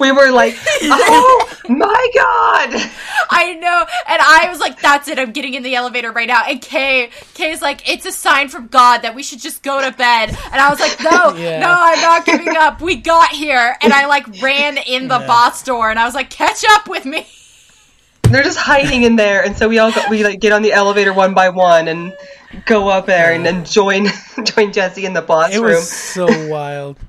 We 0.01 0.11
were 0.11 0.32
like, 0.32 0.57
"Oh 0.82 1.49
my 1.69 2.09
God!" 2.15 2.90
I 3.31 3.53
know, 3.55 3.86
and 4.09 4.20
I 4.20 4.49
was 4.51 4.59
like, 4.59 4.81
"That's 4.81 5.07
it. 5.07 5.20
I'm 5.20 5.31
getting 5.31 5.55
in 5.55 5.62
the 5.62 5.77
elevator 5.77 6.11
right 6.11 6.27
now." 6.27 6.43
And 6.49 6.61
Kay, 6.61 7.11
Kay's 7.35 7.62
like, 7.62 7.89
"It's 7.89 8.05
a 8.05 8.11
sign 8.11 8.49
from 8.49 8.66
God 8.66 9.03
that 9.03 9.15
we 9.15 9.23
should 9.23 9.40
just 9.40 9.62
go 9.62 9.81
to 9.81 9.97
bed." 9.97 10.36
And 10.51 10.61
I 10.61 10.69
was 10.69 10.81
like, 10.81 11.01
"No, 11.01 11.35
Yeah. 11.36 11.61
no, 11.61 11.69
I'm 11.70 12.01
not 12.01 12.24
giving 12.27 12.57
up. 12.57 12.81
We 12.81 12.97
got 12.97 13.28
here." 13.31 13.77
And 13.82 13.93
I 13.93 14.07
like 14.07 14.27
ran 14.43 14.78
in 14.78 15.07
the 15.07 15.20
Yeah. 15.20 15.27
boss 15.28 15.62
door, 15.62 15.90
and 15.90 15.99
I 16.01 16.05
was 16.07 16.15
like, 16.16 16.31
"Catch 16.31 16.65
up 16.70 16.89
with 16.89 17.05
me." 17.05 17.24
They're 18.32 18.42
just 18.42 18.59
hiding 18.59 19.02
in 19.02 19.16
there 19.16 19.44
and 19.44 19.56
so 19.56 19.68
we 19.68 19.78
all 19.78 19.92
go, 19.92 20.02
we 20.10 20.24
like 20.24 20.40
get 20.40 20.52
on 20.52 20.62
the 20.62 20.72
elevator 20.72 21.12
one 21.12 21.34
by 21.34 21.48
one 21.48 21.88
and 21.88 22.12
go 22.66 22.88
up 22.88 23.06
there 23.06 23.32
and 23.32 23.46
then 23.46 23.64
join 23.64 24.06
join 24.44 24.72
jesse 24.72 25.06
in 25.06 25.14
the 25.14 25.22
boss 25.22 25.54
it 25.54 25.60
room 25.60 25.70
was 25.70 25.90
so 25.90 26.26
wild. 26.48 26.98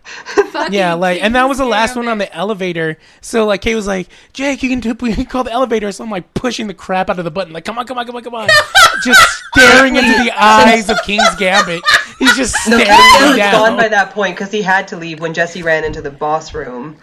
Yeah, 0.70 0.94
like, 0.94 1.22
and 1.22 1.34
that 1.34 1.50
was 1.50 1.58
the 1.58 1.66
last 1.66 1.96
one 1.96 2.08
on 2.08 2.20
the 2.20 2.34
elevator. 2.34 3.00
So 3.22 3.46
like, 3.46 3.62
Kay 3.62 3.74
was 3.74 3.88
like, 3.88 4.08
"Jake, 4.34 4.62
you 4.62 4.70
can 4.70 4.80
do, 4.80 4.94
we 5.02 5.14
can 5.14 5.26
call 5.26 5.44
the 5.44 5.52
elevator." 5.52 5.92
So 5.92 6.04
I'm 6.04 6.12
like 6.12 6.32
pushing 6.36 6.68
the 6.68 6.76
crap 6.76 7.10
out 7.10 7.18
of 7.18 7.26
the 7.26 7.32
button, 7.32 7.54
like, 7.54 7.66
"Come 7.66 7.80
on, 7.80 7.88
come 7.88 7.98
on, 7.98 8.06
come 8.06 8.16
on, 8.16 8.24
come 8.24 8.36
on!" 8.36 8.50
just 9.04 9.44
staring 9.52 9.96
into 9.96 10.24
the 10.24 10.32
eyes 10.36 10.90
of 10.90 11.02
King's 11.06 11.36
Gambit. 11.38 11.84
He's 12.20 12.36
just 12.36 12.56
staring 12.56 12.80
me 12.80 13.42
was 13.42 13.52
gone 13.52 13.76
by 13.76 13.88
that 13.88 14.12
point 14.12 14.36
because 14.36 14.52
he 14.52 14.62
had 14.62 14.88
to 14.90 14.98
leave 14.98 15.20
when 15.20 15.34
jesse 15.34 15.64
ran 15.64 15.84
into 15.84 16.02
the 16.02 16.12
boss 16.12 16.54
room 16.54 16.96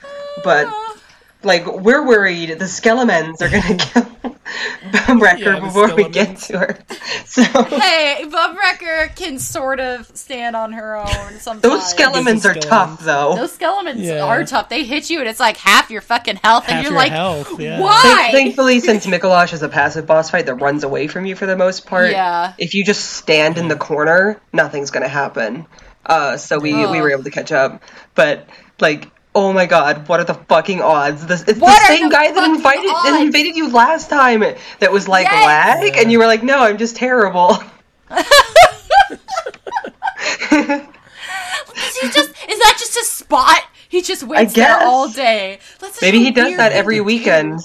but 0.43 0.67
like 1.43 1.67
we're 1.67 2.07
worried 2.07 2.51
the 2.59 2.65
skelemons 2.67 3.41
are 3.41 3.49
gonna 3.49 3.77
kill 3.79 4.37
Bumwrecker 4.91 5.39
Yeah, 5.39 5.55
the 5.57 5.61
before 5.61 5.95
we 5.95 6.09
get 6.09 6.37
to 6.39 6.59
her 6.59 6.79
so 7.27 7.43
Hey, 7.43 8.25
Bumwrecker 8.27 9.15
can 9.17 9.39
sort 9.39 9.81
of 9.81 10.11
stand 10.17 10.57
on 10.57 10.73
her 10.73 10.97
own 10.97 11.07
sometimes. 11.39 11.63
those 11.63 11.95
skelemons 11.95 12.45
are 12.45 12.59
tough 12.59 13.01
though 13.01 13.37
Those 13.37 13.53
skeletons 13.53 14.01
Yeah. 14.01 14.25
are 14.25 14.45
tough. 14.45 14.69
They 14.69 14.85
hit 14.85 15.09
you, 15.11 15.21
and 15.21 15.29
it's 15.29 15.41
like 15.41 15.57
half 15.57 15.91
your 15.91 16.01
fucking 16.03 16.37
health, 16.43 16.65
and 16.69 16.83
you're 16.83 16.93
your 16.93 16.99
like, 17.01 17.13
health, 17.13 17.59
yeah. 17.61 17.81
"Why?" 17.81 18.29
Thankfully, 18.33 18.81
since 18.81 19.07
Micolash 19.07 19.53
is 19.53 19.63
a 19.63 19.69
passive 19.69 20.07
boss 20.07 20.31
fight 20.31 20.47
that 20.47 20.55
runs 20.57 20.85
away 20.85 21.07
from 21.07 21.27
you 21.27 21.35
for 21.37 21.47
the 21.47 21.57
most 21.57 21.87
part, 21.87 22.11
Yeah. 22.11 22.53
if 22.59 22.75
you 22.75 22.85
just 22.85 23.13
stand 23.15 23.59
in 23.59 23.69
the 23.69 23.77
corner, 23.77 24.41
nothing's 24.53 24.91
gonna 24.91 25.09
happen. 25.09 25.67
Uh, 26.05 26.37
so 26.37 26.59
we 26.59 26.75
we 26.87 27.01
were 27.01 27.11
able 27.11 27.25
to 27.25 27.31
catch 27.31 27.53
up, 27.53 27.83
but 28.15 28.49
like. 28.81 29.09
Oh 29.35 29.53
my 29.53 29.67
god, 29.67 30.09
what 30.09 30.19
are 30.21 30.25
the 30.25 30.35
fucking 30.35 30.81
odds? 30.83 31.25
This 31.27 31.43
it's 31.47 31.61
What 31.61 31.79
the 31.83 31.87
same 31.95 32.09
the 32.09 32.15
guy 32.15 32.33
that 32.33 32.45
invited 32.51 32.85
that 32.89 33.13
odds? 33.15 33.23
invaded 33.27 33.55
you 33.57 33.71
last 33.71 34.11
time 34.11 34.41
that 34.81 34.91
was 34.93 35.07
like 35.07 35.27
Yes! 35.27 35.47
lag 35.85 35.97
and 35.97 36.11
you 36.11 36.19
were 36.19 36.27
like, 36.27 36.43
No, 36.43 36.59
I'm 36.59 36.79
just 36.79 36.97
terrible. 36.97 37.57
Is 40.53 41.97
he 42.01 42.09
just? 42.11 42.31
Is 42.49 42.59
that 42.59 42.77
just 42.79 42.97
a 42.97 43.05
spot 43.05 43.63
He 43.89 44.03
just 44.03 44.23
waits 44.23 44.55
there 44.55 44.79
all 44.81 45.09
day. 45.09 45.59
That's 45.79 46.01
Maybe 46.03 46.19
he 46.19 46.31
does 46.31 46.57
that 46.57 46.73
every 46.73 47.01
weekend. 47.01 47.61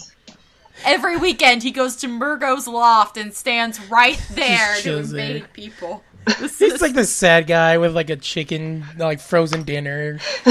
Every 0.86 1.18
weekend, 1.18 1.64
he 1.64 1.72
goes 1.72 1.96
to 1.98 2.08
Mergo's 2.08 2.68
loft 2.68 3.18
and 3.18 3.34
stands 3.34 3.80
right 3.90 4.22
there 4.32 4.76
to 4.78 4.82
chills 4.82 5.10
there. 5.12 5.26
invade 5.38 5.54
people. 5.54 6.04
This 6.40 6.60
He's 6.60 6.74
is- 6.74 6.82
like 6.82 6.94
the 6.94 7.06
sad 7.06 7.48
guy 7.48 7.78
with 7.78 7.96
like 7.96 8.10
a 8.10 8.16
chicken, 8.16 8.86
like 8.98 9.20
frozen 9.20 9.64
dinner, 9.64 10.20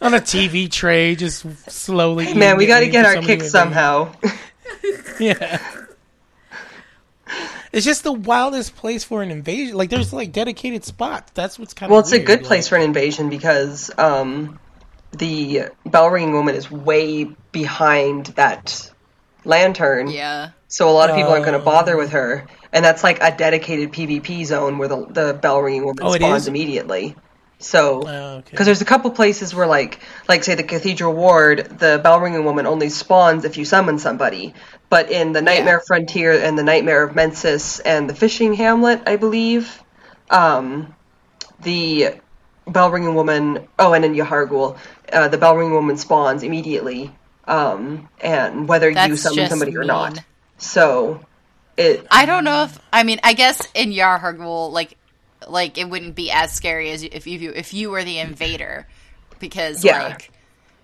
on 0.00 0.14
a 0.14 0.18
TV 0.18 0.70
tray, 0.70 1.14
just 1.16 1.44
slowly. 1.70 2.32
Man, 2.34 2.56
we 2.56 2.66
got 2.66 2.80
to 2.80 2.88
get 2.88 3.04
our 3.04 3.14
somebody 3.14 3.36
kick 3.38 3.42
somehow. 3.48 4.12
Yeah. 5.20 5.58
It's 7.72 7.84
just 7.84 8.02
the 8.02 8.12
wildest 8.12 8.76
place 8.76 9.04
for 9.04 9.22
an 9.22 9.30
invasion. 9.30 9.76
Like, 9.76 9.90
there's 9.90 10.12
like 10.12 10.32
dedicated 10.32 10.84
spots. 10.84 11.32
That's 11.34 11.58
what's 11.58 11.74
kind 11.74 11.90
of 11.90 11.92
Well, 11.92 12.00
it's 12.00 12.12
a 12.12 12.18
good 12.18 12.44
place 12.44 12.68
for 12.68 12.76
an 12.76 12.82
invasion 12.82 13.28
because 13.28 13.90
um, 13.98 14.58
the 15.12 15.64
bell 15.84 16.08
ringing 16.08 16.32
woman 16.32 16.54
is 16.54 16.70
way 16.70 17.24
behind 17.52 18.26
that 18.36 18.90
lantern. 19.44 20.08
yeah. 20.08 20.50
So 20.68 20.88
a 20.88 20.92
lot 20.92 21.08
of 21.10 21.16
people 21.16 21.32
aren't 21.32 21.44
going 21.46 21.56
to 21.58 21.62
Oh. 21.62 21.64
bother 21.64 21.96
with 21.96 22.10
her, 22.10 22.46
and 22.74 22.84
that's 22.84 23.02
like 23.02 23.22
a 23.22 23.34
dedicated 23.34 23.90
PvP 23.92 24.44
zone 24.44 24.76
where 24.78 24.86
the 24.88 25.06
the 25.06 25.32
bell 25.34 25.60
ringing 25.60 25.84
woman 25.84 26.04
Oh, 26.04 26.12
spawns 26.14 26.42
is? 26.42 26.48
immediately. 26.48 27.16
So, 27.58 28.04
Oh, 28.06 28.36
okay. 28.36 28.50
because 28.52 28.66
there's 28.66 28.82
a 28.82 28.86
couple 28.86 29.10
places 29.10 29.54
where, 29.54 29.66
like, 29.66 30.00
like 30.28 30.44
say 30.44 30.54
the 30.54 30.62
Cathedral 30.62 31.12
Ward, 31.12 31.78
the 31.78 32.00
bell 32.02 32.20
ringing 32.20 32.44
woman 32.44 32.66
only 32.66 32.88
spawns 32.88 33.44
if 33.44 33.56
you 33.56 33.64
summon 33.64 33.98
somebody. 33.98 34.54
But 34.88 35.10
in 35.10 35.32
the 35.32 35.42
Nightmare 35.42 35.82
Frontier 35.86 36.32
and 36.32 36.56
the 36.56 36.62
Nightmare 36.62 37.02
of 37.02 37.14
Mensis 37.14 37.80
and 37.80 38.08
the 38.08 38.14
Fishing 38.14 38.54
Hamlet, 38.54 39.02
I 39.06 39.16
believe, 39.16 39.82
um, 40.30 40.94
the 41.60 42.14
bell 42.66 42.90
ringing 42.90 43.14
woman. 43.14 43.66
Oh, 43.78 43.92
and 43.92 44.04
in 44.04 44.14
Yahargul, 44.14 44.78
uh, 45.12 45.28
the 45.28 45.38
bell 45.38 45.56
ringing 45.56 45.74
woman 45.74 45.96
spawns 45.96 46.42
immediately, 46.42 47.12
um, 47.44 48.08
and 48.20 48.68
whether 48.68 48.88
you 48.88 49.16
summon 49.16 49.48
somebody 49.48 49.76
or 49.76 49.84
not. 49.84 50.20
So, 50.58 51.20
it 51.76 52.06
I 52.10 52.26
don't 52.26 52.44
know 52.44 52.64
if 52.64 52.78
I 52.92 53.02
mean 53.02 53.20
I 53.22 53.32
guess 53.32 53.66
in 53.74 53.90
Yarhargul 53.90 54.72
like 54.72 54.96
like 55.46 55.78
it 55.78 55.88
wouldn't 55.88 56.14
be 56.14 56.30
as 56.30 56.52
scary 56.52 56.90
as 56.90 57.02
if 57.02 57.26
you 57.26 57.52
if 57.52 57.72
you 57.74 57.90
were 57.90 58.04
the 58.04 58.18
invader 58.18 58.86
because 59.38 59.84
Yeah. 59.84 60.02
like 60.04 60.32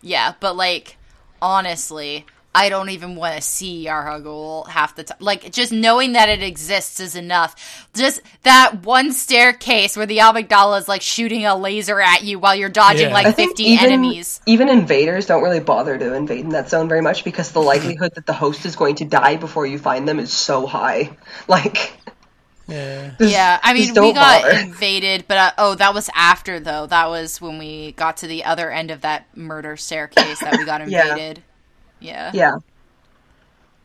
yeah 0.03 0.35
but 0.41 0.57
like 0.57 0.97
honestly 1.43 2.25
I 2.57 2.69
don't 2.69 2.91
even 2.91 3.17
want 3.17 3.35
to 3.35 3.41
see 3.41 3.85
Yarhargul 3.87 4.69
half 4.69 4.95
the 4.95 5.03
time 5.03 5.17
like 5.19 5.51
just 5.51 5.73
knowing 5.73 6.13
that 6.13 6.29
it 6.29 6.41
exists 6.41 7.01
is 7.01 7.17
enough 7.17 7.89
just 7.95 8.21
that 8.45 8.85
one 8.85 9.13
staircase 9.13 9.97
where 9.97 10.07
the 10.07 10.19
Amygdala 10.19 10.79
is 10.79 10.87
like 10.87 11.03
shooting 11.03 11.45
a 11.47 11.57
laser 11.57 12.01
at 12.01 12.23
you 12.23 12.39
while 12.39 12.55
you're 12.55 12.69
dodging 12.69 13.09
Yeah. 13.09 13.15
like 13.15 13.35
50 13.35 13.65
even, 13.65 13.87
enemies 13.87 14.41
Even 14.47 14.69
invaders 14.69 15.27
don't 15.27 15.43
really 15.43 15.59
bother 15.59 15.99
to 15.99 16.15
invade 16.15 16.45
in 16.45 16.51
that 16.51 16.71
zone 16.71 16.89
very 16.89 17.01
much 17.03 17.25
because 17.25 17.51
the 17.51 17.61
likelihood 17.61 18.13
that 18.15 18.27
the 18.27 18.33
host 18.33 18.65
is 18.67 18.77
going 18.77 18.95
to 18.97 19.05
die 19.05 19.37
before 19.37 19.67
you 19.67 19.79
find 19.79 20.07
them 20.07 20.21
is 20.21 20.33
so 20.33 20.67
high. 20.67 21.11
Like, 21.49 21.93
yeah. 22.67 23.11
just- 23.19 23.33
Yeah, 23.33 23.59
I 23.63 23.75
mean, 23.75 23.93
we 23.95 24.13
got 24.13 24.43
bother. 24.43 24.59
invaded, 24.61 25.25
but 25.29 25.37
uh, 25.37 25.53
oh, 25.59 25.75
that 25.77 25.95
was 25.95 26.09
after 26.15 26.61
though. 26.61 26.87
That 26.87 27.09
was 27.09 27.41
when 27.41 27.59
we 27.59 27.93
got 27.93 28.19
to 28.19 28.27
the 28.27 28.45
other 28.45 28.71
end 28.71 28.91
of 28.91 29.03
that 29.03 29.27
murder 29.37 29.77
staircase 29.77 30.41
that 30.41 30.57
we 30.59 30.65
got 30.65 30.81
invaded. 30.83 31.43
yeah, 32.01 32.31
Yeah, 32.35 32.57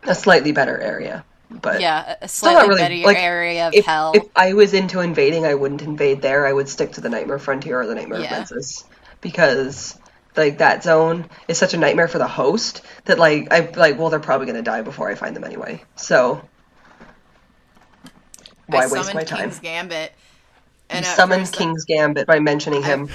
a 0.03 0.15
slightly 0.15 0.51
better 0.51 0.77
area, 0.79 1.25
but 1.49 1.81
Yeah, 1.81 2.15
a- 2.21 2.25
a 2.25 2.27
slightly 2.27 2.69
really 2.69 2.81
better 2.81 2.95
like 3.05 3.17
area 3.17 3.67
of 3.67 3.73
if, 3.73 3.85
hell. 3.85 4.13
If 4.15 4.23
I 4.35 4.53
was 4.53 4.73
into 4.73 4.99
invading, 5.01 5.45
I 5.45 5.55
wouldn't 5.55 5.81
invade 5.81 6.21
there. 6.21 6.45
I 6.45 6.53
would 6.53 6.69
stick 6.69 6.93
to 6.93 7.01
the 7.01 7.09
Nightmare 7.09 7.39
Frontier 7.39 7.81
or 7.81 7.87
the 7.87 7.95
Nightmare 7.95 8.19
Yeah. 8.19 8.25
of 8.41 8.49
Mensis 8.51 8.85
because 9.21 9.97
like 10.37 10.59
that 10.59 10.83
zone 10.83 11.25
is 11.49 11.57
such 11.57 11.73
a 11.73 11.77
nightmare 11.77 12.07
for 12.07 12.17
the 12.19 12.27
host 12.27 12.81
that 13.05 13.19
like 13.19 13.51
I 13.51 13.61
like 13.75 13.97
well 13.99 14.09
they're 14.09 14.19
probably 14.21 14.47
gonna 14.47 14.61
die 14.61 14.83
before 14.83 15.09
I 15.09 15.15
find 15.15 15.35
them 15.35 15.43
anyway. 15.43 15.83
So 15.97 16.41
why 18.71 18.83
I 18.85 18.87
waste 18.87 19.13
my 19.13 19.23
time? 19.23 19.39
King's 19.49 19.59
Gambit. 19.59 20.11
And 20.89 21.05
You 21.05 21.09
at 21.11 21.15
summoned 21.15 21.41
first- 21.47 21.55
King's 21.55 21.85
Gambit 21.85 22.25
by 22.27 22.39
mentioning 22.39 22.81
him. 22.83 23.09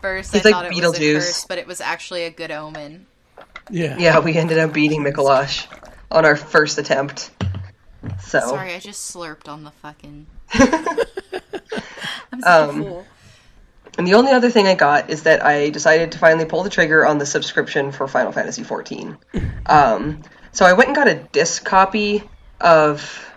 First, 0.00 0.32
He's 0.32 0.46
I 0.46 0.50
like 0.50 0.54
thought 0.54 0.66
it 0.66 0.84
was 0.84 0.98
a 0.98 1.00
Beetlejuice. 1.00 1.14
curse, 1.18 1.44
but 1.46 1.58
it 1.58 1.66
was 1.66 1.80
actually 1.80 2.24
a 2.24 2.30
good 2.30 2.50
omen. 2.52 3.06
Yeah. 3.70 3.96
Yeah, 3.98 4.18
we 4.20 4.36
ended 4.36 4.58
up 4.58 4.72
beating 4.72 5.02
Micolash 5.02 5.66
on 6.10 6.24
our 6.24 6.36
first 6.36 6.78
attempt. 6.78 7.30
So 8.20 8.38
Sorry, 8.40 8.74
I 8.74 8.78
just 8.78 9.12
slurped 9.14 9.48
on 9.48 9.64
the 9.64 9.72
fucking. 9.72 10.26
I'm 10.54 12.40
such 12.40 12.44
a 12.44 12.68
Um, 12.70 12.82
fool. 12.84 13.06
And 13.98 14.06
the 14.06 14.14
only 14.14 14.30
other 14.30 14.50
thing 14.50 14.68
I 14.68 14.74
got 14.74 15.10
is 15.10 15.24
that 15.24 15.44
I 15.44 15.70
decided 15.70 16.12
to 16.12 16.18
finally 16.18 16.44
pull 16.44 16.62
the 16.62 16.70
trigger 16.70 17.04
on 17.04 17.18
the 17.18 17.26
subscription 17.26 17.90
for 17.90 18.06
Final 18.06 18.30
Fantasy 18.32 18.62
XIV. 18.62 19.16
Um, 19.66 20.22
so 20.52 20.64
I 20.64 20.72
went 20.72 20.88
and 20.88 20.96
got 20.96 21.08
a 21.08 21.16
disc 21.16 21.62
copy 21.62 22.22
of 22.58 23.27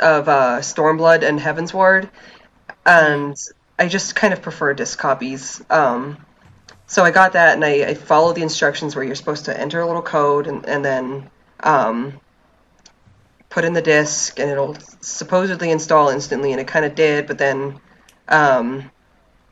of 0.00 0.28
uh, 0.28 0.58
Stormblood 0.58 1.22
and 1.22 1.38
Heavensward, 1.38 2.10
and 2.84 3.36
I 3.78 3.88
just 3.88 4.14
kind 4.14 4.32
of 4.32 4.42
prefer 4.42 4.74
disc 4.74 4.98
copies. 4.98 5.62
Um, 5.70 6.24
so 6.86 7.04
I 7.04 7.10
got 7.10 7.32
that, 7.32 7.54
and 7.54 7.64
I, 7.64 7.90
I 7.90 7.94
followed 7.94 8.36
the 8.36 8.42
instructions 8.42 8.96
where 8.96 9.04
you're 9.04 9.14
supposed 9.14 9.46
to 9.46 9.58
enter 9.58 9.80
a 9.80 9.86
little 9.86 10.02
code 10.02 10.46
and, 10.46 10.66
and 10.66 10.84
then 10.84 11.30
um, 11.60 12.20
put 13.50 13.64
in 13.64 13.72
the 13.72 13.82
disc, 13.82 14.38
and 14.38 14.50
it'll 14.50 14.76
supposedly 15.00 15.70
install 15.70 16.08
instantly, 16.08 16.52
and 16.52 16.60
it 16.60 16.66
kind 16.66 16.84
of 16.84 16.94
did, 16.94 17.26
but 17.26 17.38
then. 17.38 17.80
Um, 18.28 18.90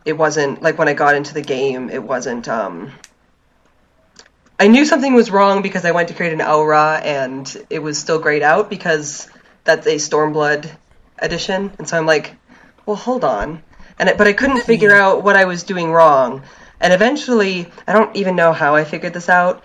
it 0.07 0.17
wasn't 0.17 0.63
like 0.63 0.79
when 0.79 0.89
I 0.89 0.95
got 0.95 1.17
into 1.17 1.35
the 1.35 1.43
game, 1.43 1.91
it 1.91 2.03
wasn't 2.03 2.49
um 2.49 2.93
I 4.59 4.69
knew 4.69 4.87
something 4.87 5.13
was 5.13 5.31
wrong 5.31 5.61
because 5.61 5.85
I 5.85 5.91
went 5.91 6.09
to 6.09 6.15
create 6.15 6.33
an 6.33 6.41
Au 6.41 6.65
Ra 6.65 6.99
and 7.03 7.67
it 7.69 7.81
was 7.81 7.99
still 7.99 8.19
grayed 8.19 8.43
out 8.43 8.71
because 8.71 9.29
that's 9.67 9.87
a 9.87 9.97
Stormblood 9.97 10.71
edition. 11.19 11.73
And 11.79 11.89
so 11.89 11.97
I'm 11.99 12.07
like, 12.07 12.37
well, 12.87 12.97
hold 12.97 13.25
on. 13.25 13.63
And 13.99 14.09
it, 14.09 14.19
but 14.19 14.27
I 14.27 14.33
couldn't 14.33 14.63
figure 14.63 14.93
out 14.93 15.23
what 15.23 15.37
I 15.37 15.45
was 15.45 15.63
doing 15.63 15.91
wrong. 15.93 16.43
And 16.81 16.93
eventually, 16.93 17.69
I 17.87 17.93
don't 17.93 18.15
even 18.17 18.37
know 18.37 18.53
how 18.53 18.75
I 18.75 18.85
figured 18.85 19.13
this 19.13 19.29
out, 19.29 19.65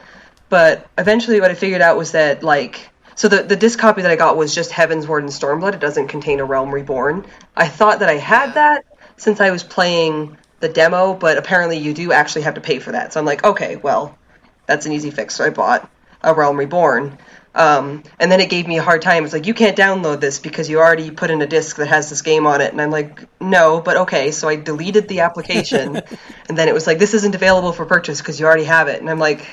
but 0.49 0.87
eventually 0.97 1.41
what 1.41 1.51
I 1.51 1.55
figured 1.55 1.81
out 1.81 1.97
was 1.97 2.13
that 2.13 2.43
like 2.43 2.89
so 3.15 3.27
the 3.27 3.43
the 3.43 3.55
disc 3.55 3.77
copy 3.77 4.01
that 4.01 4.11
I 4.11 4.15
got 4.15 4.37
was 4.37 4.55
just 4.55 4.71
Heavensward 4.71 5.19
and 5.19 5.29
Stormblood. 5.29 5.73
It 5.73 5.79
doesn't 5.79 6.07
contain 6.07 6.39
a 6.39 6.45
Realm 6.45 6.73
Reborn. 6.73 7.25
I 7.55 7.67
thought 7.67 7.99
that 7.99 8.09
I 8.09 8.17
had 8.17 8.53
that 8.53 8.85
since 9.17 9.39
I 9.41 9.51
was 9.51 9.63
playing 9.63 10.37
the 10.59 10.69
demo, 10.69 11.13
but 11.13 11.37
apparently 11.37 11.77
you 11.77 11.93
do 11.93 12.11
actually 12.11 12.43
have 12.43 12.53
to 12.55 12.61
pay 12.61 12.79
for 12.79 12.93
that. 12.93 13.13
So 13.13 13.19
I'm 13.19 13.25
like, 13.25 13.43
okay, 13.43 13.75
well, 13.75 14.17
that's 14.65 14.85
an 14.85 14.93
easy 14.93 15.11
fix. 15.11 15.35
So 15.35 15.43
I 15.43 15.49
bought 15.49 15.89
a 16.23 16.33
Realm 16.33 16.57
Reborn. 16.57 17.17
Um, 17.53 18.03
and 18.19 18.31
then 18.31 18.39
it 18.39 18.49
gave 18.49 18.67
me 18.67 18.77
a 18.77 18.81
hard 18.81 19.01
time. 19.01 19.25
It's 19.25 19.33
like, 19.33 19.45
you 19.45 19.53
can't 19.53 19.77
download 19.77 20.21
this 20.21 20.39
because 20.39 20.69
you 20.69 20.79
already 20.79 21.11
put 21.11 21.31
in 21.31 21.41
a 21.41 21.47
disc 21.47 21.77
that 21.77 21.87
has 21.87 22.09
this 22.09 22.21
game 22.21 22.47
on 22.47 22.61
it. 22.61 22.71
And 22.71 22.81
I'm 22.81 22.91
like, 22.91 23.27
no, 23.41 23.81
but 23.81 23.97
okay. 23.97 24.31
So 24.31 24.47
I 24.47 24.55
deleted 24.55 25.07
the 25.07 25.21
application. 25.21 26.01
and 26.49 26.57
then 26.57 26.67
it 26.69 26.73
was 26.73 26.87
like, 26.87 26.97
this 26.97 27.13
isn't 27.13 27.35
available 27.35 27.73
for 27.73 27.85
purchase 27.85 28.19
because 28.19 28.39
you 28.39 28.45
already 28.45 28.63
have 28.63 28.87
it. 28.87 29.01
And 29.01 29.09
I'm 29.09 29.19
like, 29.19 29.45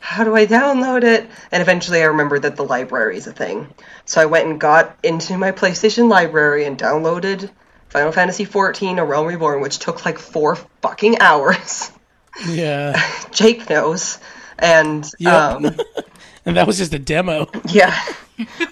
how 0.00 0.24
do 0.24 0.34
I 0.34 0.46
download 0.46 1.04
it? 1.04 1.30
And 1.52 1.62
eventually 1.62 2.02
I 2.02 2.06
remembered 2.06 2.42
that 2.42 2.56
the 2.56 2.64
library 2.64 3.16
is 3.16 3.28
a 3.28 3.32
thing. 3.32 3.72
So 4.04 4.20
I 4.20 4.26
went 4.26 4.48
and 4.48 4.60
got 4.60 4.98
into 5.04 5.38
my 5.38 5.52
PlayStation 5.52 6.08
library 6.10 6.64
and 6.64 6.76
downloaded 6.76 7.48
Final 7.88 8.10
Fantasy 8.10 8.44
XIV 8.44 8.98
A 8.98 9.04
Realm 9.04 9.26
Reborn, 9.26 9.60
which 9.60 9.78
took 9.78 10.04
like 10.04 10.18
four 10.18 10.56
fucking 10.82 11.20
hours. 11.20 11.92
Yeah. 12.48 13.00
Jake 13.30 13.70
knows. 13.70 14.18
And 14.58 15.08
Yep. 15.20 15.34
um, 15.34 15.76
And 16.44 16.56
that 16.56 16.66
was 16.66 16.78
just 16.78 16.92
a 16.94 16.98
demo. 16.98 17.48
yeah. 17.68 17.96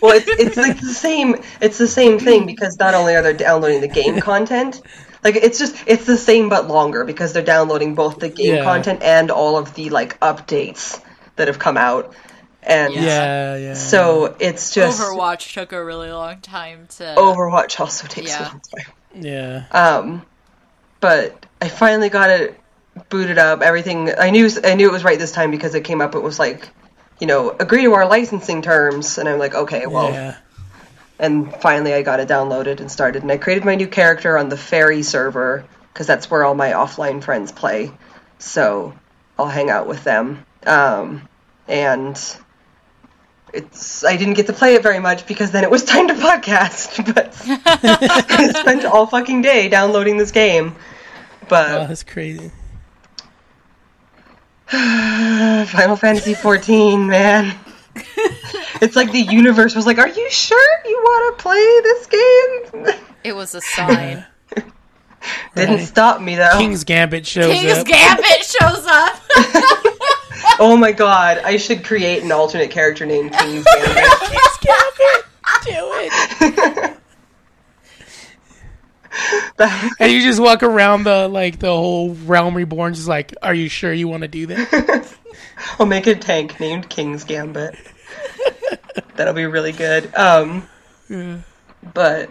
Well, 0.01 0.17
it's, 0.17 0.27
it's 0.29 0.57
like 0.57 0.81
the 0.81 0.93
same. 0.93 1.37
It's 1.61 1.79
the 1.79 1.87
same 1.87 2.19
thing 2.19 2.47
because 2.47 2.79
not 2.79 2.95
only 2.95 3.15
are 3.15 3.23
they 3.23 3.33
downloading 3.35 3.81
the 3.81 3.89
game 3.89 4.21
content, 4.21 4.81
like 5.23 5.37
it's 5.37 5.59
just 5.59 5.77
it's 5.87 6.05
the 6.07 6.17
same 6.17 6.49
but 6.49 6.67
longer 6.67 7.05
because 7.05 7.33
they're 7.33 7.45
downloading 7.45 7.95
both 7.95 8.19
the 8.19 8.29
game 8.29 8.57
Yeah. 8.57 8.65
content 8.65 9.03
and 9.03 9.31
all 9.31 9.57
of 9.57 9.75
the 9.75 9.91
like 9.91 10.19
updates 10.21 11.01
that 11.37 11.47
have 11.49 11.59
come 11.59 11.77
out. 11.77 12.15
And 12.63 12.93
Yeah, 12.93 13.57
yeah. 13.57 13.75
so 13.75 14.37
it's 14.41 14.73
just 14.75 15.01
Overwatch 15.01 15.55
took 15.55 15.73
a 15.73 15.83
really 15.85 16.11
long 16.11 16.41
time 16.41 16.89
to. 16.97 17.15
Overwatch 17.17 17.79
also 17.81 18.07
takes 18.09 18.31
Yeah. 18.33 18.43
a 18.43 18.45
long 18.49 18.61
time. 18.61 18.95
Yeah. 19.15 19.65
Um, 19.71 20.23
but 21.01 21.47
I 21.63 21.69
finally 21.69 22.09
got 22.09 22.31
it 22.31 22.59
booted 23.09 23.39
up. 23.39 23.63
Everything 23.63 24.11
I 24.19 24.31
knew 24.31 24.49
I 24.65 24.75
knew 24.75 24.89
it 24.89 24.93
was 24.93 25.05
right 25.05 25.19
this 25.19 25.33
time 25.33 25.51
because 25.51 25.75
it 25.75 25.85
came 25.85 26.01
up. 26.01 26.15
It 26.15 26.21
was 26.21 26.39
like, 26.39 26.69
you 27.21 27.27
know, 27.27 27.51
agree 27.51 27.83
to 27.83 27.93
our 27.95 28.07
licensing 28.07 28.63
terms, 28.63 29.19
and 29.19 29.29
I'm 29.29 29.39
like, 29.39 29.55
okay, 29.55 29.87
well. 29.87 30.11
yeah. 30.11 30.37
And 31.19 31.55
finally, 31.57 31.93
I 31.93 32.01
got 32.01 32.19
it 32.19 32.29
downloaded 32.31 32.81
and 32.81 32.91
started. 32.91 33.23
And 33.23 33.31
I 33.31 33.37
created 33.37 33.63
my 33.67 33.75
new 33.75 33.87
character 33.87 34.39
on 34.39 34.49
the 34.49 34.57
Faerie 34.57 35.03
server 35.03 35.67
because 35.93 36.07
that's 36.07 36.31
where 36.31 36.45
all 36.45 36.55
my 36.55 36.71
offline 36.73 37.23
friends 37.23 37.53
play. 37.53 37.93
So 38.39 38.95
I'll 39.39 39.47
hang 39.47 39.69
out 39.69 39.87
with 39.87 40.03
them. 40.03 40.47
Um, 40.65 41.29
and 41.69 42.19
it's 43.53 44.03
I 44.03 44.17
didn't 44.17 44.35
get 44.35 44.47
to 44.47 44.55
play 44.55 44.77
it 44.77 44.83
very 44.83 44.99
much 45.01 45.27
because 45.27 45.51
then 45.51 45.63
it 45.63 45.71
was 45.71 45.85
time 45.93 46.09
to 46.09 46.15
podcast. 46.15 47.05
But 47.15 47.37
I 47.47 48.53
spent 48.59 48.87
all 48.87 49.07
fucking 49.07 49.43
day 49.43 49.69
downloading 49.69 50.17
this 50.17 50.31
game. 50.31 50.75
But 51.51 51.71
Oh, 51.71 51.87
that's 51.87 52.03
crazy. 52.03 52.51
Final 55.67 55.97
Fantasy 55.97 56.35
14, 56.35 57.07
man. 57.07 57.57
it's 58.81 58.95
like 58.95 59.11
the 59.11 59.21
universe 59.21 59.75
was 59.75 59.85
like, 59.87 59.99
"Are 59.99 60.09
you 60.09 60.31
sure 60.31 60.79
you 60.85 60.97
want 61.03 61.37
to 61.39 61.43
play 61.43 61.81
this 61.83 62.07
game?" 62.07 63.01
It 63.25 63.35
was 63.35 63.55
a 63.55 63.61
sign. 63.61 64.25
Didn't 65.55 65.77
Right. 65.77 65.87
stop 65.87 66.23
me 66.23 66.37
though. 66.37 66.57
King's 66.57 66.85
Gambit 66.85 67.27
shows 67.27 67.47
King's 67.53 67.79
up. 67.79 67.87
King's 67.87 67.99
Gambit 68.01 68.45
shows 68.45 68.87
up. 68.87 69.21
Oh 70.59 70.75
my 70.81 70.93
god, 70.93 71.39
I 71.45 71.59
should 71.59 71.85
create 71.85 72.23
an 72.23 72.33
alternate 72.33 72.71
character 72.71 73.05
named 73.05 73.33
King's 73.33 73.65
Gambit. 73.65 74.21
King's 74.21 74.59
Gambit. 74.63 75.25
Do 75.67 75.73
it. 76.87 76.97
And 79.99 80.13
you 80.13 80.23
just 80.23 80.41
walk 80.41 80.63
around 80.63 81.05
the 81.05 81.29
like 81.29 81.59
the 81.59 81.69
whole 81.69 82.15
realm 82.15 82.57
reborn, 82.57 82.95
just 82.95 83.09
like, 83.09 83.35
are 83.43 83.55
you 83.55 83.69
sure 83.69 83.93
you 83.93 84.09
want 84.09 84.23
to 84.23 84.29
do 84.29 84.47
that? 84.47 85.15
I'll 85.79 85.87
make 85.87 86.07
a 86.07 86.15
tank 86.15 86.59
named 86.61 86.89
King's 86.89 87.25
Gambit. 87.25 87.77
That'll 89.17 89.35
be 89.35 89.47
really 89.47 89.73
good. 89.73 90.15
Um, 90.15 90.69
yeah. 91.09 91.39
but 91.93 92.31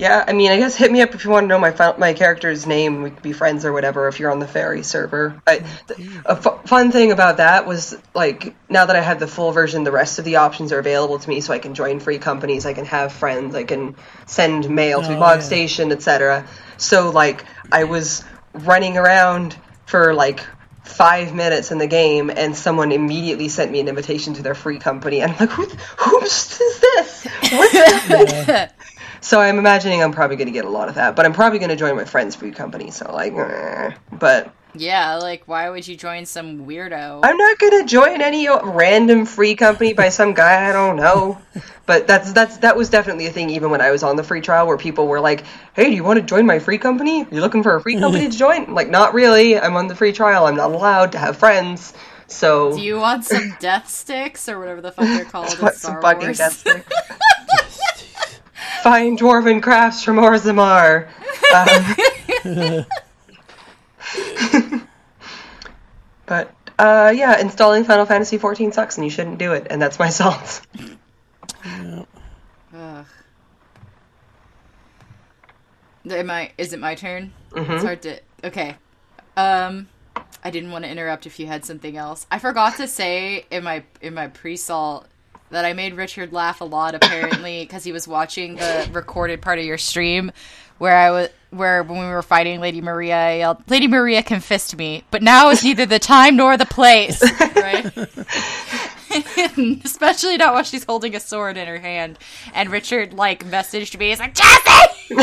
yeah, 0.00 0.24
I 0.26 0.32
mean, 0.32 0.50
I 0.50 0.56
guess 0.56 0.76
hit 0.76 0.90
me 0.90 1.02
up 1.02 1.14
if 1.14 1.24
you 1.24 1.30
want 1.30 1.44
to 1.44 1.48
know 1.48 1.58
my 1.58 1.74
my 1.98 2.14
character's 2.14 2.66
name. 2.66 3.02
We 3.02 3.10
could 3.10 3.22
be 3.22 3.34
friends 3.34 3.66
or 3.66 3.72
whatever 3.72 4.08
if 4.08 4.18
you're 4.18 4.30
on 4.30 4.38
the 4.38 4.48
Faerie 4.48 4.82
server. 4.82 5.42
I, 5.46 5.62
oh, 5.62 5.94
th- 5.94 6.08
a 6.24 6.36
fun 6.36 6.90
thing 6.90 7.12
about 7.12 7.36
that 7.36 7.66
was 7.66 7.94
like 8.14 8.54
now 8.70 8.86
that 8.86 8.96
I 8.96 9.02
have 9.02 9.20
the 9.20 9.26
full 9.26 9.52
version, 9.52 9.84
the 9.84 9.92
rest 9.92 10.18
of 10.18 10.24
the 10.24 10.36
options 10.36 10.72
are 10.72 10.78
available 10.78 11.18
to 11.18 11.28
me, 11.28 11.42
so 11.42 11.52
I 11.52 11.58
can 11.58 11.74
join 11.74 12.00
free 12.00 12.18
companies, 12.18 12.64
I 12.64 12.72
can 12.72 12.86
have 12.86 13.12
friends, 13.12 13.54
I 13.54 13.64
can 13.64 13.94
send 14.24 14.70
mail 14.70 15.02
to 15.02 15.08
Oh, 15.08 15.18
yeah. 15.34 15.40
Station, 15.40 15.92
etc. 15.92 16.46
So 16.78 17.10
like 17.10 17.44
I 17.70 17.84
was 17.84 18.24
running 18.54 18.96
around 18.96 19.54
for 19.84 20.14
like 20.14 20.40
five 20.82 21.34
minutes 21.34 21.72
in 21.72 21.78
the 21.78 21.86
game 21.86 22.30
and 22.30 22.56
someone 22.56 22.90
immediately 22.90 23.48
sent 23.48 23.70
me 23.70 23.80
an 23.80 23.88
invitation 23.88 24.32
to 24.34 24.42
their 24.42 24.54
free 24.54 24.78
company 24.78 25.20
and 25.20 25.30
I'm 25.32 25.38
like 25.38 25.50
who 25.50 25.66
who's 25.98 26.58
this 26.58 27.26
What's 27.52 27.72
happening? 28.08 28.70
So 29.20 29.40
I'm 29.40 29.58
imagining 29.58 30.02
I'm 30.02 30.12
probably 30.12 30.36
going 30.36 30.48
to 30.48 30.52
get 30.52 30.64
a 30.64 30.70
lot 30.70 30.88
of 30.88 30.94
that 30.96 31.16
but 31.16 31.26
I'm 31.26 31.32
probably 31.32 31.58
going 31.58 31.70
to 31.70 31.76
join 31.76 31.96
my 31.96 32.04
friend's 32.04 32.36
free 32.36 32.52
company 32.52 32.90
so 32.90 33.12
like 33.12 33.32
eh. 33.34 33.92
but 34.12 34.54
yeah, 34.74 35.16
like 35.16 35.46
why 35.46 35.68
would 35.68 35.86
you 35.86 35.96
join 35.96 36.26
some 36.26 36.66
weirdo? 36.66 37.20
I'm 37.22 37.36
not 37.36 37.58
going 37.58 37.80
to 37.80 37.86
join 37.86 38.20
any 38.22 38.48
random 38.48 39.26
free 39.26 39.54
company 39.54 39.92
by 39.92 40.10
some 40.10 40.34
guy 40.34 40.68
I 40.68 40.72
don't 40.72 40.96
know. 40.96 41.38
But 41.86 42.06
that's 42.06 42.32
that's 42.32 42.58
that 42.58 42.76
was 42.76 42.88
definitely 42.88 43.26
a 43.26 43.32
thing 43.32 43.50
even 43.50 43.70
when 43.70 43.80
I 43.80 43.90
was 43.90 44.02
on 44.02 44.14
the 44.14 44.22
free 44.22 44.40
trial 44.40 44.66
where 44.66 44.76
people 44.76 45.08
were 45.08 45.20
like 45.20 45.44
hey 45.74 45.90
do 45.90 45.96
you 45.96 46.04
want 46.04 46.20
to 46.20 46.24
join 46.24 46.46
my 46.46 46.58
free 46.58 46.78
company? 46.78 47.26
You're 47.30 47.40
looking 47.40 47.62
for 47.62 47.74
a 47.74 47.80
free 47.80 47.98
company 47.98 48.30
to 48.30 48.36
join? 48.36 48.66
I'm 48.66 48.74
like 48.74 48.88
not 48.88 49.12
really. 49.14 49.58
I'm 49.58 49.76
on 49.76 49.88
the 49.88 49.96
free 49.96 50.12
trial. 50.12 50.46
I'm 50.46 50.56
not 50.56 50.70
allowed 50.70 51.12
to 51.12 51.18
have 51.18 51.36
friends. 51.36 51.92
So 52.28 52.76
Do 52.76 52.82
you 52.82 52.96
want 52.98 53.24
some 53.24 53.56
death 53.60 53.88
sticks 53.88 54.48
or 54.48 54.60
whatever 54.60 54.80
the 54.80 54.92
fuck 54.92 55.06
they're 55.06 55.24
called 55.24 55.52
in 55.58 55.72
Star 55.72 56.00
Wars? 56.00 56.40
death 58.82 58.82
stick? 58.82 58.92
Fine 58.92 59.18
dwarven 59.18 59.62
crafts 59.62 60.02
from 60.02 60.16
Orzammar. 60.16 61.08
Um, 61.54 61.96
but 66.26 66.54
uh, 66.78 67.12
yeah, 67.14 67.40
installing 67.40 67.84
Final 67.84 68.06
Fantasy 68.06 68.38
XIV 68.38 68.72
sucks, 68.72 68.96
and 68.96 69.04
you 69.04 69.10
shouldn't 69.10 69.38
do 69.38 69.52
it. 69.52 69.66
And 69.70 69.80
that's 69.80 69.98
my 69.98 70.08
salt. 70.08 70.62
Ugh. 72.74 73.06
Am 76.10 76.30
I? 76.30 76.52
Is 76.56 76.72
it 76.72 76.80
my 76.80 76.94
turn? 76.94 77.32
Mm-hmm. 77.50 77.72
It's 77.72 77.84
hard 77.84 78.02
to. 78.02 78.20
Okay. 78.44 78.76
Um, 79.36 79.88
I 80.42 80.50
didn't 80.50 80.70
want 80.70 80.84
to 80.84 80.90
interrupt 80.90 81.26
if 81.26 81.38
you 81.38 81.46
had 81.46 81.64
something 81.64 81.96
else. 81.96 82.26
I 82.30 82.38
forgot 82.38 82.76
to 82.78 82.88
say 82.88 83.44
in 83.50 83.64
my 83.64 83.84
in 84.00 84.14
my 84.14 84.28
pre-salt 84.28 85.06
that 85.50 85.64
I 85.64 85.72
made 85.72 85.94
Richard 85.94 86.32
laugh 86.32 86.60
a 86.60 86.64
lot 86.64 86.94
apparently 86.94 87.60
because 87.64 87.84
he 87.84 87.92
was 87.92 88.08
watching 88.08 88.56
the 88.56 88.88
recorded 88.92 89.42
part 89.42 89.58
of 89.58 89.64
your 89.64 89.78
stream 89.78 90.32
where 90.78 90.96
I 90.96 91.10
was 91.10 91.28
where 91.50 91.82
when 91.82 91.98
we 91.98 92.06
were 92.06 92.22
fighting 92.22 92.60
Lady 92.60 92.80
Maria, 92.80 93.14
I 93.16 93.36
yelled, 93.38 93.68
"Lady 93.68 93.86
Maria 93.86 94.22
can 94.22 94.40
fist 94.40 94.76
me, 94.76 95.04
but 95.10 95.22
now 95.22 95.50
is 95.50 95.62
neither 95.62 95.84
the 95.84 95.98
time 95.98 96.36
nor 96.36 96.56
the 96.56 96.64
place." 96.66 97.22
right. 97.56 97.92
Especially 99.84 100.36
not 100.36 100.54
while 100.54 100.62
she's 100.62 100.84
holding 100.84 101.14
a 101.16 101.20
sword 101.20 101.56
in 101.56 101.66
her 101.66 101.78
hand. 101.78 102.18
And 102.54 102.70
Richard 102.70 103.12
like 103.12 103.44
messaged 103.44 103.98
me. 103.98 104.10
He's 104.10 104.20
like, 104.20 104.34
Jesse. 104.34 105.14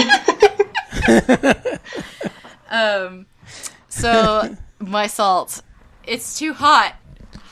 um. 2.69 3.25
So 3.87 4.55
my 4.79 5.07
salt. 5.07 5.61
It's 6.03 6.37
too 6.37 6.53
hot. 6.53 6.95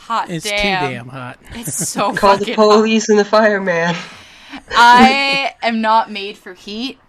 Hot 0.06 0.30
It's 0.30 0.46
damn. 0.46 0.88
too 0.88 0.94
damn 0.94 1.08
hot. 1.08 1.40
It's 1.54 1.90
so 1.90 2.14
cold. 2.14 2.18
Call 2.20 2.38
the 2.38 2.46
fucking 2.46 2.56
hot. 2.56 2.76
police 2.78 3.10
and 3.10 3.18
the 3.18 3.26
fireman. 3.26 3.96
I 4.70 5.54
am 5.64 5.82
not 5.82 6.12
made 6.12 6.38
for 6.38 6.54
heat. 6.54 7.00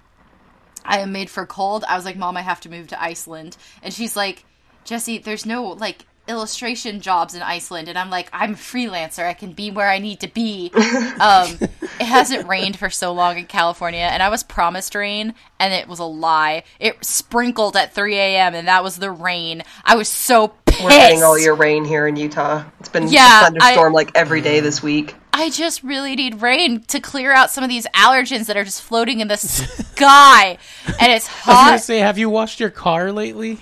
I 0.85 1.01
am 1.01 1.13
made 1.13 1.29
for 1.29 1.45
cold. 1.47 1.85
I 1.89 1.97
was 1.97 2.05
like, 2.05 2.17
Mom, 2.17 2.37
I 2.37 2.43
have 2.43 2.61
to 2.63 2.71
move 2.71 2.89
to 2.89 3.03
Iceland. 3.03 3.57
And 3.83 3.93
she's 3.93 4.17
like, 4.17 4.45
Jesse, 4.85 5.19
there's 5.19 5.45
no 5.45 5.65
like 5.65 6.07
illustration 6.29 7.01
jobs 7.01 7.35
in 7.35 7.43
Iceland. 7.43 7.89
And 7.89 7.99
I'm 7.99 8.09
like, 8.11 8.29
I'm 8.33 8.53
a 8.55 8.57
freelancer. 8.57 9.25
I 9.27 9.35
can 9.35 9.53
be 9.53 9.71
where 9.71 9.89
I 9.89 9.99
need 9.99 10.21
to 10.21 10.29
be. 10.29 10.71
um, 11.21 11.59
it 11.61 12.05
hasn't 12.05 12.49
rained 12.49 12.79
for 12.79 12.89
so 12.91 13.13
long 13.13 13.37
in 13.37 13.47
California. 13.47 14.01
And 14.01 14.23
I 14.23 14.29
was 14.29 14.43
promised 14.43 14.95
rain, 14.95 15.35
and 15.61 15.75
it 15.75 15.87
was 15.87 15.99
a 15.99 16.05
lie. 16.05 16.63
It 16.81 17.05
sprinkled 17.05 17.77
at 17.77 17.95
3 17.95 18.17
a.m., 18.17 18.55
and 18.55 18.69
that 18.69 18.83
was 18.83 18.97
the 18.97 19.11
rain. 19.11 19.63
I 19.85 19.97
was 19.97 20.09
so 20.09 20.49
pissed. 20.77 20.85
We're 20.85 20.91
getting 20.91 21.23
all 21.23 21.39
your 21.39 21.55
rain 21.55 21.85
here 21.85 22.07
in 22.07 22.17
Utah. 22.17 22.65
It's 22.81 22.89
been 22.89 23.09
Yeah, 23.09 23.41
a 23.41 23.45
thunderstorm 23.45 23.93
I- 23.93 23.97
like 23.97 24.11
every 24.15 24.41
day 24.41 24.61
this 24.61 24.83
week. 24.83 25.15
I 25.33 25.51
just 25.51 25.83
really 25.83 26.17
need 26.17 26.41
rain 26.41 26.81
to 26.85 26.99
clear 26.99 27.31
out 27.33 27.51
some 27.51 27.63
of 27.63 27.69
these 27.69 27.87
allergens 27.95 28.47
that 28.47 28.57
are 28.57 28.65
just 28.65 28.81
floating 28.81 29.21
in 29.21 29.29
the 29.29 29.37
sky. 29.37 30.57
And 30.99 31.13
it's 31.13 31.29
I 31.47 31.51
was 31.51 31.57
gonna 31.57 31.71
hot. 31.73 31.81
say, 31.81 31.99
have 31.99 32.17
you 32.17 32.31
washed 32.31 32.59
your 32.59 32.71
car 32.71 33.13
lately? 33.13 33.59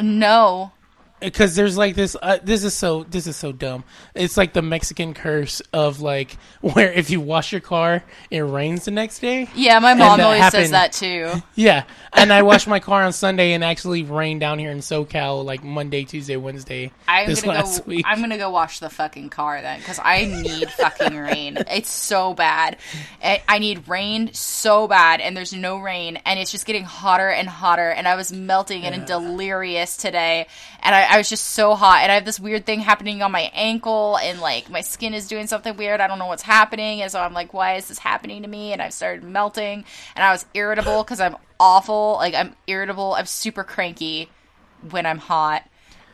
No. 0.00 0.72
Because 1.22 1.54
there's 1.56 1.76
like 1.76 1.94
this 1.94 2.16
uh, 2.20 2.38
this 2.42 2.64
is 2.64 2.74
so 2.74 3.04
this 3.04 3.26
is 3.26 3.36
so 3.36 3.52
dumb 3.52 3.84
it's 4.14 4.36
like 4.36 4.52
the 4.52 4.62
mexican 4.62 5.14
curse 5.14 5.60
of 5.72 6.00
like 6.00 6.36
where 6.60 6.92
if 6.92 7.10
you 7.10 7.20
wash 7.20 7.52
your 7.52 7.60
car 7.60 8.02
it 8.30 8.40
rains 8.40 8.84
the 8.84 8.90
next 8.90 9.20
day 9.20 9.48
Yeah, 9.54 9.78
my 9.78 9.94
mom 9.94 10.20
always 10.20 10.48
says 10.50 10.70
that 10.70 10.92
too. 10.92 11.30
yeah 11.54 11.84
and 12.12 12.32
i 12.32 12.42
washed 12.42 12.66
my 12.68 12.80
car 12.80 13.02
on 13.02 13.12
sunday 13.12 13.52
and 13.52 13.62
actually 13.64 14.02
rained 14.02 14.40
down 14.40 14.58
here 14.58 14.70
in 14.70 14.78
socal 14.78 15.44
like 15.44 15.62
monday 15.64 16.04
tuesday 16.04 16.36
wednesday 16.36 16.90
I'm 17.08 17.26
this 17.26 17.42
gonna 17.42 17.58
last 17.58 17.84
go. 17.84 17.88
week 17.88 18.04
I'm 18.08 18.20
gonna 18.20 18.38
go 18.38 18.50
wash 18.50 18.78
the 18.80 18.90
fucking 18.90 19.30
car 19.30 19.60
then, 19.60 19.78
because 19.78 19.98
I 20.02 20.24
need 20.24 20.68
fucking 20.70 21.16
rain. 21.16 21.58
It's 21.72 21.90
so 21.90 22.34
bad. 22.34 22.76
I 23.22 23.42
I 23.48 23.58
need 23.58 23.88
rain 23.88 24.32
so 24.32 24.86
bad, 24.88 25.20
and 25.20 25.36
there's 25.36 25.52
no 25.52 25.78
rain, 25.78 26.18
and 26.24 26.38
it's 26.38 26.50
just 26.50 26.66
getting 26.66 26.84
hotter 26.84 27.28
and 27.28 27.48
hotter. 27.48 27.88
And 27.90 28.06
I 28.08 28.14
was 28.14 28.32
melting 28.32 28.84
and 28.84 29.06
delirious 29.06 29.96
today, 29.96 30.46
and 30.82 30.94
I, 30.94 31.14
I 31.14 31.18
was 31.18 31.28
just 31.28 31.44
so 31.44 31.74
hot. 31.74 32.00
And 32.02 32.10
I 32.10 32.16
have 32.16 32.24
this 32.24 32.40
weird 32.40 32.66
thing 32.66 32.80
happening 32.80 33.22
on 33.22 33.32
my 33.32 33.50
ankle, 33.54 34.18
and 34.18 34.40
like 34.40 34.70
my 34.70 34.80
skin 34.80 35.14
is 35.14 35.28
doing 35.28 35.46
something 35.46 35.76
weird. 35.76 36.00
I 36.00 36.06
don't 36.06 36.18
know 36.18 36.26
what's 36.26 36.42
happening, 36.42 37.02
and 37.02 37.10
so 37.10 37.20
I'm 37.20 37.34
like, 37.34 37.54
why 37.54 37.76
is 37.76 37.88
this 37.88 37.98
happening 37.98 38.42
to 38.42 38.48
me? 38.48 38.72
And 38.72 38.82
I've 38.82 38.92
started 38.92 39.24
melting, 39.24 39.84
and 40.14 40.24
I 40.24 40.32
was 40.32 40.46
irritable 40.54 41.02
because 41.04 41.20
I'm 41.20 41.36
awful. 41.58 42.14
Like 42.14 42.34
I'm 42.34 42.54
irritable. 42.66 43.14
I'm 43.14 43.26
super 43.26 43.64
cranky 43.64 44.28
when 44.90 45.06
I'm 45.06 45.18
hot. 45.18 45.64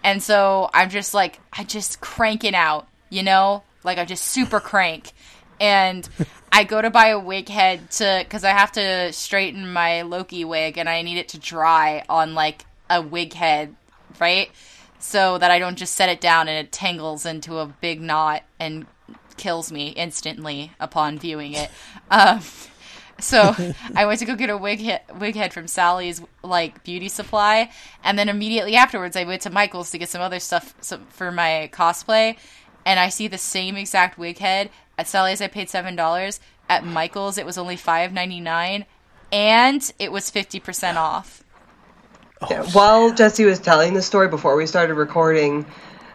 And 0.04 0.22
so 0.22 0.70
I'm 0.72 0.90
just 0.90 1.14
like, 1.14 1.40
I 1.52 1.64
just 1.64 2.00
cranking 2.00 2.54
out, 2.54 2.86
you 3.10 3.22
know? 3.22 3.62
Like 3.84 3.98
I'm 3.98 4.06
just 4.06 4.24
super 4.24 4.60
crank. 4.60 5.12
And 5.60 6.08
I 6.52 6.64
go 6.64 6.80
to 6.80 6.90
buy 6.90 7.08
a 7.08 7.18
wig 7.18 7.48
head 7.48 7.90
to, 7.92 8.24
cause 8.28 8.44
I 8.44 8.50
have 8.50 8.72
to 8.72 9.12
straighten 9.12 9.72
my 9.72 10.02
Loki 10.02 10.44
wig 10.44 10.78
and 10.78 10.88
I 10.88 11.02
need 11.02 11.18
it 11.18 11.28
to 11.30 11.38
dry 11.38 12.04
on 12.08 12.34
like 12.34 12.64
a 12.88 13.02
wig 13.02 13.32
head, 13.34 13.74
right? 14.20 14.50
So 14.98 15.38
that 15.38 15.50
I 15.50 15.58
don't 15.58 15.76
just 15.76 15.94
set 15.94 16.08
it 16.08 16.20
down 16.20 16.48
and 16.48 16.66
it 16.66 16.72
tangles 16.72 17.24
into 17.24 17.58
a 17.58 17.66
big 17.66 18.00
knot 18.00 18.42
and 18.58 18.86
kills 19.36 19.70
me 19.70 19.88
instantly 19.90 20.72
upon 20.80 21.18
viewing 21.18 21.54
it. 21.54 21.70
Um, 22.10 22.40
so 23.20 23.54
I 23.94 24.06
went 24.06 24.20
to 24.20 24.24
go 24.24 24.36
get 24.36 24.48
a 24.48 24.56
wig 24.56 24.80
head, 24.80 25.02
wig 25.18 25.34
head 25.34 25.52
from 25.52 25.66
Sally's 25.66 26.22
like 26.42 26.84
beauty 26.84 27.08
supply, 27.08 27.70
and 28.04 28.18
then 28.18 28.28
immediately 28.28 28.76
afterwards 28.76 29.16
I 29.16 29.24
went 29.24 29.42
to 29.42 29.50
Michael's 29.50 29.90
to 29.90 29.98
get 29.98 30.08
some 30.08 30.22
other 30.22 30.38
stuff 30.38 30.74
for 31.10 31.32
my 31.32 31.68
cosplay, 31.72 32.36
and 32.86 33.00
I 33.00 33.08
see 33.08 33.28
the 33.28 33.38
same 33.38 33.76
exact 33.76 34.18
wig 34.18 34.38
head 34.38 34.70
at 34.96 35.08
Sally's. 35.08 35.40
I 35.40 35.48
paid 35.48 35.68
seven 35.68 35.96
dollars. 35.96 36.40
At 36.68 36.84
Michael's, 36.84 37.38
it 37.38 37.46
was 37.46 37.58
only 37.58 37.76
five 37.76 38.12
ninety 38.12 38.40
nine, 38.40 38.84
and 39.32 39.92
it 39.98 40.12
was 40.12 40.30
fifty 40.30 40.60
percent 40.60 40.96
off. 40.96 41.42
Yeah, 42.48 42.64
while 42.72 43.12
Jesse 43.12 43.44
was 43.44 43.58
telling 43.58 43.94
the 43.94 44.02
story 44.02 44.28
before 44.28 44.56
we 44.56 44.66
started 44.66 44.94
recording, 44.94 45.66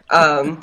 um, 0.10 0.62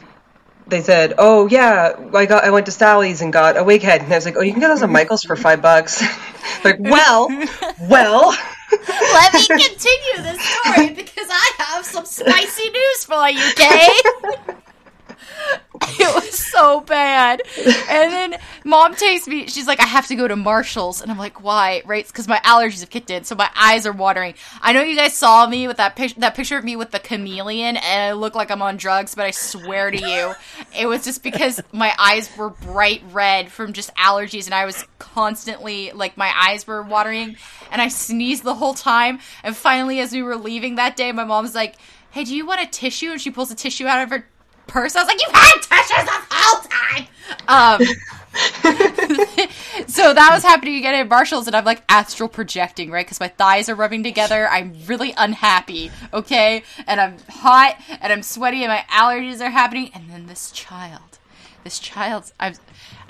they 0.66 0.82
said, 0.82 1.14
"Oh 1.18 1.48
yeah, 1.48 1.94
I 2.14 2.26
got 2.26 2.44
I 2.44 2.50
went 2.50 2.66
to 2.66 2.72
Sally's 2.72 3.20
and 3.20 3.32
got 3.32 3.56
a 3.56 3.64
wig 3.64 3.82
head," 3.82 4.02
and 4.02 4.12
I 4.12 4.16
was 4.16 4.24
like, 4.24 4.36
"Oh, 4.36 4.40
you 4.40 4.52
can 4.52 4.60
get 4.60 4.68
those 4.68 4.82
at 4.82 4.90
Michael's 4.90 5.24
for 5.24 5.36
five 5.36 5.60
bucks." 5.60 6.02
like, 6.64 6.76
well, 6.78 7.28
well, 7.80 8.34
Let 8.88 9.34
me 9.34 9.46
continue 9.46 10.22
this 10.22 10.40
story 10.40 10.90
because 10.90 11.26
I 11.28 11.52
have 11.58 11.84
some 11.84 12.04
spicy 12.04 12.70
news 12.70 13.04
for 13.04 13.28
you, 13.28 13.52
Kay. 13.56 13.88
bad. 16.90 17.42
And 17.88 18.12
then 18.12 18.40
mom 18.64 18.94
takes 18.94 19.26
me. 19.26 19.46
She's 19.46 19.66
like, 19.66 19.80
I 19.80 19.86
have 19.86 20.06
to 20.08 20.14
go 20.14 20.28
to 20.28 20.36
Marshalls, 20.36 21.00
and 21.00 21.10
I'm 21.10 21.18
like, 21.18 21.42
why? 21.42 21.82
Right? 21.86 22.06
Because 22.06 22.28
my 22.28 22.38
allergies 22.44 22.80
have 22.80 22.90
kicked 22.90 23.10
in, 23.10 23.24
so 23.24 23.34
my 23.34 23.50
eyes 23.56 23.86
are 23.86 23.92
watering. 23.92 24.34
I 24.60 24.72
know 24.72 24.82
you 24.82 24.96
guys 24.96 25.14
saw 25.14 25.46
me 25.46 25.66
with 25.66 25.78
that 25.78 25.96
picture, 25.96 26.20
that 26.20 26.34
picture 26.34 26.58
of 26.58 26.64
me 26.64 26.76
with 26.76 26.90
the 26.90 26.98
chameleon, 26.98 27.76
and 27.76 28.02
I 28.02 28.12
look 28.12 28.34
like 28.34 28.50
I'm 28.50 28.62
on 28.62 28.76
drugs, 28.76 29.14
but 29.14 29.24
I 29.24 29.30
swear 29.30 29.90
to 29.90 29.98
you, 29.98 30.34
it 30.78 30.86
was 30.86 31.04
just 31.04 31.22
because 31.22 31.60
my 31.72 31.94
eyes 31.98 32.28
were 32.36 32.50
bright 32.50 33.02
red 33.12 33.50
from 33.50 33.72
just 33.72 33.94
allergies, 33.94 34.46
and 34.46 34.54
I 34.54 34.66
was 34.66 34.84
constantly 34.98 35.92
like 35.92 36.16
my 36.16 36.32
eyes 36.36 36.66
were 36.66 36.82
watering, 36.82 37.36
and 37.70 37.80
I 37.80 37.88
sneezed 37.88 38.44
the 38.44 38.54
whole 38.54 38.74
time. 38.74 39.20
And 39.42 39.56
finally, 39.56 40.00
as 40.00 40.12
we 40.12 40.22
were 40.22 40.36
leaving 40.36 40.74
that 40.76 40.96
day, 40.96 41.12
my 41.12 41.24
mom's 41.24 41.54
like, 41.54 41.76
"Hey, 42.10 42.24
do 42.24 42.34
you 42.34 42.46
want 42.46 42.60
a 42.60 42.66
tissue?" 42.66 43.10
And 43.12 43.20
she 43.20 43.30
pulls 43.30 43.50
a 43.50 43.54
tissue 43.54 43.86
out 43.86 44.02
of 44.02 44.10
her 44.10 44.26
purse. 44.70 44.96
I 44.96 45.00
was 45.00 45.08
like, 45.08 45.20
you've 45.20 45.34
had 45.34 45.54
tissues 45.56 46.04
the 46.04 46.20
whole 46.30 46.62
time." 46.62 47.06
Um, 47.48 47.80
so 49.88 50.14
that 50.14 50.30
was 50.32 50.42
happening 50.42 50.76
again 50.76 50.94
at 50.94 51.08
Marshalls, 51.08 51.46
and 51.46 51.56
I'm 51.56 51.64
like 51.64 51.82
astral 51.88 52.28
projecting, 52.28 52.90
right? 52.90 53.04
Because 53.04 53.20
my 53.20 53.28
thighs 53.28 53.68
are 53.68 53.74
rubbing 53.74 54.04
together. 54.04 54.48
I'm 54.48 54.74
really 54.86 55.12
unhappy, 55.16 55.90
okay? 56.12 56.62
And 56.86 57.00
I'm 57.00 57.16
hot, 57.28 57.76
and 58.00 58.12
I'm 58.12 58.22
sweaty, 58.22 58.62
and 58.62 58.70
my 58.70 58.84
allergies 58.90 59.40
are 59.40 59.50
happening. 59.50 59.90
And 59.94 60.08
then 60.08 60.26
this 60.26 60.52
child, 60.52 61.18
this 61.64 61.78
child's, 61.80 62.32
I'm, 62.38 62.54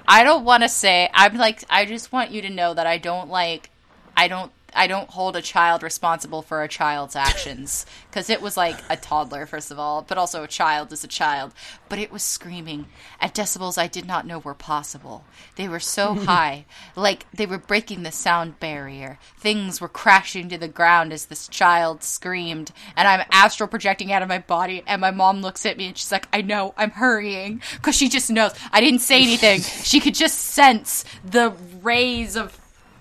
I 0.09 0.25
don't 0.25 0.45
want 0.45 0.63
to 0.63 0.69
say, 0.69 1.11
I'm 1.13 1.37
like, 1.37 1.65
I 1.69 1.85
just 1.85 2.13
want 2.13 2.31
you 2.31 2.41
to 2.43 2.51
know 2.51 2.73
that 2.73 2.87
I 2.87 2.97
don't 2.97 3.29
like, 3.29 3.71
I 4.17 4.27
don't 4.27 4.53
I 4.75 4.87
don't 4.87 5.11
hold 5.11 5.37
a 5.37 5.43
child 5.43 5.83
responsible 5.83 6.43
for 6.43 6.63
a 6.63 6.69
child's 6.69 7.17
actions 7.17 7.87
because 8.09 8.31
it 8.31 8.43
was 8.43 8.57
like 8.57 8.77
a 8.89 8.97
toddler, 8.97 9.47
first 9.47 9.71
of 9.71 9.79
all, 9.79 10.03
but 10.03 10.19
also 10.19 10.43
a 10.43 10.49
child 10.49 10.93
is 10.93 11.05
a 11.05 11.09
child. 11.09 11.53
But 11.89 11.99
it 11.99 12.13
was 12.13 12.23
screaming 12.23 12.87
at 13.21 13.35
decibels 13.35 13.79
I 13.79 13.87
did 13.87 14.07
not 14.07 14.27
know 14.27 14.39
were 14.39 14.55
possible. 14.55 15.25
They 15.57 15.69
were 15.69 15.81
so 15.81 16.15
high, 16.27 16.67
like 16.97 17.27
they 17.33 17.47
were 17.47 17.59
breaking 17.59 18.03
the 18.03 18.13
sound 18.13 18.61
barrier. 18.61 19.19
Things 19.39 19.81
were 19.81 19.89
crashing 19.89 20.49
to 20.51 20.59
the 20.59 20.69
ground 20.69 21.13
as 21.13 21.27
this 21.27 21.49
child 21.49 22.03
screamed, 22.03 22.73
and 22.97 23.09
I'm 23.09 23.27
astral 23.31 23.69
projecting 23.69 24.13
out 24.13 24.23
of 24.23 24.29
my 24.29 24.39
body. 24.39 24.83
And 24.87 25.01
my 25.01 25.11
mom 25.11 25.43
looks 25.43 25.67
at 25.67 25.77
me 25.77 25.87
and 25.87 25.99
she's 25.99 26.13
like, 26.13 26.29
"I 26.33 26.43
know, 26.43 26.75
I'm 26.77 26.91
hurrying," 26.91 27.63
because 27.75 27.97
she 27.97 28.09
just 28.09 28.31
knows. 28.31 28.53
I 28.73 28.81
didn't 28.81 29.01
say 29.01 29.23
anything. 29.23 29.61
she 29.83 30.01
could 30.01 30.15
just 30.15 30.39
sense 30.39 31.05
the 31.25 31.55
rays 31.83 32.37
of 32.37 32.60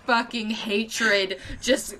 fucking 0.10 0.49
hatred 0.49 1.38
just 1.61 1.94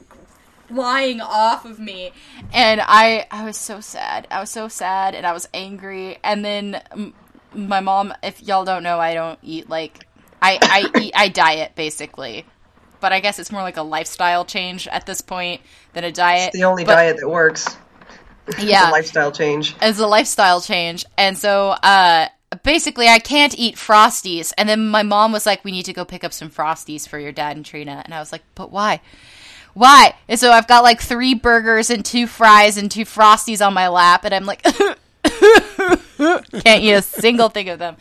flying 0.68 1.22
off 1.22 1.64
of 1.66 1.78
me 1.80 2.12
and 2.54 2.82
i 2.84 3.26
i 3.32 3.44
was 3.46 3.56
so 3.58 3.80
sad 3.80 4.28
i 4.32 4.40
was 4.40 4.50
so 4.50 4.68
sad 4.68 5.14
and 5.14 5.26
i 5.28 5.32
was 5.32 5.48
angry 5.54 6.18
and 6.24 6.44
then 6.44 6.82
m- 6.92 7.14
my 7.54 7.80
mom 7.80 8.12
if 8.24 8.42
y'all 8.42 8.66
don't 8.66 8.82
know 8.84 9.00
i 9.00 9.14
don't 9.14 9.38
eat 9.44 9.70
like 9.70 10.08
i 10.42 10.58
i 10.62 11.00
eat 11.02 11.14
i 11.16 11.28
diet 11.28 11.72
basically 11.76 12.46
but 13.00 13.12
i 13.14 13.20
guess 13.20 13.38
it's 13.40 13.52
more 13.52 13.62
like 13.62 13.78
a 13.78 13.82
lifestyle 13.84 14.44
change 14.46 14.88
at 14.88 15.06
this 15.06 15.22
point 15.22 15.62
than 15.94 16.04
a 16.04 16.12
diet 16.12 16.52
The 16.54 16.64
only 16.64 16.84
But- 16.84 16.96
diet 16.96 17.18
that 17.20 17.30
works. 17.30 17.66
yeah 18.60 18.88
The 18.88 18.92
lifestyle 18.92 19.32
change. 19.32 19.76
as 19.82 20.00
a 20.00 20.08
lifestyle 20.08 20.60
change. 20.62 21.06
And 21.18 21.38
so, 21.38 21.70
uh, 21.70 22.28
basically, 22.64 23.08
I 23.08 23.20
can't 23.20 23.58
eat 23.58 23.76
Frosties. 23.76 24.54
And 24.58 24.68
then 24.68 24.90
my 24.90 25.04
mom 25.04 25.32
was 25.32 25.46
like, 25.46 25.64
we 25.64 25.72
need 25.72 25.86
to 25.86 25.94
go 25.94 26.06
pick 26.06 26.24
up 26.24 26.34
some 26.34 26.50
Frosties 26.50 27.08
for 27.08 27.20
your 27.20 27.32
dad 27.32 27.56
and 27.56 27.66
Trina. 27.66 28.02
And 28.06 28.14
I 28.14 28.20
was 28.20 28.32
like, 28.32 28.44
but 28.56 28.72
why? 28.72 29.02
Why? 29.74 30.16
And 30.28 30.40
so 30.40 30.52
I've 30.52 30.68
got 30.68 30.84
like 30.84 31.02
three 31.02 31.34
burgers 31.34 31.90
and 31.90 32.04
two 32.04 32.28
fries 32.28 32.78
and 32.78 32.90
two 32.90 33.06
Frosties 33.06 33.66
on 33.66 33.74
my 33.74 33.88
lap. 33.88 34.26
And 34.26 34.34
I'm 34.34 34.46
like, 34.46 34.64
can't 35.24 36.84
eat 36.84 36.94
a 36.94 37.02
single 37.02 37.50
thing 37.50 37.70
of 37.70 37.80
them. 37.80 37.98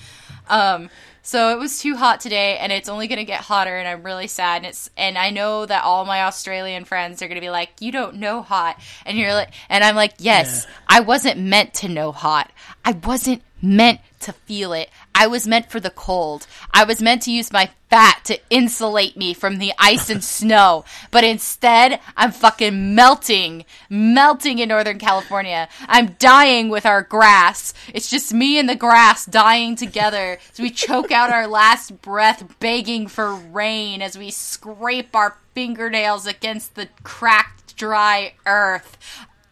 Um, 0.49 0.91
so 1.29 1.51
it 1.51 1.59
was 1.59 1.79
too 1.79 1.95
hot 1.95 2.21
today, 2.21 2.57
and 2.57 2.73
it's 2.73 2.89
only 2.89 3.07
going 3.07 3.19
to 3.19 3.25
get 3.27 3.43
hotter, 3.43 3.77
and 3.77 3.87
I'm 3.87 4.03
really 4.03 4.29
sad. 4.29 4.63
And 4.63 4.67
it's 4.67 4.89
and 4.97 5.19
I 5.19 5.29
know 5.29 5.67
that 5.67 5.85
all 5.85 6.07
my 6.07 6.23
Australian 6.23 6.87
friends 6.87 7.21
are 7.21 7.29
going 7.29 7.35
to 7.35 7.43
be 7.43 7.51
like, 7.51 7.69
"You 7.81 7.93
don't 7.93 8.15
know 8.17 8.41
hot," 8.41 8.81
and 9.05 9.19
you're 9.19 9.35
like, 9.35 9.51
and 9.69 9.85
I'm 9.85 9.95
like, 9.95 10.15
"Yes, 10.21 10.67
I 10.89 11.01
wasn't 11.01 11.39
meant 11.39 11.75
to 11.75 11.89
know 11.91 12.13
hot. 12.13 12.51
I 12.83 12.93
wasn't 12.93 13.43
meant 13.61 14.01
to 14.21 14.33
feel 14.33 14.73
it. 14.73 14.89
I 15.19 15.27
was 15.27 15.49
meant 15.49 15.69
for 15.69 15.81
the 15.81 15.90
cold. 15.90 16.47
I 16.73 16.85
was 16.85 17.03
meant 17.03 17.23
to 17.23 17.32
use 17.32 17.53
my 17.53 17.70
fat 17.90 18.20
to 18.27 18.39
insulate 18.51 19.16
me 19.16 19.35
from 19.35 19.59
the 19.59 19.73
ice 19.77 20.11
and 20.11 20.23
snow. 20.39 20.85
But 21.11 21.24
instead, 21.24 21.99
I'm 22.16 22.31
fucking 22.31 22.95
melting, 22.95 23.65
melting 23.90 24.61
in 24.61 24.69
Northern 24.69 25.01
California. 25.01 25.69
I'm 25.89 26.15
dying 26.20 26.69
with 26.69 26.86
our 26.86 27.03
grass. 27.03 27.74
It's 27.93 28.09
just 28.09 28.32
me 28.32 28.61
and 28.61 28.69
the 28.69 28.77
grass 28.77 29.27
dying 29.27 29.74
together 29.74 30.39
as 30.53 30.61
we 30.61 30.70
choke 30.70 31.11
out 31.11 31.31
our 31.31 31.49
last 31.49 32.01
breath, 32.01 32.55
begging 32.61 33.09
for 33.09 33.35
rain 33.35 34.03
as 34.03 34.16
we 34.16 34.31
scrape 34.31 35.16
our 35.16 35.36
fingernails 35.53 36.28
against 36.28 36.77
the 36.77 36.89
cracked, 37.03 37.77
dry 37.77 38.35
earth. 38.47 38.97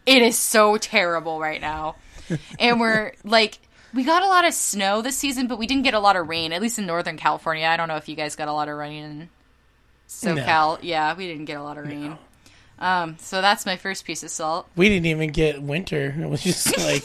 It 0.05 0.21
is 0.21 0.39
so 0.39 0.77
terrible 0.77 1.41
right 1.41 1.59
now. 1.59 1.97
And 2.57 2.79
we're 2.79 3.13
like, 3.25 3.59
we 3.97 4.03
got 4.03 4.21
a 4.21 4.27
lot 4.27 4.45
of 4.45 4.53
snow 4.53 5.01
this 5.01 5.17
season, 5.17 5.47
but 5.47 5.57
we 5.57 5.65
didn't 5.65 5.81
get 5.81 5.95
a 5.95 5.99
lot 5.99 6.15
of 6.15 6.29
rain, 6.29 6.53
at 6.53 6.61
least 6.61 6.77
in 6.77 6.85
Northern 6.85 7.17
California. 7.17 7.65
I 7.65 7.77
don't 7.77 7.87
know 7.87 7.95
if 7.95 8.07
you 8.07 8.15
guys 8.15 8.35
got 8.35 8.47
a 8.47 8.53
lot 8.53 8.69
of 8.69 8.77
rain 8.77 9.03
in 9.03 9.29
SoCal. 10.07 10.77
Yeah, 10.83 11.15
we 11.15 11.25
didn't 11.25 11.45
get 11.45 11.57
a 11.57 11.63
lot 11.63 11.79
of 11.79 11.87
rain. 11.87 12.15
Um, 12.77 13.17
so 13.17 13.41
that's 13.41 13.65
my 13.65 13.75
first 13.75 14.05
piece 14.05 14.21
of 14.21 14.29
salt. 14.29 14.67
We 14.75 14.87
didn't 14.87 15.07
even 15.07 15.31
get 15.31 15.63
winter. 15.63 16.15
It 16.15 16.29
was 16.29 16.43
just 16.43 16.77
like 16.85 17.03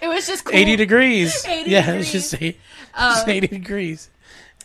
It 0.00 0.08
was 0.08 0.26
just 0.26 0.46
cool. 0.46 0.56
80 0.56 0.76
degrees. 0.76 1.44
80 1.48 1.70
yeah, 1.70 1.92
it 1.92 1.98
was 1.98 2.10
just, 2.10 2.30
degrees. 2.30 2.54
eight, 2.54 2.60
just 2.98 3.28
80 3.28 3.46
degrees. 3.48 4.08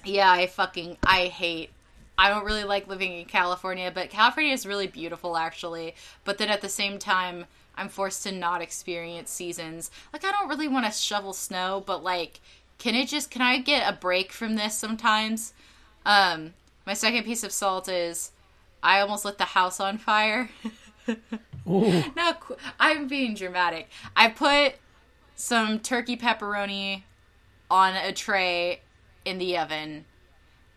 Yeah, 0.06 0.32
I 0.32 0.48
fucking 0.48 0.96
I 1.04 1.26
hate. 1.26 1.72
I 2.18 2.30
don't 2.30 2.46
really 2.46 2.64
like 2.64 2.88
living 2.88 3.12
in 3.20 3.26
California, 3.26 3.92
but 3.94 4.10
California 4.10 4.54
is 4.54 4.66
really 4.66 4.88
beautiful 4.88 5.36
actually. 5.36 5.96
But 6.24 6.38
then 6.38 6.48
at 6.48 6.62
the 6.62 6.70
same 6.70 7.00
time, 7.00 7.48
I'm 7.76 7.90
forced 7.90 8.24
to 8.24 8.32
not 8.32 8.62
experience 8.62 9.30
seasons. 9.30 9.92
Like 10.14 10.26
I 10.26 10.32
don't 10.32 10.50
really 10.50 10.68
want 10.68 10.86
to 10.86 10.92
shovel 10.92 11.34
snow, 11.34 11.84
but 11.86 12.04
like 12.04 12.40
can 12.78 12.96
it 12.96 13.08
just 13.08 13.30
can 13.32 13.42
I 13.42 13.60
get 13.60 13.88
a 13.88 13.96
break 13.96 14.32
from 14.32 14.56
this 14.56 14.78
sometimes? 14.78 15.54
Um 16.06 16.54
my 16.86 16.94
second 16.94 17.24
piece 17.24 17.44
of 17.44 17.52
salt 17.52 17.88
is 17.88 18.32
I 18.84 19.00
almost 19.00 19.26
lit 19.26 19.38
the 19.38 19.46
house 19.46 19.80
on 19.80 19.98
fire. 19.98 20.50
Qu- 21.66 22.56
I'm 22.80 23.08
being 23.08 23.36
dramatic. 23.36 23.90
I 24.16 24.30
put 24.30 24.76
some 25.36 25.80
turkey 25.80 26.18
pepperoni 26.18 27.04
on 27.70 27.96
a 27.96 28.12
tray 28.12 28.82
in 29.26 29.38
the 29.38 29.58
oven. 29.58 30.06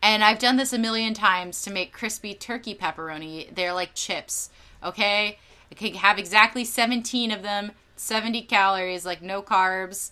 And 0.01 0.23
I've 0.23 0.39
done 0.39 0.57
this 0.57 0.73
a 0.73 0.77
million 0.77 1.13
times 1.13 1.63
to 1.63 1.71
make 1.71 1.91
crispy 1.91 2.33
turkey 2.33 2.75
pepperoni. 2.75 3.53
They're 3.53 3.73
like 3.73 3.95
chips, 3.95 4.51
okay? 4.83 5.39
Can 5.75 5.93
have 5.95 6.17
exactly 6.17 6.63
17 6.63 7.31
of 7.31 7.41
them, 7.43 7.71
70 7.95 8.41
calories, 8.43 9.05
like 9.05 9.21
no 9.21 9.41
carbs. 9.41 10.11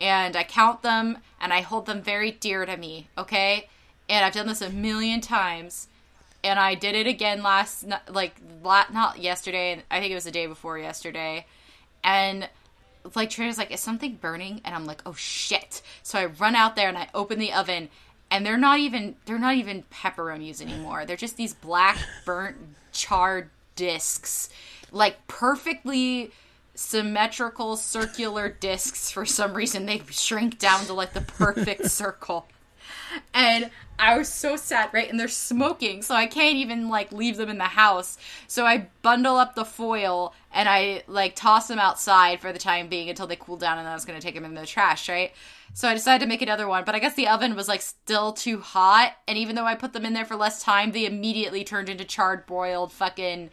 And 0.00 0.36
I 0.36 0.42
count 0.42 0.82
them 0.82 1.18
and 1.40 1.52
I 1.52 1.60
hold 1.60 1.86
them 1.86 2.02
very 2.02 2.32
dear 2.32 2.66
to 2.66 2.76
me, 2.76 3.08
okay? 3.16 3.68
And 4.08 4.24
I've 4.24 4.34
done 4.34 4.46
this 4.46 4.60
a 4.60 4.70
million 4.70 5.20
times. 5.20 5.88
And 6.42 6.58
I 6.58 6.74
did 6.74 6.94
it 6.94 7.06
again 7.06 7.42
last, 7.42 7.86
like, 8.10 8.36
not 8.62 9.18
yesterday, 9.18 9.72
and 9.72 9.82
I 9.90 9.98
think 9.98 10.12
it 10.12 10.14
was 10.14 10.24
the 10.24 10.30
day 10.30 10.46
before 10.46 10.78
yesterday. 10.78 11.46
And 12.02 12.48
like 13.14 13.30
Trina's 13.30 13.58
like, 13.58 13.70
is 13.70 13.80
something 13.80 14.14
burning? 14.14 14.60
And 14.64 14.74
I'm 14.74 14.86
like, 14.86 15.02
oh 15.06 15.14
shit. 15.14 15.82
So 16.02 16.18
I 16.18 16.26
run 16.26 16.54
out 16.54 16.76
there 16.76 16.88
and 16.88 16.98
I 16.98 17.08
open 17.14 17.38
the 17.38 17.52
oven 17.52 17.88
and 18.30 18.44
they're 18.44 18.56
not 18.56 18.78
even 18.78 19.16
they're 19.26 19.38
not 19.38 19.54
even 19.54 19.84
pepperonis 19.92 20.60
anymore. 20.60 21.04
They're 21.04 21.16
just 21.16 21.36
these 21.36 21.54
black 21.54 21.98
burnt 22.24 22.56
charred 22.92 23.50
discs. 23.76 24.48
Like 24.94 25.26
perfectly 25.26 26.30
symmetrical 26.74 27.76
circular 27.76 28.48
discs 28.48 29.10
for 29.10 29.24
some 29.24 29.54
reason 29.54 29.86
they 29.86 30.02
shrink 30.10 30.58
down 30.58 30.84
to 30.86 30.92
like 30.92 31.12
the 31.12 31.20
perfect 31.20 31.86
circle. 31.90 32.46
And 33.32 33.70
I 33.98 34.18
was 34.18 34.28
so 34.28 34.56
sad, 34.56 34.90
right? 34.92 35.08
And 35.08 35.18
they're 35.18 35.28
smoking, 35.28 36.02
so 36.02 36.14
I 36.16 36.26
can't 36.26 36.56
even 36.56 36.88
like 36.88 37.12
leave 37.12 37.36
them 37.36 37.48
in 37.48 37.58
the 37.58 37.64
house. 37.64 38.18
So 38.48 38.66
I 38.66 38.88
bundle 39.02 39.36
up 39.36 39.54
the 39.54 39.64
foil 39.64 40.34
and 40.52 40.68
I 40.68 41.04
like 41.06 41.36
toss 41.36 41.68
them 41.68 41.78
outside 41.78 42.40
for 42.40 42.52
the 42.52 42.58
time 42.58 42.88
being 42.88 43.08
until 43.08 43.26
they 43.26 43.36
cool 43.36 43.56
down, 43.56 43.78
and 43.78 43.86
then 43.86 43.92
I 43.92 43.94
was 43.94 44.04
gonna 44.04 44.20
take 44.20 44.34
them 44.34 44.44
in 44.44 44.54
the 44.54 44.66
trash, 44.66 45.08
right? 45.08 45.32
So 45.74 45.88
I 45.88 45.94
decided 45.94 46.24
to 46.24 46.28
make 46.28 46.42
another 46.42 46.68
one, 46.68 46.84
but 46.84 46.94
I 46.94 46.98
guess 46.98 47.14
the 47.14 47.28
oven 47.28 47.54
was 47.54 47.68
like 47.68 47.82
still 47.82 48.32
too 48.32 48.60
hot, 48.60 49.12
and 49.28 49.38
even 49.38 49.54
though 49.54 49.66
I 49.66 49.74
put 49.74 49.92
them 49.92 50.04
in 50.04 50.12
there 50.12 50.24
for 50.24 50.36
less 50.36 50.62
time, 50.62 50.92
they 50.92 51.06
immediately 51.06 51.64
turned 51.64 51.88
into 51.88 52.04
charred, 52.04 52.46
broiled, 52.46 52.92
fucking 52.92 53.50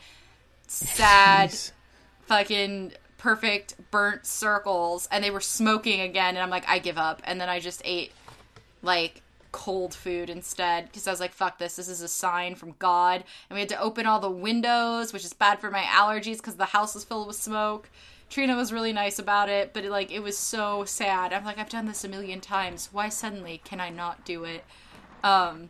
sad 0.72 1.50
Jeez. 1.50 1.72
fucking 2.22 2.94
perfect 3.18 3.76
burnt 3.92 4.26
circles 4.26 5.08
and 5.12 5.24
they 5.24 5.30
were 5.30 5.42
smoking 5.42 6.02
again 6.02 6.36
and 6.36 6.40
I'm 6.40 6.50
like 6.50 6.68
I 6.68 6.80
give 6.80 6.98
up 6.98 7.22
and 7.24 7.40
then 7.40 7.50
I 7.50 7.60
just 7.60 7.82
ate 7.86 8.12
like 8.82 9.22
cold 9.52 9.94
food 9.94 10.30
instead 10.30 10.86
because 10.86 11.08
I 11.08 11.12
was 11.12 11.20
like 11.20 11.34
fuck 11.34 11.60
this 11.60 11.76
this 11.76 11.90
is 11.90 12.02
a 12.02 12.08
sign 12.08 12.56
from 12.56 12.74
God 12.80 13.24
and 13.50 13.56
we 13.56 13.60
had 13.60 13.70
to 13.70 13.80
open 13.80 14.06
all 14.06 14.20
the 14.20 14.32
windows 14.32 15.14
which 15.14 15.26
is 15.26 15.34
bad 15.34 15.60
for 15.60 15.70
my 15.70 15.82
allergies 15.82 16.38
because 16.38 16.56
the 16.56 16.66
house 16.66 16.96
is 16.96 17.04
filled 17.04 17.28
with 17.28 17.36
smoke 17.36 17.90
Trina 18.32 18.56
was 18.56 18.72
really 18.72 18.94
nice 18.94 19.20
about 19.20 19.50
it, 19.50 19.74
but 19.74 19.84
it, 19.84 19.92
like 19.92 20.10
it 20.10 20.22
was 20.22 20.38
so 20.38 20.86
sad. 20.86 21.34
I'm 21.34 21.44
like, 21.44 21.58
I've 21.58 21.68
done 21.68 21.86
this 21.86 22.06
a 22.06 22.08
million 22.08 22.40
times. 22.40 22.88
Why 22.94 23.10
suddenly 23.10 23.60
can 23.66 23.82
I 23.82 23.90
not 23.90 24.24
do 24.24 24.46
it? 24.46 24.64
Um, 25.22 25.70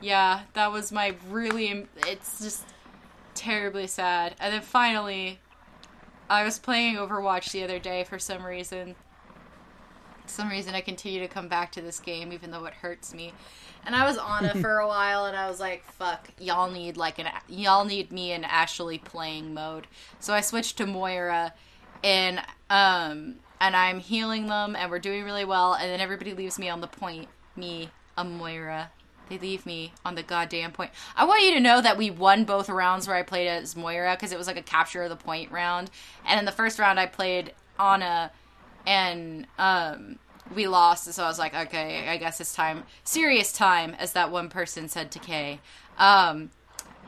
yeah, 0.00 0.40
that 0.54 0.72
was 0.72 0.90
my 0.90 1.14
really. 1.30 1.86
It's 1.98 2.40
just 2.40 2.64
terribly 3.44 3.86
sad. 3.86 4.34
And 4.40 4.54
then 4.54 4.62
finally, 4.62 5.38
I 6.30 6.44
was 6.44 6.58
playing 6.58 6.96
Overwatch 6.96 7.52
the 7.52 7.62
other 7.62 7.78
day 7.78 8.04
for 8.04 8.18
some 8.18 8.44
reason. 8.44 8.96
some 10.26 10.48
reason, 10.48 10.74
I 10.74 10.80
continue 10.80 11.20
to 11.20 11.28
come 11.28 11.48
back 11.48 11.70
to 11.72 11.82
this 11.82 12.00
game, 12.00 12.32
even 12.32 12.50
though 12.50 12.64
it 12.64 12.72
hurts 12.72 13.12
me. 13.12 13.32
And 13.84 13.94
I 13.94 14.06
was 14.06 14.16
on 14.16 14.46
it 14.46 14.56
for 14.56 14.78
a 14.78 14.88
while, 14.88 15.26
and 15.26 15.36
I 15.36 15.46
was 15.50 15.60
like, 15.60 15.84
"Fuck, 15.84 16.30
y'all 16.40 16.70
need 16.70 16.96
like 16.96 17.18
an 17.18 17.28
y'all 17.48 17.84
need 17.84 18.10
me 18.10 18.32
in 18.32 18.42
Ashley 18.42 18.96
playing 18.96 19.52
mode." 19.52 19.86
So 20.20 20.32
I 20.32 20.40
switched 20.40 20.78
to 20.78 20.86
Moira, 20.86 21.52
and 22.02 22.38
um, 22.70 23.34
and 23.60 23.76
I'm 23.76 23.98
healing 24.00 24.46
them, 24.46 24.74
and 24.74 24.90
we're 24.90 24.98
doing 24.98 25.22
really 25.24 25.44
well. 25.44 25.74
And 25.74 25.90
then 25.90 26.00
everybody 26.00 26.32
leaves 26.32 26.58
me 26.58 26.70
on 26.70 26.80
the 26.80 26.86
point. 26.86 27.28
Me, 27.56 27.90
a 28.16 28.24
Moira, 28.24 28.90
they 29.28 29.38
leave 29.38 29.64
me 29.64 29.92
on 30.04 30.14
the 30.14 30.22
goddamn 30.22 30.72
point. 30.72 30.90
I 31.16 31.24
want 31.24 31.42
you 31.42 31.54
to 31.54 31.60
know 31.60 31.80
that 31.80 31.96
we 31.96 32.10
won 32.10 32.44
both 32.44 32.68
rounds 32.68 33.06
where 33.06 33.16
I 33.16 33.22
played 33.22 33.48
as 33.48 33.74
Moira 33.74 34.14
because 34.14 34.32
it 34.32 34.38
was 34.38 34.46
like 34.46 34.58
a 34.58 34.62
capture 34.62 35.02
of 35.02 35.10
the 35.10 35.16
point 35.16 35.50
round. 35.50 35.90
And 36.26 36.38
in 36.38 36.44
the 36.44 36.52
first 36.52 36.78
round, 36.78 37.00
I 37.00 37.06
played 37.06 37.54
Ana, 37.78 38.30
and 38.86 39.46
um, 39.58 40.18
we 40.54 40.68
lost. 40.68 41.12
So 41.12 41.24
I 41.24 41.28
was 41.28 41.38
like, 41.38 41.54
okay, 41.54 42.08
I 42.08 42.16
guess 42.16 42.40
it's 42.40 42.54
time, 42.54 42.84
serious 43.04 43.52
time, 43.52 43.94
as 43.98 44.12
that 44.12 44.30
one 44.30 44.48
person 44.48 44.88
said 44.88 45.10
to 45.12 45.18
Kay. 45.18 45.60
Um, 45.98 46.50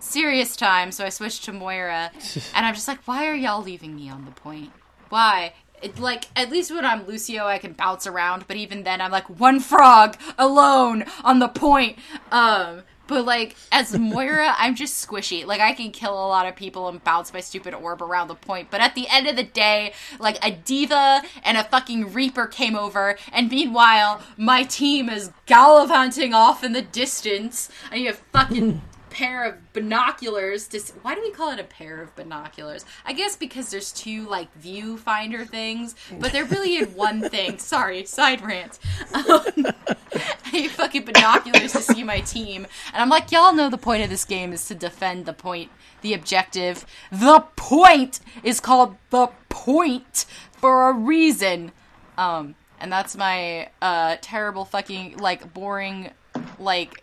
serious 0.01 0.57
time. 0.57 0.93
So 0.93 1.05
I 1.05 1.11
switched 1.11 1.45
to 1.45 1.53
Moira, 1.53 2.11
and 2.55 2.67
I'm 2.67 2.75
just 2.75 2.89
like, 2.89 3.07
why 3.07 3.27
are 3.27 3.35
y'all 3.35 3.63
leaving 3.63 3.95
me 3.95 4.09
on 4.09 4.25
the 4.25 4.31
point? 4.31 4.73
Why? 5.09 5.53
It, 5.87 6.01
like 6.01 6.27
at 6.35 6.51
least 6.51 6.75
when 6.75 6.85
I'm 6.85 7.07
Lucio, 7.07 7.45
I 7.47 7.59
can 7.59 7.73
bounce 7.73 8.09
around. 8.09 8.47
But 8.49 8.57
even 8.57 8.83
then, 8.83 9.01
I'm 9.01 9.13
like 9.13 9.29
one 9.39 9.61
frog 9.61 10.17
alone 10.37 11.05
on 11.23 11.39
the 11.39 11.49
point. 11.49 11.97
Um, 12.33 12.83
but 13.07 13.25
like 13.25 13.55
as 13.71 13.97
Moira, 13.97 14.55
I'm 14.59 14.75
just 14.75 15.07
squishy. 15.07 15.47
Like 15.47 15.61
I 15.61 15.73
can 15.75 15.93
kill 15.93 16.13
a 16.13 16.27
lot 16.27 16.49
of 16.49 16.57
people 16.57 16.89
and 16.89 17.03
bounce 17.05 17.33
my 17.33 17.39
stupid 17.39 17.73
orb 17.73 18.03
around 18.03 18.27
the 18.27 18.35
point. 18.35 18.69
But 18.69 18.81
at 18.81 18.97
the 18.97 19.07
end 19.09 19.29
of 19.29 19.37
the 19.37 19.45
day, 19.45 19.93
like 20.19 20.45
a 20.45 20.51
D.Va 20.51 21.23
and 21.45 21.57
a 21.57 21.63
fucking 21.63 22.13
reaper 22.13 22.47
came 22.47 22.75
over, 22.75 23.17
and 23.33 23.49
meanwhile 23.49 24.23
my 24.37 24.65
team 24.65 25.09
is 25.09 25.31
gallivanting 25.47 26.35
off 26.35 26.65
in 26.65 26.73
the 26.73 26.83
distance, 26.83 27.69
and 27.93 28.01
you 28.01 28.09
have 28.09 28.19
fucking 28.33 28.83
pair 29.17 29.45
of 29.45 29.73
binoculars 29.73 30.69
to 30.69 30.77
s- 30.77 30.93
why 31.03 31.15
do 31.15 31.23
we 31.23 31.31
call 31.31 31.51
it 31.51 31.59
a 31.59 31.65
pair 31.65 32.03
of 32.03 32.15
binoculars? 32.17 32.85
I 33.05 33.15
guess 33.15 33.35
because 33.35 33.71
there's 33.71 33.91
two 33.91 34.29
like 34.29 34.49
viewfinder 34.61 35.49
things 35.49 35.95
but 36.21 36.33
they're 36.33 36.45
really 36.45 36.77
in 36.77 36.87
one 36.95 37.23
thing. 37.31 37.59
Sorry 37.75 38.05
side 38.05 38.43
rant. 38.43 38.79
Um, 39.15 39.67
I 40.53 40.69
fucking 40.69 41.05
binoculars 41.07 41.73
to 41.73 41.81
see 41.81 42.03
my 42.05 42.21
team 42.21 42.67
and 42.93 43.03
i'm 43.03 43.09
like 43.09 43.33
y'all 43.33 43.53
know 43.55 43.69
the 43.69 43.79
point 43.79 44.03
of 44.05 44.11
this 44.11 44.25
game 44.25 44.53
is 44.53 44.67
to 44.69 44.75
defend 44.75 45.25
the 45.27 45.33
point 45.33 45.71
the 46.03 46.13
objective. 46.15 46.85
The 47.11 47.41
point 47.57 48.21
is 48.45 48.61
called 48.61 48.97
the 49.11 49.29
point 49.49 50.27
for 50.53 50.91
a 50.91 50.93
reason. 50.93 51.73
Um 52.19 52.55
and 52.81 52.93
that's 52.93 53.17
my 53.17 53.71
uh 53.81 54.17
terrible 54.21 54.65
fucking 54.67 55.17
like 55.17 55.55
boring 55.55 56.11
like 56.59 57.03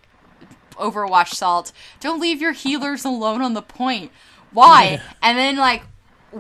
Overwatch 0.76 1.30
salt. 1.30 1.72
Don't 2.00 2.20
leave 2.20 2.42
your 2.42 2.52
healers 2.52 3.06
alone 3.06 3.42
on 3.42 3.54
the 3.54 3.62
point. 3.62 4.12
Why? 4.52 5.02
and 5.22 5.38
then 5.38 5.58
like 5.58 5.84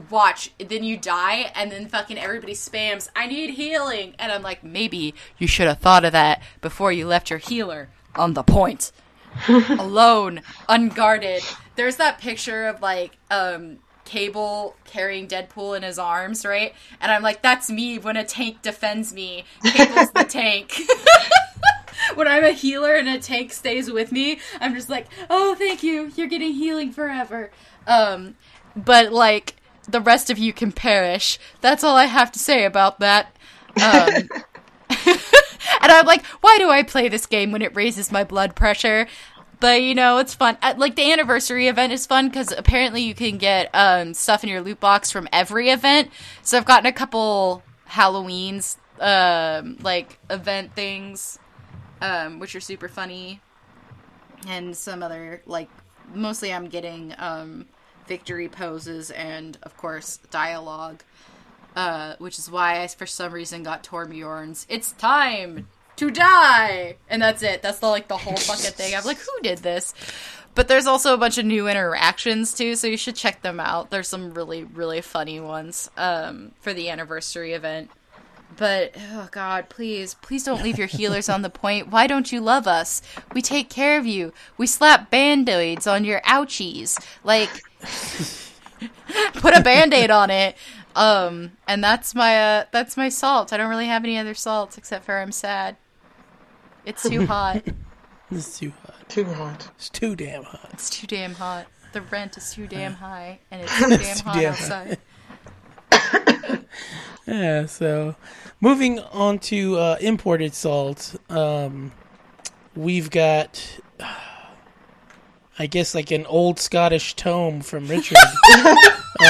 watch, 0.09 0.51
then 0.57 0.83
you 0.83 0.97
die, 0.97 1.51
and 1.55 1.71
then 1.71 1.87
fucking 1.87 2.17
everybody 2.17 2.53
spams, 2.53 3.09
I 3.15 3.27
need 3.27 3.51
healing. 3.51 4.15
And 4.19 4.31
I'm 4.31 4.41
like, 4.41 4.63
maybe 4.63 5.13
you 5.37 5.47
should 5.47 5.67
have 5.67 5.79
thought 5.79 6.05
of 6.05 6.11
that 6.13 6.41
before 6.61 6.91
you 6.91 7.07
left 7.07 7.29
your 7.29 7.39
healer 7.39 7.89
on 8.15 8.33
the 8.33 8.43
point. 8.43 8.91
alone, 9.47 10.41
unguarded. 10.69 11.43
There's 11.75 11.95
that 11.95 12.19
picture 12.19 12.67
of 12.67 12.81
like 12.81 13.17
um 13.31 13.79
Cable 14.05 14.75
carrying 14.85 15.27
Deadpool 15.27 15.77
in 15.77 15.83
his 15.83 15.97
arms, 15.97 16.45
right? 16.45 16.73
And 16.99 17.11
I'm 17.11 17.21
like, 17.23 17.41
that's 17.41 17.69
me 17.69 17.97
when 17.97 18.17
a 18.17 18.23
tank 18.23 18.61
defends 18.61 19.13
me. 19.13 19.45
Cable's 19.63 20.11
the 20.11 20.23
tank. 20.29 20.75
when 22.15 22.27
I'm 22.27 22.43
a 22.43 22.51
healer 22.51 22.93
and 22.95 23.07
a 23.07 23.19
tank 23.19 23.53
stays 23.53 23.91
with 23.91 24.11
me, 24.11 24.39
I'm 24.59 24.73
just 24.73 24.89
like, 24.89 25.07
oh, 25.29 25.55
thank 25.55 25.83
you. 25.83 26.11
You're 26.15 26.27
getting 26.27 26.53
healing 26.53 26.91
forever. 26.91 27.51
Um, 27.87 28.35
but 28.75 29.11
like 29.11 29.55
the 29.87 30.01
rest 30.01 30.29
of 30.29 30.37
you 30.37 30.53
can 30.53 30.71
perish. 30.71 31.39
That's 31.61 31.83
all 31.83 31.95
I 31.95 32.05
have 32.05 32.31
to 32.33 32.39
say 32.39 32.65
about 32.65 32.99
that. 32.99 33.35
Um, 33.81 34.29
and 35.07 35.91
I'm 35.91 36.05
like, 36.05 36.25
why 36.41 36.57
do 36.57 36.69
I 36.69 36.83
play 36.83 37.09
this 37.09 37.25
game 37.25 37.51
when 37.51 37.61
it 37.61 37.75
raises 37.75 38.11
my 38.11 38.23
blood 38.23 38.55
pressure? 38.55 39.07
But 39.59 39.81
you 39.81 39.95
know, 39.95 40.17
it's 40.17 40.33
fun. 40.33 40.57
Uh, 40.61 40.73
Like 40.77 40.95
the 40.95 41.11
anniversary 41.11 41.67
event 41.67 41.93
is 41.93 42.05
fun 42.05 42.27
because 42.27 42.51
apparently 42.51 43.01
you 43.01 43.15
can 43.15 43.37
get 43.37 43.69
um, 43.73 44.13
stuff 44.13 44.43
in 44.43 44.49
your 44.49 44.61
loot 44.61 44.79
box 44.79 45.11
from 45.11 45.27
every 45.31 45.69
event. 45.69 46.09
So 46.41 46.57
I've 46.57 46.65
gotten 46.65 46.85
a 46.85 46.91
couple 46.91 47.63
Halloween's 47.85 48.77
um, 48.99 49.77
like 49.81 50.19
event 50.29 50.75
things 50.75 51.39
um, 52.01 52.39
which 52.39 52.55
are 52.55 52.61
super 52.61 52.87
funny, 52.87 53.41
and 54.47 54.75
some 54.75 55.03
other 55.03 55.41
like 55.45 55.69
mostly 56.13 56.53
I'm 56.53 56.67
getting 56.67 57.13
um, 57.17 57.65
victory 58.07 58.49
poses 58.49 59.11
and 59.11 59.57
of 59.63 59.77
course 59.77 60.17
dialogue, 60.29 61.03
uh, 61.75 62.15
which 62.19 62.37
is 62.39 62.49
why 62.49 62.81
I 62.81 62.87
for 62.87 63.05
some 63.05 63.33
reason 63.33 63.63
got 63.63 63.83
Torbjorn's 63.83 64.65
"It's 64.69 64.91
time 64.93 65.67
to 65.97 66.11
die," 66.11 66.97
and 67.09 67.21
that's 67.21 67.43
it. 67.43 67.61
That's 67.61 67.79
the 67.79 67.87
like 67.87 68.07
the 68.07 68.17
whole 68.17 68.35
fucking 68.35 68.71
thing. 68.71 68.95
I'm 68.95 69.05
like, 69.05 69.19
who 69.19 69.41
did 69.41 69.59
this? 69.59 69.93
But 70.55 70.67
there's 70.67 70.85
also 70.85 71.15
a 71.15 71.17
bunch 71.17 71.39
of 71.39 71.45
new 71.45 71.67
interactions 71.67 72.53
too, 72.53 72.75
so 72.75 72.85
you 72.85 72.97
should 72.97 73.15
check 73.15 73.41
them 73.41 73.59
out. 73.59 73.89
There's 73.89 74.07
some 74.07 74.33
really 74.33 74.63
really 74.63 75.01
funny 75.01 75.39
ones 75.39 75.89
um, 75.97 76.51
for 76.59 76.73
the 76.73 76.89
anniversary 76.89 77.53
event. 77.53 77.89
But 78.55 78.95
oh 79.13 79.29
god, 79.31 79.69
please, 79.69 80.15
please 80.15 80.43
don't 80.43 80.63
leave 80.63 80.77
your 80.77 80.87
healers 80.87 81.29
on 81.29 81.41
the 81.41 81.49
point. 81.49 81.87
Why 81.87 82.07
don't 82.07 82.31
you 82.31 82.41
love 82.41 82.67
us? 82.67 83.01
We 83.33 83.41
take 83.41 83.69
care 83.69 83.97
of 83.97 84.05
you. 84.05 84.33
We 84.57 84.67
slap 84.67 85.09
band-aids 85.09 85.87
on 85.87 86.03
your 86.05 86.21
ouchies. 86.21 87.03
Like 87.23 87.49
put 89.35 89.57
a 89.57 89.61
band-aid 89.61 90.11
on 90.11 90.29
it. 90.29 90.55
Um 90.95 91.53
and 91.67 91.83
that's 91.83 92.13
my 92.13 92.37
uh 92.37 92.65
that's 92.71 92.97
my 92.97 93.09
salt. 93.09 93.51
I 93.51 93.57
don't 93.57 93.69
really 93.69 93.87
have 93.87 94.03
any 94.03 94.17
other 94.17 94.35
salts 94.35 94.77
except 94.77 95.05
for 95.05 95.17
I'm 95.17 95.31
sad. 95.31 95.77
It's 96.85 97.07
too 97.07 97.25
hot. 97.27 97.63
It's 98.29 98.59
too 98.59 98.73
hot. 98.83 99.09
Too 99.09 99.25
hot. 99.25 99.69
It's 99.75 99.89
too 99.89 100.15
damn 100.15 100.43
hot. 100.43 100.69
It's 100.73 100.89
too 100.89 101.07
damn 101.07 101.33
hot. 101.33 101.67
The 101.93 102.01
rent 102.01 102.37
is 102.37 102.53
too 102.53 102.67
damn 102.67 102.93
high 102.93 103.39
and 103.49 103.61
it's 103.61 103.79
too 103.79 103.89
damn 103.89 104.17
too 104.17 104.23
hot 104.23 104.35
damn 104.35 104.51
outside. 104.53 104.97
Yeah, 107.25 107.67
so 107.67 108.15
moving 108.59 108.99
on 108.99 109.39
to 109.39 109.77
uh, 109.77 109.97
imported 110.01 110.53
salt, 110.53 111.15
um, 111.29 111.93
we've 112.75 113.09
got, 113.09 113.79
I 115.57 115.67
guess, 115.67 115.95
like 115.95 116.11
an 116.11 116.25
old 116.25 116.59
Scottish 116.59 117.15
tome 117.15 117.61
from 117.61 117.87
Richard. 117.87 118.17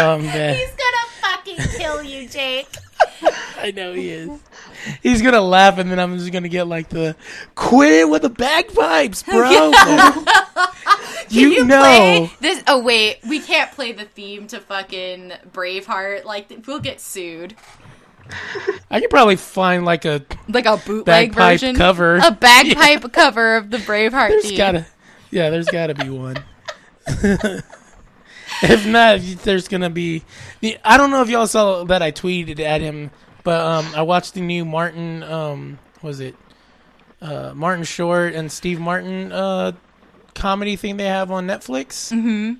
um, 0.02 0.23
that, 0.23 0.56
He's 0.57 0.69
gonna 0.69 1.07
fucking 1.22 1.57
kill 1.77 2.02
you, 2.03 2.27
Jake. 2.27 2.68
I 3.60 3.72
know 3.72 3.94
he 3.94 4.10
is. 4.10 4.30
He's 5.02 5.22
gonna 5.22 5.41
laugh, 5.41 5.77
and 5.77 5.90
then 5.90 5.99
I'm 5.99 6.18
just 6.18 6.31
gonna 6.34 6.49
get 6.49 6.68
like 6.68 6.90
the 6.90 7.15
quit 7.56 7.91
it 7.94 8.10
with 8.10 8.23
the 8.23 8.30
bagpipes, 8.30 9.23
bro. 9.23 9.72
you, 11.34 11.49
you 11.49 11.65
know, 11.65 11.80
play 11.80 12.31
this? 12.39 12.64
Oh 12.68 12.80
wait, 12.80 13.19
we 13.27 13.39
can't 13.39 13.72
play 13.72 13.91
the 13.91 14.05
theme 14.05 14.47
to 14.47 14.60
fucking 14.60 15.34
Braveheart. 15.51 16.26
Like 16.26 16.51
we'll 16.68 16.80
get 16.80 17.01
sued. 17.01 17.55
I 18.89 19.01
could 19.01 19.10
probably 19.10 19.35
find 19.35 19.85
like 19.85 20.05
a. 20.05 20.26
Like 20.47 20.65
a 20.65 20.77
bootleg 20.77 21.34
version, 21.34 21.76
cover. 21.76 22.18
a 22.18 22.31
bagpipe 22.39 23.11
cover 23.11 23.57
of 23.57 23.69
the 23.69 23.77
Braveheart 23.77 24.30
There's 24.30 24.49
theme. 24.49 24.57
gotta, 24.57 24.85
yeah, 25.31 25.49
there's 25.49 25.68
gotta 25.68 25.93
be 25.93 26.10
one. 26.10 26.38
if 27.07 28.85
not, 28.88 29.19
there's 29.43 29.68
gonna 29.68 29.89
be. 29.89 30.23
The, 30.61 30.77
I 30.85 30.97
don't 30.97 31.11
know 31.11 31.22
if 31.22 31.30
y'all 31.30 31.47
saw 31.47 31.84
that 31.85 32.01
I 32.01 32.11
tweeted 32.11 32.60
at 32.60 32.81
him, 32.81 33.11
but 33.43 33.60
um, 33.60 33.85
I 33.95 34.03
watched 34.03 34.35
the 34.35 34.41
new 34.41 34.64
Martin. 34.64 35.23
Um, 35.23 35.80
was 36.01 36.19
it 36.19 36.35
uh, 37.22 37.53
Martin 37.55 37.84
Short 37.85 38.34
and 38.34 38.51
Steve 38.51 38.80
Martin 38.80 39.31
uh, 39.31 39.72
comedy 40.34 40.76
thing 40.76 40.97
they 40.97 41.05
have 41.05 41.31
on 41.31 41.47
Netflix? 41.47 42.11
Mm-hmm. 42.11 42.53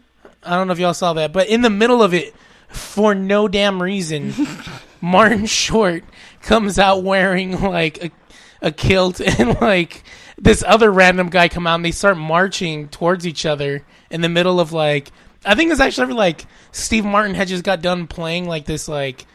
I 0.44 0.56
don't 0.56 0.68
know 0.68 0.74
if 0.74 0.80
y'all 0.80 0.94
saw 0.94 1.14
that, 1.14 1.32
but 1.34 1.48
in 1.48 1.62
the 1.62 1.70
middle 1.70 2.04
of 2.04 2.14
it, 2.14 2.34
for 2.68 3.16
no 3.16 3.48
damn 3.48 3.82
reason, 3.82 4.34
Martin 5.02 5.46
Short 5.46 6.04
comes 6.42 6.80
out 6.80 7.04
wearing 7.04 7.62
like 7.62 8.04
a, 8.04 8.12
a 8.62 8.72
kilt 8.72 9.20
and 9.40 9.60
like 9.62 10.04
this 10.38 10.64
other 10.66 10.92
random 10.92 11.30
guy 11.30 11.48
come 11.48 11.68
out 11.68 11.76
and 11.76 11.86
they 11.86 11.92
start 11.92 12.18
marching 12.18 12.90
towards 12.90 13.26
each 13.28 13.46
other 13.46 13.86
in 14.10 14.22
the 14.22 14.30
middle 14.30 14.60
of 14.60 14.74
like 14.74 15.12
I 15.46 15.56
think 15.56 15.72
it's 15.72 15.82
actually 15.82 16.14
like 16.14 16.46
Steve 16.72 17.06
Martin 17.06 17.36
had 17.36 17.48
just 17.48 17.64
got 17.64 17.82
done 17.82 18.08
playing 18.08 18.48
like 18.48 18.66
this 18.66 18.88
like 18.88 19.26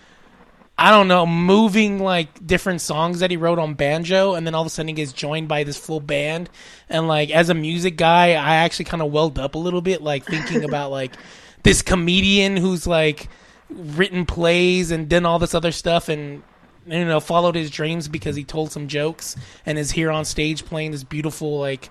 I 0.80 0.92
don't 0.92 1.08
know, 1.08 1.26
moving 1.26 1.98
like 1.98 2.46
different 2.46 2.80
songs 2.80 3.18
that 3.18 3.32
he 3.32 3.36
wrote 3.36 3.58
on 3.58 3.74
banjo, 3.74 4.34
and 4.34 4.46
then 4.46 4.54
all 4.54 4.62
of 4.62 4.68
a 4.68 4.70
sudden 4.70 4.86
he 4.86 4.94
gets 4.94 5.12
joined 5.12 5.48
by 5.48 5.64
this 5.64 5.76
full 5.76 5.98
band. 5.98 6.48
And 6.88 7.08
like 7.08 7.30
as 7.30 7.48
a 7.48 7.54
music 7.54 7.96
guy, 7.96 8.28
I 8.28 8.56
actually 8.56 8.84
kind 8.84 9.02
of 9.02 9.10
welled 9.10 9.40
up 9.40 9.56
a 9.56 9.58
little 9.58 9.80
bit, 9.80 10.02
like 10.02 10.24
thinking 10.24 10.64
about 10.68 10.92
like 10.92 11.16
this 11.64 11.82
comedian 11.82 12.56
who's 12.56 12.86
like 12.86 13.28
written 13.68 14.24
plays 14.24 14.92
and 14.92 15.08
done 15.08 15.26
all 15.26 15.40
this 15.40 15.52
other 15.52 15.72
stuff, 15.72 16.08
and 16.08 16.44
you 16.86 17.04
know 17.04 17.18
followed 17.18 17.56
his 17.56 17.70
dreams 17.70 18.06
because 18.06 18.36
he 18.36 18.44
told 18.44 18.70
some 18.70 18.86
jokes 18.86 19.34
and 19.66 19.78
is 19.78 19.90
here 19.90 20.12
on 20.12 20.24
stage 20.24 20.64
playing 20.64 20.92
this 20.92 21.02
beautiful 21.02 21.58
like 21.58 21.90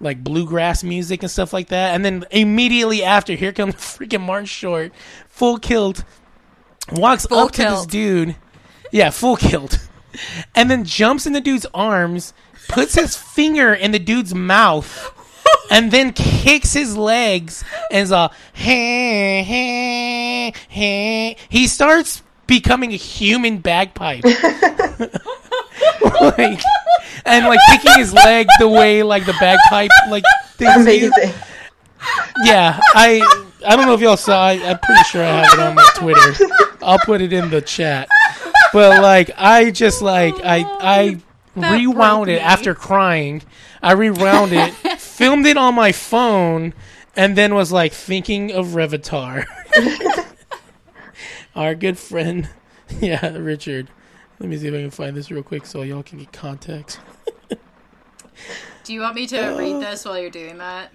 like 0.00 0.22
bluegrass 0.22 0.84
music 0.84 1.22
and 1.22 1.30
stuff 1.30 1.54
like 1.54 1.68
that. 1.68 1.94
And 1.94 2.04
then 2.04 2.24
immediately 2.30 3.02
after, 3.02 3.34
here 3.34 3.52
comes 3.52 3.74
the 3.74 3.80
freaking 4.06 4.20
Martin 4.20 4.44
Short, 4.44 4.92
full 5.28 5.58
kilt, 5.58 6.04
walks 6.92 7.26
Full 7.26 7.38
up 7.38 7.52
to 7.52 7.62
this 7.62 7.86
dude. 7.86 8.36
Yeah, 8.92 9.10
full 9.10 9.36
kilt. 9.36 9.88
And 10.54 10.70
then 10.70 10.84
jumps 10.84 11.26
in 11.26 11.32
the 11.32 11.40
dude's 11.40 11.66
arms, 11.74 12.32
puts 12.68 12.94
his 12.94 13.16
finger 13.16 13.72
in 13.72 13.92
the 13.92 13.98
dude's 13.98 14.34
mouth, 14.34 15.14
and 15.70 15.92
then 15.92 16.12
kicks 16.12 16.72
his 16.72 16.96
legs 16.96 17.64
and 17.90 18.02
is 18.02 18.12
all, 18.12 18.32
hey, 18.52 19.42
hey, 19.42 20.52
hey. 20.68 21.36
He 21.48 21.66
starts 21.66 22.22
becoming 22.46 22.92
a 22.92 22.96
human 22.96 23.58
bagpipe. 23.58 24.24
like, 24.24 24.36
and 27.24 27.46
like 27.46 27.60
kicking 27.70 27.98
his 27.98 28.12
leg 28.12 28.46
the 28.58 28.68
way 28.68 29.02
like 29.02 29.26
the 29.26 29.34
bagpipe 29.34 29.90
like 30.10 30.24
things 30.54 30.74
do. 30.74 30.80
Amazing. 30.80 31.34
Yeah, 32.44 32.78
I 32.94 33.46
I 33.66 33.76
don't 33.76 33.86
know 33.86 33.94
if 33.94 34.00
y'all 34.00 34.16
saw. 34.16 34.46
I, 34.46 34.52
I'm 34.52 34.78
pretty 34.78 35.02
sure 35.04 35.22
I 35.22 35.42
have 35.42 35.52
it 35.54 35.60
on 35.60 35.74
my 35.74 35.88
Twitter. 35.94 36.34
I'll 36.82 36.98
put 36.98 37.20
it 37.20 37.32
in 37.32 37.50
the 37.50 37.60
chat. 37.60 38.08
But 38.72 39.02
like, 39.02 39.30
I 39.36 39.70
just 39.70 40.02
like 40.02 40.34
I 40.44 40.64
I 40.80 41.18
That 41.56 41.72
rewound 41.72 42.30
it 42.30 42.40
after 42.40 42.74
crying. 42.74 43.42
I 43.82 43.92
rewound 43.92 44.52
it, 44.52 44.72
filmed 44.98 45.46
it 45.46 45.56
on 45.56 45.74
my 45.74 45.92
phone, 45.92 46.74
and 47.16 47.36
then 47.36 47.54
was 47.54 47.72
like 47.72 47.92
thinking 47.92 48.52
of 48.52 48.68
Revitar, 48.74 49.46
our 51.54 51.74
good 51.74 51.98
friend. 51.98 52.48
Yeah, 53.00 53.36
Richard. 53.36 53.90
Let 54.40 54.48
me 54.48 54.56
see 54.56 54.68
if 54.68 54.72
I 54.74 54.78
can 54.78 54.90
find 54.90 55.14
this 55.14 55.30
real 55.30 55.42
quick 55.42 55.66
so 55.66 55.82
y'all 55.82 56.02
can 56.02 56.18
get 56.18 56.32
context. 56.32 57.00
Do 58.84 58.94
you 58.94 59.02
want 59.02 59.14
me 59.14 59.26
to 59.26 59.48
read 59.58 59.74
this 59.82 60.06
while 60.06 60.18
you're 60.18 60.30
doing 60.30 60.56
that? 60.56 60.90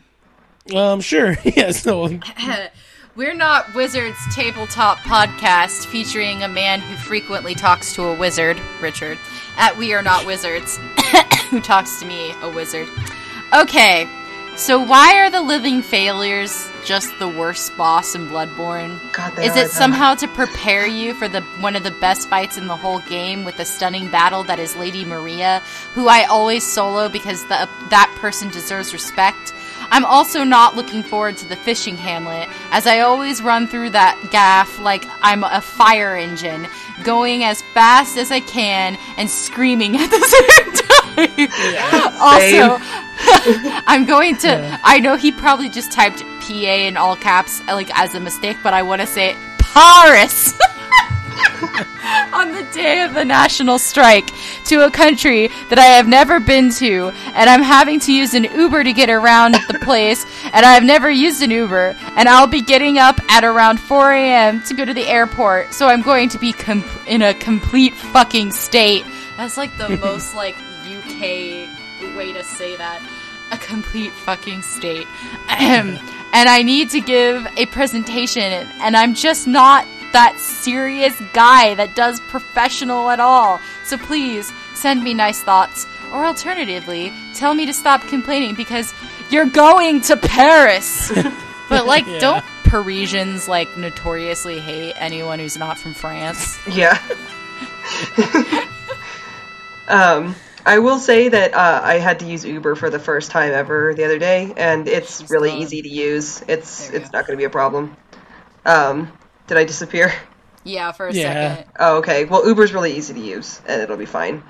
Um, 0.74 1.02
sure. 1.02 1.38
Yeah. 1.44 1.72
So 1.72 2.20
We're 3.16 3.34
Not 3.36 3.74
Wizards 3.76 4.18
tabletop 4.34 4.98
podcast 5.00 5.86
featuring 5.86 6.42
a 6.44 6.48
man 6.48 6.82
who 6.82 6.96
frequently 6.96 7.54
talks 7.54 7.94
to 7.96 8.04
a 8.06 8.16
wizard, 8.16 8.60
Richard, 8.82 9.20
at 9.58 9.78
We 9.78 9.94
Are 9.94 10.02
Not 10.02 10.26
Wizards, 10.26 10.78
who 11.50 11.62
talks 11.62 12.00
to 12.00 12.08
me, 12.08 12.34
a 12.42 12.50
wizard. 12.50 12.88
Okay, 13.54 14.08
so 14.56 14.80
why 14.84 15.18
are 15.20 15.30
the 15.30 15.42
living 15.42 15.84
failures 15.84 16.70
just 16.86 17.18
the 17.20 17.28
worst 17.28 17.76
boss 17.78 18.16
in 18.16 18.28
Bloodborne? 18.28 19.00
God, 19.14 19.36
they 19.36 19.46
Is 19.46 19.52
are, 19.56 19.60
it 19.60 19.64
though. 19.64 19.68
somehow 19.70 20.16
to 20.16 20.28
prepare 20.30 20.88
you 20.88 21.14
for 21.14 21.28
the 21.28 21.42
one 21.60 21.76
of 21.76 21.84
the 21.84 21.92
best 21.92 22.30
fights 22.30 22.58
in 22.58 22.66
the 22.68 22.76
whole 22.76 23.00
game 23.02 23.46
with 23.46 23.60
a 23.60 23.66
stunning 23.66 24.10
battle 24.10 24.44
that 24.46 24.58
is 24.60 24.76
Lady 24.76 25.06
Maria, 25.06 25.60
who 25.94 26.08
I 26.08 26.24
always 26.24 26.64
solo 26.64 27.10
because 27.10 27.44
the, 27.44 27.70
that 27.90 28.16
person 28.20 28.50
deserves 28.50 28.92
respect? 28.94 29.54
I'm 29.90 30.06
also 30.06 30.44
not 30.44 30.76
looking 30.76 31.04
forward 31.04 31.38
to 31.38 31.48
the 31.48 31.56
fishing 31.56 31.98
hamlet, 31.98 32.50
as 32.72 32.88
I 32.88 33.00
always 33.02 33.42
run 33.42 33.68
through 33.68 33.92
that 33.92 34.18
gaff 34.32 34.80
like 34.80 35.06
I'm 35.22 35.44
a 35.44 35.62
fire 35.62 36.16
engine, 36.16 36.68
going 37.04 37.44
as 37.44 37.62
fast 37.74 38.18
as 38.18 38.32
I 38.32 38.40
can 38.40 38.98
and 39.18 39.30
screaming 39.30 39.96
at 39.98 40.10
the 40.10 40.20
same 40.36 41.38
time. 41.38 41.50
also, 42.20 42.84
I'm 43.88 44.06
going 44.06 44.38
to. 44.38 44.80
I 44.84 45.00
know 45.00 45.16
he 45.16 45.32
probably 45.32 45.70
just 45.70 45.92
typed 45.92 46.24
PA 46.42 46.54
in 46.54 46.98
all 46.98 47.16
caps, 47.16 47.62
like 47.68 47.90
as 47.98 48.16
a 48.16 48.20
mistake, 48.20 48.58
but 48.64 48.74
I 48.74 48.82
want 48.84 49.02
to 49.02 49.08
say 49.08 49.36
Paris 49.60 50.54
on 52.34 52.52
the 52.52 52.68
day 52.74 53.02
of 53.02 53.14
the 53.14 53.26
national 53.26 53.80
strike 53.80 54.30
to 54.66 54.86
a 54.86 54.92
country 54.92 55.50
that 55.70 55.80
I 55.80 55.86
have 55.86 56.08
never 56.08 56.40
been 56.40 56.72
to, 56.72 57.12
and 57.34 57.50
I'm 57.50 57.62
having 57.62 58.00
to 58.02 58.14
use 58.14 58.34
an 58.34 58.44
Uber 58.44 58.84
to 58.84 58.94
get 58.94 59.10
around 59.10 59.56
the 59.70 59.80
place, 59.82 60.26
and 60.54 60.66
I've 60.66 60.84
never 60.84 61.10
used 61.10 61.42
an 61.42 61.52
Uber, 61.52 61.96
and 62.16 62.28
I'll 62.28 62.48
be 62.48 62.62
getting 62.62 62.98
up 62.98 63.20
at 63.30 63.44
around 63.44 63.80
4 63.80 64.14
a.m. 64.14 64.62
to 64.64 64.74
go 64.74 64.86
to 64.86 64.94
the 64.94 65.08
airport, 65.08 65.74
so 65.74 65.88
I'm 65.88 66.02
going 66.02 66.30
to 66.30 66.40
be 66.40 66.54
com- 66.54 66.84
in 67.08 67.22
a 67.22 67.34
complete 67.34 67.94
fucking 67.94 68.52
state. 68.52 69.06
That's 69.38 69.58
like 69.58 69.76
the 69.78 69.90
most 69.98 70.36
like 70.36 70.56
UK 70.86 71.68
way 72.16 72.34
to 72.34 72.44
say 72.44 72.76
that. 72.76 73.02
A 73.52 73.58
complete 73.58 74.12
fucking 74.12 74.62
state. 74.62 75.08
And 76.36 76.50
I 76.50 76.64
need 76.64 76.90
to 76.90 77.00
give 77.00 77.46
a 77.58 77.68
presentation, 77.68 78.42
and 78.42 78.98
I'm 78.98 79.14
just 79.14 79.46
not 79.46 79.86
that 80.14 80.40
serious 80.40 81.20
guy 81.34 81.76
that 81.76 81.96
does 81.96 82.20
professional 82.22 83.10
at 83.10 83.20
all. 83.20 83.60
So 83.84 83.98
please 83.98 84.52
send 84.76 85.04
me 85.04 85.14
nice 85.14 85.42
thoughts, 85.42 85.86
or 86.14 86.26
alternatively, 86.26 87.12
tell 87.36 87.54
me 87.54 87.66
to 87.66 87.74
stop 87.74 88.02
complaining 88.08 88.56
because 88.56 88.94
you're 89.30 89.46
going 89.46 90.02
to 90.02 90.18
Paris. 90.18 91.12
but 91.70 91.86
like, 91.86 92.06
Yeah. 92.08 92.20
don't 92.20 92.46
Parisians 92.64 93.48
like 93.48 93.76
notoriously 93.78 94.60
hate 94.60 94.94
anyone 94.98 95.40
who's 95.40 95.58
not 95.58 95.78
from 95.78 95.94
France? 95.94 96.58
Yeah. 96.68 96.98
um, 99.88 100.36
I 100.66 100.80
will 100.80 100.98
say 100.98 101.28
that 101.30 101.54
uh, 101.54 101.82
I 101.84 101.96
had 101.96 102.20
to 102.22 102.26
use 102.26 102.46
Uber 102.46 102.76
for 102.76 102.90
the 102.90 103.00
first 103.00 103.32
time 103.32 103.52
ever 103.52 103.94
the 103.94 104.06
other 104.06 104.18
day, 104.18 104.54
and 104.56 104.88
it's 104.88 105.30
really 105.30 105.54
easy 105.58 105.82
to 105.82 105.90
use. 105.90 106.42
It's 106.48 106.90
it's 106.90 107.10
go. 107.10 107.18
not 107.18 107.28
going 107.28 107.38
to 107.38 107.42
be 107.42 107.44
a 107.44 107.50
problem. 107.50 107.96
Um, 108.66 109.12
did 109.48 109.58
I 109.58 109.64
disappear? 109.64 110.14
Yeah, 110.64 110.92
for 110.94 111.08
a 111.08 111.14
Yeah. 111.14 111.56
second. 111.56 111.72
Oh, 111.80 111.98
okay. 111.98 112.26
Well, 112.26 112.48
Uber's 112.48 112.74
really 112.74 112.94
easy 112.96 113.14
to 113.14 113.20
use, 113.20 113.62
and 113.68 113.82
it'll 113.82 113.98
be 113.98 114.06
fine. 114.06 114.44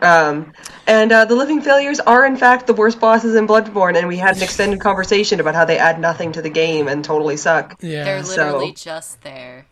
Um, 0.00 0.52
and 0.88 1.12
uh, 1.12 1.24
the 1.26 1.36
living 1.36 1.60
failures 1.60 2.00
are, 2.00 2.26
in 2.26 2.36
fact, 2.36 2.66
the 2.66 2.74
worst 2.74 2.98
bosses 2.98 3.36
in 3.36 3.46
Bloodborne, 3.46 3.96
and 3.96 4.08
we 4.08 4.16
had 4.16 4.36
an 4.36 4.42
extended 4.42 4.80
conversation 4.80 5.38
about 5.38 5.54
how 5.54 5.64
they 5.64 5.78
add 5.78 6.00
nothing 6.00 6.32
to 6.32 6.42
the 6.42 6.50
game 6.50 6.88
and 6.88 7.04
totally 7.04 7.36
suck. 7.36 7.76
yeah. 7.80 8.02
They're 8.04 8.24
so- 8.24 8.44
literally 8.46 8.72
just 8.72 9.22
there. 9.22 9.66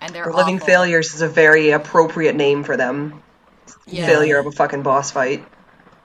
And 0.00 0.12
they're 0.12 0.24
The 0.24 0.32
living 0.36 0.58
failures 0.58 1.14
is 1.14 1.22
a 1.22 1.28
very 1.28 1.70
appropriate 1.70 2.34
name 2.34 2.64
for 2.64 2.76
them. 2.76 3.22
Yeah. 3.86 4.06
Failure 4.06 4.38
of 4.38 4.46
a 4.46 4.50
fucking 4.50 4.82
boss 4.82 5.12
fight. 5.12 5.44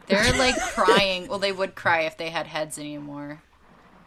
They're 0.05 0.31
like 0.37 0.55
crying. 0.59 1.27
Well, 1.27 1.39
they 1.39 1.51
would 1.51 1.73
cry 1.73 2.01
if 2.01 2.15
they 2.17 2.29
had 2.29 2.45
heads 2.47 2.77
anymore. 2.77 3.41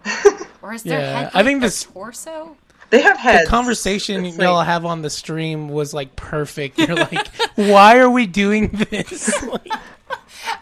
Or 0.62 0.74
is 0.74 0.82
their 0.82 1.00
Yeah, 1.00 1.20
head? 1.22 1.30
I 1.32 1.42
think 1.42 1.60
their 1.60 1.70
this- 1.70 1.84
torso. 1.84 2.56
They 2.90 3.02
have 3.02 3.16
heads. 3.18 3.44
the 3.44 3.50
conversation 3.50 4.24
It's 4.26 4.36
y'all 4.36 4.54
like- 4.56 4.66
have 4.66 4.84
on 4.84 5.02
the 5.02 5.10
stream 5.10 5.68
was 5.68 5.94
like 5.94 6.16
perfect. 6.16 6.78
You're 6.78 6.96
like, 6.96 7.26
why 7.54 7.98
are 7.98 8.10
we 8.10 8.26
doing 8.26 8.68
this? 8.90 9.30
Like, 9.50 9.68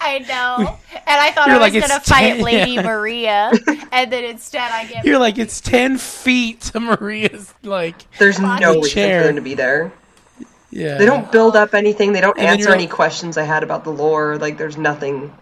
I 0.01 0.19
know. 0.21 0.79
And 0.95 1.21
I 1.21 1.31
thought 1.31 1.47
You're 1.47 1.57
I 1.57 1.59
was 1.61 1.73
like, 1.73 1.75
it's 1.75 1.89
going 1.89 2.01
to 2.01 2.07
fight 2.07 2.35
10 2.37 2.43
Lady 2.43 2.73
yeah. 2.75 2.83
Maria. 2.83 3.53
And 3.93 4.13
then 4.13 4.25
instead 4.25 4.71
I 4.73 4.85
get. 4.87 5.05
you're 5.05 5.19
like, 5.19 5.39
it's 5.39 5.61
ten 5.61 5.99
feet 5.99 6.61
to 6.63 6.81
Maria's. 6.81 7.55
Like, 7.63 7.95
There's 8.19 8.39
no 8.41 8.75
reason 8.77 8.83
chair. 8.91 9.21
for 9.23 9.27
them 9.29 9.37
to 9.37 9.43
be 9.43 9.55
there. 9.55 9.93
yeah, 10.71 10.99
They 10.99 11.07
don't 11.07 11.31
build 11.31 11.57
up 11.57 11.75
anything. 11.75 12.13
They 12.13 12.21
don't 12.21 12.37
And 12.39 12.49
answer 12.49 12.65
you're- 12.65 12.75
any 12.75 12.87
questions 12.87 13.39
I 13.39 13.45
had 13.45 13.63
about 13.63 13.85
the 13.85 13.91
lore. 13.91 14.37
Like, 14.37 14.59
there's 14.59 14.77
nothing. 14.77 15.33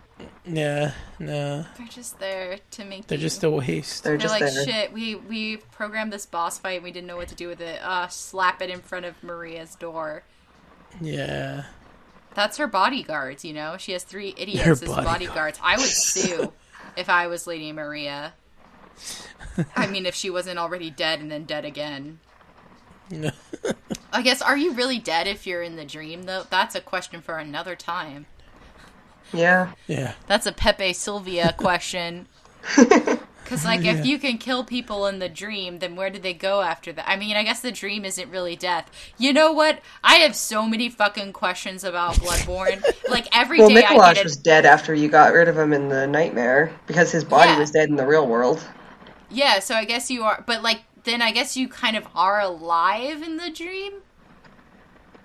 Yeah, 0.48 0.92
no, 1.18 1.64
They're 1.76 1.88
just 1.88 2.20
there 2.20 2.58
to 2.72 2.84
make. 2.84 3.06
they're 3.08 3.18
you- 3.18 3.22
just 3.22 3.42
a 3.42 3.50
waste. 3.50 4.04
They're 4.04 4.12
They're 4.16 4.28
just 4.28 4.40
like 4.40 4.52
there. 4.52 4.64
shit. 4.64 4.92
We 4.92 5.16
we 5.16 5.56
programmed 5.72 6.12
this 6.12 6.24
boss 6.26 6.58
fight. 6.58 6.76
and 6.76 6.84
We 6.84 6.92
didn't 6.92 7.08
know 7.08 7.16
what 7.16 7.28
to 7.28 7.34
do 7.34 7.48
with 7.48 7.60
it. 7.60 7.80
Uh, 7.82 8.06
slap 8.08 8.62
it 8.62 8.70
in 8.70 8.80
front 8.80 9.06
of 9.06 9.20
Maria's 9.24 9.74
door. 9.74 10.22
Yeah, 11.00 11.64
That's 12.34 12.56
her 12.58 12.66
bodyguards. 12.68 13.44
You 13.44 13.54
know, 13.54 13.76
she 13.76 13.92
has 13.92 14.04
three 14.04 14.30
Her 14.32 14.36
idiots 14.42 14.66
as 14.66 14.80
bodyguards. 14.82 15.04
bodyguards. 15.06 15.58
I 15.62 15.76
would 15.76 15.86
sue 15.86 16.52
if 16.96 17.08
I 17.10 17.26
was 17.26 17.46
Lady 17.46 17.72
Maria. 17.72 18.34
I 19.74 19.86
mean, 19.88 20.06
if 20.06 20.14
she 20.14 20.30
wasn't 20.30 20.58
already 20.58 20.90
dead 20.90 21.20
and 21.20 21.30
then 21.30 21.44
dead 21.44 21.64
again. 21.64 22.20
No. 23.10 23.30
I 24.12 24.22
guess, 24.22 24.40
are 24.40 24.56
you 24.56 24.72
really 24.72 24.98
dead 24.98 25.26
if 25.26 25.46
you're 25.46 25.62
in 25.62 25.76
the 25.76 25.84
dream, 25.84 26.22
though? 26.22 26.44
That's 26.48 26.74
a 26.74 26.80
question 26.80 27.20
for 27.20 27.36
another 27.38 27.74
time. 27.76 28.26
Yeah. 29.32 29.72
yeah. 29.86 30.14
That's 30.26 30.46
a 30.46 30.52
Pepe 30.52 30.92
Sylvia 30.92 31.52
question. 31.58 32.26
Because, 33.46 33.64
like, 33.64 33.84
if 33.84 34.04
you 34.04 34.18
can 34.18 34.38
kill 34.38 34.64
people 34.64 35.06
in 35.06 35.20
the 35.20 35.28
dream, 35.28 35.78
then 35.78 35.94
where 35.94 36.10
do 36.10 36.18
they 36.18 36.34
go 36.34 36.62
after 36.62 36.92
that? 36.92 37.08
I 37.08 37.14
mean, 37.14 37.36
I 37.36 37.44
guess 37.44 37.60
the 37.60 37.70
dream 37.70 38.04
isn't 38.04 38.28
really 38.28 38.56
death. 38.56 38.90
You 39.18 39.32
know 39.32 39.52
what? 39.52 39.78
I 40.02 40.16
have 40.16 40.34
so 40.34 40.66
many 40.66 40.88
fucking 40.88 41.32
questions 41.32 41.84
about 41.84 42.16
Bloodborne. 42.16 42.82
like, 43.08 43.28
every 43.32 43.62
day 43.62 43.62
Well, 43.62 43.76
I 43.76 43.82
Micolash 43.82 44.14
get 44.14 44.24
was 44.24 44.36
dead 44.36 44.66
after 44.66 44.92
you 44.94 45.08
got 45.08 45.32
rid 45.32 45.46
of 45.46 45.56
him 45.56 45.72
in 45.72 45.88
the 45.88 46.08
nightmare 46.08 46.72
because 46.88 47.12
his 47.12 47.22
body 47.22 47.52
Yeah. 47.52 47.58
was 47.60 47.70
dead 47.70 47.88
in 47.88 47.94
the 47.94 48.04
real 48.04 48.26
world. 48.26 48.60
Yeah, 49.30 49.60
so 49.60 49.76
I 49.76 49.84
guess 49.84 50.10
you 50.10 50.24
are. 50.24 50.42
But, 50.44 50.62
like, 50.64 50.80
then 51.04 51.22
I 51.22 51.30
guess 51.30 51.56
you 51.56 51.68
kind 51.68 51.96
of 51.96 52.04
are 52.16 52.40
alive 52.40 53.22
in 53.22 53.36
the 53.36 53.50
dream? 53.50 53.92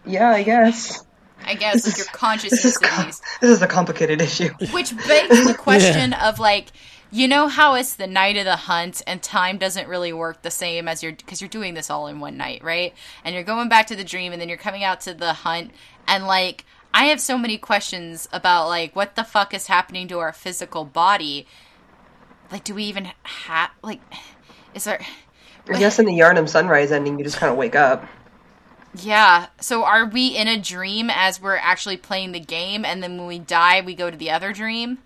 Yeah, 0.06 0.30
I 0.30 0.44
guess. 0.44 1.04
I 1.46 1.56
guess 1.56 1.86
like 1.86 1.98
your 1.98 2.06
consciousness 2.08 2.78
com- 2.78 3.00
of 3.00 3.06
these. 3.06 3.22
this 3.42 3.50
is 3.50 3.62
a 3.62 3.68
complicated 3.68 4.22
issue. 4.22 4.50
Which 4.72 4.96
begs 4.96 5.48
the 5.48 5.54
question 5.58 6.14
of 6.14 6.40
like, 6.40 6.68
you 7.12 7.28
know 7.28 7.48
how 7.48 7.76
it's 7.76 7.96
the 7.96 8.08
night 8.08 8.38
of 8.38 8.46
the 8.46 8.56
hunt 8.56 9.02
and 9.06 9.22
time 9.22 9.58
doesn't 9.58 9.88
really 9.88 10.14
work 10.14 10.42
the 10.42 10.52
same 10.52 10.88
as 10.88 11.04
you're 11.04 11.12
because 11.12 11.42
you're 11.42 11.50
doing 11.50 11.74
this 11.74 11.90
all 11.90 12.08
in 12.08 12.20
one 12.20 12.38
night, 12.38 12.64
right? 12.64 12.94
And 13.24 13.36
you're 13.36 13.44
going 13.44 13.70
back 13.70 13.88
to 13.88 13.96
the 13.96 14.04
dream 14.04 14.32
and 14.32 14.42
then 14.42 14.48
you're 14.48 14.58
coming 14.58 14.84
out 14.84 15.02
to 15.02 15.14
the 15.14 15.34
hunt 15.34 15.72
and 16.08 16.26
like 16.26 16.66
I 16.94 17.06
have 17.06 17.22
so 17.22 17.38
many 17.38 17.58
questions 17.58 18.28
about 18.34 18.68
like 18.68 18.96
what 18.96 19.16
the 19.16 19.24
fuck 19.24 19.54
is 19.54 19.68
happening 19.68 20.08
to 20.10 20.20
our 20.20 20.34
physical 20.34 20.86
body. 20.86 21.48
Like, 22.52 22.64
do 22.64 22.74
we 22.74 22.84
even 22.84 23.12
have 23.24 23.72
like? 23.82 24.02
Is 24.74 24.84
there? 24.84 25.00
I 25.70 25.80
guess 25.80 26.00
in 26.00 26.06
the 26.06 26.14
Yharnam 26.14 26.50
Sunrise 26.50 26.92
ending, 26.92 27.18
you 27.18 27.24
just 27.24 27.38
kind 27.38 27.52
of 27.52 27.58
wake 27.58 27.76
up. 27.76 28.06
Yeah. 28.96 29.48
So 29.60 29.84
are 29.84 30.06
we 30.06 30.28
in 30.36 30.48
a 30.48 30.60
dream 30.60 31.10
as 31.10 31.42
we're 31.42 31.56
actually 31.56 31.98
playing 31.98 32.34
the 32.34 32.40
game, 32.40 32.86
and 32.86 33.02
then 33.02 33.18
when 33.18 33.28
we 33.28 33.40
die, 33.40 33.82
we 33.82 33.96
go 33.96 34.12
to 34.12 34.18
the 34.18 34.30
other 34.32 34.52
dream? 34.54 35.00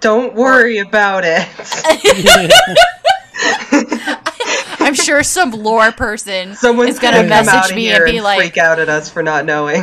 Don't 0.00 0.34
worry 0.34 0.78
about 0.78 1.24
it. 1.26 1.46
I'm 4.80 4.94
sure 4.94 5.22
some 5.22 5.50
lore 5.50 5.92
person 5.92 6.54
Someone's 6.54 6.94
is 6.94 6.98
gonna 6.98 7.18
come 7.22 7.32
out 7.32 7.46
message 7.46 7.76
me 7.76 7.90
and 7.92 8.04
be 8.06 8.16
and 8.16 8.24
like, 8.24 8.38
freak 8.40 8.56
out 8.58 8.78
at 8.78 8.88
us 8.88 9.10
for 9.10 9.22
not 9.22 9.44
knowing. 9.44 9.82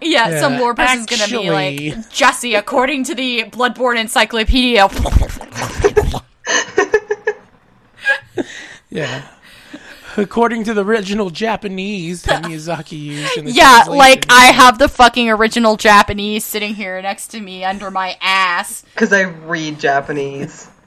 yeah, 0.00 0.28
Yeah. 0.30 0.40
some 0.40 0.58
lore 0.58 0.74
person's 0.74 1.06
gonna 1.06 1.26
be 1.28 1.50
like, 1.50 2.08
Jesse, 2.10 2.54
according 2.54 3.02
to 3.04 3.14
the 3.16 3.44
Bloodborne 3.44 3.98
Encyclopedia. 3.98 4.88
Yeah. 8.90 9.22
According 10.18 10.64
to 10.64 10.74
the 10.74 10.84
original 10.84 11.30
Japanese 11.30 12.22
that 12.22 12.42
Miyazaki 12.42 13.00
used 13.00 13.36
in 13.36 13.44
the 13.44 13.52
yeah, 13.52 13.84
like 13.88 14.26
I 14.28 14.46
have 14.46 14.78
the 14.78 14.88
fucking 14.88 15.30
original 15.30 15.76
Japanese 15.76 16.44
sitting 16.44 16.74
here 16.74 17.00
next 17.00 17.28
to 17.28 17.40
me 17.40 17.64
under 17.64 17.88
my 17.88 18.16
ass. 18.20 18.82
Because 18.94 19.12
I 19.12 19.22
read 19.22 19.78
Japanese. 19.78 20.68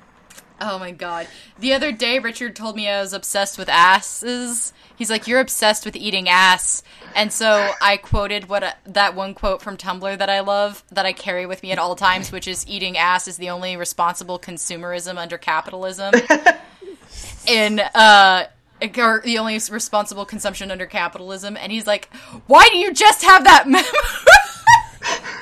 Oh 0.63 0.77
my 0.77 0.91
god. 0.91 1.27
The 1.57 1.73
other 1.73 1.91
day, 1.91 2.19
Richard 2.19 2.55
told 2.55 2.75
me 2.75 2.87
I 2.87 3.01
was 3.01 3.13
obsessed 3.13 3.57
with 3.57 3.67
asses. 3.67 4.73
He's 4.95 5.09
like, 5.09 5.25
You're 5.25 5.39
obsessed 5.39 5.85
with 5.85 5.95
eating 5.95 6.29
ass. 6.29 6.83
And 7.15 7.33
so 7.33 7.71
I 7.81 7.97
quoted 7.97 8.47
what 8.47 8.61
a, 8.61 8.75
that 8.85 9.15
one 9.15 9.33
quote 9.33 9.63
from 9.63 9.75
Tumblr 9.75 10.19
that 10.19 10.29
I 10.29 10.41
love, 10.41 10.83
that 10.91 11.07
I 11.07 11.13
carry 11.13 11.47
with 11.47 11.63
me 11.63 11.71
at 11.71 11.79
all 11.79 11.95
times, 11.95 12.31
which 12.31 12.47
is 12.47 12.67
eating 12.67 12.95
ass 12.95 13.27
is 13.27 13.37
the 13.37 13.49
only 13.49 13.75
responsible 13.75 14.37
consumerism 14.37 15.17
under 15.17 15.39
capitalism. 15.39 16.13
In, 17.47 17.79
uh, 17.79 18.45
or 18.97 19.21
the 19.23 19.37
only 19.37 19.53
responsible 19.53 20.25
consumption 20.25 20.71
under 20.71 20.85
capitalism. 20.85 21.57
And 21.57 21.71
he's 21.71 21.87
like, 21.87 22.13
Why 22.47 22.67
do 22.69 22.77
you 22.77 22.93
just 22.93 23.23
have 23.23 23.43
that 23.43 23.67
memorized? 23.67 25.37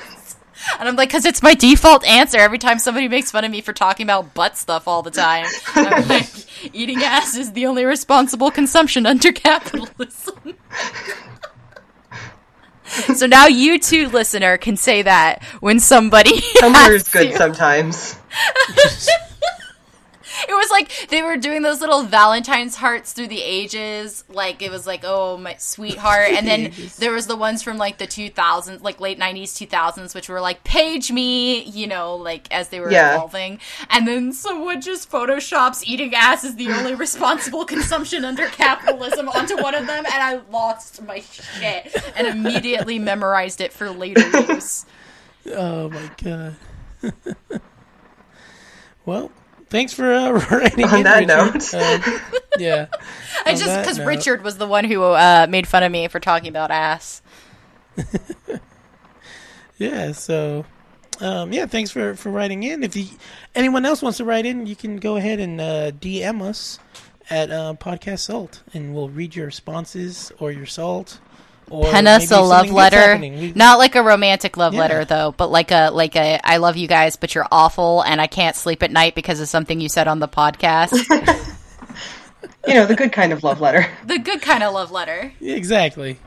And 0.78 0.88
I'm 0.88 0.96
like, 0.96 1.08
because 1.08 1.24
it's 1.24 1.42
my 1.42 1.54
default 1.54 2.04
answer 2.06 2.38
every 2.38 2.58
time 2.58 2.78
somebody 2.78 3.08
makes 3.08 3.30
fun 3.30 3.44
of 3.44 3.50
me 3.50 3.60
for 3.60 3.72
talking 3.72 4.04
about 4.04 4.34
butt 4.34 4.56
stuff 4.56 4.86
all 4.86 5.02
the 5.02 5.10
time. 5.10 5.46
I'm 5.74 6.06
like, 6.08 6.28
eating 6.74 7.02
ass 7.02 7.36
is 7.36 7.52
the 7.52 7.66
only 7.66 7.84
responsible 7.84 8.50
consumption 8.50 9.06
under 9.06 9.32
capitalism. 9.32 10.54
so 13.14 13.26
now 13.26 13.46
you 13.46 13.78
too, 13.78 14.08
listener, 14.08 14.58
can 14.58 14.76
say 14.76 15.02
that 15.02 15.42
when 15.60 15.80
somebody. 15.80 16.40
Tumblr 16.58 16.94
is 16.94 17.08
good 17.08 17.30
to. 17.32 17.36
sometimes. 17.36 18.16
It 20.48 20.52
was 20.54 20.70
like 20.70 21.08
they 21.08 21.22
were 21.22 21.36
doing 21.36 21.62
those 21.62 21.80
little 21.80 22.02
Valentine's 22.02 22.76
hearts 22.76 23.12
through 23.12 23.28
the 23.28 23.42
ages. 23.42 24.24
Like 24.28 24.62
it 24.62 24.70
was 24.70 24.86
like, 24.86 25.02
oh 25.04 25.36
my 25.36 25.56
sweetheart, 25.58 26.28
and 26.32 26.46
then 26.46 26.72
there 26.98 27.12
was 27.12 27.26
the 27.26 27.36
ones 27.36 27.62
from 27.62 27.78
like 27.78 27.98
the 27.98 28.06
2000s, 28.06 28.82
like 28.82 29.00
late 29.00 29.18
90s, 29.18 29.52
2000s, 29.68 30.14
which 30.14 30.28
were 30.28 30.40
like 30.40 30.64
page 30.64 31.10
me, 31.12 31.62
you 31.64 31.86
know, 31.86 32.16
like 32.16 32.52
as 32.52 32.68
they 32.68 32.80
were 32.80 32.90
Yeah. 32.90 33.14
evolving. 33.14 33.60
And 33.90 34.06
then 34.06 34.32
someone 34.32 34.80
just 34.80 35.10
photoshops 35.10 35.82
eating 35.84 36.14
ass 36.14 36.44
is 36.44 36.56
the 36.56 36.70
only 36.72 36.94
responsible 36.94 37.64
consumption 37.64 38.24
under 38.24 38.46
capitalism 38.48 39.28
onto 39.28 39.56
one 39.60 39.74
of 39.74 39.86
them, 39.86 40.04
and 40.06 40.22
I 40.22 40.40
lost 40.50 41.02
my 41.02 41.20
shit 41.20 41.94
and 42.16 42.26
immediately 42.26 42.98
memorized 42.98 43.60
it 43.60 43.72
for 43.72 43.90
later 43.90 44.20
use. 44.28 44.86
Oh 45.52 45.88
my 45.88 46.10
god. 46.22 46.56
well, 49.06 49.32
thanks 49.70 49.92
for 49.92 50.12
uh, 50.12 50.30
writing 50.50 50.84
On 50.84 50.98
in, 50.98 51.02
that 51.04 51.52
Richard. 51.54 51.72
note. 51.72 52.14
Um, 52.14 52.20
yeah. 52.58 52.86
I 53.46 53.52
On 53.52 53.56
just 53.58 53.80
because 53.80 54.00
Richard 54.00 54.42
was 54.44 54.58
the 54.58 54.66
one 54.66 54.84
who 54.84 55.02
uh, 55.02 55.46
made 55.48 55.66
fun 55.66 55.82
of 55.82 55.90
me 55.90 56.08
for 56.08 56.20
talking 56.20 56.48
about 56.48 56.70
ass. 56.70 57.22
Yeah, 59.78 60.12
so 60.12 60.66
um, 61.20 61.54
yeah, 61.54 61.64
thanks 61.64 61.90
for, 61.90 62.14
for 62.14 62.30
writing 62.30 62.62
in. 62.64 62.82
If 62.82 62.94
you, 62.96 63.06
anyone 63.54 63.86
else 63.86 64.02
wants 64.02 64.18
to 64.18 64.26
write 64.26 64.44
in, 64.44 64.66
you 64.66 64.76
can 64.76 64.98
go 64.98 65.16
ahead 65.16 65.40
and 65.40 65.58
uh, 65.58 65.90
DM 65.92 66.42
us 66.42 66.78
at 67.30 67.50
uh, 67.50 67.72
Podcast 67.80 68.18
Salt, 68.18 68.62
and 68.74 68.94
we'll 68.94 69.08
read 69.08 69.34
your 69.34 69.46
responses 69.46 70.32
or 70.38 70.52
your 70.52 70.66
salt. 70.66 71.18
Or 71.70 71.88
Pen 71.90 72.06
us 72.08 72.30
a 72.32 72.40
love 72.40 72.70
letter. 72.72 73.16
We- 73.16 73.52
not 73.54 73.78
like 73.78 73.94
a 73.94 74.02
romantic 74.02 74.56
love 74.56 74.74
Yeah. 74.74 74.80
letter 74.80 75.04
though, 75.04 75.32
but 75.36 75.50
like 75.52 75.70
a 75.70 75.90
like 75.90 76.16
a 76.16 76.40
I 76.44 76.56
love 76.56 76.76
you 76.76 76.88
guys, 76.88 77.14
but 77.16 77.32
you're 77.34 77.46
awful, 77.52 78.02
and 78.02 78.20
I 78.20 78.26
can't 78.26 78.56
sleep 78.56 78.82
at 78.82 78.90
night 78.90 79.14
because 79.14 79.38
of 79.40 79.48
something 79.48 79.80
you 79.80 79.88
said 79.88 80.08
on 80.08 80.18
the 80.18 80.28
podcast. 80.28 80.98
You 82.66 82.74
know, 82.74 82.84
the 82.84 82.94
good 82.94 83.10
kind 83.12 83.32
of 83.32 83.42
love 83.42 83.62
letter. 83.62 83.86
the 84.04 84.18
good 84.18 84.42
kind 84.42 84.62
of 84.62 84.74
love 84.74 84.90
letter. 84.90 85.32
Exactly. 85.40 86.18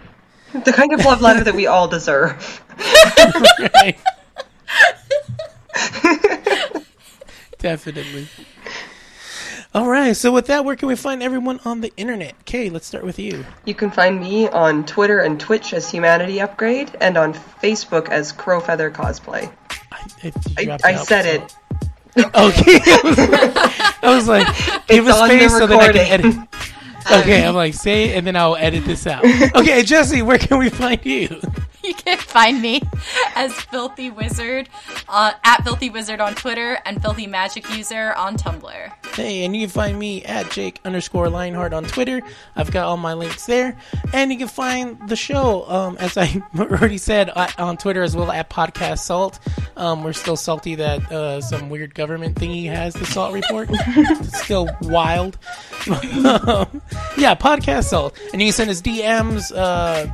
The 0.52 0.74
kind 0.74 0.92
of 0.92 1.06
love 1.06 1.22
letter 1.22 1.44
that 1.44 1.54
we 1.54 1.68
all 1.68 1.88
deserve. 1.88 2.60
Definitely. 7.60 8.28
All 9.74 9.90
right. 9.90 10.16
So 10.16 10.32
with 10.32 10.46
that, 10.48 10.66
where 10.66 10.76
can 10.76 10.88
we 10.88 10.96
find 10.96 11.24
everyone 11.24 11.60
on 11.66 11.82
the 11.82 11.92
internet? 11.98 12.46
Kay, 12.46 12.70
let's 12.70 12.86
start 12.86 13.04
with 13.04 13.18
you. 13.18 13.44
You 13.66 13.74
can 13.74 13.90
find 13.90 14.20
me 14.20 14.48
on 14.50 14.86
Twitter 14.86 15.20
and 15.22 15.40
Twitch 15.40 15.74
as 15.74 15.90
Humanity 15.90 16.40
Upgrade, 16.42 16.96
and 17.02 17.18
on 17.18 17.34
Facebook 17.34 18.10
as 18.10 18.32
Crowfeather 18.32 18.92
Cosplay. 18.92 19.52
I, 19.92 20.32
I, 20.58 20.78
I 20.84 20.96
said 20.96 21.24
so- 21.26 21.32
it. 21.32 21.56
Okay. 22.16 22.80
I 24.04 24.14
was 24.16 24.28
like, 24.28 24.46
give 24.88 25.08
a 25.08 25.10
It's 25.10 25.20
the 25.20 25.26
space 25.26 25.58
so 25.58 25.66
that 25.66 25.80
I 25.80 25.92
can 25.92 25.98
edit. 25.98 26.36
Um, 27.06 27.20
okay, 27.20 27.46
I'm 27.46 27.54
like, 27.54 27.74
say 27.74 28.06
it, 28.06 28.18
and 28.18 28.26
then 28.26 28.38
I'll 28.38 28.56
edit 28.56 28.86
this 28.86 29.06
out. 29.06 29.26
Okay, 29.26 29.84
Jesse, 29.84 30.22
where 30.22 30.38
can 30.38 30.58
we 30.58 30.70
find 30.70 31.06
you? 31.06 31.42
You 31.94 31.94
can 31.94 32.18
find 32.18 32.62
me 32.62 32.82
as 33.36 33.54
Filthy 33.54 34.10
Wizard 34.10 34.70
uh, 35.10 35.34
at 35.44 35.64
Filthy 35.66 35.90
Wizard 35.90 36.22
on 36.22 36.34
Twitter 36.34 36.80
and 36.86 37.02
Filthy 37.02 37.28
Magic 37.28 37.70
User 37.76 38.14
on 38.14 38.38
Tumblr. 38.38 38.94
Hey, 39.14 39.44
and 39.44 39.54
you 39.54 39.64
can 39.64 39.70
find 39.70 40.00
me 40.00 40.24
at 40.24 40.50
Jake 40.50 40.80
underscore 40.86 41.30
Lionheart 41.30 41.74
on 41.74 41.84
Twitter. 41.84 42.22
I've 42.56 42.72
got 42.72 42.86
all 42.86 42.96
my 42.96 43.14
links 43.14 43.46
there. 43.48 43.78
And 44.14 44.32
you 44.32 44.38
can 44.38 44.48
find 44.48 45.10
the 45.10 45.18
show, 45.18 45.70
um, 45.70 45.98
as 45.98 46.16
I 46.18 46.42
already 46.58 46.98
said, 46.98 47.30
uh, 47.36 47.50
on 47.58 47.76
Twitter 47.76 48.02
as 48.02 48.16
well 48.16 48.32
at 48.32 48.50
Podcast 48.50 49.00
Salt. 49.00 49.40
Um, 49.76 50.06
we're 50.06 50.14
still 50.14 50.38
salty 50.38 50.76
that 50.76 51.12
uh, 51.12 51.42
some 51.42 51.70
weird 51.70 51.94
government 51.96 52.38
thingy 52.38 52.68
has 52.68 52.94
the 52.94 53.06
Salt 53.06 53.34
Report. 53.34 53.68
it's 53.72 54.42
still 54.42 54.70
wild. 54.84 55.38
Um, 55.88 56.82
yeah, 57.18 57.36
Podcast 57.36 57.86
Salt. 57.86 58.18
And 58.32 58.42
you 58.42 58.48
can 58.48 58.54
send 58.54 58.70
us 58.70 58.82
DMs, 58.82 59.52
uh, 59.54 60.08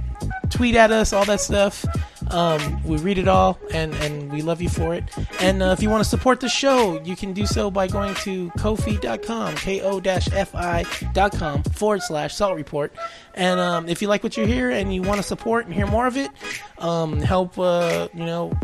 tweet 0.49 0.75
at 0.75 0.91
us, 0.91 1.13
all 1.13 1.25
that 1.25 1.41
stuff. 1.41 1.85
Um, 2.31 2.83
we 2.83 2.97
read 2.97 3.17
it 3.17 3.27
all, 3.27 3.59
and, 3.73 3.93
and 3.95 4.31
we 4.31 4.41
love 4.41 4.61
you 4.61 4.69
for 4.69 4.93
it. 4.93 5.03
And 5.39 5.63
uh, 5.63 5.75
if 5.77 5.81
you 5.81 5.89
want 5.89 6.03
to 6.03 6.09
support 6.09 6.39
the 6.39 6.49
show, 6.49 7.01
you 7.03 7.15
can 7.15 7.33
do 7.33 7.45
so 7.45 7.71
by 7.71 7.87
going 7.87 8.13
to 8.15 8.49
kofi.com, 8.51 9.55
ko-fi.com 9.55 11.63
forward 11.63 12.03
slash 12.03 12.35
salt 12.35 12.55
report. 12.55 12.93
And 13.33 13.59
um, 13.59 13.89
if 13.89 14.01
you 14.01 14.07
like 14.07 14.21
what 14.21 14.37
you 14.37 14.45
hear 14.45 14.69
and 14.69 14.93
you 14.93 15.01
want 15.01 15.17
to 15.17 15.23
support 15.23 15.65
and 15.65 15.73
hear 15.73 15.87
more 15.87 16.05
of 16.05 16.17
it, 16.17 16.29
um, 16.77 17.19
help, 17.19 17.57
uh, 17.57 18.09
you 18.13 18.25
know, 18.25 18.57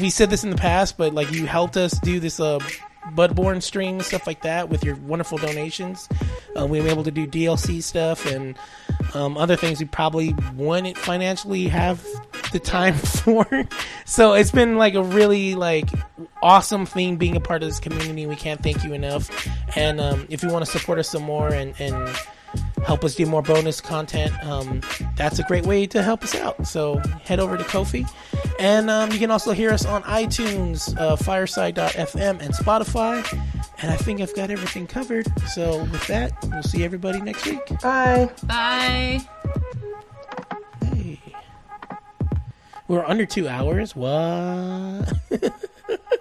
we 0.00 0.10
said 0.10 0.30
this 0.30 0.44
in 0.44 0.50
the 0.50 0.56
past, 0.56 0.96
but 0.96 1.14
like 1.14 1.32
you 1.32 1.46
helped 1.46 1.76
us 1.76 1.98
do 2.00 2.20
this 2.20 2.38
uh, 2.38 2.60
Bloodborne 3.12 3.62
string 3.62 4.02
stuff 4.02 4.26
like 4.26 4.42
that 4.42 4.68
with 4.68 4.84
your 4.84 4.96
wonderful 4.96 5.38
donations. 5.38 6.08
Uh, 6.58 6.66
we 6.66 6.80
were 6.80 6.88
able 6.88 7.04
to 7.04 7.10
do 7.10 7.26
DLC 7.26 7.82
stuff 7.82 8.26
and 8.26 8.56
um, 9.14 9.36
other 9.36 9.56
things 9.56 9.80
we 9.80 9.86
probably 9.86 10.34
wouldn't 10.54 10.96
financially 10.98 11.68
have 11.68 12.04
the 12.52 12.58
time 12.58 12.94
for. 12.94 13.46
so 14.04 14.32
it's 14.32 14.50
been 14.50 14.76
like 14.76 14.94
a 14.94 15.02
really 15.02 15.54
like 15.54 15.88
awesome 16.42 16.86
thing 16.86 17.16
being 17.16 17.36
a 17.36 17.40
part 17.40 17.62
of 17.62 17.68
this 17.68 17.80
community. 17.80 18.26
We 18.26 18.36
can't 18.36 18.62
thank 18.62 18.84
you 18.84 18.92
enough. 18.92 19.48
And 19.76 20.00
um, 20.00 20.26
if 20.30 20.42
you 20.42 20.50
want 20.50 20.64
to 20.64 20.70
support 20.70 20.98
us 20.98 21.08
some 21.10 21.22
more 21.22 21.48
and 21.48 21.74
and 21.80 22.08
help 22.84 23.04
us 23.04 23.14
do 23.14 23.26
more 23.26 23.42
bonus 23.42 23.80
content, 23.80 24.32
um, 24.44 24.80
that's 25.16 25.38
a 25.38 25.42
great 25.44 25.64
way 25.66 25.86
to 25.86 26.02
help 26.02 26.22
us 26.22 26.34
out. 26.34 26.66
So 26.66 26.98
head 27.24 27.40
over 27.40 27.56
to 27.56 27.64
Kofi. 27.64 28.08
And 28.58 28.90
um, 28.90 29.10
you 29.12 29.18
can 29.18 29.30
also 29.30 29.52
hear 29.52 29.70
us 29.70 29.84
on 29.84 30.02
iTunes, 30.04 30.96
uh, 30.98 31.16
Fireside.fm, 31.16 32.40
and 32.40 32.54
Spotify. 32.54 33.24
And 33.82 33.90
I 33.90 33.96
think 33.96 34.20
I've 34.20 34.34
got 34.34 34.50
everything 34.50 34.86
covered. 34.86 35.26
So 35.48 35.80
with 35.80 36.06
that, 36.06 36.32
we'll 36.44 36.62
see 36.62 36.84
everybody 36.84 37.20
next 37.20 37.46
week. 37.46 37.66
Bye. 37.82 38.30
Bye. 38.44 39.20
Hey. 40.82 41.20
We're 42.86 43.04
under 43.04 43.26
two 43.26 43.48
hours. 43.48 43.96
What? 43.96 45.12